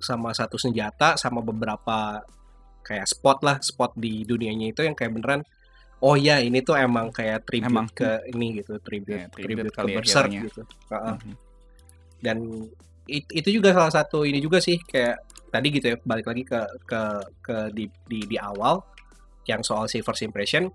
sama 0.00 0.34
satu 0.34 0.58
senjata 0.58 1.14
sama 1.14 1.44
beberapa 1.44 2.24
kayak 2.82 3.06
spot 3.06 3.38
lah 3.46 3.56
spot 3.62 3.94
di 3.94 4.26
dunianya 4.26 4.72
itu 4.74 4.80
yang 4.82 4.96
kayak 4.96 5.12
beneran 5.14 5.40
oh 6.04 6.14
ya 6.14 6.36
ini 6.38 6.60
tuh 6.60 6.76
emang 6.76 7.08
kayak 7.08 7.42
tribute 7.42 7.72
Emang. 7.72 7.88
ke 7.90 8.10
ini 8.28 8.60
gitu 8.60 8.76
tribute 8.78 9.16
Ya, 9.16 9.28
tribute 9.28 9.66
tribute, 9.66 9.72
ke 9.72 9.80
ya 9.82 9.96
Berserk 9.96 10.28
kiranya. 10.28 10.42
gitu 10.44 10.62
Heeh. 10.90 11.16
Mhm. 11.16 11.34
dan 12.20 12.38
it- 13.06 13.32
itu 13.32 13.48
juga 13.50 13.72
salah 13.72 13.88
satu 13.90 14.22
ini 14.22 14.38
juga 14.38 14.58
sih 14.58 14.76
kayak 14.78 15.16
tadi 15.48 15.68
gitu 15.70 15.86
ya 15.86 15.96
balik 16.00 16.26
lagi 16.26 16.42
ke 16.42 16.60
ke 16.84 17.00
ke 17.40 17.56
di 17.70 17.84
di, 18.04 18.20
di 18.26 18.36
awal 18.36 18.84
yang 19.44 19.60
soal 19.60 19.86
si 19.86 20.00
first 20.00 20.20
impression 20.20 20.68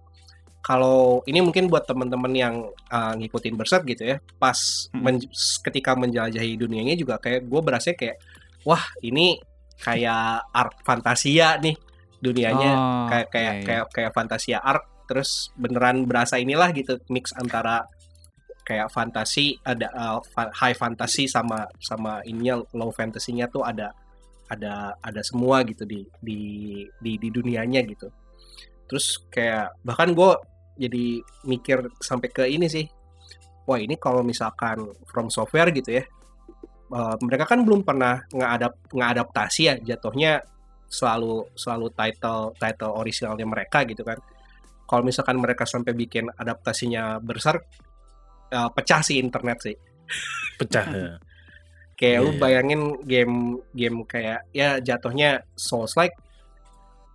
kalau 0.60 1.24
ini 1.24 1.40
mungkin 1.40 1.66
buat 1.66 1.84
teman-teman 1.84 2.34
yang 2.34 2.56
uh, 2.90 3.14
ngikutin 3.16 3.56
Berserk 3.56 3.84
gitu 3.86 4.04
ya 4.06 4.18
pas 4.36 4.58
Hmm. 4.90 5.04
men- 5.06 5.30
ketika 5.64 5.94
menjelajahi 5.94 6.54
dunianya 6.56 6.94
juga 6.94 7.18
kayak 7.18 7.44
gue 7.44 7.62
berasa 7.62 7.94
kayak 7.94 8.18
wah 8.62 8.84
ini 9.00 9.40
kayak 9.80 10.44
arc 10.50 10.84
fantasia 10.84 11.56
nih 11.58 11.76
dunianya 12.20 12.72
Oh, 12.72 13.08
kayak 13.08 13.28
kayak 13.30 13.48
iya, 13.48 13.56
iya. 13.56 13.66
kayak 13.66 13.84
kayak 13.90 14.12
fantasia 14.12 14.60
arc 14.60 14.84
terus 15.10 15.50
beneran 15.58 16.06
berasa 16.06 16.38
inilah 16.38 16.70
gitu 16.78 17.02
mix 17.10 17.34
antara 17.34 17.90
kayak 18.62 18.94
fantasi 18.94 19.58
ada 19.66 19.90
uh, 19.98 20.22
high 20.54 20.78
fantasy 20.78 21.26
sama 21.26 21.66
sama 21.82 22.22
ininya 22.30 22.62
low 22.78 22.94
fantasinya 22.94 23.50
tuh 23.50 23.66
ada 23.66 23.90
ada 24.54 24.94
ada 25.02 25.22
semua 25.26 25.66
gitu 25.66 25.90
di 25.90 26.06
di 26.22 26.40
di, 27.02 27.18
di 27.18 27.30
dunianya 27.34 27.82
gitu. 27.90 28.14
Terus 28.86 29.26
kayak 29.34 29.82
bahkan 29.82 30.14
gue 30.14 30.32
jadi 30.80 31.06
mikir 31.50 31.90
sampai 32.00 32.30
ke 32.30 32.46
ini 32.46 32.70
sih 32.72 32.86
wah 33.68 33.78
ini 33.78 34.00
kalau 34.00 34.24
misalkan 34.24 34.90
from 35.06 35.28
software 35.28 35.70
gitu 35.76 36.00
ya 36.00 36.04
uh, 36.96 37.20
mereka 37.22 37.46
kan 37.46 37.62
belum 37.62 37.84
pernah 37.84 38.24
ngadap 38.32 38.80
ngadaptasi 38.90 39.62
ya 39.68 39.76
jatuhnya 39.94 40.42
selalu 40.90 41.46
selalu 41.54 41.94
title 41.94 42.56
title 42.58 42.98
originalnya 42.98 43.46
mereka 43.46 43.86
gitu 43.86 44.02
kan 44.02 44.18
kalau 44.90 45.06
misalkan 45.06 45.38
mereka 45.38 45.70
sampai 45.70 45.94
bikin 45.94 46.26
adaptasinya 46.34 47.22
besar 47.22 47.62
pecah 48.50 49.06
sih 49.06 49.22
internet 49.22 49.62
sih 49.62 49.76
Pecah. 50.58 50.86
ya. 50.98 51.14
kayak 51.94 52.18
Iya, 52.18 52.26
lu 52.26 52.32
iya. 52.34 52.40
bayangin 52.42 52.82
game 53.06 53.36
game 53.72 53.98
kayak 54.04 54.50
ya 54.50 54.82
jatuhnya 54.82 55.46
Souls 55.54 55.94
like 55.94 56.18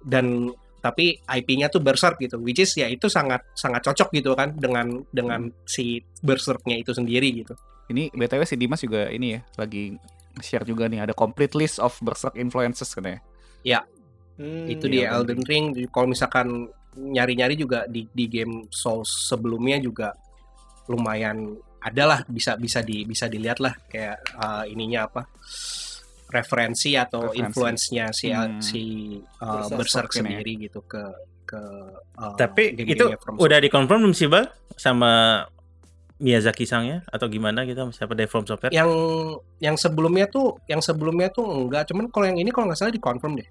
dan 0.06 0.54
tapi 0.78 1.16
IP-nya 1.18 1.72
tuh 1.72 1.80
Berserk 1.80 2.20
gitu 2.20 2.36
which 2.38 2.60
is 2.60 2.76
ya 2.76 2.84
itu 2.86 3.08
sangat 3.08 3.40
sangat 3.56 3.80
cocok 3.82 4.12
gitu 4.12 4.36
kan 4.36 4.52
dengan 4.54 5.02
dengan 5.10 5.48
si 5.64 5.98
Berserknya 6.20 6.76
itu 6.78 6.92
sendiri 6.92 7.32
gitu 7.34 7.56
Ini 7.84 8.12
BTW 8.12 8.44
si 8.44 8.56
Dimas 8.56 8.80
juga 8.80 9.12
ini 9.12 9.36
ya, 9.36 9.40
lagi 9.60 9.92
share 10.40 10.64
juga 10.64 10.88
nih 10.88 11.04
ada 11.04 11.12
complete 11.12 11.52
list 11.52 11.76
of 11.76 11.92
Berserk 12.00 12.32
influences 12.36 12.88
katanya. 12.92 13.20
Hmm, 14.34 14.66
itu 14.66 14.90
iya, 14.90 15.14
di 15.14 15.14
Elden 15.14 15.42
Ring 15.46 15.64
di- 15.70 15.86
kalau 15.86 16.10
misalkan 16.10 16.66
nyari-nyari 16.96 17.54
juga 17.54 17.84
di 17.86 18.06
di 18.08 18.24
game 18.26 18.66
Souls 18.70 19.28
sebelumnya 19.28 19.78
juga 19.78 20.14
lumayan 20.86 21.54
adalah 21.80 22.24
bisa 22.24 22.56
bisa 22.56 22.80
di 22.80 23.04
bisa 23.04 23.28
dilihat 23.28 23.60
lah 23.60 23.74
kayak 23.86 24.16
uh, 24.36 24.64
ininya 24.64 25.04
apa 25.04 25.22
referensi 26.28 26.96
atau 26.96 27.30
Referensi. 27.30 27.40
influence-nya 27.40 28.06
si 28.10 28.28
Hmm. 28.32 28.58
si 28.58 28.82
uh, 29.38 29.68
Berserk 29.70 30.10
ya. 30.10 30.24
sendiri 30.24 30.66
gitu 30.66 30.80
ke 30.82 31.02
ke 31.44 31.60
uh, 32.16 32.34
Tapi 32.34 32.72
game-game 32.72 32.96
itu 32.96 33.04
From 33.20 33.36
udah 33.36 33.58
dikonfirm 33.60 34.00
belum 34.00 34.14
sih, 34.16 34.26
Bang? 34.26 34.48
Sama 34.74 35.44
Miyazaki 36.16 36.64
sangnya 36.64 37.04
atau 37.10 37.28
gimana 37.28 37.66
gitu 37.68 37.84
siapa 37.92 38.16
dari 38.16 38.30
From 38.30 38.46
Software? 38.48 38.72
yang 38.72 38.88
yang 39.60 39.76
sebelumnya 39.76 40.24
tuh 40.26 40.56
yang 40.70 40.80
sebelumnya 40.80 41.28
tuh 41.28 41.44
enggak 41.44 41.90
cuman 41.90 42.08
kalau 42.08 42.26
yang 42.30 42.38
ini 42.38 42.48
kalau 42.48 42.70
nggak 42.70 42.78
salah 42.80 42.94
dikonfirm 42.94 43.34
deh 43.36 43.48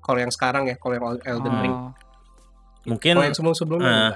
kalau 0.00 0.18
yang 0.18 0.32
sekarang 0.32 0.64
ya 0.66 0.74
kalau 0.80 0.96
yang 0.96 1.04
Elden 1.22 1.56
Ring 1.62 1.76
Oh, 1.76 1.92
Mungkin 2.86 3.14
kalau 3.14 3.26
yang 3.26 3.36
sebelum 3.36 3.54
sebelumnya 3.54 3.90
eh, 3.90 4.10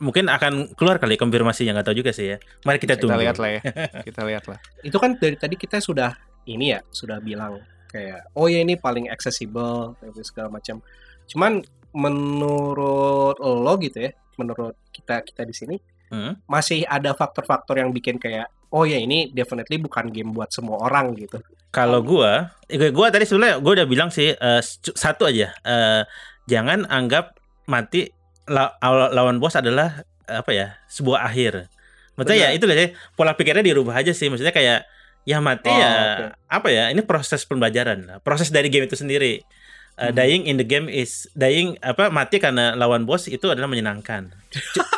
mungkin 0.00 0.26
akan 0.26 0.52
keluar 0.74 0.96
kali 0.96 1.14
konfirmasinya 1.14 1.76
nggak 1.76 1.86
tahu 1.86 1.96
juga 1.96 2.10
sih 2.10 2.34
ya. 2.34 2.36
Mari 2.62 2.78
kita 2.78 2.94
kita 2.94 3.02
tunggu. 3.06 3.20
lihat 3.20 3.36
lah 3.38 3.50
ya. 3.54 3.60
Kita 4.06 4.20
lihat 4.24 4.44
lah. 4.46 4.58
itu 4.80 4.96
kan 4.96 5.14
dari 5.14 5.36
tadi 5.36 5.54
kita 5.54 5.78
sudah 5.78 6.10
ini 6.44 6.72
ya 6.72 6.80
sudah 6.88 7.20
bilang 7.20 7.60
kayak 7.86 8.32
oh 8.34 8.46
ya 8.46 8.62
ini 8.62 8.74
paling 8.74 9.06
accessible 9.06 9.98
dan 9.98 10.10
segala 10.20 10.48
macam 10.48 10.78
cuman 11.26 11.60
menurut 11.90 13.36
lo 13.38 13.74
gitu 13.78 13.98
ya 14.00 14.10
menurut 14.34 14.74
kita 14.90 15.22
kita 15.22 15.42
di 15.44 15.54
sini 15.54 15.76
Hmm. 16.10 16.34
masih 16.50 16.82
ada 16.90 17.14
faktor-faktor 17.14 17.78
yang 17.78 17.94
bikin 17.94 18.18
kayak 18.18 18.50
oh 18.74 18.82
ya 18.82 18.98
ini 18.98 19.30
definitely 19.30 19.78
bukan 19.78 20.10
game 20.10 20.34
buat 20.34 20.50
semua 20.50 20.82
orang 20.82 21.14
gitu 21.14 21.38
Kalau 21.70 22.02
gua, 22.02 22.50
eh, 22.66 22.90
gua 22.90 23.14
tadi 23.14 23.30
sebenarnya 23.30 23.62
gua 23.62 23.78
udah 23.78 23.86
bilang 23.86 24.10
sih 24.10 24.34
eh, 24.34 24.58
cu- 24.58 24.98
satu 24.98 25.30
aja. 25.30 25.54
Eh, 25.62 26.02
jangan 26.50 26.82
anggap 26.82 27.38
mati 27.70 28.10
la- 28.44 28.74
aw- 28.76 29.08
lawan 29.08 29.38
bos 29.38 29.54
adalah 29.54 30.02
apa 30.26 30.50
ya 30.50 30.66
sebuah 30.86 31.22
akhir. 31.22 31.70
Maksudnya 32.18 32.36
ya 32.36 32.48
Benar. 32.50 32.58
itu 32.58 32.64
lah 32.66 32.76
sih 32.76 32.88
pola 33.14 33.32
pikirnya 33.32 33.62
dirubah 33.64 33.94
aja 33.94 34.10
sih. 34.10 34.26
Maksudnya 34.26 34.50
kayak 34.50 34.84
ya 35.22 35.38
mati 35.38 35.68
Oh, 35.68 35.76
ya 35.76 35.88
oke. 35.88 36.24
apa 36.48 36.68
ya 36.68 36.84
ini 36.88 37.00
proses 37.00 37.44
pembelajaran, 37.44 38.18
proses 38.20 38.48
dari 38.48 38.66
game 38.66 38.84
itu 38.84 38.94
sendiri. 38.94 39.46
uh, 39.94 40.08
dying 40.10 40.44
in 40.44 40.56
the 40.56 40.64
game 40.64 40.88
is 40.88 41.28
dying 41.34 41.76
apa 41.78 42.08
mati 42.08 42.36
karena 42.36 42.72
lawan 42.72 43.04
bos 43.04 43.24
itu 43.26 43.44
adalah 43.46 43.68
menyenangkan. 43.68 44.32
Co- 44.72 44.88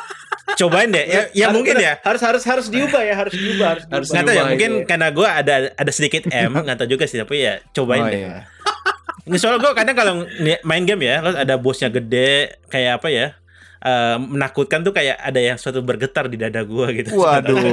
cobain 0.62 0.88
deh. 0.88 1.02
Ya, 1.02 1.22
ya 1.34 1.50
Harus- 1.50 1.54
mungkin 1.58 1.74
ya. 1.76 1.98
harus 2.00 2.22
harus 2.22 2.42
harus 2.46 2.66
diubah 2.70 3.02
ya 3.02 3.14
harus 3.18 3.34
diubah 3.34 3.66
harus, 3.72 3.84
Harus 3.90 4.08
diubah. 4.08 4.14
Nggak 4.14 4.24
tahu 4.24 4.36
ya, 4.36 4.44
mungkin 4.46 4.70
iya. 4.72 4.86
karena 4.86 5.08
gue 5.10 5.26
ada 5.26 5.54
ada 5.74 5.90
sedikit 5.90 6.22
M, 6.30 6.54
nggak 6.54 6.76
tahu 6.78 6.88
juga 6.88 7.04
sih, 7.10 7.18
tapi 7.18 7.42
ya 7.42 7.58
cobain 7.74 8.04
Oh, 8.04 8.08
deh. 8.08 8.20
iya. 8.22 8.46
Ini 9.22 9.36
soal 9.38 9.62
gue 9.62 9.70
kadang 9.70 9.94
kalau 9.94 10.14
main 10.66 10.82
game 10.82 11.06
ya, 11.06 11.22
lo 11.22 11.30
ada 11.30 11.54
bosnya 11.54 11.86
gede, 11.86 12.58
kayak 12.66 12.98
apa 12.98 13.06
ya, 13.06 13.26
eh, 13.78 14.16
menakutkan 14.18 14.82
tuh 14.82 14.90
kayak 14.90 15.14
ada 15.14 15.38
yang 15.38 15.54
suatu 15.54 15.78
bergetar 15.78 16.26
di 16.26 16.34
dada 16.34 16.66
gue 16.66 16.86
gitu. 17.02 17.22
Waduh. 17.22 17.54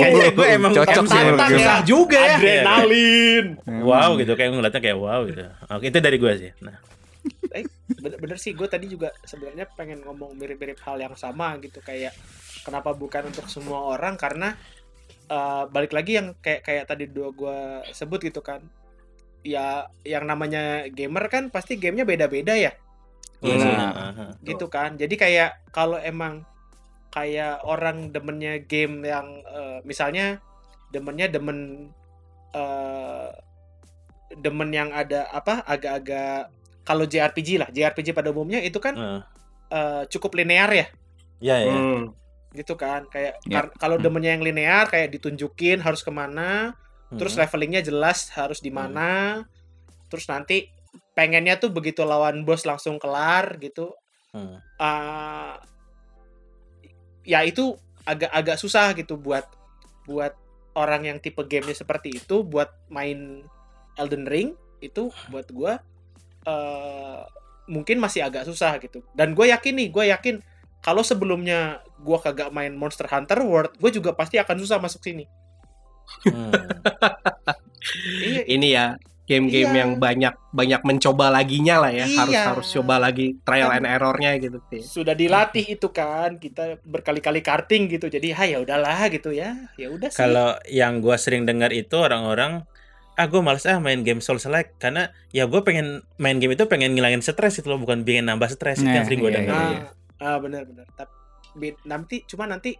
Kayaknya 0.00 0.28
gue 0.32 0.46
emang 0.48 0.72
cocok 0.72 1.04
sih 1.04 1.20
ya. 1.60 1.84
Juga 1.84 2.16
ya. 2.16 2.36
adrenalin 2.40 3.60
Wow 3.84 4.16
gitu, 4.16 4.32
kayak 4.36 4.56
ngeliatnya 4.56 4.80
kayak 4.80 4.96
wow 4.96 5.20
gitu. 5.28 5.44
Oke, 5.68 5.84
itu 5.92 5.98
dari 6.00 6.16
gue 6.16 6.32
sih. 6.40 6.50
Nah, 6.64 6.76
eh, 7.52 7.64
bener, 8.00 8.16
bener 8.16 8.38
sih 8.40 8.56
gue 8.56 8.64
tadi 8.64 8.88
juga 8.88 9.12
sebenarnya 9.28 9.68
pengen 9.76 10.00
ngomong 10.00 10.32
mirip-mirip 10.40 10.80
hal 10.80 10.96
yang 10.96 11.12
sama 11.12 11.60
gitu 11.60 11.84
kayak 11.84 12.16
kenapa 12.64 12.96
bukan 12.96 13.28
untuk 13.28 13.52
semua 13.52 13.84
orang 13.84 14.16
karena 14.16 14.56
eh, 15.28 15.64
balik 15.68 15.92
lagi 15.92 16.16
yang 16.16 16.32
kayak 16.40 16.64
kayak 16.64 16.84
tadi 16.88 17.04
dua 17.04 17.28
gue 17.36 17.58
sebut 17.92 18.24
gitu 18.24 18.40
kan 18.40 18.64
ya 19.42 19.66
yang 20.02 20.24
namanya 20.24 20.62
gamer 20.88 21.26
kan 21.26 21.48
pasti 21.48 21.74
gamenya 21.74 22.04
beda-beda 22.04 22.52
ya 22.52 22.72
iya 23.40 23.54
Nah. 23.54 23.62
sih. 23.62 23.72
Aha. 23.72 24.26
gitu 24.42 24.66
kan 24.66 24.94
jadi 24.94 25.14
kayak 25.14 25.50
kalau 25.70 25.96
emang 25.96 26.44
kayak 27.08 27.64
orang 27.64 28.08
demennya 28.08 28.60
game 28.60 29.00
yang 29.02 29.26
eh, 29.42 29.78
misalnya 29.82 30.38
demennya 30.88 31.26
demen 31.26 31.88
eh 32.52 33.28
demen 34.32 34.70
yang 34.70 34.90
ada 34.90 35.26
apa 35.28 35.64
agak-agak 35.64 36.50
kalau 36.82 37.02
JRPG 37.04 37.48
lah 37.56 37.68
JRPG 37.68 38.10
pada 38.10 38.30
umumnya 38.30 38.60
itu 38.60 38.76
kan 38.76 38.94
Heeh. 38.94 39.20
eh, 39.70 40.02
cukup 40.08 40.34
linear 40.34 40.70
ya 40.70 40.86
Iya 41.40 41.56
ya. 41.62 41.72
Hmm. 41.72 42.02
gitu 42.52 42.74
kan 42.74 43.06
kayak 43.06 43.40
Ya. 43.46 43.64
kalau 43.74 43.96
Hmm. 43.96 44.04
demennya 44.04 44.34
yang 44.34 44.44
linear 44.44 44.84
kayak 44.84 45.10
ditunjukin 45.10 45.80
harus 45.80 46.02
ke 46.02 46.10
mana 46.10 46.74
terus 47.18 47.34
Hmm. 47.34 47.42
levelingnya 47.42 47.82
jelas 47.82 48.30
harus 48.34 48.62
di 48.62 48.70
mana 48.70 49.42
terus 50.06 50.26
nanti 50.30 50.70
pengennya 51.14 51.58
tuh 51.58 51.70
begitu 51.74 52.06
lawan 52.06 52.46
bos 52.46 52.62
langsung 52.62 52.98
kelar 53.02 53.58
gitu 53.58 53.90
Hmm. 54.30 54.62
uh, 54.78 55.58
ya 57.26 57.42
itu 57.42 57.74
agak-agak 58.06 58.56
susah 58.56 58.94
gitu 58.94 59.18
buat 59.18 59.42
buat 60.06 60.34
orang 60.78 61.10
yang 61.10 61.18
tipe 61.18 61.42
gamenya 61.42 61.74
seperti 61.74 62.14
itu 62.14 62.46
buat 62.46 62.70
main 62.88 63.42
Elden 63.98 64.24
Ring 64.30 64.54
itu 64.78 65.10
buat 65.28 65.50
gua 65.50 65.82
uh, 66.46 67.26
mungkin 67.66 67.98
masih 67.98 68.22
agak 68.24 68.46
susah 68.46 68.78
gitu 68.78 69.02
dan 69.12 69.34
gue 69.34 69.50
yakin 69.50 69.74
nih 69.76 69.88
gue 69.90 70.04
yakin 70.14 70.36
kalau 70.80 71.04
sebelumnya 71.04 71.84
gua 72.00 72.22
kagak 72.22 72.54
main 72.54 72.72
Monster 72.72 73.06
Hunter 73.06 73.42
World 73.44 73.76
gue 73.76 73.90
juga 73.92 74.14
pasti 74.16 74.40
akan 74.40 74.56
susah 74.62 74.78
masuk 74.80 75.02
sini 75.04 75.26
Hmm. 76.20 76.52
iya 78.20 78.42
Ini 78.46 78.68
ya 78.70 78.86
game-game 79.24 79.70
Iya. 79.70 79.78
yang 79.80 79.90
banyak 79.96 80.34
banyak 80.50 80.80
mencoba 80.82 81.30
laginya 81.30 81.78
lah 81.78 81.94
ya. 81.94 82.02
Harus 82.04 82.34
Iya. 82.34 82.44
harus 82.50 82.66
coba 82.68 82.98
lagi 82.98 83.38
trial 83.40 83.70
Kan- 83.70 83.78
and 83.78 83.86
errornya 83.88 84.30
gitu. 84.36 84.58
sudah 84.80 85.14
dilatih 85.14 85.70
itu 85.70 85.88
kan 85.88 86.36
kita 86.36 86.82
berkali-kali 86.82 87.38
karting 87.40 87.86
gitu 87.88 88.06
jadi 88.06 88.34
ha 88.34 88.44
ya 88.44 88.58
udahlah 88.58 89.06
gitu 89.08 89.30
ya 89.30 89.54
ya 89.74 89.86
udah 89.88 90.10
sih 90.10 90.18
Kalau 90.18 90.58
yang 90.66 90.98
gua 90.98 91.14
sering 91.14 91.46
dengar 91.46 91.70
itu 91.70 91.94
orang-orang 91.94 92.66
ah 93.14 93.26
gue 93.26 93.38
males 93.38 93.62
ah 93.64 93.76
main 93.76 94.00
game 94.00 94.18
Souls 94.18 94.42
like 94.46 94.74
karena 94.76 95.12
ya 95.30 95.44
gue 95.44 95.60
pengen 95.60 96.00
main 96.16 96.36
game 96.36 96.52
itu 96.52 96.64
pengen 96.64 96.90
ngilangin 96.90 97.20
stres 97.20 97.54
itu 97.54 97.68
loh 97.68 97.76
bukan 97.76 98.00
pengen 98.00 98.26
nambah 98.26 98.48
stres 98.48 98.80
itu 98.80 98.88
Nah, 98.88 98.96
yang 98.96 99.04
sering 99.04 99.20
gue 99.20 99.28
iya, 99.28 99.38
dengar. 99.38 99.56
iya. 99.68 99.80
Ah, 100.16 100.26
ah 100.26 100.36
benar-benar. 100.38 100.88
Tapi 100.90 101.68
nanti 101.84 102.24
cuma 102.24 102.44
nanti 102.44 102.74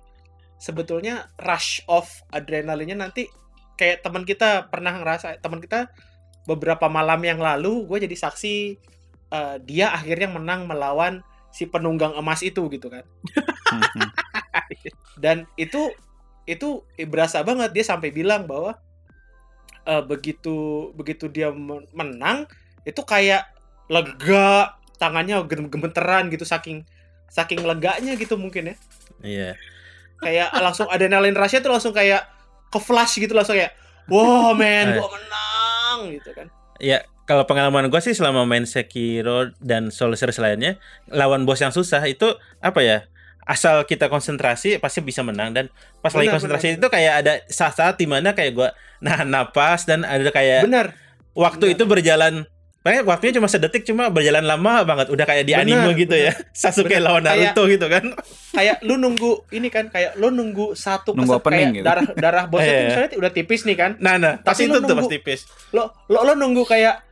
sebetulnya 0.61 1.33
rush 1.41 1.81
of 1.89 2.05
adrenalinnya 2.29 3.01
nanti 3.01 3.25
kayak 3.81 4.05
teman 4.05 4.29
kita 4.29 4.69
pernah 4.69 4.93
ngerasa 5.01 5.41
teman 5.41 5.59
kita 5.59 5.89
beberapa 6.45 6.85
malam 6.93 7.21
yang 7.25 7.41
lalu 7.41 7.89
gue 7.89 8.05
jadi 8.05 8.17
saksi 8.17 8.55
eh, 9.33 9.57
dia 9.65 9.89
akhirnya 9.91 10.29
menang 10.29 10.69
melawan 10.69 11.25
si 11.51 11.65
penunggang 11.67 12.13
emas 12.15 12.45
itu 12.45 12.69
gitu 12.69 12.93
kan. 12.93 13.03
Dan 15.19 15.49
itu 15.59 15.91
itu 16.45 16.83
berasa 17.09 17.41
banget 17.43 17.71
dia 17.73 17.85
sampai 17.85 18.13
bilang 18.13 18.45
bahwa 18.45 18.77
eh, 19.89 20.03
begitu 20.05 20.91
begitu 20.93 21.27
dia 21.33 21.49
men- 21.51 21.89
menang 21.97 22.45
itu 22.85 23.01
kayak 23.05 23.49
lega 23.89 24.77
tangannya 25.01 25.41
gem- 25.49 25.71
gemeteran 25.73 26.29
gitu 26.29 26.45
saking 26.45 26.85
saking 27.31 27.63
leganya 27.65 28.15
gitu 28.19 28.37
mungkin 28.37 28.75
ya 28.75 28.77
Iya. 29.21 29.51
Kayak 30.21 30.53
langsung 30.55 30.87
adrenalin 30.87 31.33
rushnya 31.33 31.61
tuh 31.61 31.73
langsung 31.73 31.93
kayak 31.93 32.29
ke 32.69 32.79
flash 32.79 33.19
gitu 33.19 33.33
langsung 33.33 33.57
kayak 33.57 33.73
wow 34.07 34.53
man 34.53 34.95
gua 34.95 35.09
menang 35.11 35.99
gitu 36.15 36.31
kan 36.33 36.47
Ya, 36.81 37.05
kalau 37.29 37.45
pengalaman 37.45 37.93
gue 37.93 38.01
sih 38.01 38.17
selama 38.17 38.49
main 38.49 38.65
Sekiro 38.65 39.53
dan 39.61 39.93
Soul 39.93 40.17
Series 40.17 40.41
lainnya, 40.41 40.81
lawan 41.13 41.45
bos 41.45 41.61
yang 41.61 41.77
susah 41.77 42.01
itu 42.09 42.25
apa 42.57 42.81
ya? 42.81 43.05
Asal 43.45 43.85
kita 43.85 44.09
konsentrasi 44.09 44.81
pasti 44.81 45.05
bisa 45.05 45.21
menang 45.21 45.53
dan 45.53 45.69
pas 46.01 46.09
lagi 46.17 46.33
Benar, 46.33 46.41
konsentrasi 46.41 46.67
benar. 46.73 46.79
itu 46.81 46.87
kayak 46.89 47.13
ada 47.21 47.33
saat-saat 47.53 48.01
di 48.01 48.09
mana 48.09 48.33
kayak 48.33 48.53
gue 48.57 48.69
nahan 49.05 49.29
napas 49.29 49.85
dan 49.85 50.09
ada 50.09 50.25
kayak 50.33 50.65
bener 50.65 50.97
waktu 51.37 51.69
benar. 51.69 51.75
itu 51.77 51.85
berjalan 51.85 52.35
Kayak 52.81 53.05
waktunya 53.05 53.37
cuma 53.37 53.45
sedetik 53.45 53.85
cuma 53.85 54.09
berjalan 54.09 54.41
lama 54.43 54.81
banget 54.83 55.09
udah 55.09 55.23
kayak 55.23 55.45
di 55.45 55.53
Benar, 55.53 55.85
anime 55.85 55.91
gitu 55.99 56.17
ya 56.17 56.33
Sasuke 56.57 56.89
Benar. 56.91 57.05
lawan 57.05 57.23
Kayak- 57.23 57.53
Naruto 57.53 57.63
gitu 57.69 57.87
kan 57.87 58.05
kayak 58.51 58.77
lu 58.81 58.95
nunggu 58.97 59.31
ini 59.51 59.69
kan 59.69 59.85
kayak 59.87 60.17
lu 60.17 60.29
nunggu 60.29 60.73
satu 60.75 61.13
Nunggu 61.13 61.29
kesep- 61.31 61.41
opening 61.41 61.61
kayak 61.61 61.77
gitu. 61.77 61.85
darah 61.85 62.05
darah 62.15 62.45
bosnya 62.51 62.65
tuh 62.67 62.73
Iya. 62.73 62.87
misalnya 62.87 63.09
udah 63.19 63.31
tipis 63.31 63.61
nih 63.63 63.77
kan 63.77 63.91
nah 63.97 64.17
nah 64.17 64.35
Tapi 64.39 64.61
itu 64.65 64.79
tuh 64.79 64.97
pas 64.97 65.07
tipis 65.07 65.41
lo 65.71 65.93
lo 66.07 66.19
lo 66.23 66.33
nunggu 66.35 66.65
kayak 66.65 67.05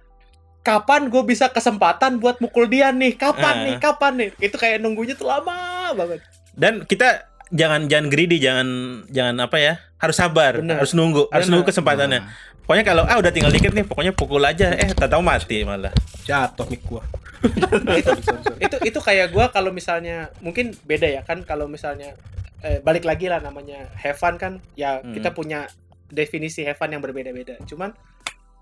kapan 0.60 1.06
gue 1.06 1.22
bisa 1.22 1.48
kesempatan 1.48 2.16
buat 2.16 2.38
mukul 2.38 2.64
dia 2.64 2.88
nih 2.90 3.12
kapan 3.14 3.54
Ah. 3.54 3.64
nih 3.64 3.76
kapan 3.78 4.12
nih 4.16 4.28
itu 4.42 4.56
kayak 4.56 4.78
nunggunya 4.78 5.14
tuh 5.14 5.24
lama 5.26 5.56
banget 5.92 6.24
dan 6.52 6.80
kita 6.82 7.24
jangan 7.48 7.84
jangan 7.86 8.06
greedy 8.06 8.36
jangan 8.36 8.68
jangan 9.06 9.36
apa 9.38 9.56
ya 9.56 9.74
harus 9.96 10.14
sabar 10.14 10.58
Benar. 10.58 10.80
harus 10.80 10.92
nunggu 10.92 11.26
harus 11.26 11.44
Benar. 11.44 11.52
nunggu 11.54 11.66
kesempatannya 11.66 12.20
pokoknya 12.68 12.84
kalau 12.84 13.02
ah 13.02 13.16
udah 13.16 13.32
tinggal 13.32 13.48
dikit 13.48 13.72
nih 13.72 13.82
pokoknya 13.82 14.12
pukul 14.12 14.44
aja 14.44 14.68
eh 14.70 14.92
tak 14.92 15.08
tahu 15.08 15.24
mati 15.24 15.64
malah 15.64 15.88
Jatuh 16.20 16.68
mic 16.68 16.84
gua. 16.84 17.00
itu 17.96 18.12
itu 18.60 18.76
itu 18.84 18.98
kayak 19.00 19.30
gua 19.30 19.48
kalau 19.48 19.70
misalnya 19.70 20.28
mungkin 20.38 20.76
beda 20.82 21.08
ya 21.08 21.22
kan 21.22 21.40
kalau 21.40 21.64
misalnya 21.64 22.12
eh, 22.60 22.78
balik 22.78 23.02
lagi 23.02 23.24
lah 23.24 23.40
namanya 23.40 23.88
have 23.94 24.14
fun 24.14 24.36
kan 24.36 24.60
ya 24.74 25.00
Hmm. 25.00 25.16
kita 25.16 25.30
punya 25.30 25.64
definisi 26.06 26.60
have 26.62 26.76
fun 26.76 26.90
yang 26.90 27.00
berbeda-beda 27.00 27.56
cuman 27.64 27.96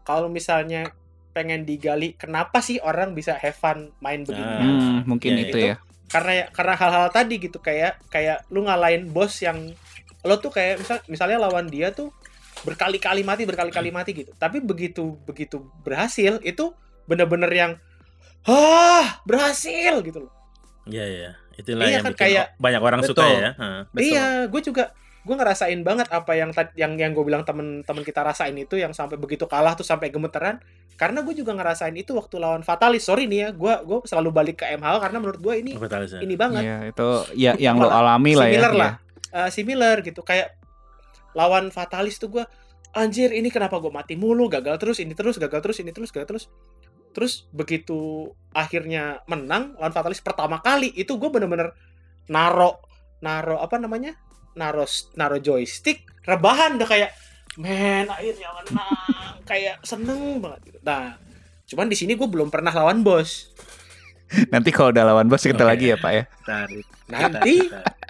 kalau 0.03 0.29
misalnya 0.29 0.87
pengen 1.33 1.63
digali 1.63 2.15
kenapa 2.15 2.61
sih 2.61 2.79
orang 2.79 3.11
bisa 3.11 3.35
have 3.35 3.55
fun 3.55 3.91
main 3.99 4.23
begini 4.23 4.47
Ah. 4.47 4.63
Hmm, 4.63 4.99
mungkin 5.05 5.31
Ya, 5.33 5.43
itu 5.43 5.51
itu. 5.53 5.67
ya. 5.67 5.77
karena 6.07 6.47
karena 6.49 6.75
hal-hal 6.75 7.09
tadi 7.11 7.35
gitu 7.37 7.59
kayak 7.59 7.99
kayak 8.07 8.47
lu 8.47 8.63
ngalahin 8.63 9.11
bos 9.11 9.35
yang 9.39 9.75
lo 10.23 10.37
tuh 10.37 10.49
kayak 10.49 10.79
misal 10.79 10.97
misalnya 11.07 11.39
lawan 11.41 11.67
dia 11.67 11.91
tuh 11.91 12.15
berkali-kali 12.63 13.21
mati 13.21 13.43
berkali-kali 13.45 13.91
mati 13.91 14.11
gitu 14.15 14.33
tapi 14.35 14.59
begitu 14.59 15.19
begitu 15.23 15.61
berhasil 15.83 16.41
itu 16.41 16.73
bener-bener 17.05 17.51
yang 17.51 17.73
ah 18.45 19.21
berhasil 19.23 20.01
gitu 20.01 20.25
loh 20.25 20.33
iya 20.87 21.05
iya 21.05 21.31
itulah 21.57 21.85
Iya 21.85 21.99
yang 21.99 22.05
kan, 22.05 22.13
bikin 22.15 22.23
kayak- 22.23 22.49
banyak 22.57 22.83
orang 22.83 23.01
suka 23.03 23.23
Betul. 23.23 23.37
ya 23.37 23.51
Hah. 23.55 23.81
Betul. 23.89 24.03
iya 24.03 24.27
gue 24.47 24.63
juga 24.63 24.85
gue 25.27 25.35
ngerasain 25.35 25.81
banget 25.83 26.07
apa 26.09 26.33
yang 26.33 26.51
yang 26.75 26.93
yang 26.95 27.11
gue 27.11 27.25
bilang 27.25 27.43
temen-temen 27.43 28.03
kita 28.03 28.23
rasain 28.23 28.55
itu 28.55 28.79
yang 28.79 28.95
sampai 28.95 29.19
begitu 29.19 29.43
kalah 29.45 29.75
tuh 29.75 29.83
sampai 29.83 30.09
gemeteran 30.09 30.63
karena 30.95 31.21
gue 31.21 31.35
juga 31.35 31.51
ngerasain 31.53 31.93
itu 31.93 32.15
waktu 32.15 32.39
lawan 32.39 32.63
Fatalis 32.63 33.03
sorry 33.03 33.27
nih 33.27 33.39
ya 33.41 33.49
gue 33.51 33.75
gue 33.83 33.99
selalu 34.05 34.31
balik 34.31 34.63
ke 34.63 34.71
MH 34.73 35.03
karena 35.03 35.19
menurut 35.19 35.41
gue 35.41 35.55
ini 35.57 35.73
tahu, 35.75 36.07
San? 36.07 36.23
ini 36.23 36.35
banget 36.39 36.63
Iya, 36.63 36.79
itu 36.87 37.09
ya 37.35 37.53
yang 37.59 37.77
lo 37.77 37.91
alami 37.91 38.33
lah 38.33 38.47
ya. 38.47 38.53
similar 38.55 38.73
Iya. 38.73 38.81
lah 38.81 38.93
Eh, 39.27 39.51
similar 39.51 39.97
gitu 40.01 40.23
kayak 40.23 40.55
lawan 41.37 41.69
fatalis 41.69 42.17
tuh 42.17 42.33
gue 42.33 42.45
anjir 42.97 43.29
ini 43.37 43.53
kenapa 43.53 43.77
gue 43.77 43.93
mati 43.93 44.17
mulu 44.17 44.49
gagal 44.49 44.81
terus 44.81 44.97
ini 45.05 45.13
terus 45.13 45.37
gagal 45.37 45.61
terus 45.61 45.77
ini 45.85 45.93
terus 45.93 46.09
gagal 46.09 46.27
terus 46.27 46.45
terus 47.13 47.45
begitu 47.53 48.33
akhirnya 48.57 49.21
menang 49.29 49.77
lawan 49.77 49.93
fatalis 49.93 50.25
pertama 50.25 50.65
kali 50.65 50.89
itu 50.97 51.21
gue 51.21 51.29
bener-bener 51.29 51.77
naro 52.33 52.81
naro 53.21 53.61
apa 53.61 53.77
namanya 53.77 54.17
naro 54.57 54.89
naro 55.15 55.37
joystick 55.37 56.09
rebahan 56.25 56.81
udah 56.81 56.89
kayak 56.89 57.13
men 57.61 58.09
akhirnya 58.09 58.49
menang 58.65 59.35
kayak 59.51 59.77
seneng 59.85 60.41
banget 60.41 60.61
gitu 60.73 60.79
nah 60.81 61.21
cuman 61.69 61.89
di 61.93 61.97
sini 61.97 62.17
gue 62.17 62.29
belum 62.29 62.49
pernah 62.49 62.73
lawan 62.73 63.05
bos 63.05 63.53
Nanti 64.27 64.75
kalau 64.75 64.91
udah 64.91 65.05
lawan 65.07 65.31
bos 65.31 65.39
kita 65.39 65.63
lagi 65.63 65.95
ya, 65.95 65.97
Pak 66.03 66.11
ya. 66.11 66.25
Nanti 67.07 67.63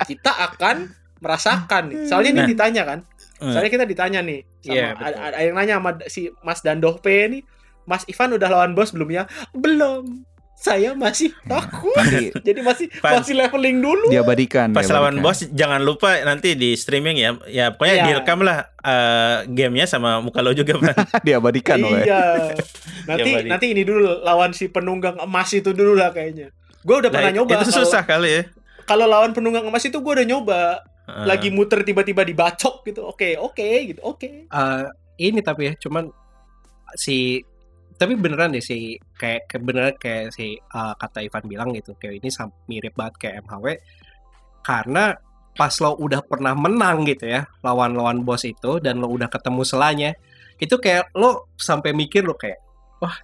kita 0.09 0.33
akan 0.49 0.89
merasakan 1.21 1.93
nih. 1.93 1.99
Soalnya 2.09 2.31
ini 2.33 2.41
Nah. 2.41 2.49
ditanya 2.49 2.83
kan. 2.89 2.99
Hmm. 3.37 3.53
Soalnya 3.53 3.69
kita 3.69 3.85
ditanya 3.85 4.21
nih 4.21 4.41
sama 4.59 4.73
Iya, 4.73 4.87
ada, 4.89 4.97
betul. 4.97 5.23
ada 5.23 5.39
yang 5.41 5.55
nanya 5.55 5.75
sama 5.77 5.91
si 6.07 6.21
Mas 6.41 6.61
Dandoh 6.61 6.97
P 6.97 7.07
nih. 7.29 7.43
Mas 7.85 8.03
Ivan 8.05 8.35
udah 8.35 8.49
lawan 8.49 8.73
bos 8.73 8.91
belum 8.91 9.09
ya? 9.09 9.25
Belum. 9.53 10.25
Saya 10.57 10.97
masih 10.97 11.37
takut. 11.45 11.93
Jadi 12.49 12.61
masih 12.61 12.89
Pan. 12.97 13.21
masih 13.21 13.37
leveling 13.37 13.77
dulu. 13.77 14.09
diabadikan. 14.09 14.73
Pas 14.73 14.89
lawan 14.89 15.21
diabadikan. 15.21 15.21
bos 15.23 15.53
jangan 15.53 15.81
lupa 15.81 16.17
nanti 16.23 16.57
di 16.57 16.73
streaming 16.73 17.15
ya. 17.15 17.31
Ya 17.47 17.67
pokoknya 17.71 17.95
Iya. 17.95 18.05
direkam 18.09 18.41
lah 18.41 18.59
eh, 18.81 19.37
gamenya 19.47 19.85
sama 19.85 20.19
muka 20.19 20.41
lo 20.41 20.51
juga, 20.51 20.81
Pan. 20.81 20.97
diabadikan 21.29 21.77
loh 21.77 21.93
ya. 21.93 22.03
Iya. 22.03 22.23
Nanti 23.05 23.31
Badi. 23.31 23.49
nanti 23.53 23.67
ini 23.71 23.85
dulu 23.85 24.25
lawan 24.25 24.51
si 24.51 24.67
penunggang 24.67 25.21
emas 25.21 25.53
itu 25.53 25.71
dulu 25.71 25.93
lah 25.93 26.11
kayaknya. 26.11 26.51
Gue 26.81 27.05
udah 27.05 27.13
Lah, 27.13 27.21
pernah 27.21 27.33
nyoba. 27.37 27.61
Itu 27.61 27.71
susah 27.77 28.03
kali 28.03 28.29
ya. 28.33 28.43
Kalau 28.89 29.05
lawan 29.05 29.31
penunggang 29.31 29.63
emas 29.63 29.85
itu 29.85 29.95
gue 29.95 30.13
udah 30.15 30.25
nyoba. 30.25 30.81
Lagi 31.27 31.49
muter 31.55 31.87
tiba-tiba 31.87 32.27
dibacok 32.27 32.83
gitu. 32.83 33.07
Oke, 33.07 33.39
oke 33.39 33.69
gitu. 33.95 34.01
Oke. 34.03 34.51
Eh, 34.51 34.85
ini 35.23 35.41
tapi 35.41 35.71
ya 35.71 35.75
cuman 35.79 36.11
si 36.99 37.41
tapi 37.97 38.13
beneran 38.13 38.53
deh 38.53 38.61
si 38.61 39.01
kayak 39.17 39.49
ke- 39.49 39.63
beneran 39.63 39.97
kayak 39.97 40.35
si 40.35 40.59
eh, 40.59 40.95
kata 41.01 41.25
Ivan 41.25 41.45
bilang 41.49 41.69
gitu 41.73 41.97
kayak 41.97 42.21
ini 42.21 42.29
sam- 42.29 42.53
mirip 42.69 42.93
banget 42.93 43.15
kayak 43.17 43.35
MHW 43.49 43.67
karena 44.61 45.15
pas 45.57 45.73
lo 45.81 45.97
udah 45.97 46.21
pernah 46.21 46.53
menang 46.53 47.09
gitu 47.09 47.33
ya 47.33 47.49
lawan-lawan 47.65 48.21
bos 48.21 48.45
itu 48.45 48.77
dan 48.85 49.01
lo 49.01 49.09
udah 49.09 49.31
ketemu 49.33 49.63
selanya 49.65 50.11
itu 50.61 50.77
kayak 50.77 51.09
lo 51.17 51.49
sampai 51.57 51.97
mikir 51.97 52.29
lo 52.29 52.37
kayak 52.37 52.61
wah 53.01 53.17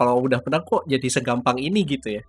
kalau 0.00 0.16
udah 0.18 0.40
pernah 0.40 0.64
kok 0.64 0.82
jadi 0.86 1.04
segampang 1.04 1.60
ini 1.60 1.84
gitu 1.84 2.08
ya 2.10 2.24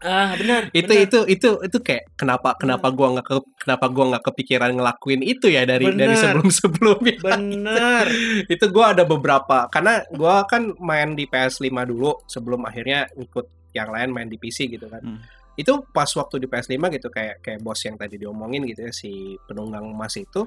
Ah, 0.00 0.32
benar. 0.34 0.68
itu 0.72 0.86
benar. 0.86 1.04
itu 1.04 1.18
itu 1.28 1.48
itu 1.60 1.78
kayak 1.80 2.14
kenapa 2.14 2.54
kenapa 2.54 2.88
gua 2.88 3.12
nggak 3.12 3.26
ke- 3.26 3.52
kenapa 3.58 3.86
gua 3.88 4.04
nggak 4.10 4.24
kepikiran 4.24 4.70
ngelakuin 4.72 5.22
itu 5.22 5.46
ya 5.48 5.62
dari 5.64 5.90
dari 5.90 6.06
Bener. 6.08 6.16
sebelum 6.16 6.48
sebelumnya 6.50 7.16
benar. 7.18 8.04
itu 8.54 8.64
gua 8.70 8.94
ada 8.94 9.04
beberapa 9.04 9.66
karena 9.66 10.00
gua 10.10 10.44
kan 10.44 10.72
main 10.78 11.12
di 11.12 11.26
PS5 11.26 11.66
dulu 11.84 12.24
sebelum 12.24 12.62
akhirnya 12.62 13.04
ikut 13.12 13.46
yang 13.72 13.90
lain 13.90 14.08
main 14.08 14.28
di 14.28 14.38
PC 14.38 14.70
gitu 14.70 14.86
kan 14.86 15.02
Hmm. 15.02 15.20
itu 15.56 15.72
pas 15.86 16.08
waktu 16.10 16.36
di 16.38 16.46
PS5 16.46 16.72
gitu 16.90 17.08
kayak 17.08 17.40
kayak 17.40 17.60
bos 17.60 17.80
yang 17.80 17.96
tadi 17.96 18.16
diomongin 18.16 18.64
gitu 18.64 18.80
ya 18.82 18.92
si 18.92 19.12
penunggang 19.42 19.84
emas 19.86 20.16
itu 20.16 20.44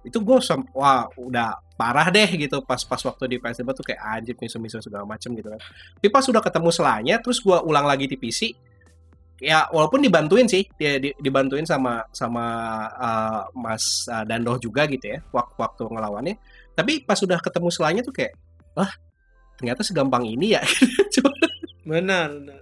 itu 0.00 0.18
gue 0.20 0.38
wah 0.72 1.04
udah 1.20 1.60
parah 1.80 2.12
deh 2.12 2.28
gitu 2.36 2.60
pas 2.64 2.80
pas 2.84 3.00
waktu 3.00 3.24
di 3.24 3.36
PS5 3.40 3.64
tuh 3.72 3.84
kayak 3.88 4.00
anjir 4.00 4.36
misu-misu 4.36 4.80
segala 4.84 5.08
macem 5.08 5.32
gitu 5.32 5.48
kan 5.48 5.60
tapi 5.96 6.08
pas 6.12 6.24
udah 6.28 6.42
ketemu 6.44 6.68
selanya 6.68 7.16
terus 7.24 7.40
gua 7.40 7.64
ulang 7.64 7.88
lagi 7.88 8.04
di 8.04 8.20
PC 8.20 8.52
ya 9.40 9.64
walaupun 9.72 10.04
dibantuin 10.04 10.44
sih 10.44 10.68
dia 10.76 11.00
di- 11.00 11.16
dibantuin 11.16 11.64
sama 11.64 12.04
sama 12.12 12.44
uh, 12.92 13.42
Mas 13.56 14.04
uh, 14.12 14.28
Dandoh 14.28 14.60
juga 14.60 14.84
gitu 14.92 15.08
ya 15.08 15.24
waktu 15.32 15.56
waktu 15.56 15.88
ngelawannya 15.88 16.36
tapi 16.76 17.00
pas 17.08 17.16
udah 17.16 17.40
ketemu 17.40 17.68
selanya 17.72 18.00
tuh 18.04 18.12
kayak 18.12 18.36
wah 18.76 18.92
ternyata 19.56 19.80
segampang 19.80 20.28
ini 20.28 20.56
ya 20.56 20.62
Benar, 21.80 22.28
benar. 22.30 22.60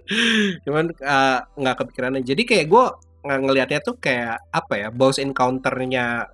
cuman 0.65 0.85
uh, 1.05 1.39
nggak 1.59 1.75
kepikiran 1.83 2.17
aja. 2.17 2.33
jadi 2.33 2.43
kayak 2.49 2.65
gue 2.65 2.85
ngelihatnya 3.27 3.79
tuh 3.83 3.99
kayak 3.99 4.41
apa 4.49 4.73
ya 4.79 4.87
boss 4.89 5.19
encounternya 5.19 6.25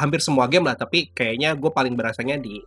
hampir 0.00 0.24
semua 0.24 0.48
game 0.48 0.64
lah 0.64 0.74
tapi 0.74 1.12
kayaknya 1.12 1.52
gue 1.52 1.68
paling 1.68 1.92
berasanya 1.92 2.40
di 2.40 2.58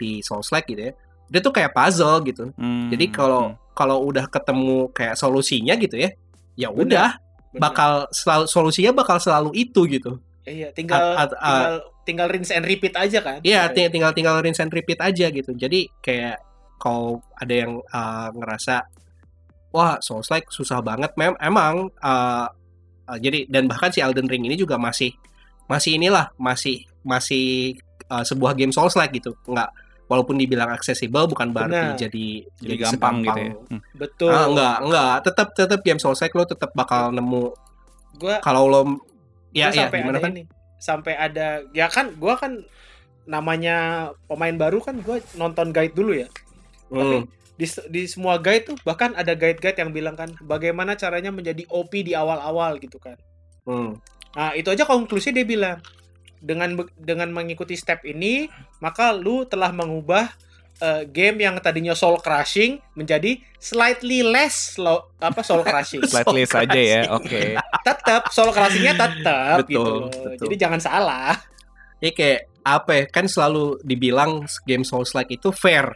di 0.00 0.24
Souls 0.24 0.48
like 0.48 0.66
gitu 0.66 0.88
ya 0.88 0.92
dia 1.28 1.40
tuh 1.44 1.52
kayak 1.52 1.76
puzzle 1.76 2.24
gitu 2.24 2.50
Hmm, 2.56 2.88
jadi 2.88 3.12
kalau 3.12 3.52
hmm. 3.52 3.76
kalau 3.76 4.00
udah 4.08 4.24
ketemu 4.28 4.88
kayak 4.90 5.14
solusinya 5.20 5.76
gitu 5.76 5.96
ya 6.00 6.10
ya 6.56 6.68
udah 6.72 7.16
bakal 7.56 8.08
selalu 8.12 8.44
solusinya 8.48 8.92
bakal 8.96 9.20
selalu 9.20 9.52
itu 9.52 9.84
gitu 9.88 10.16
Iya, 10.42 10.74
tinggal 10.74 10.98
At- 11.14 11.30
at- 11.30 11.38
tinggal 11.38 11.74
tinggal 12.02 12.26
rinse 12.34 12.50
and 12.50 12.66
repeat 12.66 12.98
aja 12.98 13.22
kan. 13.22 13.38
Iya, 13.46 13.70
ting- 13.70 13.94
tinggal 13.94 14.10
tinggal 14.10 14.42
rinse 14.42 14.58
and 14.58 14.74
repeat 14.74 14.98
aja 14.98 15.30
gitu. 15.30 15.54
Jadi 15.54 15.86
kayak 16.02 16.42
kalau 16.82 17.22
ada 17.38 17.54
yang 17.54 17.78
uh, 17.78 18.26
ngerasa 18.34 18.82
wah 19.70 20.02
Souls 20.02 20.26
like 20.34 20.50
susah 20.50 20.82
banget, 20.82 21.14
mem 21.14 21.38
emang 21.38 21.94
uh, 22.02 22.50
uh, 23.06 23.18
jadi 23.22 23.46
dan 23.46 23.70
bahkan 23.70 23.94
si 23.94 24.02
Elden 24.02 24.26
Ring 24.26 24.42
ini 24.42 24.58
juga 24.58 24.74
masih 24.82 25.14
masih 25.72 25.96
inilah 25.96 26.28
masih 26.36 26.84
masih 27.00 27.80
uh, 28.12 28.20
sebuah 28.20 28.52
game 28.52 28.76
Souls 28.76 28.92
like 29.00 29.16
gitu. 29.16 29.32
Enggak 29.48 29.72
walaupun 30.12 30.36
dibilang 30.36 30.68
aksesibel 30.68 31.24
bukan 31.24 31.56
berarti 31.56 31.72
Benar. 31.72 31.96
jadi 31.96 32.26
jadi 32.60 32.74
gampang 32.84 33.24
gitu 33.24 33.40
ya. 33.40 33.52
Hmm. 33.56 33.80
Betul. 33.96 34.28
Ah, 34.28 34.44
enggak, 34.44 34.76
enggak, 34.84 35.14
tetap 35.24 35.48
tetap 35.56 35.80
game 35.80 35.96
Souls 35.96 36.20
like 36.20 36.36
lo 36.36 36.44
tetap 36.44 36.70
bakal 36.76 37.08
nemu 37.16 37.56
Gua 38.20 38.36
kalau 38.44 38.68
lo 38.68 38.80
ya 39.56 39.72
gua 39.72 39.76
ya 39.76 39.88
sampai 39.88 39.98
gimana 40.04 40.18
ada 40.20 40.24
kan? 40.28 40.32
ini. 40.36 40.42
Sampai 40.76 41.14
ada 41.16 41.64
ya 41.72 41.88
kan 41.88 42.12
gua 42.20 42.36
kan 42.36 42.60
namanya 43.24 44.10
pemain 44.28 44.52
baru 44.52 44.84
kan 44.84 45.00
gua 45.00 45.16
nonton 45.40 45.72
guide 45.72 45.96
dulu 45.96 46.12
ya. 46.12 46.28
Hmm. 46.92 47.24
Di, 47.56 47.64
di 47.88 48.04
semua 48.04 48.36
guide 48.36 48.68
tuh 48.68 48.76
bahkan 48.84 49.16
ada 49.16 49.32
guide-guide 49.32 49.80
yang 49.80 49.96
bilang 49.96 50.12
kan 50.12 50.28
bagaimana 50.44 50.92
caranya 50.92 51.32
menjadi 51.32 51.64
OP 51.72 51.88
di 52.04 52.12
awal-awal 52.12 52.76
gitu 52.76 53.00
kan. 53.00 53.16
Hmm. 53.64 53.96
Nah, 54.32 54.52
itu 54.52 54.68
aja 54.68 54.84
konklusi 54.84 55.30
dia 55.30 55.44
bilang. 55.44 55.78
Dengan 56.42 56.74
dengan 56.98 57.30
mengikuti 57.30 57.78
step 57.78 58.02
ini, 58.02 58.50
maka 58.82 59.14
lu 59.14 59.46
telah 59.46 59.70
mengubah 59.70 60.26
eh, 60.82 61.06
game 61.06 61.46
yang 61.46 61.54
tadinya 61.62 61.94
soul 61.94 62.18
crushing 62.18 62.82
menjadi 62.98 63.38
slightly 63.62 64.26
less 64.26 64.74
slow, 64.74 65.06
apa 65.22 65.40
soul 65.46 65.62
crushing. 65.68 66.02
Slightly 66.02 66.42
saja 66.42 66.80
ya. 66.80 67.00
Oke. 67.14 67.54
tetap 67.86 68.26
soul 68.34 68.50
crushingnya 68.50 68.94
tetap 68.98 69.62
Betul, 69.62 69.70
gitu 69.70 69.90
loh. 70.02 70.10
betul. 70.10 70.42
Jadi 70.48 70.54
jangan 70.58 70.80
salah. 70.82 71.34
ya 72.02 72.10
kayak 72.10 72.50
apa 72.62 72.90
ya 72.94 73.04
kan 73.06 73.26
selalu 73.26 73.78
dibilang 73.82 74.42
game 74.66 74.82
Souls 74.82 75.14
like 75.14 75.30
itu 75.30 75.50
fair 75.50 75.86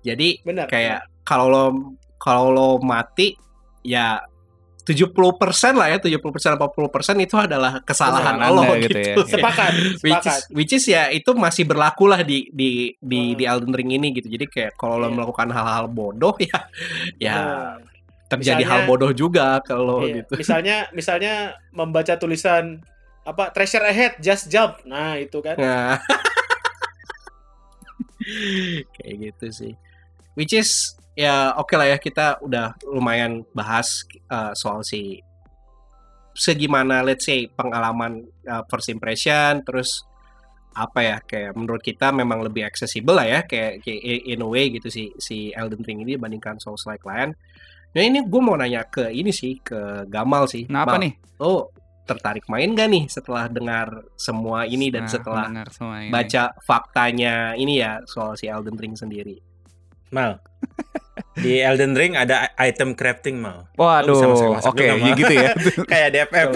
jadi 0.00 0.40
Benar. 0.44 0.68
kayak 0.68 1.04
kalau 1.24 1.46
lo 1.48 1.64
kalau 2.16 2.52
lo 2.52 2.68
mati 2.80 3.32
ya 3.80 4.20
70% 4.88 5.12
lah 5.76 5.92
ya 5.92 6.00
70% 6.00 6.56
80% 6.56 6.64
itu 7.20 7.36
adalah 7.36 7.84
kesalahan 7.84 8.40
Kesalahan 8.40 8.48
lo 8.48 8.62
Anda 8.64 8.80
gitu, 8.80 8.96
gitu 8.96 9.20
ya. 9.20 9.28
sepakat, 9.36 9.72
which 9.76 9.84
is, 9.92 10.00
sepakat. 10.00 10.40
which 10.50 10.72
is 10.72 10.84
ya 10.84 11.02
itu 11.08 11.30
masih 11.32 11.62
berlaku 11.62 12.08
lah 12.08 12.20
di 12.20 12.48
di 12.48 12.96
di, 12.96 13.20
Hmm. 13.28 13.36
di 13.36 13.44
Elden 13.44 13.72
Ring 13.72 13.92
ini 13.92 14.08
gitu 14.10 14.26
jadi 14.26 14.44
kayak 14.44 14.72
kalau 14.74 14.96
lo 14.96 15.06
Iya. 15.06 15.14
melakukan 15.14 15.48
hal-hal 15.48 15.86
bodoh 15.86 16.32
ya 16.48 16.58
ya 17.20 17.34
Nah, 17.34 17.74
terjadi 18.28 18.60
misalnya- 18.60 18.68
hal 18.70 18.80
bodoh 18.84 19.12
juga 19.12 19.60
kalau 19.60 20.00
iya. 20.02 20.20
gitu 20.20 20.32
Misalnya 20.40 20.76
misalnya 20.90 21.34
membaca 21.70 22.14
tulisan 22.14 22.80
apa 23.22 23.52
treasure 23.52 23.84
ahead 23.84 24.16
just 24.18 24.48
jump. 24.48 24.80
Nah, 24.84 25.14
itu 25.14 25.36
kan. 25.38 25.52
Nah. 25.54 26.00
kayak 28.92 29.14
gitu 29.22 29.46
sih. 29.50 29.72
Which 30.32 30.52
is 30.52 30.97
ya 31.18 31.58
oke 31.58 31.74
lah 31.74 31.90
ya 31.90 31.98
kita 31.98 32.38
udah 32.46 32.78
lumayan 32.86 33.42
bahas 33.50 34.06
uh, 34.30 34.54
soal 34.54 34.86
si 34.86 35.18
segimana 36.30 37.02
let's 37.02 37.26
say 37.26 37.50
pengalaman 37.50 38.22
uh, 38.46 38.62
first 38.70 38.86
impression 38.86 39.66
terus 39.66 40.06
apa 40.78 41.00
ya 41.02 41.18
kayak 41.18 41.58
menurut 41.58 41.82
kita 41.82 42.14
memang 42.14 42.46
lebih 42.46 42.62
accessible 42.62 43.18
lah 43.18 43.26
ya 43.26 43.40
kayak, 43.42 43.82
kayak 43.82 43.98
in 44.30 44.38
a 44.38 44.46
way 44.46 44.70
gitu 44.70 44.86
si 44.86 45.10
si 45.18 45.50
Elden 45.50 45.82
Ring 45.82 46.06
ini 46.06 46.14
dibandingkan 46.14 46.62
Souls 46.62 46.86
like 46.86 47.02
lain. 47.02 47.34
Nah 47.98 48.02
ini 48.04 48.22
gue 48.22 48.38
mau 48.38 48.54
nanya 48.54 48.86
ke 48.86 49.10
ini 49.10 49.34
sih 49.34 49.58
ke 49.58 50.06
Gamal 50.06 50.46
sih. 50.46 50.70
Nah, 50.70 50.86
apa 50.86 50.94
Mal, 50.94 51.02
nih? 51.02 51.12
Lo 51.42 51.74
tertarik 52.06 52.46
main 52.46 52.78
gak 52.78 52.88
nih 52.94 53.04
setelah 53.10 53.50
dengar 53.50 54.06
semua 54.14 54.70
ini 54.70 54.88
dan 54.94 55.04
Nah, 55.04 55.12
setelah 55.12 55.46
semua 55.68 55.96
ini. 56.00 56.14
baca 56.14 56.54
faktanya 56.62 57.58
ini 57.58 57.82
ya 57.82 57.98
soal 58.06 58.38
si 58.38 58.46
Elden 58.46 58.78
Ring 58.78 58.94
sendiri. 58.94 59.47
Mal. 60.10 60.40
Di 61.34 61.62
Elden 61.62 61.94
Ring 61.94 62.14
ada 62.14 62.50
item 62.58 62.92
crafting, 62.92 63.38
Mal. 63.38 63.70
Waduh, 63.74 64.18
masak-masak 64.18 64.70
oke, 64.70 64.82
Mal. 64.82 64.98
ya 64.98 65.12
gitu 65.14 65.32
ya. 65.32 65.50
Kayak 65.90 66.08
DFF. 66.10 66.48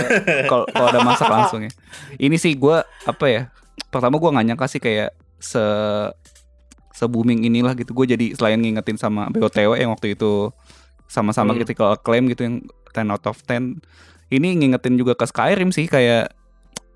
Kalau 0.47 0.65
ada 0.67 1.01
masak 1.01 1.29
langsung 1.29 1.61
ya. 1.63 1.71
Ini 2.17 2.35
sih 2.35 2.53
gua 2.55 2.83
apa 3.03 3.27
ya? 3.27 3.43
Pertama 3.89 4.19
gua 4.19 4.35
nggak 4.35 4.47
nyangka 4.49 4.67
sih 4.67 4.79
kayak 4.79 5.15
se 5.39 5.63
se 6.93 7.05
booming 7.07 7.43
inilah 7.43 7.73
gitu. 7.73 7.93
Gue 7.93 8.05
jadi 8.05 8.37
selain 8.37 8.59
ngingetin 8.59 8.95
sama 8.95 9.27
BOTW 9.29 9.75
yang 9.75 9.91
waktu 9.91 10.13
itu 10.13 10.53
sama-sama 11.07 11.53
Hmm. 11.53 11.59
critical 11.59 11.89
acclaim 11.93 12.29
gitu 12.29 12.43
yang 12.43 12.57
10 12.93 13.09
out 13.09 13.25
of 13.27 13.41
10. 13.41 13.81
Ini 14.29 14.49
ngingetin 14.57 14.97
juga 14.97 15.13
ke 15.13 15.25
Skyrim 15.25 15.71
sih 15.71 15.89
kayak 15.89 16.33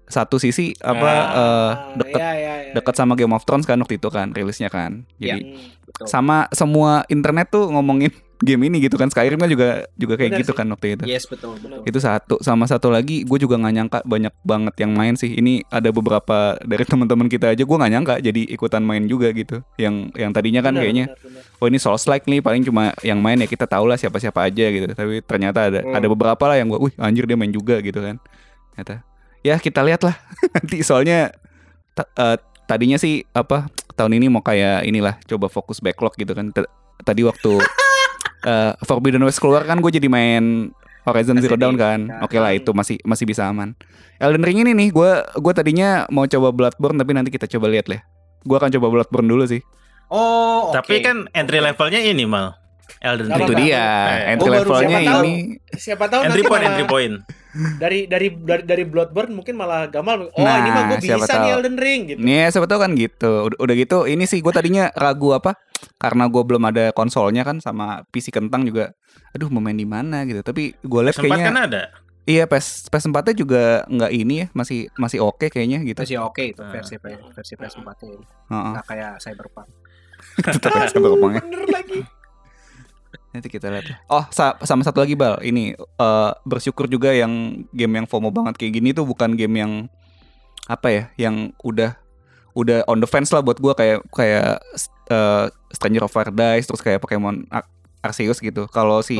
satu 0.06 0.36
sisi 0.36 0.70
apa 0.78 1.02
Ah, 1.02 1.22
eh, 1.26 1.70
deket 1.98 2.20
ya, 2.20 2.32
ya, 2.32 2.54
ya. 2.62 2.72
deket 2.72 2.94
sama 2.94 3.12
Game 3.12 3.30
of 3.30 3.42
Thrones 3.42 3.64
kan 3.64 3.76
waktu 3.76 3.96
itu 3.96 4.06
kan 4.06 4.30
rilisnya 4.30 4.68
kan. 4.68 5.02
Jadi 5.16 5.40
Hmm. 5.42 5.74
Betul. 5.86 6.06
sama 6.06 6.36
semua 6.50 6.90
internet 7.06 7.48
tuh 7.48 7.66
ngomongin 7.66 8.10
game 8.38 8.68
ini 8.68 8.78
gitu 8.80 8.94
kan 8.94 9.08
Skyrim 9.08 9.34
kan 9.34 9.48
juga 9.48 9.88
juga 9.94 10.14
kayak 10.14 10.28
Benar 10.28 10.40
gitu 10.40 10.52
sih. 10.52 10.58
kan 10.58 10.66
waktu 10.68 10.86
itu. 10.92 11.04
Yes 11.04 11.24
betul 11.24 11.56
betul. 11.56 11.80
Itu 11.82 11.98
satu 11.98 12.36
sama 12.38 12.64
satu 12.64 12.86
lagi 12.86 13.24
gue 13.24 13.38
juga 13.38 13.56
nggak 13.56 13.74
nyangka 13.74 13.98
banyak 14.04 14.34
banget 14.42 14.74
yang 14.76 14.92
main 14.92 15.14
sih. 15.14 15.32
Ini 15.32 15.64
ada 15.66 15.88
beberapa 15.88 16.36
dari 16.60 16.84
teman-teman 16.90 17.26
kita 17.26 17.48
aja 17.48 17.62
gue 17.62 17.76
nggak 17.76 17.92
nyangka 17.92 18.14
jadi 18.20 18.42
ikutan 18.46 18.84
main 18.84 19.04
juga 19.04 19.32
gitu. 19.32 19.64
Yang 19.74 20.12
yang 20.14 20.30
tadinya 20.30 20.60
kan 20.60 20.70
Benar, 20.70 20.82
kayaknya 20.84 21.04
oh 21.56 21.66
ini 21.66 21.78
Souls 21.78 22.04
like 22.04 22.26
nih 22.26 22.38
paling 22.38 22.60
cuma 22.60 22.92
yang 23.00 23.18
main 23.18 23.38
ya 23.38 23.48
kita 23.48 23.64
tahu 23.64 23.86
lah 23.86 23.96
siapa-siapa 23.96 24.44
aja 24.44 24.64
gitu. 24.68 24.86
Tapi 24.88 25.18
ternyata 25.20 25.66
ada 25.66 25.80
Hmm. 25.80 25.94
ada 25.94 26.06
beberapa 26.06 26.44
lah 26.44 26.56
yang 26.56 26.68
gue, 26.68 26.78
wih 26.78 26.94
anjir 26.98 27.24
dia 27.24 27.34
main 27.34 27.50
juga 27.50 27.80
gitu 27.80 27.98
kan. 27.98 28.20
Ternyata 28.70 29.00
ya 29.46 29.56
kita 29.56 29.86
lihat 29.86 30.02
lah 30.02 30.18
nanti 30.58 30.82
soalnya 30.82 31.30
ta- 31.94 32.10
eh, 32.10 32.36
tadinya 32.66 32.98
sih 32.98 33.22
apa 33.30 33.70
tahun 33.94 34.18
ini 34.18 34.26
mau 34.26 34.42
kayak 34.42 34.82
inilah 34.82 35.14
coba 35.22 35.46
fokus 35.46 35.78
backlog 35.78 36.18
gitu 36.18 36.34
kan. 36.34 36.50
T- 36.50 36.66
Tadi 36.96 37.22
waktu 37.22 37.62
eh, 38.50 38.72
Forbidden 38.82 39.22
West 39.22 39.38
keluar 39.38 39.62
kan 39.62 39.78
gue 39.78 39.92
jadi 39.94 40.10
main 40.10 40.74
Horizon 41.06 41.38
Zero 41.38 41.54
Dawn 41.54 41.78
kan. 41.78 42.10
ya. 42.10 42.26
Oke 42.26 42.42
lah 42.42 42.50
itu 42.50 42.74
masih 42.74 42.98
masih 43.06 43.22
bisa 43.24 43.46
aman. 43.46 43.78
Elden 44.18 44.42
Ring 44.42 44.66
ini 44.66 44.74
nih 44.74 44.88
gue 44.90 45.10
gue 45.38 45.52
tadinya 45.54 46.02
mau 46.10 46.26
coba 46.26 46.50
Bloodborne 46.50 46.98
tapi 46.98 47.14
nanti 47.14 47.30
kita 47.30 47.46
coba 47.46 47.70
lihat 47.70 47.86
lah. 47.86 48.02
Gue 48.42 48.56
akan 48.58 48.74
coba 48.74 48.86
Bloodborne 48.90 49.30
dulu 49.30 49.46
sih. 49.46 49.62
Oh, 50.06 50.70
oke. 50.70 50.82
Tapi 50.82 51.02
kan 51.02 51.26
entry 51.30 51.58
levelnya 51.58 51.98
ini 51.98 52.26
mal. 52.26 52.58
Elden 52.98 53.26
Ring. 53.28 53.40
itu 53.40 53.52
dia. 53.56 53.84
Eh, 54.08 54.32
Entry 54.32 54.48
baru 54.48 54.58
levelnya 54.64 54.88
siapa 54.96 55.06
tahu. 55.06 55.22
ini 55.22 55.34
Siapa 55.76 56.04
tahu 56.06 56.20
Entry 56.22 56.32
nanti 56.36 56.42
point, 56.44 56.60
malah 56.60 56.70
entry 56.72 56.86
point. 56.86 57.14
dari 57.74 57.98
dari 58.04 58.28
dari 58.30 58.62
dari 58.62 58.84
Bloodborne 58.84 59.32
mungkin 59.32 59.54
malah 59.54 59.88
Gamal 59.88 60.28
oh 60.28 60.38
Nah, 60.38 60.56
ini 60.58 60.68
mah 60.68 60.82
gue 60.86 60.98
siapa 61.00 61.24
bisa 61.24 61.34
nih 61.34 61.42
tahu. 61.42 61.56
Elden 61.56 61.76
Ring 61.76 62.00
gitu. 62.06 62.18
Nih 62.20 62.44
siapa 62.48 62.66
tahu 62.66 62.78
kan 62.78 62.90
gitu. 62.92 63.32
Udah, 63.46 63.58
udah 63.58 63.74
gitu 63.74 63.98
ini 64.04 64.24
sih 64.24 64.38
gue 64.38 64.50
tadinya 64.50 64.92
ragu 64.92 65.32
apa 65.32 65.56
karena 65.96 66.24
gue 66.26 66.42
belum 66.42 66.62
ada 66.64 66.84
konsolnya 66.90 67.42
kan 67.42 67.58
sama 67.58 67.84
PC 68.06 68.28
kentang 68.30 68.62
juga. 68.62 68.92
Aduh 69.32 69.48
mau 69.48 69.58
main 69.58 69.74
di 69.74 69.84
mana 69.84 70.22
gitu. 70.22 70.40
Tapi 70.40 70.76
gue 70.76 71.00
lihat 71.02 71.14
Sempat 71.14 71.32
kayaknya 71.32 71.46
kan 71.46 71.58
ada. 71.64 71.82
iya 72.24 72.44
PS 72.44 72.86
PS 72.86 73.06
4 73.06 73.22
nya 73.22 73.34
juga 73.34 73.62
nggak 73.86 74.12
ini 74.12 74.34
ya 74.36 74.46
masih 74.52 74.78
masih 74.94 75.18
oke 75.20 75.46
kayaknya 75.46 75.78
gitu. 75.80 75.96
masih 75.98 76.18
oke 76.18 76.42
itu 76.44 76.58
Ah. 76.58 76.70
versi 76.70 76.94
versi 76.98 77.54
PS4 77.54 77.88
ini. 78.04 78.18
Heeh. 78.46 78.70
Nggak 78.72 78.84
kayak 78.84 79.12
Cyberpunk. 79.18 79.68
Tetap 80.44 80.70
ya 80.72 80.84
Cyberpunk 80.88 81.32
ya. 81.32 81.42
Bener 81.42 81.64
lagi. 81.70 82.00
Nanti 83.30 83.46
kita 83.46 83.68
lihat. 83.68 83.90
Oh 84.06 84.24
sa- 84.28 84.56
sama 84.60 84.80
satu 84.80 84.98
lagi 84.98 85.12
bal. 85.12 85.38
Ini 85.38 85.72
eh, 85.74 86.32
bersyukur 86.42 86.86
juga 86.86 87.10
yang 87.10 87.32
game 87.70 87.92
yang 87.94 88.06
FOMO 88.06 88.30
banget 88.30 88.56
kayak 88.56 88.72
gini 88.74 88.90
tuh 88.90 89.02
bukan 89.02 89.32
game 89.32 89.56
yang 89.56 89.72
apa 90.66 90.88
ya 90.88 91.02
yang 91.16 91.54
udah 91.60 91.94
udah 92.52 92.82
on 92.84 92.98
the 92.98 93.06
fence 93.06 93.30
lah 93.30 93.38
buat 93.38 93.56
gua 93.56 93.72
kayak 93.72 94.02
kayak 94.08 94.58
eh, 95.06 95.44
Stranger 95.68 96.02
of 96.02 96.12
Paradise 96.12 96.64
terus 96.64 96.80
kayak 96.80 96.98
Pokemon 96.98 97.44
Ar- 97.48 97.68
Arceus 98.00 98.38
gitu. 98.38 98.64
Kalau 98.66 99.00
si 99.00 99.18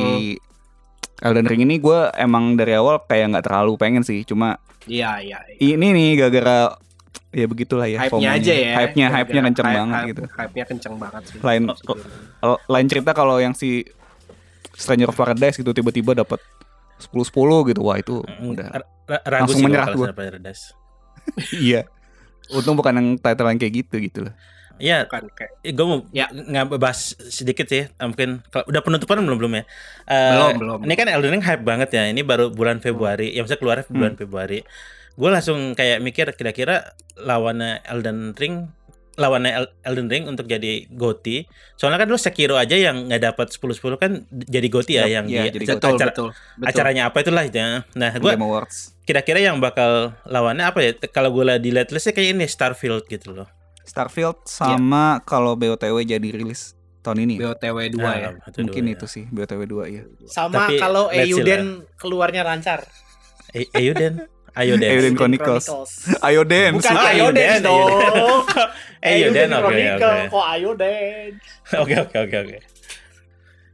Elden 1.17 1.45
Ring 1.45 1.61
ini 1.61 1.77
gua 1.77 2.13
emang 2.13 2.53
dari 2.53 2.73
awal 2.73 3.01
kayak 3.01 3.33
nggak 3.33 3.45
terlalu 3.45 3.73
pengen 3.75 4.01
sih. 4.01 4.21
Cuma 4.21 4.57
Iya, 4.85 5.19
iya. 5.19 5.39
iya. 5.51 5.75
ini 5.75 5.91
nih 5.91 6.09
gara-gara 6.15 6.77
ya 7.37 7.47
begitulah 7.47 7.85
ya. 7.85 8.01
Hype-nya 8.01 8.29
aja 8.33 8.51
ya. 8.51 8.71
Hype-nya 8.75 9.07
hype-nya 9.07 9.41
kenceng 9.43 9.65
hype- 9.65 9.77
banget 9.77 9.95
hype- 9.95 10.09
gitu. 10.09 10.21
Hype-nya 10.27 10.65
kenceng 10.65 10.95
banget 10.97 11.21
sih. 11.23 11.37
Lain 11.39 11.61
L- 12.39 12.61
lain 12.65 12.85
cerita 12.87 13.11
kalau 13.11 13.37
yang 13.37 13.53
si 13.53 13.85
Stranger 14.73 15.09
of 15.09 15.15
Paradise 15.15 15.55
gitu 15.55 15.69
tiba-tiba 15.71 16.13
dapat 16.13 16.41
10-10 16.99 17.29
gitu. 17.67 17.81
Wah, 17.81 17.95
itu 17.95 18.21
Mm, 18.21 18.53
udah. 18.53 18.67
ragu 19.23 19.45
langsung 19.45 19.61
menyerah 19.63 19.87
gua. 19.91 20.09
Paradise. 20.11 20.73
iya. 21.59 21.85
Untung 22.49 22.73
bukan 22.73 22.93
yang 22.93 23.07
title 23.15 23.45
yang 23.45 23.57
kayak 23.57 23.73
gitu 23.77 23.95
gitu 23.99 24.19
loh. 24.25 24.33
Iya, 24.77 25.03
Bukan 25.03 25.33
kayak 25.33 25.51
gue 25.67 25.85
mau 25.85 26.05
Ya. 26.11 26.29
nggak 26.29 26.77
bahas 26.77 27.17
sedikit 27.27 27.65
sih. 27.65 27.89
Eh, 27.89 28.05
Mungkin 28.05 28.45
kalau 28.47 28.65
udah 28.67 28.81
penutupan 28.81 29.17
belum 29.19 29.37
belum 29.37 29.53
ya? 29.55 29.63
Eh, 30.05 30.31
Belum, 30.31 30.53
belum. 30.55 30.79
Ini 30.85 30.93
kan 30.93 31.07
Elden 31.09 31.31
Ring 31.33 31.41
hype 31.41 31.65
banget 31.65 31.89
ya. 31.91 32.05
Ini 32.05 32.21
baru 32.21 32.53
bulan 32.53 32.77
Februari. 32.77 33.33
Ya 33.33 33.41
maksudnya 33.41 33.57
keluarnya 33.57 33.85
bulan 33.89 34.13
Februari. 34.13 34.61
Gue 35.17 35.29
langsung 35.29 35.73
kayak 35.73 35.99
mikir 35.99 36.29
kira-kira 36.31 36.93
lawannya 37.17 37.81
Elden 37.83 38.37
Ring 38.37 38.69
lawannya 39.17 39.49
El- 39.49 39.73
Elden 39.81 40.07
Ring 40.07 40.29
untuk 40.29 40.45
jadi 40.45 40.85
GOTY. 40.93 41.49
Soalnya 41.73 41.97
kan 41.97 42.07
dulu 42.07 42.21
Sekiro 42.21 42.53
aja 42.53 42.77
yang 42.77 43.09
nggak 43.09 43.33
dapat 43.33 43.49
10-10 43.49 43.97
kan 43.97 44.11
jadi 44.29 44.67
GOTY 44.69 44.93
ya 44.93 45.01
Yap, 45.01 45.09
yang 45.09 45.25
iya, 45.25 45.41
di 45.49 45.57
jadi 45.57 45.65
betul, 45.73 45.97
acara- 45.97 46.13
betul, 46.13 46.27
betul. 46.53 46.67
acaranya 46.69 47.03
apa 47.09 47.17
itulah 47.25 47.43
ya. 47.43 47.81
Nah, 47.97 48.11
gue 48.13 48.31
Game 48.31 48.45
Awards. 48.45 48.93
kira-kira 49.03 49.41
yang 49.41 49.57
bakal 49.57 50.13
lawannya 50.23 50.69
apa 50.69 50.79
ya? 50.85 50.93
Kalau 51.09 51.33
gue 51.33 51.49
di 51.57 51.73
lihat 51.73 51.89
listnya 51.89 52.13
kayak 52.13 52.37
ini 52.37 52.45
Starfield 52.45 53.09
gitu 53.09 53.33
loh. 53.33 53.49
Starfield 53.81 54.45
sama 54.45 55.25
kalau 55.25 55.57
BOTW 55.57 55.97
jadi 56.05 56.29
rilis 56.29 56.77
tahun 57.01 57.25
ini. 57.25 57.41
ya. 57.41 57.57
BOTW 57.57 57.77
2 57.89 57.97
ya. 57.97 58.29
Nah, 58.37 58.45
itu 58.45 58.57
Mungkin 58.61 58.83
dua, 58.85 58.93
itu 58.93 59.05
sih 59.09 59.25
BOTW 59.25 59.61
2 59.65 59.85
ya. 59.89 60.03
Sama 60.29 60.69
kalau 60.77 61.09
Euden 61.09 61.89
keluarnya 61.97 62.45
lancar. 62.45 62.85
ya. 63.49 63.65
Eh, 63.65 63.65
ayo 64.57 64.73
Den. 64.75 64.81
Ayo 64.81 64.81
Den. 64.81 64.89
Euden 64.89 64.89
Euden 64.97 65.13
Chronicles. 65.15 65.65
Ayo 66.25 66.41
dance. 66.43 66.75
Bukan 66.81 66.95
Ayo 66.97 67.25
Euden, 67.29 67.37
Dance 67.37 67.61
dong. 67.63 68.45
Ayo 69.07 69.27
Den. 69.31 69.49
Oke, 69.53 69.83
oke. 69.93 70.11
kok 70.33 70.45
Ayo 70.49 70.69
Dance. 70.73 71.39
Oke, 71.83 71.95
oke, 71.99 72.17
oke, 72.17 72.37
oke. 72.47 72.57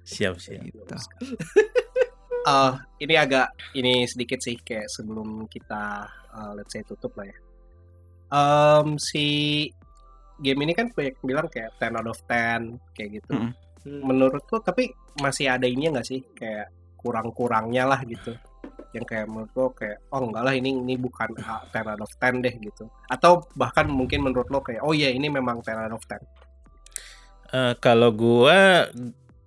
Siap, 0.04 0.36
siap. 0.38 0.62
Gitu. 0.62 0.82
Eh, 2.44 2.74
ini 3.08 3.16
agak 3.16 3.56
ini 3.72 4.04
sedikit 4.04 4.44
sih 4.44 4.60
kayak 4.60 4.92
sebelum 4.92 5.48
kita 5.48 6.04
eh, 6.36 6.52
let's 6.60 6.76
say 6.76 6.84
tutup 6.84 7.16
lah 7.16 7.24
ya. 7.24 7.38
Em, 8.36 9.00
si 9.00 9.26
game 10.44 10.68
ini 10.68 10.76
kan 10.76 10.92
banyak 10.92 11.16
bilang 11.24 11.48
kayak 11.48 11.72
10 11.80 11.96
out 12.04 12.12
of 12.12 12.20
10 12.28 12.84
kayak 12.92 13.24
gitu. 13.24 13.32
Hmm. 13.32 13.56
Menurut 13.88 14.44
lo 14.52 14.60
tapi 14.60 14.92
masih 15.24 15.56
ada 15.56 15.64
ininya 15.64 16.04
nggak 16.04 16.08
sih 16.12 16.20
kayak 16.36 16.68
kurang-kurangnya 17.00 17.88
lah 17.88 18.04
gitu. 18.04 18.36
Yang 18.94 19.06
kayak 19.10 19.26
menurut 19.26 19.52
lo 19.58 19.68
kayak 19.74 19.98
oh 20.14 20.22
enggak 20.22 20.44
lah 20.46 20.54
ini 20.54 20.70
ini 20.70 20.96
bukan 20.96 21.34
uh, 21.42 21.66
10 21.74 21.92
out 21.98 22.02
of 22.06 22.12
10 22.22 22.46
deh 22.46 22.54
gitu. 22.62 22.86
Atau 23.10 23.44
bahkan 23.58 23.90
mungkin 23.90 24.22
menurut 24.22 24.48
lo 24.54 24.62
kayak 24.62 24.86
oh 24.86 24.94
iya 24.94 25.10
ini 25.10 25.28
memang 25.28 25.66
10 25.66 25.74
out 25.74 25.98
of 25.98 26.06
10. 26.06 26.22
Eh, 27.54 27.74
kalau 27.78 28.10
gua 28.10 28.90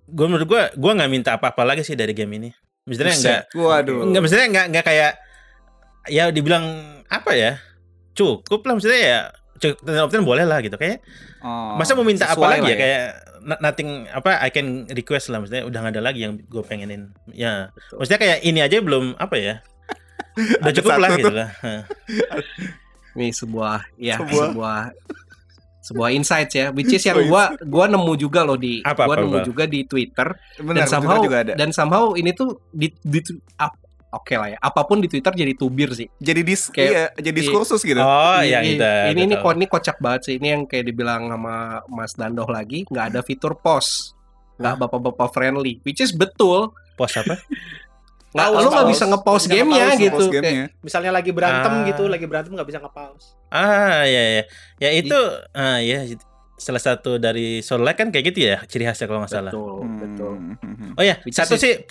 gua 0.07 0.25
menurut 0.27 0.47
gua 0.47 0.61
gua 0.75 0.91
nggak 0.95 1.11
minta 1.11 1.31
apa-apa 1.35 1.63
lagi 1.63 1.83
sih 1.83 1.95
dari 1.95 2.15
game 2.15 2.39
ini. 2.39 2.49
Misalnya 2.87 3.15
enggak 3.19 3.41
Waduh. 3.55 4.03
enggak 4.07 4.21
misalnya 4.23 4.47
enggak 4.47 4.65
enggak 4.71 4.85
kayak 4.87 5.11
ya 6.07 6.23
dibilang 6.31 6.65
apa 7.11 7.31
ya? 7.35 7.59
Cukup 8.15 8.63
lah 8.63 8.79
maksudnya 8.79 9.01
ya 9.03 9.19
ten 9.57 9.73
of 9.97 10.09
ten 10.09 10.21
boleh 10.21 10.43
lah 10.43 10.59
gitu. 10.59 10.75
Kayak 10.75 11.01
Oh, 11.37 11.77
masa 11.77 11.93
mau 11.93 12.01
minta 12.01 12.25
apa 12.25 12.41
lagi 12.41 12.65
lah 12.65 12.71
ya. 12.71 12.77
Kayak 12.77 13.03
no- 13.41 13.61
nothing 13.61 13.89
apa 14.09 14.41
I 14.41 14.49
can 14.49 14.67
request 14.89 15.29
lah. 15.29 15.37
Maksudnya 15.37 15.63
udah 15.63 15.79
nggak 15.79 15.93
ada 15.93 16.03
lagi 16.03 16.19
yang 16.21 16.37
gue 16.39 16.63
pengenin. 16.63 17.13
Ya. 17.29 17.69
Betul. 17.71 17.95
maksudnya 17.97 18.19
kayak 18.19 18.37
ini 18.41 18.59
aja 18.59 18.77
belum 18.79 19.13
apa 19.15 19.35
ya? 19.35 19.55
Udah 20.61 20.73
cukup 20.73 20.91
lah 20.95 21.09
gitu 21.13 21.31
lah. 21.31 21.49
Ini 23.13 23.33
sebuah 23.33 23.97
ya 23.97 24.17
Sebuah- 24.17 24.49
sebuah 24.49 24.79
sebuah 25.81 26.09
insight 26.11 26.49
ya. 26.51 26.65
Which 26.69 26.91
is 26.91 27.01
yang 27.01 27.17
gua 27.25 27.55
gua 27.63 27.87
nemu 27.87 28.13
juga 28.17 28.43
loh 28.43 28.53
di 28.53 28.83
Apa, 28.83 29.07
gua 29.07 29.15
apa, 29.15 29.23
nemu 29.23 29.37
apa? 29.39 29.45
juga 29.45 29.63
di 29.65 29.81
Twitter. 29.83 30.27
Benar, 30.59 30.75
dan 30.75 30.85
somehow 30.85 31.17
juga 31.17 31.37
ada. 31.41 31.53
dan 31.55 31.69
somehow 31.71 32.13
ini 32.13 32.33
tuh 32.33 32.59
di, 32.69 32.91
di 32.99 33.19
oke 34.09 34.33
lah 34.33 34.47
ya 34.47 34.57
apa 34.57 34.81
pun 34.83 34.97
di 34.97 35.07
Twitter 35.07 35.31
jadi 35.31 35.53
tubir 35.53 35.91
sih. 35.91 36.07
Jadi 36.17 36.41
dis 36.41 36.67
Kayak- 36.67 36.89
iya, 36.89 37.05
jadi 37.21 37.37
diskursus 37.37 37.81
gitu. 37.81 37.97
oh 37.97 38.39
ini, 38.39 38.49
yang 38.49 38.63
ini, 38.63 38.75
itu 38.75 38.87
ini 39.09 39.19
ini 39.23 39.35
kok 39.35 39.53
ini 39.53 39.65
kocak 39.65 39.97
banget 39.97 40.21
sih. 40.23 40.33
Ini 40.37 40.47
yang 40.49 40.61
kayak 40.63 40.85
dibilang 40.85 41.27
sama 41.27 41.55
Mas 41.85 42.13
Dandoh 42.13 42.47
lagi 42.47 42.83
nggak 42.83 43.05
ada 43.11 43.21
fitur 43.21 43.53
pause 43.53 44.15
nggak 44.57 44.73
bapak-bapak 44.79 45.29
friendly 45.29 45.77
which 45.81 45.99
is 45.99 46.09
betul. 46.09 46.73
Pos 46.93 47.13
apa? 47.13 47.37
Nggak 48.27 48.47
Pause, 48.49 48.59
lu 48.59 48.69
nggak 48.69 48.89
bisa 48.91 49.03
nge-pause 49.07 49.39
Bisa 49.39 49.53
gamenya 49.55 49.85
nge-pause, 49.87 50.03
gitu 50.03 50.19
Pause 50.19 50.33
Kayak-. 50.35 50.69
Misalnya 50.83 51.11
lagi 51.11 51.31
berantem 51.31 51.73
Ah. 51.73 51.85
gitu, 51.85 52.03
lagi 52.05 52.25
berantem 52.25 52.51
nggak 52.53 52.67
bisa 52.67 52.79
nge-pause. 52.79 53.25
ah 53.47 54.03
ya 54.03 54.23
ya 54.29 54.43
ya 54.77 54.89
itu 54.91 55.19
ah 55.53 55.79
ya 55.79 56.03
salah 56.53 56.83
satu 56.83 57.15
dari 57.15 57.61
Soul 57.61 57.81
Like 57.81 57.95
kan 57.95 58.11
kayak 58.11 58.25
gitu 58.27 58.39
ya 58.45 58.59
ciri 58.65 58.83
khasnya 58.83 59.07
kalau 59.07 59.23
nggak 59.23 59.31
salah. 59.31 59.51
Betul 59.53 59.79
betul. 59.95 60.33
Hmm. 60.59 60.91
oh 60.93 61.03
ya 61.03 61.15
Which 61.23 61.33
satu 61.33 61.55
sih 61.55 61.87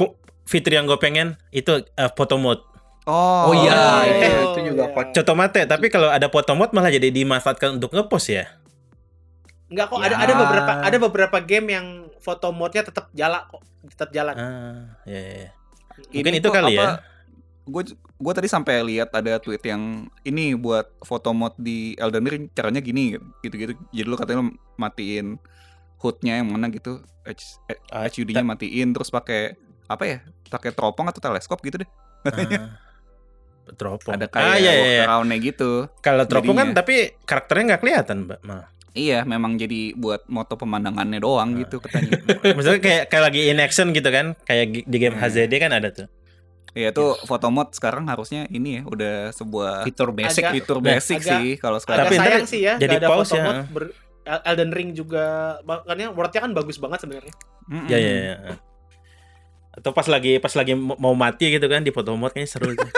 fitur 0.46 0.72
yang 0.72 0.86
gue 0.86 0.96
pengen 0.96 1.34
itu 1.50 1.82
eh, 1.82 2.10
photo 2.14 2.38
mode 2.38 2.62
Oh, 3.06 3.50
Oh 3.50 3.54
iya, 3.54 3.70
Oh, 3.70 4.02
itu, 4.02 4.18
iya. 4.18 4.40
itu 4.50 4.60
juga 4.74 4.90
kocak. 4.90 5.14
Contoh 5.14 5.34
mate, 5.38 5.62
tapi 5.62 5.86
kalau 5.94 6.10
ada 6.10 6.26
photo 6.26 6.58
mode 6.58 6.74
malah 6.74 6.90
jadi 6.90 7.14
dimanfaatkan 7.14 7.78
untuk 7.78 7.94
ngepost 7.94 8.34
ya. 8.34 8.50
Enggak 9.70 9.94
kok, 9.94 9.98
Ya. 10.02 10.10
ada 10.10 10.16
ada 10.26 10.32
beberapa 10.34 10.72
ada 10.82 10.96
beberapa 10.98 11.36
game 11.38 11.66
yang 11.70 11.86
foto 12.18 12.50
mode-nya 12.50 12.82
tetap 12.82 13.06
jalan 13.14 13.46
kok, 13.46 13.62
tetap 13.94 14.10
jalan. 14.10 14.34
Ah, 14.34 14.78
ya, 15.06 15.20
ya, 15.22 15.34
ya. 15.46 15.50
Ini 16.10 16.18
Mungkin 16.18 16.34
itu 16.34 16.46
tuh 16.50 16.54
kali 16.58 16.74
ya. 16.74 16.98
Gue 17.62 17.82
gue 17.94 18.32
tadi 18.34 18.50
sampai 18.50 18.82
lihat 18.82 19.14
ada 19.14 19.38
tweet 19.38 19.62
yang 19.62 20.10
ini 20.26 20.58
buat 20.58 20.90
foto 21.06 21.30
mod 21.30 21.54
di 21.62 21.94
Elden 22.02 22.26
Ring 22.26 22.44
caranya 22.50 22.82
gini 22.82 23.14
gitu-gitu. 23.46 23.78
Jadi 23.94 24.02
lu 24.02 24.18
katanya 24.18 24.42
lu 24.42 24.50
matiin 24.74 25.38
HUD-nya 26.02 26.42
yang 26.42 26.50
mana 26.50 26.74
gitu, 26.74 27.06
HUD-nya 27.94 28.42
matiin 28.42 28.90
terus 28.90 29.14
pakai 29.14 29.54
apa 29.86 30.04
ya? 30.04 30.18
Pakai 30.46 30.70
teropong 30.70 31.06
atau 31.06 31.18
teleskop 31.18 31.58
gitu 31.60 31.80
deh. 31.80 31.90
Ah, 32.24 32.78
teropong. 33.68 34.14
Ada 34.14 34.26
ah, 34.26 34.30
kayak 34.30 34.56
iya, 34.56 34.72
iya, 34.72 34.86
iya. 34.92 35.02
around-nya 35.04 35.38
gitu. 35.40 35.90
Kalau 35.98 36.22
teropong 36.24 36.54
kan 36.54 36.68
tapi 36.72 37.18
karakternya 37.20 37.64
nggak 37.68 37.80
kelihatan, 37.82 38.16
Mbak. 38.24 38.40
Mal. 38.42 38.62
Iya, 38.92 39.18
memang 39.22 39.54
jadi 39.54 39.92
buat 39.92 40.24
moto 40.26 40.56
pemandangannya 40.56 41.18
doang 41.18 41.52
Ah. 41.52 41.58
gitu 41.60 41.76
katanya. 41.78 42.16
Maksudnya 42.56 42.80
kayak 42.80 43.02
kayak 43.06 43.24
lagi 43.24 43.40
in 43.46 43.58
action 43.58 43.90
gitu 43.90 44.08
kan, 44.08 44.32
kayak 44.42 44.64
di 44.82 44.96
game 44.96 45.14
Hmm. 45.14 45.22
HZD 45.22 45.52
kan 45.56 45.70
ada 45.70 45.90
tuh. 45.90 46.08
Iya 46.72 46.92
tuh 46.92 47.16
foto 47.24 47.48
mod 47.48 47.72
sekarang 47.72 48.04
harusnya 48.04 48.44
ini 48.46 48.76
ya 48.76 48.82
udah 48.84 49.32
sebuah 49.32 49.80
fitur 49.82 50.12
basic 50.12 50.44
Agak- 50.44 50.54
fitur 50.54 50.76
Nah, 50.78 50.86
basic 50.92 51.18
agak- 51.18 51.30
sih 51.32 51.46
kalau 51.56 51.78
sekarang. 51.78 52.04
Agak 52.04 52.12
Tapi 52.12 52.16
sayang 52.22 52.44
sih 52.46 52.60
ya, 52.62 52.74
jadi 52.76 53.00
ada 53.00 53.08
pause 53.08 53.32
foto 53.32 53.36
ya. 53.36 53.44
mode. 53.46 53.60
ber- 53.72 53.94
El- 54.26 54.42
Elden 54.44 54.70
Ring 54.74 54.90
juga 54.90 55.24
makanya 55.62 56.10
wordnya 56.10 56.40
kan 56.42 56.52
bagus 56.52 56.76
banget 56.76 56.98
sebenarnya. 57.00 57.32
Mm-mm. 57.66 57.86
Ya, 57.86 57.96
ya, 57.96 58.12
ya. 58.12 58.36
Atau 59.76 59.92
pas 59.92 60.08
lagi 60.08 60.40
pas 60.40 60.52
lagi 60.56 60.72
mau 60.74 61.12
mati 61.12 61.52
gitu 61.52 61.68
kan 61.68 61.84
di 61.84 61.92
foto 61.92 62.16
mode 62.16 62.32
kayaknya 62.32 62.50
seru 62.50 62.72
itu. 62.72 62.88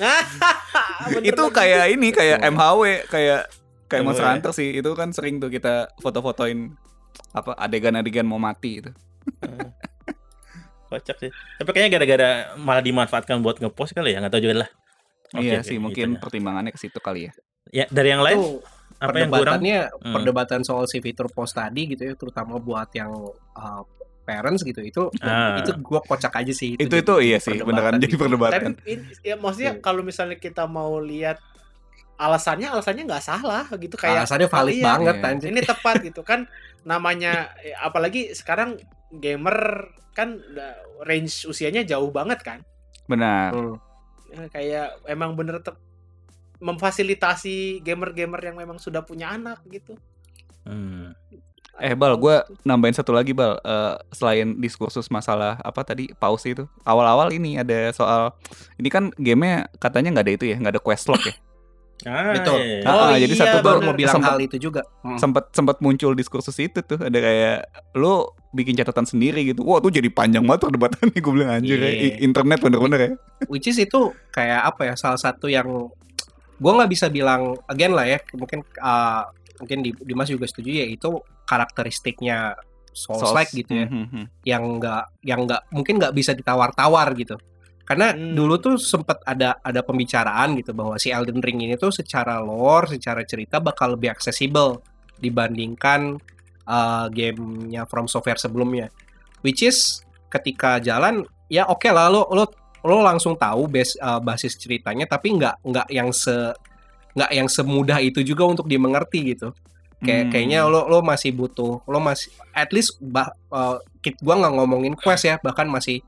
Bener 1.10 1.32
itu 1.32 1.44
kayak 1.52 1.84
ini 1.96 2.08
kayak 2.12 2.44
MHW 2.48 3.08
kayak 3.08 3.48
Kayak 3.90 4.06
Monster 4.06 4.22
ya. 4.22 4.30
Hunter 4.38 4.52
sih, 4.54 4.68
itu 4.78 4.90
kan 4.94 5.10
sering 5.10 5.42
tuh 5.42 5.50
kita 5.50 5.90
foto-fotoin 5.98 6.70
apa 7.34 7.58
adegan-adegan 7.58 8.22
mau 8.22 8.38
mati 8.38 8.78
itu. 8.78 8.90
Kocak 10.86 11.16
sih. 11.18 11.30
Tapi 11.58 11.70
kayaknya 11.74 11.90
gara-gara 11.98 12.30
malah 12.54 12.86
dimanfaatkan 12.86 13.42
buat 13.42 13.58
ngepost 13.58 13.98
kali 13.98 14.14
ya, 14.14 14.22
nggak 14.22 14.30
tahu 14.30 14.42
juga 14.46 14.56
lah. 14.62 14.70
Oke, 15.34 15.42
iya 15.42 15.66
sih, 15.66 15.74
gitu 15.78 15.82
mungkin 15.82 16.14
ya. 16.14 16.18
pertimbangannya 16.22 16.70
ke 16.70 16.78
situ 16.78 17.02
kali 17.02 17.26
ya. 17.26 17.32
Ya, 17.74 17.84
dari 17.90 18.14
yang 18.14 18.22
lain 18.22 18.62
apa 19.02 19.16
yang 19.18 19.30
kurang? 19.30 19.58
perdebatannya 19.58 19.78
Hmm. 19.90 20.14
perdebatan 20.14 20.60
soal 20.62 20.84
si 20.86 20.98
fitur 21.02 21.26
post 21.30 21.58
tadi 21.58 21.90
gitu 21.90 22.02
ya 22.04 22.14
terutama 22.14 22.62
buat 22.62 22.90
yang 22.94 23.10
uh, 23.58 23.82
parents 24.30 24.62
gitu 24.62 24.80
itu 24.80 25.02
Ah. 25.18 25.58
itu 25.58 25.74
gua 25.80 25.98
kocak 26.00 26.30
aja 26.36 26.52
sih 26.52 26.74
Itu 26.74 26.86
jadi 26.88 27.02
itu 27.02 27.14
iya 27.20 27.38
sih, 27.38 27.58
beneran 27.58 27.96
jadi. 27.96 28.06
Tapi 28.06 28.16
perdebatan. 28.16 28.70
in- 28.84 29.10
ya 29.20 29.34
maksudnya 29.34 29.74
Iya. 29.74 29.82
kalau 29.82 30.00
misalnya 30.00 30.36
kita 30.36 30.64
mau 30.64 30.96
lihat 30.96 31.42
alasannya 32.16 32.68
alasannya 32.68 33.04
nggak 33.04 33.24
salah 33.24 33.64
gitu 33.74 33.96
kayak 33.96 34.22
alasannya 34.22 34.46
valid 34.46 34.76
iya, 34.76 34.86
banget 34.86 35.14
Iya. 35.16 35.26
anjir 35.26 35.48
ini 35.48 35.60
tepat 35.62 35.96
gitu 36.06 36.20
kan 36.20 36.44
namanya 36.82 37.32
eh, 37.58 37.74
apalagi 37.74 38.30
sekarang 38.30 38.76
gamer 39.10 39.58
kan 40.10 40.36
udah 40.36 40.70
range 41.02 41.44
usianya 41.44 41.82
jauh 41.82 42.10
banget 42.10 42.38
kan 42.40 42.60
Benar. 43.04 43.50
Hmm. 43.50 43.76
Eh, 44.30 44.46
kayak 44.48 45.02
emang 45.04 45.34
bener 45.34 45.58
te- 45.58 45.74
memfasilitasi 46.60 47.56
gamer-gamer 47.80 48.38
yang 48.42 48.54
memang 48.54 48.76
sudah 48.76 49.00
punya 49.00 49.30
anak 49.30 49.64
gitu 49.66 49.96
Hmm. 50.60 51.16
Eh 51.78 51.94
Bal, 51.94 52.16
gue 52.16 52.34
nambahin 52.60 52.92
satu 52.92 53.14
lagi 53.14 53.30
Bal. 53.30 53.56
Eh, 53.56 53.94
selain 54.10 54.58
diskursus 54.58 55.06
masalah 55.08 55.56
apa 55.60 55.80
tadi 55.80 56.10
pause 56.12 56.50
itu, 56.50 56.64
awal-awal 56.82 57.30
ini 57.30 57.56
ada 57.56 57.88
soal 57.90 58.34
ini 58.76 58.88
kan 58.88 59.14
gamenya 59.14 59.70
katanya 59.76 60.18
nggak 60.18 60.26
ada 60.26 60.34
itu 60.34 60.44
ya, 60.46 60.56
nggak 60.58 60.74
ada 60.76 60.82
quest 60.82 61.06
log 61.06 61.22
ya. 61.22 61.34
Ah, 62.00 62.32
Betul. 62.32 62.64
iya, 62.64 62.80
iya. 62.80 62.88
Ah, 62.88 63.12
ah, 63.12 63.16
jadi 63.16 63.34
satu 63.36 63.56
baru 63.60 63.78
mau 63.84 63.92
bilang 63.92 64.16
Sempet- 64.16 64.32
hal 64.32 64.40
itu 64.40 64.56
juga 64.56 64.80
Hmm. 65.04 65.20
Sempat 65.20 65.52
sempat 65.52 65.76
muncul 65.80 66.16
diskursus 66.16 66.56
itu 66.56 66.80
tuh, 66.80 66.96
ada 66.96 67.12
kayak 67.12 67.58
lo 67.92 68.32
bikin 68.52 68.72
catatan 68.72 69.04
sendiri 69.04 69.44
gitu. 69.44 69.60
Wah 69.64 69.80
tuh 69.80 69.92
jadi 69.92 70.08
panjang 70.08 70.40
banget 70.44 70.64
perdebatannya 70.64 71.12
gue 71.14 71.32
bilang 71.32 71.52
anjir 71.52 71.76
ya. 71.76 71.92
Iya. 71.92 72.24
Internet 72.24 72.58
bener-bener 72.60 72.98
ya. 72.98 73.10
which 73.48 73.68
is 73.68 73.76
itu 73.76 74.00
kayak 74.30 74.64
apa 74.64 74.88
ya 74.88 74.94
salah 74.96 75.16
satu 75.16 75.44
yang 75.46 75.68
gue 76.56 76.72
nggak 76.72 76.88
bisa 76.88 77.08
bilang 77.08 77.52
again 77.68 77.92
lah 77.92 78.04
ya 78.04 78.16
mungkin 78.32 78.60
uh, 78.76 79.24
mungkin 79.56 79.80
di 79.80 79.92
Dimas 79.96 80.28
juga 80.28 80.44
setuju 80.44 80.72
ya 80.72 80.86
itu 80.88 81.08
karakteristiknya 81.50 82.54
Souls. 82.94 83.34
like 83.34 83.50
gitu 83.50 83.70
ya. 83.74 83.86
Mhm, 83.90 84.06
mhm. 84.06 84.24
yang 84.46 84.62
nggak 84.78 85.04
yang 85.26 85.40
nggak 85.46 85.62
mungkin 85.74 85.94
nggak 85.98 86.14
bisa 86.14 86.34
ditawar-tawar 86.34 87.10
gitu. 87.18 87.38
Karena 87.86 88.14
Hmm. 88.14 88.38
dulu 88.38 88.54
tuh 88.62 88.78
sempet 88.78 89.18
ada 89.26 89.58
ada 89.58 89.82
pembicaraan 89.82 90.54
gitu 90.58 90.70
bahwa 90.70 90.94
si 90.94 91.10
Elden 91.10 91.42
Ring 91.42 91.58
ini 91.66 91.74
tuh 91.74 91.90
secara 91.90 92.38
lore 92.38 92.86
secara 92.94 93.26
cerita 93.26 93.58
bakal 93.58 93.98
lebih 93.98 94.14
aksesibel 94.14 94.78
dibandingkan 95.18 96.18
uh, 96.70 97.06
gamenya 97.10 97.82
From 97.90 98.06
Software 98.06 98.38
sebelumnya. 98.38 98.94
Which 99.42 99.66
is 99.66 100.06
ketika 100.30 100.78
jalan 100.78 101.26
ya 101.50 101.66
oke 101.66 101.90
lah 101.90 102.06
lo 102.06 102.30
lo 102.30 102.46
lo 102.86 102.96
langsung 103.02 103.34
tahu 103.34 103.66
base 103.66 103.98
uh, 103.98 104.22
basis 104.22 104.54
ceritanya 104.56 105.04
tapi 105.10 105.34
nggak 105.34 105.66
nggak 105.66 105.88
yang 105.90 106.14
se 106.14 106.54
nggak 107.18 107.30
yang 107.34 107.48
semudah 107.50 107.98
itu 107.98 108.22
juga 108.22 108.46
untuk 108.46 108.70
dimengerti 108.70 109.34
gitu 109.34 109.50
kayak 110.00 110.28
Hmm. 110.28 110.32
kayaknya 110.32 110.58
lo 110.64 110.88
lo 110.88 111.04
masih 111.04 111.36
butuh 111.36 111.84
lo 111.84 111.98
masih 112.00 112.32
at 112.56 112.72
least 112.72 112.96
bah, 113.00 113.28
uh, 113.52 113.76
kit 114.00 114.16
gua 114.24 114.40
nggak 114.40 114.54
ngomongin 114.56 114.94
quest 114.96 115.28
ya 115.28 115.36
bahkan 115.44 115.68
masih 115.68 116.00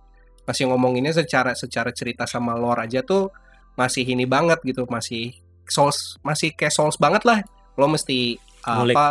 masih 0.49 0.67
ngomonginnya 0.67 1.15
secara 1.15 1.53
secara 1.55 1.93
cerita 1.95 2.27
sama 2.27 2.57
lore 2.57 2.89
aja 2.89 3.05
tuh 3.05 3.31
masih 3.79 4.03
ini 4.05 4.25
banget 4.25 4.59
gitu 4.65 4.89
masih 4.89 5.37
souls 5.69 6.17
masih 6.25 6.53
kayak 6.57 6.75
souls 6.75 6.99
banget 6.99 7.23
lah 7.25 7.41
lo 7.79 7.87
mesti 7.89 8.37
uh, 8.67 8.83
Ngulik. 8.83 8.97
apa 8.97 9.07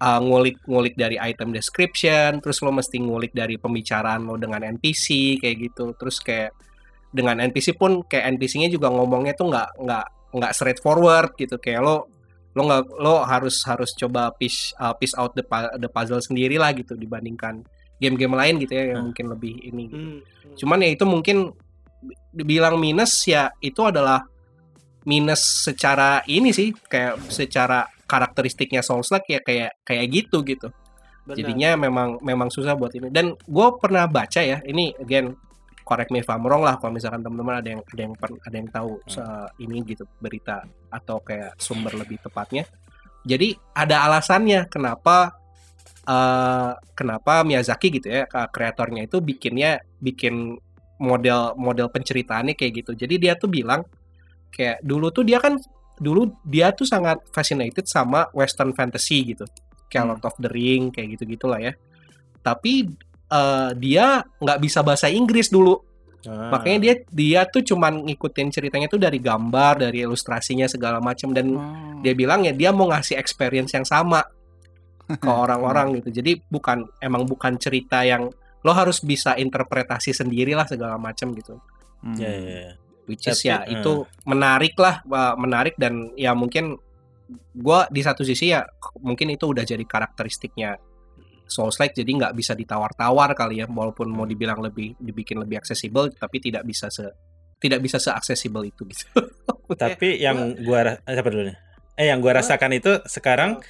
uh, 0.00 0.20
ngulik 0.20 0.56
ngulik 0.66 0.94
dari 0.98 1.16
item 1.18 1.54
description 1.54 2.38
terus 2.42 2.60
lo 2.62 2.70
mesti 2.70 2.98
ngulik 2.98 3.32
dari 3.34 3.56
pembicaraan 3.56 4.26
lo 4.26 4.36
dengan 4.36 4.62
NPC 4.62 5.38
kayak 5.38 5.56
gitu 5.70 5.94
terus 5.94 6.18
kayak 6.20 6.54
dengan 7.10 7.42
NPC 7.42 7.74
pun 7.74 8.06
kayak 8.06 8.38
NPC-nya 8.38 8.70
juga 8.70 8.86
ngomongnya 8.90 9.34
tuh 9.34 9.50
nggak 9.50 9.82
nggak 9.82 10.06
nggak 10.30 10.52
straightforward 10.54 11.34
gitu 11.34 11.58
kayak 11.58 11.82
lo 11.82 12.06
lo 12.50 12.60
nggak 12.66 12.82
lo 12.98 13.22
harus 13.22 13.62
harus 13.62 13.94
coba 13.94 14.34
piece 14.34 14.74
uh, 14.82 14.94
piece 14.98 15.14
out 15.14 15.30
the, 15.38 15.44
the 15.78 15.86
puzzle 15.86 16.18
sendiri 16.18 16.58
lah 16.58 16.74
gitu 16.74 16.98
dibandingkan 16.98 17.62
game-game 18.00 18.34
lain 18.34 18.54
gitu 18.58 18.72
ya 18.74 18.96
yang 18.96 19.04
Hmm. 19.04 19.06
mungkin 19.12 19.26
lebih 19.30 19.52
ini 19.60 19.84
gitu. 19.86 19.96
Hmm, 20.00 20.18
hmm. 20.24 20.56
cuman 20.58 20.78
ya 20.82 20.88
itu 20.90 21.04
mungkin 21.06 21.36
dibilang 22.32 22.80
minus 22.80 23.12
ya 23.28 23.52
itu 23.60 23.78
adalah 23.84 24.24
minus 25.04 25.68
secara 25.68 26.24
ini 26.26 26.50
sih 26.50 26.72
kayak 26.72 27.20
secara 27.28 27.86
karakteristiknya 28.08 28.80
Souls 28.82 29.12
like 29.12 29.28
ya 29.28 29.40
kayak 29.44 29.70
kayak 29.84 30.06
gitu 30.10 30.42
gitu 30.42 30.68
Benar. 31.28 31.36
jadinya 31.36 31.70
memang 31.76 32.18
memang 32.24 32.48
susah 32.48 32.74
buat 32.74 32.90
ini 32.96 33.12
dan 33.12 33.36
gue 33.36 33.66
pernah 33.78 34.08
baca 34.08 34.40
ya 34.40 34.58
ini 34.64 34.96
again 34.98 35.36
correct 35.90 36.14
me 36.14 36.22
if 36.22 36.30
I'm 36.30 36.46
wrong 36.46 36.62
lah 36.62 36.78
kalau 36.78 36.94
misalkan 36.94 37.26
teman-teman 37.26 37.58
ada 37.58 37.68
yang 37.74 37.82
ada 37.82 38.00
yang 38.00 38.14
per- 38.14 38.38
ada 38.46 38.54
yang 38.54 38.70
tahu 38.70 39.02
se- 39.10 39.50
ini 39.58 39.82
gitu 39.82 40.06
berita 40.22 40.62
atau 40.86 41.18
kayak 41.18 41.58
sumber 41.58 41.98
lebih 41.98 42.22
tepatnya. 42.22 42.62
Jadi 43.26 43.52
ada 43.74 44.06
alasannya 44.06 44.70
kenapa 44.70 45.34
eh, 46.06 46.72
kenapa 46.94 47.42
Miyazaki 47.42 47.90
gitu 47.98 48.08
ya 48.08 48.24
kreatornya 48.30 49.04
itu 49.10 49.18
bikinnya 49.20 49.82
bikin 49.98 50.56
model 51.00 51.56
model 51.58 51.90
penceritaannya 51.90 52.54
kayak 52.54 52.72
gitu. 52.84 52.92
Jadi 52.94 53.14
dia 53.18 53.34
tuh 53.34 53.50
bilang 53.50 53.82
kayak 54.52 54.80
dulu 54.86 55.10
tuh 55.10 55.26
dia 55.26 55.42
kan 55.42 55.58
dulu 56.00 56.32
dia 56.44 56.72
tuh 56.72 56.88
sangat 56.88 57.20
fascinated 57.34 57.84
sama 57.84 58.30
western 58.32 58.72
fantasy 58.72 59.34
gitu. 59.34 59.44
Kayak 59.90 60.04
Hmm. 60.06 60.10
Lord 60.16 60.24
of 60.24 60.36
the 60.38 60.48
Ring 60.48 60.94
kayak 60.94 61.18
gitu 61.18 61.24
gitulah 61.28 61.58
ya. 61.60 61.72
Tapi 62.40 62.88
eh, 63.30 63.70
dia 63.78 64.06
nggak 64.36 64.58
bisa 64.58 64.82
bahasa 64.82 65.06
Inggris 65.06 65.48
dulu 65.48 65.78
Ah. 66.20 66.52
makanya 66.52 66.78
dia 66.84 66.94
dia 67.08 67.40
tuh 67.48 67.64
cuman 67.64 68.04
ngikutin 68.04 68.52
ceritanya 68.52 68.92
tuh 68.92 69.00
dari 69.00 69.16
gambar 69.16 69.88
dari 69.88 70.04
ilustrasinya 70.04 70.68
segala 70.68 71.00
macam 71.00 71.32
dan 71.32 71.56
Oh. 71.56 71.96
dia 72.04 72.12
bilang 72.12 72.44
ya 72.44 72.52
dia 72.52 72.76
mau 72.76 72.92
ngasih 72.92 73.16
experience 73.16 73.72
yang 73.72 73.88
sama 73.88 74.20
ke 75.08 75.16
orang-orang 75.42 75.96
gitu 75.96 76.12
jadi 76.12 76.36
bukan 76.44 76.84
emang 77.00 77.24
bukan 77.24 77.56
cerita 77.56 78.04
yang 78.04 78.28
lo 78.60 78.72
harus 78.76 79.00
bisa 79.00 79.32
interpretasi 79.32 80.12
sendiri 80.12 80.52
lah 80.52 80.68
segala 80.68 81.00
macam 81.00 81.32
gitu 81.32 81.56
Hmm. 82.04 82.16
Ya, 82.16 82.28
ya, 82.28 82.40
ya. 82.68 82.72
which 83.08 83.24
is 83.24 83.40
Tapi, 83.40 83.48
ya 83.48 83.56
eh. 83.64 83.80
itu 83.80 83.92
menarik 84.24 84.76
lah 84.76 85.00
wah, 85.04 85.32
menarik 85.36 85.72
dan 85.76 86.12
ya 86.16 86.36
mungkin 86.36 86.76
gua 87.52 87.88
di 87.88 88.00
satu 88.00 88.24
sisi 88.24 88.52
ya 88.52 88.60
mungkin 89.00 89.32
itu 89.32 89.48
udah 89.48 89.64
jadi 89.64 89.84
karakteristiknya 89.84 90.76
Souls 91.50 91.76
like 91.76 91.92
jadi 91.92 92.06
nggak 92.06 92.32
bisa 92.32 92.54
ditawar-tawar 92.54 93.34
kali 93.34 93.60
ya 93.60 93.66
walaupun 93.66 94.06
mau 94.08 94.24
dibilang 94.24 94.62
lebih 94.62 94.94
dibikin 94.96 95.42
lebih 95.42 95.58
aksesibel 95.58 96.08
tapi 96.08 96.38
tidak 96.38 96.62
bisa 96.62 96.86
se 96.88 97.04
tidak 97.60 97.82
bisa 97.82 97.98
seaksesibel 97.98 98.64
itu 98.64 98.86
gitu 98.86 99.04
Tapi 99.82 100.18
yang 100.18 100.56
gua 100.62 100.96
eh, 100.96 101.12
siapa 101.12 101.28
dulu 101.28 101.46
nih? 101.46 101.56
Eh 101.94 102.06
yang 102.08 102.18
gua 102.18 102.38
rasakan 102.38 102.72
itu 102.72 103.02
sekarang 103.04 103.60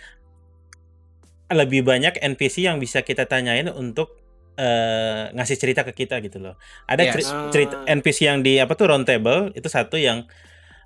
lebih 1.51 1.83
banyak 1.83 2.15
NPC 2.17 2.63
yang 2.63 2.79
bisa 2.79 3.03
kita 3.03 3.27
tanyain 3.27 3.67
untuk 3.69 4.15
eh, 4.55 5.33
ngasih 5.35 5.57
cerita 5.57 5.83
ke 5.83 5.93
kita 5.97 6.21
gitu 6.21 6.39
loh. 6.39 6.55
Ada 6.87 7.03
Yes. 7.03 7.13
ceri- 7.17 7.29
cerita 7.51 7.75
NPC 7.85 8.19
yang 8.29 8.39
di 8.41 8.61
apa 8.61 8.77
tuh 8.77 8.93
round 8.93 9.09
table 9.09 9.51
itu 9.57 9.67
satu 9.67 9.97
yang 9.97 10.29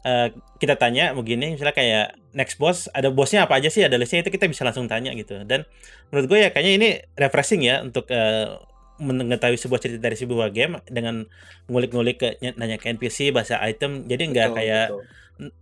eh, 0.04 0.28
kita 0.56 0.76
tanya 0.76 1.10
begini 1.10 1.56
misalnya 1.56 1.72
kayak 1.72 2.06
next 2.32 2.56
boss 2.56 2.86
ada 2.90 3.08
bosnya 3.08 3.44
apa 3.44 3.56
aja 3.56 3.66
sih? 3.66 3.80
Ada 3.80 3.96
listnya 3.96 4.20
itu 4.20 4.30
kita 4.30 4.46
bisa 4.46 4.62
langsung 4.62 4.84
tanya 4.84 5.10
gitu. 5.12 5.40
Dan 5.42 5.64
menurut 6.08 6.26
gue 6.28 6.38
ya 6.40 6.48
kayaknya 6.48 6.72
ini 6.76 6.88
refreshing 7.14 7.60
ya 7.60 7.80
untuk 7.80 8.06
eh, 8.08 8.46
mengetahui 8.94 9.58
sebuah 9.58 9.80
cerita 9.80 9.98
dari 9.98 10.14
sebuah 10.14 10.54
game 10.54 10.78
dengan 10.86 11.26
ngulik-ngulik 11.66 12.16
ke 12.16 12.28
nanya 12.54 12.78
ke 12.78 12.88
NPC 12.88 13.34
bahasa 13.34 13.58
item. 13.58 14.06
Jadi 14.06 14.30
nggak 14.30 14.48
kayak 14.54 14.86
betul. 14.88 15.02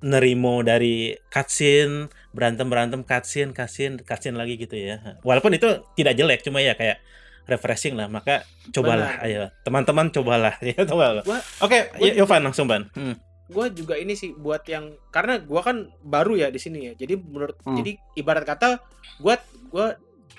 nerimo 0.04 0.60
dari 0.60 1.16
cutscene 1.26 2.12
berantem 2.30 2.68
berantem 2.68 3.00
cutscene 3.00 3.56
cutscene 3.56 4.04
cutscene 4.04 4.36
lagi 4.36 4.60
gitu 4.60 4.76
ya. 4.76 5.16
Walaupun 5.24 5.56
itu 5.56 5.64
tidak 5.96 6.12
jelek 6.12 6.44
cuma 6.44 6.60
ya 6.60 6.76
kayak 6.76 7.00
refreshing 7.48 7.96
lah. 7.96 8.06
Maka 8.06 8.44
cobalah 8.68 9.16
Benar. 9.18 9.26
ayo. 9.26 9.42
Teman-teman 9.64 10.06
cobalah. 10.12 10.54
Ya 10.68 10.84
cobalah. 10.84 11.24
Oke 11.58 11.88
gua- 11.88 12.04
Y- 12.04 12.16
Yovan 12.20 12.44
langsung 12.44 12.68
ban. 12.68 12.92
Hmm. 12.92 13.16
Gue 13.52 13.66
juga 13.76 13.94
ini 13.94 14.12
sih 14.12 14.32
buat 14.32 14.64
yang 14.64 14.96
karena 15.08 15.36
gue 15.38 15.60
kan 15.60 15.76
baru 16.00 16.34
ya 16.34 16.48
di 16.48 16.56
sini 16.56 16.88
ya 16.88 16.92
jadi 16.96 17.14
menurut 17.14 17.60
Hmm. 17.60 17.76
jadi 17.76 17.90
ibarat 18.14 18.44
kata 18.44 18.80
gue 19.18 19.34
gue 19.68 19.86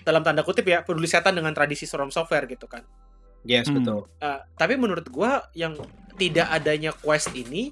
dalam 0.01 0.19
tanda 0.19 0.41
kutip 0.41 0.65
ya 0.65 0.81
peduli 0.81 1.05
setan 1.05 1.31
dengan 1.31 1.51
tradisi 1.51 1.85
From 1.85 2.09
Software 2.09 2.43
gitu 2.45 2.65
kan 2.65 2.81
yes 3.43 3.65
Hmm. 3.65 3.77
betul 3.77 4.09
Eh, 4.17 4.39
tapi 4.53 4.73
menurut 4.73 5.05
gue 5.05 5.31
yang 5.53 5.77
tidak 6.13 6.49
adanya 6.49 6.91
quest 6.91 7.31
ini 7.31 7.69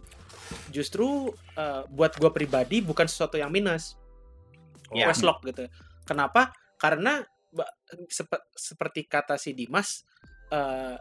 justru 0.69 1.27
eh, 1.53 1.81
buat 1.87 2.13
gue 2.13 2.29
pribadi 2.29 2.79
bukan 2.79 3.05
sesuatu 3.05 3.35
yang 3.35 3.49
minus 3.49 3.97
Ya. 4.89 5.07
quest 5.07 5.23
log 5.23 5.39
gitu 5.41 5.65
kenapa 6.03 6.51
karena 6.75 7.23
sepe- 8.07 8.43
seperti 8.51 9.03
kata 9.05 9.35
si 9.35 9.51
Dimas 9.51 10.03
eh, 10.49 10.99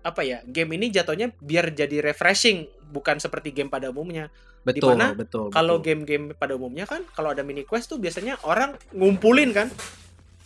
apa 0.00 0.20
ya 0.20 0.42
game 0.42 0.74
ini 0.76 0.86
jatuhnya 0.88 1.30
biar 1.36 1.70
jadi 1.70 1.98
refreshing 2.00 2.66
bukan 2.92 3.16
seperti 3.16 3.50
game 3.50 3.66
pada 3.66 3.88
umumnya. 3.88 4.28
betul 4.62 4.92
Di 4.92 5.00
mana 5.00 5.10
betul 5.12 5.48
Kalau 5.48 5.80
betul. 5.80 5.86
game-game 5.88 6.24
pada 6.32 6.52
umumnya 6.52 6.84
kan 6.84 7.02
kalau 7.10 7.32
ada 7.32 7.40
mini 7.40 7.64
quest 7.64 7.88
tuh 7.88 7.96
biasanya 7.96 8.38
orang 8.42 8.76
ngumpulin 8.92 9.50
kan, 9.50 9.66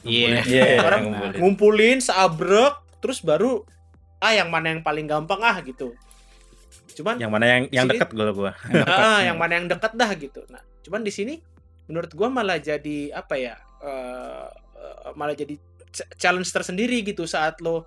Iya. 0.01 0.41
Iya, 0.41 0.65
Orang 0.81 1.01
ngumpulin. 1.05 1.37
ngumpulin 1.37 1.99
seabrek 1.99 2.75
terus 2.97 3.21
baru 3.21 3.67
ah 4.17 4.33
yang 4.33 4.49
mana 4.49 4.71
yang 4.71 4.81
paling 4.81 5.05
gampang 5.05 5.43
ah 5.43 5.59
gitu. 5.61 5.93
Cuman 6.95 7.19
Yang 7.19 7.29
mana 7.29 7.45
yang 7.45 7.63
yang 7.69 7.87
dekat 7.87 8.09
gue 8.09 8.25
gua. 8.33 8.55
ah, 8.89 9.21
yang 9.21 9.37
mana 9.37 9.59
yang 9.59 9.67
dekat 9.67 9.93
dah 9.93 10.09
gitu. 10.15 10.41
Nah, 10.49 10.63
cuman 10.81 11.03
di 11.03 11.11
sini 11.11 11.35
menurut 11.85 12.09
gua 12.11 12.31
malah 12.31 12.57
jadi 12.57 13.13
apa 13.13 13.37
ya? 13.37 13.55
eh, 13.79 14.47
eh, 14.75 15.13
malah 15.13 15.37
jadi 15.37 15.61
ch- 15.93 16.09
challenge 16.17 16.49
tersendiri 16.49 17.05
gitu 17.05 17.29
saat 17.29 17.61
lo 17.61 17.85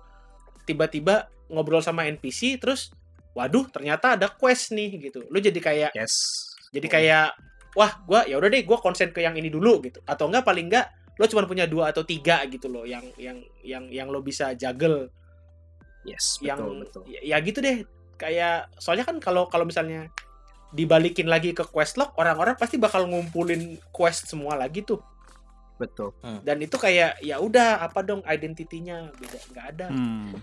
tiba-tiba 0.62 1.26
ngobrol 1.48 1.82
sama 1.82 2.06
NPC 2.06 2.54
terus 2.56 2.94
waduh 3.36 3.66
ternyata 3.70 4.18
ada 4.18 4.28
quest 4.30 4.74
nih 4.74 5.10
gitu. 5.10 5.26
Lo 5.30 5.38
jadi 5.38 5.56
kayak 5.56 5.90
yes. 5.94 6.14
jadi 6.74 6.86
kayak 6.90 7.26
wah 7.78 8.02
gua 8.06 8.26
ya 8.26 8.36
udah 8.38 8.50
deh 8.50 8.62
gua 8.66 8.82
konsen 8.82 9.14
ke 9.14 9.22
yang 9.22 9.38
ini 9.38 9.48
dulu 9.48 9.80
gitu. 9.86 10.02
Atau 10.06 10.26
enggak 10.30 10.46
paling 10.46 10.66
enggak 10.70 10.90
lo 11.20 11.28
cuma 11.28 11.44
punya 11.44 11.68
dua 11.68 11.92
atau 11.92 12.00
tiga 12.00 12.40
gitu 12.48 12.72
loh 12.72 12.88
yang 12.88 13.04
yang 13.20 13.38
yang 13.60 13.84
yang 13.92 14.08
lo 14.08 14.24
bisa 14.24 14.56
juggle. 14.56 15.12
Yes 16.08 16.40
yang 16.40 16.56
betul. 16.56 16.80
betul 16.80 17.02
ya, 17.12 17.20
ya 17.22 17.36
gitu 17.44 17.58
deh. 17.60 17.84
Kayak 18.20 18.68
soalnya 18.76 19.04
kan 19.08 19.16
kalau 19.20 19.48
kalau 19.48 19.64
misalnya 19.64 20.08
dibalikin 20.70 21.26
lagi 21.26 21.50
ke 21.50 21.66
quest 21.66 21.98
log 21.98 22.14
orang-orang 22.14 22.54
pasti 22.54 22.78
bakal 22.78 23.04
ngumpulin 23.10 23.78
quest 23.90 24.30
semua 24.30 24.56
lagi 24.56 24.86
tuh. 24.86 25.02
Betul. 25.80 26.12
Dan 26.44 26.60
itu 26.60 26.76
kayak 26.76 27.24
ya 27.24 27.40
udah 27.40 27.80
apa 27.80 28.04
dong 28.04 28.20
identitinya? 28.28 29.08
Beda 29.16 29.38
nggak 29.50 29.66
ada. 29.76 29.86
Hmm. 29.88 30.36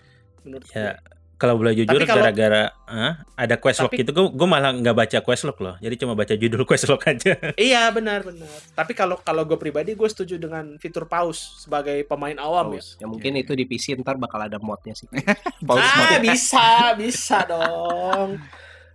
menurut 0.47 0.63
Ya, 0.71 0.95
gue 0.95 1.16
Kalau 1.37 1.53
boleh 1.53 1.77
jujur 1.77 2.01
gara-gara 2.01 2.73
ah, 2.89 3.21
ada 3.37 3.61
quest 3.61 3.85
log 3.85 3.93
Tapi- 3.93 4.01
gitu 4.01 4.09
gue 4.09 4.25
gue 4.33 4.47
malah 4.49 4.73
nggak 4.73 4.95
baca 4.97 5.17
quest 5.21 5.45
log 5.45 5.57
loh. 5.61 5.75
Jadi 5.77 5.95
cuma 6.01 6.17
baca 6.17 6.33
judul 6.33 6.65
quest 6.65 6.89
log 6.89 6.97
aja. 7.05 7.37
iya 7.61 7.93
benar 7.93 8.25
benar. 8.25 8.49
Tapi 8.73 8.97
kalau 8.97 9.21
kalau 9.21 9.45
gue 9.45 9.53
pribadi 9.53 9.93
gue 9.93 10.09
setuju 10.09 10.41
dengan 10.41 10.81
fitur 10.81 11.05
pause 11.05 11.61
sebagai 11.61 12.01
pemain 12.09 12.33
awam 12.41 12.73
ya. 12.73 12.81
Pause. 12.81 12.89
ya 12.97 13.05
mungkin 13.05 13.37
itu 13.37 13.53
di 13.53 13.69
PC 13.69 14.01
ntar 14.01 14.17
bakal 14.17 14.49
ada 14.49 14.57
modnya 14.57 14.97
sih. 14.97 15.05
Pause. 15.69 15.85
Ah 15.85 16.17
bisa 16.17 16.67
bisa 16.97 17.37
dong. 17.45 18.41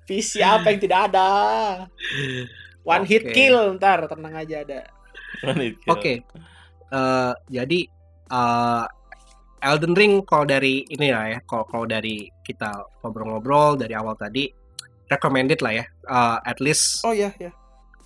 Visi 0.02 0.43
apa 0.43 0.74
yang 0.74 0.82
tidak 0.82 1.01
ada? 1.14 1.31
One 2.82 3.06
hit 3.06 3.31
Oke. 3.31 3.39
kill 3.39 3.78
ntar 3.78 4.10
tenang 4.10 4.35
aja 4.35 4.66
ada. 4.66 4.81
Oke, 5.86 6.27
Eh, 6.93 7.32
jadi 7.48 7.81
eh, 8.28 8.85
Elden 9.62 9.94
Ring 9.94 10.26
kalau 10.26 10.43
dari 10.43 10.82
ini 10.90 11.14
ya, 11.14 11.39
ya 11.39 11.40
kalau 11.47 11.62
kalau 11.70 11.86
dari 11.86 12.26
kita 12.43 12.82
ngobrol-ngobrol 13.01 13.78
dari 13.78 13.94
awal 13.94 14.18
tadi 14.18 14.51
recommended 15.06 15.62
lah 15.62 15.72
ya, 15.78 15.84
Eh, 16.02 16.39
at 16.43 16.59
least 16.59 17.06
oh 17.06 17.14
ya 17.14 17.30
ya 17.39 17.55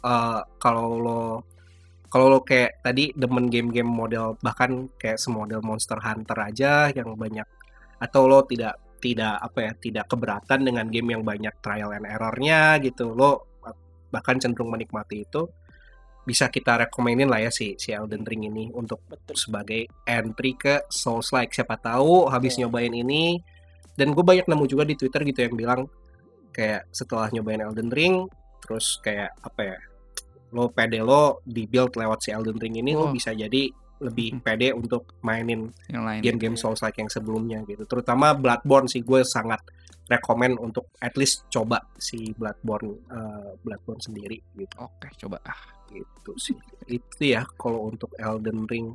eh, 0.05 0.41
kalau 0.61 1.01
lo 1.01 1.21
kalau 2.13 2.29
lo 2.29 2.39
kayak 2.45 2.85
tadi 2.85 3.09
demen 3.17 3.49
game-game 3.49 3.89
model 3.89 4.37
bahkan 4.45 4.93
kayak 5.01 5.17
semodel 5.17 5.65
Monster 5.65 5.97
Hunter 5.97 6.37
aja 6.37 6.93
yang 6.93 7.17
banyak 7.17 7.49
atau 8.05 8.29
lo 8.29 8.45
tidak 8.45 8.77
tidak 9.01 9.41
apa 9.41 9.59
ya 9.65 9.73
tidak 9.81 10.05
keberatan 10.13 10.61
dengan 10.69 10.93
game 10.93 11.17
yang 11.17 11.25
banyak 11.25 11.57
trial 11.65 11.97
and 11.97 12.05
errornya 12.05 12.77
gitu 12.85 13.17
lo 13.17 13.57
bahkan 14.13 14.37
cenderung 14.37 14.69
menikmati 14.69 15.25
itu 15.25 15.49
bisa 16.27 16.51
kita 16.51 16.87
rekomenin 16.87 17.31
lah 17.31 17.39
ya 17.39 17.55
si 17.55 17.79
si 17.79 17.95
Elden 17.95 18.27
Ring 18.27 18.51
ini 18.51 18.75
untuk 18.75 18.99
betul. 19.07 19.39
sebagai 19.39 19.87
entry 20.05 20.59
ke 20.59 20.83
Souls 20.91 21.31
like 21.31 21.55
siapa 21.55 21.79
tahu 21.79 22.27
habis 22.27 22.59
Betul. 22.59 22.67
nyobain 22.67 22.91
ini 22.91 23.39
dan 23.95 24.11
gue 24.11 24.25
banyak 24.27 24.45
nemu 24.51 24.65
juga 24.67 24.83
di 24.83 24.99
Twitter 24.99 25.23
gitu 25.23 25.47
yang 25.47 25.55
bilang 25.55 25.81
kayak 26.51 26.91
setelah 26.91 27.31
nyobain 27.31 27.63
Elden 27.63 27.95
Ring 27.95 28.27
terus 28.59 28.99
kayak 29.01 29.39
apa 29.39 29.61
ya 29.63 29.79
lo 30.51 30.67
pede 30.75 30.99
lo 30.99 31.41
di 31.47 31.71
build 31.71 31.95
lewat 31.95 32.27
si 32.27 32.35
Elden 32.35 32.59
Ring 32.59 32.83
ini 32.83 32.93
lo 32.99 33.09
Oh. 33.09 33.15
bisa 33.15 33.31
jadi 33.31 33.71
lebih 33.97 34.45
pede 34.45 34.77
untuk 34.77 35.17
mainin 35.25 35.73
game-game 36.21 36.53
Souls 36.61 36.85
like 36.85 37.01
yang 37.01 37.09
sebelumnya 37.09 37.65
gitu. 37.65 37.89
Terutama 37.89 38.37
Bloodborne 38.37 38.93
sih 38.93 39.01
gue 39.01 39.25
sangat 39.25 39.65
rekomen 40.07 40.55
untuk 40.57 40.91
at 40.99 41.15
least 41.15 41.47
coba 41.49 41.83
si 41.97 42.31
Bloodborne 42.33 42.95
eh, 43.07 43.51
Bloodborne 43.61 43.99
sendiri 43.99 44.39
gitu 44.55 44.75
Oke, 44.79 45.11
coba. 45.19 45.39
Ah, 45.43 45.59
gitu 45.89 46.33
sih 46.37 46.57
itu 46.87 47.35
ya 47.35 47.43
kalau 47.55 47.91
untuk 47.91 48.11
Elden 48.17 48.67
Ring 48.67 48.95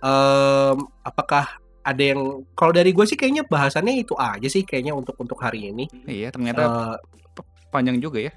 Em, 0.00 0.76
apakah 1.04 1.60
ada 1.84 2.00
yang 2.00 2.40
kalau 2.56 2.72
dari 2.72 2.88
gue 2.88 3.04
sih 3.04 3.20
kayaknya 3.20 3.44
bahasannya 3.44 4.00
itu 4.00 4.16
aja 4.16 4.48
sih 4.48 4.64
kayaknya 4.64 4.96
untuk 4.96 5.12
untuk 5.20 5.36
hari 5.36 5.68
ini 5.68 5.84
iya, 6.08 6.32
ternyata 6.32 6.96
Eh, 6.96 7.44
panjang 7.68 8.00
juga 8.00 8.24
ya. 8.24 8.32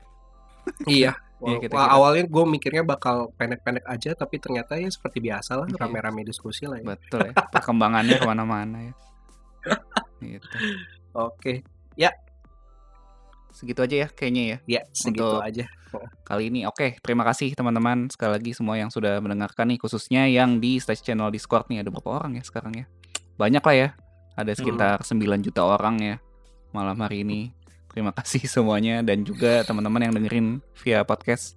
iya 0.85 1.13
Iya, 1.43 1.59
Wah, 1.59 1.59
kita 1.59 1.75
awalnya 1.75 2.23
gue 2.27 2.43
mikirnya 2.47 2.83
bakal 2.83 3.31
pendek-pendek 3.35 3.83
aja 3.83 4.11
tapi 4.11 4.39
ternyata 4.39 4.79
ya 4.79 4.87
seperti 4.87 5.19
biasa 5.19 5.59
lah 5.59 5.67
Iya. 5.67 5.75
rame-rame 5.75 6.23
diskusi 6.23 6.63
lah 6.63 6.79
ya. 6.79 6.95
Betul 6.95 7.31
ya. 7.31 7.33
Perkembangannya 7.51 8.15
ke 8.15 8.23
mana-mana 8.27 8.77
ya. 8.79 8.93
Gitu. 10.23 10.47
oke 11.11 11.63
Segitu 13.53 13.85
aja 13.85 13.95
ya 14.03 14.07
kayaknya 14.09 14.43
ya. 14.43 14.57
ya 14.65 14.81
segitu 14.89 15.29
Untuk- 15.29 15.45
aja 15.45 15.65
kali 16.25 16.49
ini. 16.49 16.65
Oke, 16.65 16.97
terima 17.05 17.21
kasih 17.21 17.53
teman-teman 17.53 18.09
sekali 18.09 18.33
lagi 18.33 18.51
semua 18.57 18.81
yang 18.81 18.89
sudah 18.89 19.21
mendengarkan 19.21 19.69
nih 19.69 19.77
khususnya 19.77 20.25
yang 20.25 20.57
di 20.57 20.81
stage 20.81 21.05
channel 21.05 21.29
Discord 21.29 21.69
nih 21.69 21.85
ada 21.85 21.93
berapa 21.93 22.17
orang 22.17 22.41
ya 22.41 22.43
sekarang 22.43 22.73
ya? 22.73 22.85
Banyak 23.37 23.61
lah 23.61 23.75
ya. 23.77 23.89
Ada 24.33 24.57
sekitar 24.57 25.05
9 25.05 25.45
juta 25.45 25.61
orang 25.61 26.01
ya 26.01 26.15
malam 26.73 26.97
hari 26.97 27.21
ini. 27.21 27.53
Terima 27.93 28.09
kasih 28.09 28.41
semuanya 28.57 29.05
dan 29.05 29.21
juga 29.21 29.61
teman-teman 29.61 30.09
yang 30.09 30.13
dengerin 30.17 30.47
via 30.81 31.05
podcast 31.05 31.53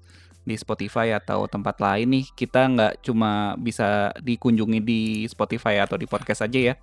di 0.47 0.55
Spotify 0.55 1.11
atau 1.19 1.51
tempat 1.51 1.83
lain 1.83 2.07
nih. 2.15 2.25
Kita 2.33 2.71
nggak 2.71 3.03
cuma 3.03 3.59
bisa 3.59 4.15
dikunjungi 4.23 4.81
di 4.81 5.27
Spotify 5.27 5.83
atau 5.83 5.99
di 5.99 6.07
podcast 6.07 6.47
aja 6.47 6.73
ya. 6.73 6.75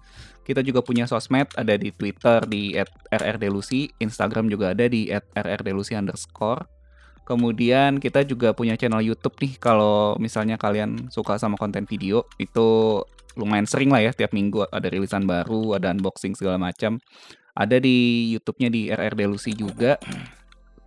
Kita 0.44 0.60
juga 0.60 0.84
punya 0.84 1.08
sosmed, 1.08 1.48
ada 1.56 1.80
di 1.80 1.96
Twitter 1.96 2.44
di 2.44 2.76
@rrdelusi, 3.08 3.88
Instagram 4.04 4.52
juga 4.52 4.76
ada 4.76 4.84
di 4.92 5.08
@rrdelusi 5.32 5.96
underscore. 5.96 6.68
Kemudian 7.24 8.04
kita 8.04 8.28
juga 8.28 8.52
punya 8.52 8.76
channel 8.76 9.00
YouTube 9.00 9.40
nih 9.40 9.56
kalau 9.56 10.20
misalnya 10.20 10.60
kalian 10.60 11.08
suka 11.08 11.40
sama 11.40 11.56
konten 11.56 11.88
video 11.88 12.28
itu 12.36 13.00
lumayan 13.40 13.64
sering 13.64 13.88
lah 13.90 14.04
ya 14.04 14.12
tiap 14.12 14.36
minggu 14.36 14.68
ada 14.68 14.92
rilisan 14.92 15.24
baru, 15.24 15.80
ada 15.80 15.96
unboxing 15.96 16.36
segala 16.36 16.60
macam. 16.60 17.00
Ada 17.54 17.78
di 17.78 18.28
YouTube-nya 18.34 18.70
di 18.74 18.82
RR 18.90 19.14
Delusi 19.14 19.54
juga. 19.54 19.96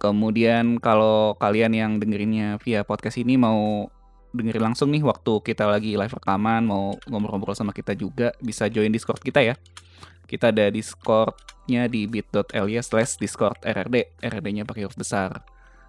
Kemudian 0.06 0.78
kalau 0.78 1.34
kalian 1.42 1.74
yang 1.74 1.92
dengerinnya 1.98 2.62
via 2.62 2.86
podcast 2.86 3.18
ini 3.18 3.34
mau 3.34 3.90
dengerin 4.30 4.70
langsung 4.70 4.92
nih 4.92 5.02
waktu 5.02 5.42
kita 5.42 5.64
lagi 5.66 5.96
live 5.96 6.12
rekaman 6.12 6.68
mau 6.68 6.92
ngobrol-ngobrol 7.08 7.56
sama 7.56 7.72
kita 7.72 7.96
juga 7.96 8.30
bisa 8.38 8.70
join 8.70 8.94
Discord 8.94 9.18
kita 9.18 9.42
ya. 9.42 9.54
Kita 10.26 10.54
ada 10.54 10.70
Discord-nya 10.70 11.90
di 11.90 12.06
bit.ly 12.06 12.78
slash 12.82 13.18
Discord 13.18 13.58
RRD. 13.66 14.22
RRD-nya 14.22 14.62
pakai 14.62 14.86
huruf 14.86 14.98
besar. 14.98 15.42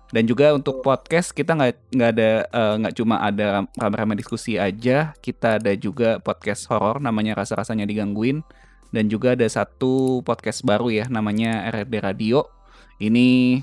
Dan 0.07 0.23
juga 0.23 0.56
untuk 0.56 0.80
podcast 0.80 1.35
kita 1.35 1.52
nggak 1.52 1.94
nggak 1.94 2.11
ada 2.15 2.31
eh, 2.48 2.73
nggak 2.80 2.95
cuma 2.95 3.19
ada 3.19 3.68
rame-rame 3.76 4.15
diskusi 4.15 4.56
aja, 4.56 5.11
kita 5.19 5.60
ada 5.60 5.76
juga 5.76 6.23
podcast 6.23 6.64
horor 6.72 7.03
namanya 7.03 7.35
rasa-rasanya 7.35 7.84
digangguin 7.84 8.39
dan 8.95 9.11
juga 9.11 9.35
ada 9.35 9.44
satu 9.44 10.23
podcast 10.23 10.64
baru 10.64 10.88
ya 10.88 11.06
namanya 11.11 11.68
RRD 11.76 11.99
Radio. 11.99 12.48
Ini 13.03 13.60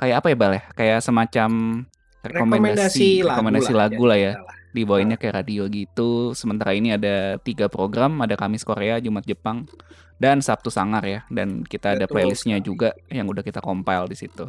kayak 0.00 0.24
apa 0.24 0.28
ya 0.32 0.36
Bal 0.40 0.52
ya? 0.56 0.62
Kayak 0.72 0.98
semacam 1.04 1.50
rekomendasi 2.24 3.20
rekomendasi 3.24 3.72
lagu, 3.76 4.02
lah 4.08 4.16
ya. 4.16 4.32
Dibawainnya 4.72 5.20
kayak 5.20 5.44
radio 5.44 5.68
gitu. 5.68 6.32
Sementara 6.32 6.72
ini 6.72 6.96
ada 6.96 7.36
tiga 7.44 7.68
program, 7.68 8.24
ada 8.24 8.32
Kamis 8.40 8.64
Korea, 8.64 8.96
Jumat 8.96 9.28
Jepang, 9.28 9.68
dan 10.16 10.40
Sabtu 10.40 10.72
Sangar 10.72 11.04
ya. 11.04 11.20
Dan 11.28 11.66
kita 11.68 12.00
ada 12.00 12.08
playlistnya 12.08 12.56
sekali. 12.56 12.68
juga 12.72 12.88
yang 13.12 13.28
udah 13.28 13.44
kita 13.44 13.60
compile 13.60 14.08
di 14.08 14.16
situ. 14.16 14.48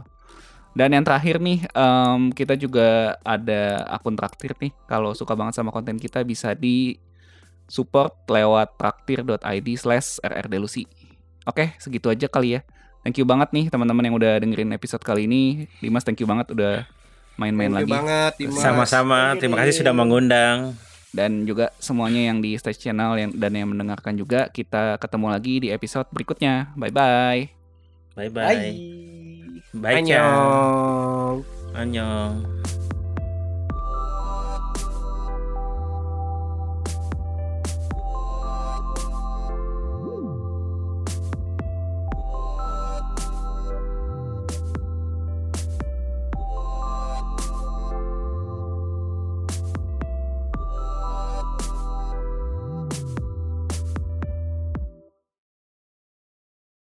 Dan 0.71 0.95
yang 0.95 1.03
terakhir 1.03 1.43
nih, 1.43 1.67
em, 1.67 2.31
kita 2.31 2.55
juga 2.55 3.19
ada 3.27 3.83
akun 3.91 4.15
traktir 4.15 4.55
nih. 4.55 4.71
Kalau 4.87 5.11
suka 5.11 5.35
banget 5.35 5.59
sama 5.59 5.67
konten 5.67 5.99
kita 5.99 6.23
bisa 6.23 6.55
di 6.55 6.95
support 7.67 8.23
lewat 8.31 8.79
traktir.id 8.79 9.67
slash 9.75 10.23
rrdelusi. 10.23 10.87
Oke, 11.43 11.75
segitu 11.81 12.07
aja 12.07 12.29
kali 12.31 12.55
ya. 12.55 12.61
Thank 13.01 13.17
you 13.17 13.25
banget 13.25 13.49
nih 13.49 13.65
teman-teman 13.73 14.05
yang 14.05 14.15
udah 14.17 14.37
dengerin 14.37 14.71
episode 14.77 15.01
kali 15.01 15.25
ini. 15.25 15.65
Dimas, 15.81 16.05
thank 16.05 16.21
you 16.21 16.29
banget 16.29 16.53
udah 16.53 16.85
main-main 17.41 17.73
lagi. 17.73 17.89
banget 17.89 18.33
Dimas. 18.37 18.61
Sama-sama. 18.61 19.33
Terima 19.41 19.57
kasih 19.57 19.81
sudah 19.81 19.93
mengundang. 19.93 20.77
Dan 21.11 21.43
juga 21.43 21.75
semuanya 21.81 22.31
yang 22.31 22.39
di 22.39 22.55
stage 22.55 22.87
channel 22.87 23.19
yang, 23.19 23.31
dan 23.35 23.51
yang 23.51 23.67
mendengarkan 23.67 24.15
juga. 24.15 24.47
Kita 24.47 24.95
ketemu 25.01 25.27
lagi 25.27 25.53
di 25.59 25.67
episode 25.73 26.07
berikutnya. 26.13 26.71
Bye-bye. 26.77 27.41
Bye 28.15 28.29
Bye. 28.29 28.31
bye. 28.31 28.71
Bye. 29.75 29.93
Chan. 29.97 29.97
Annyeong. 30.03 31.37
Annyeong. 31.75 32.80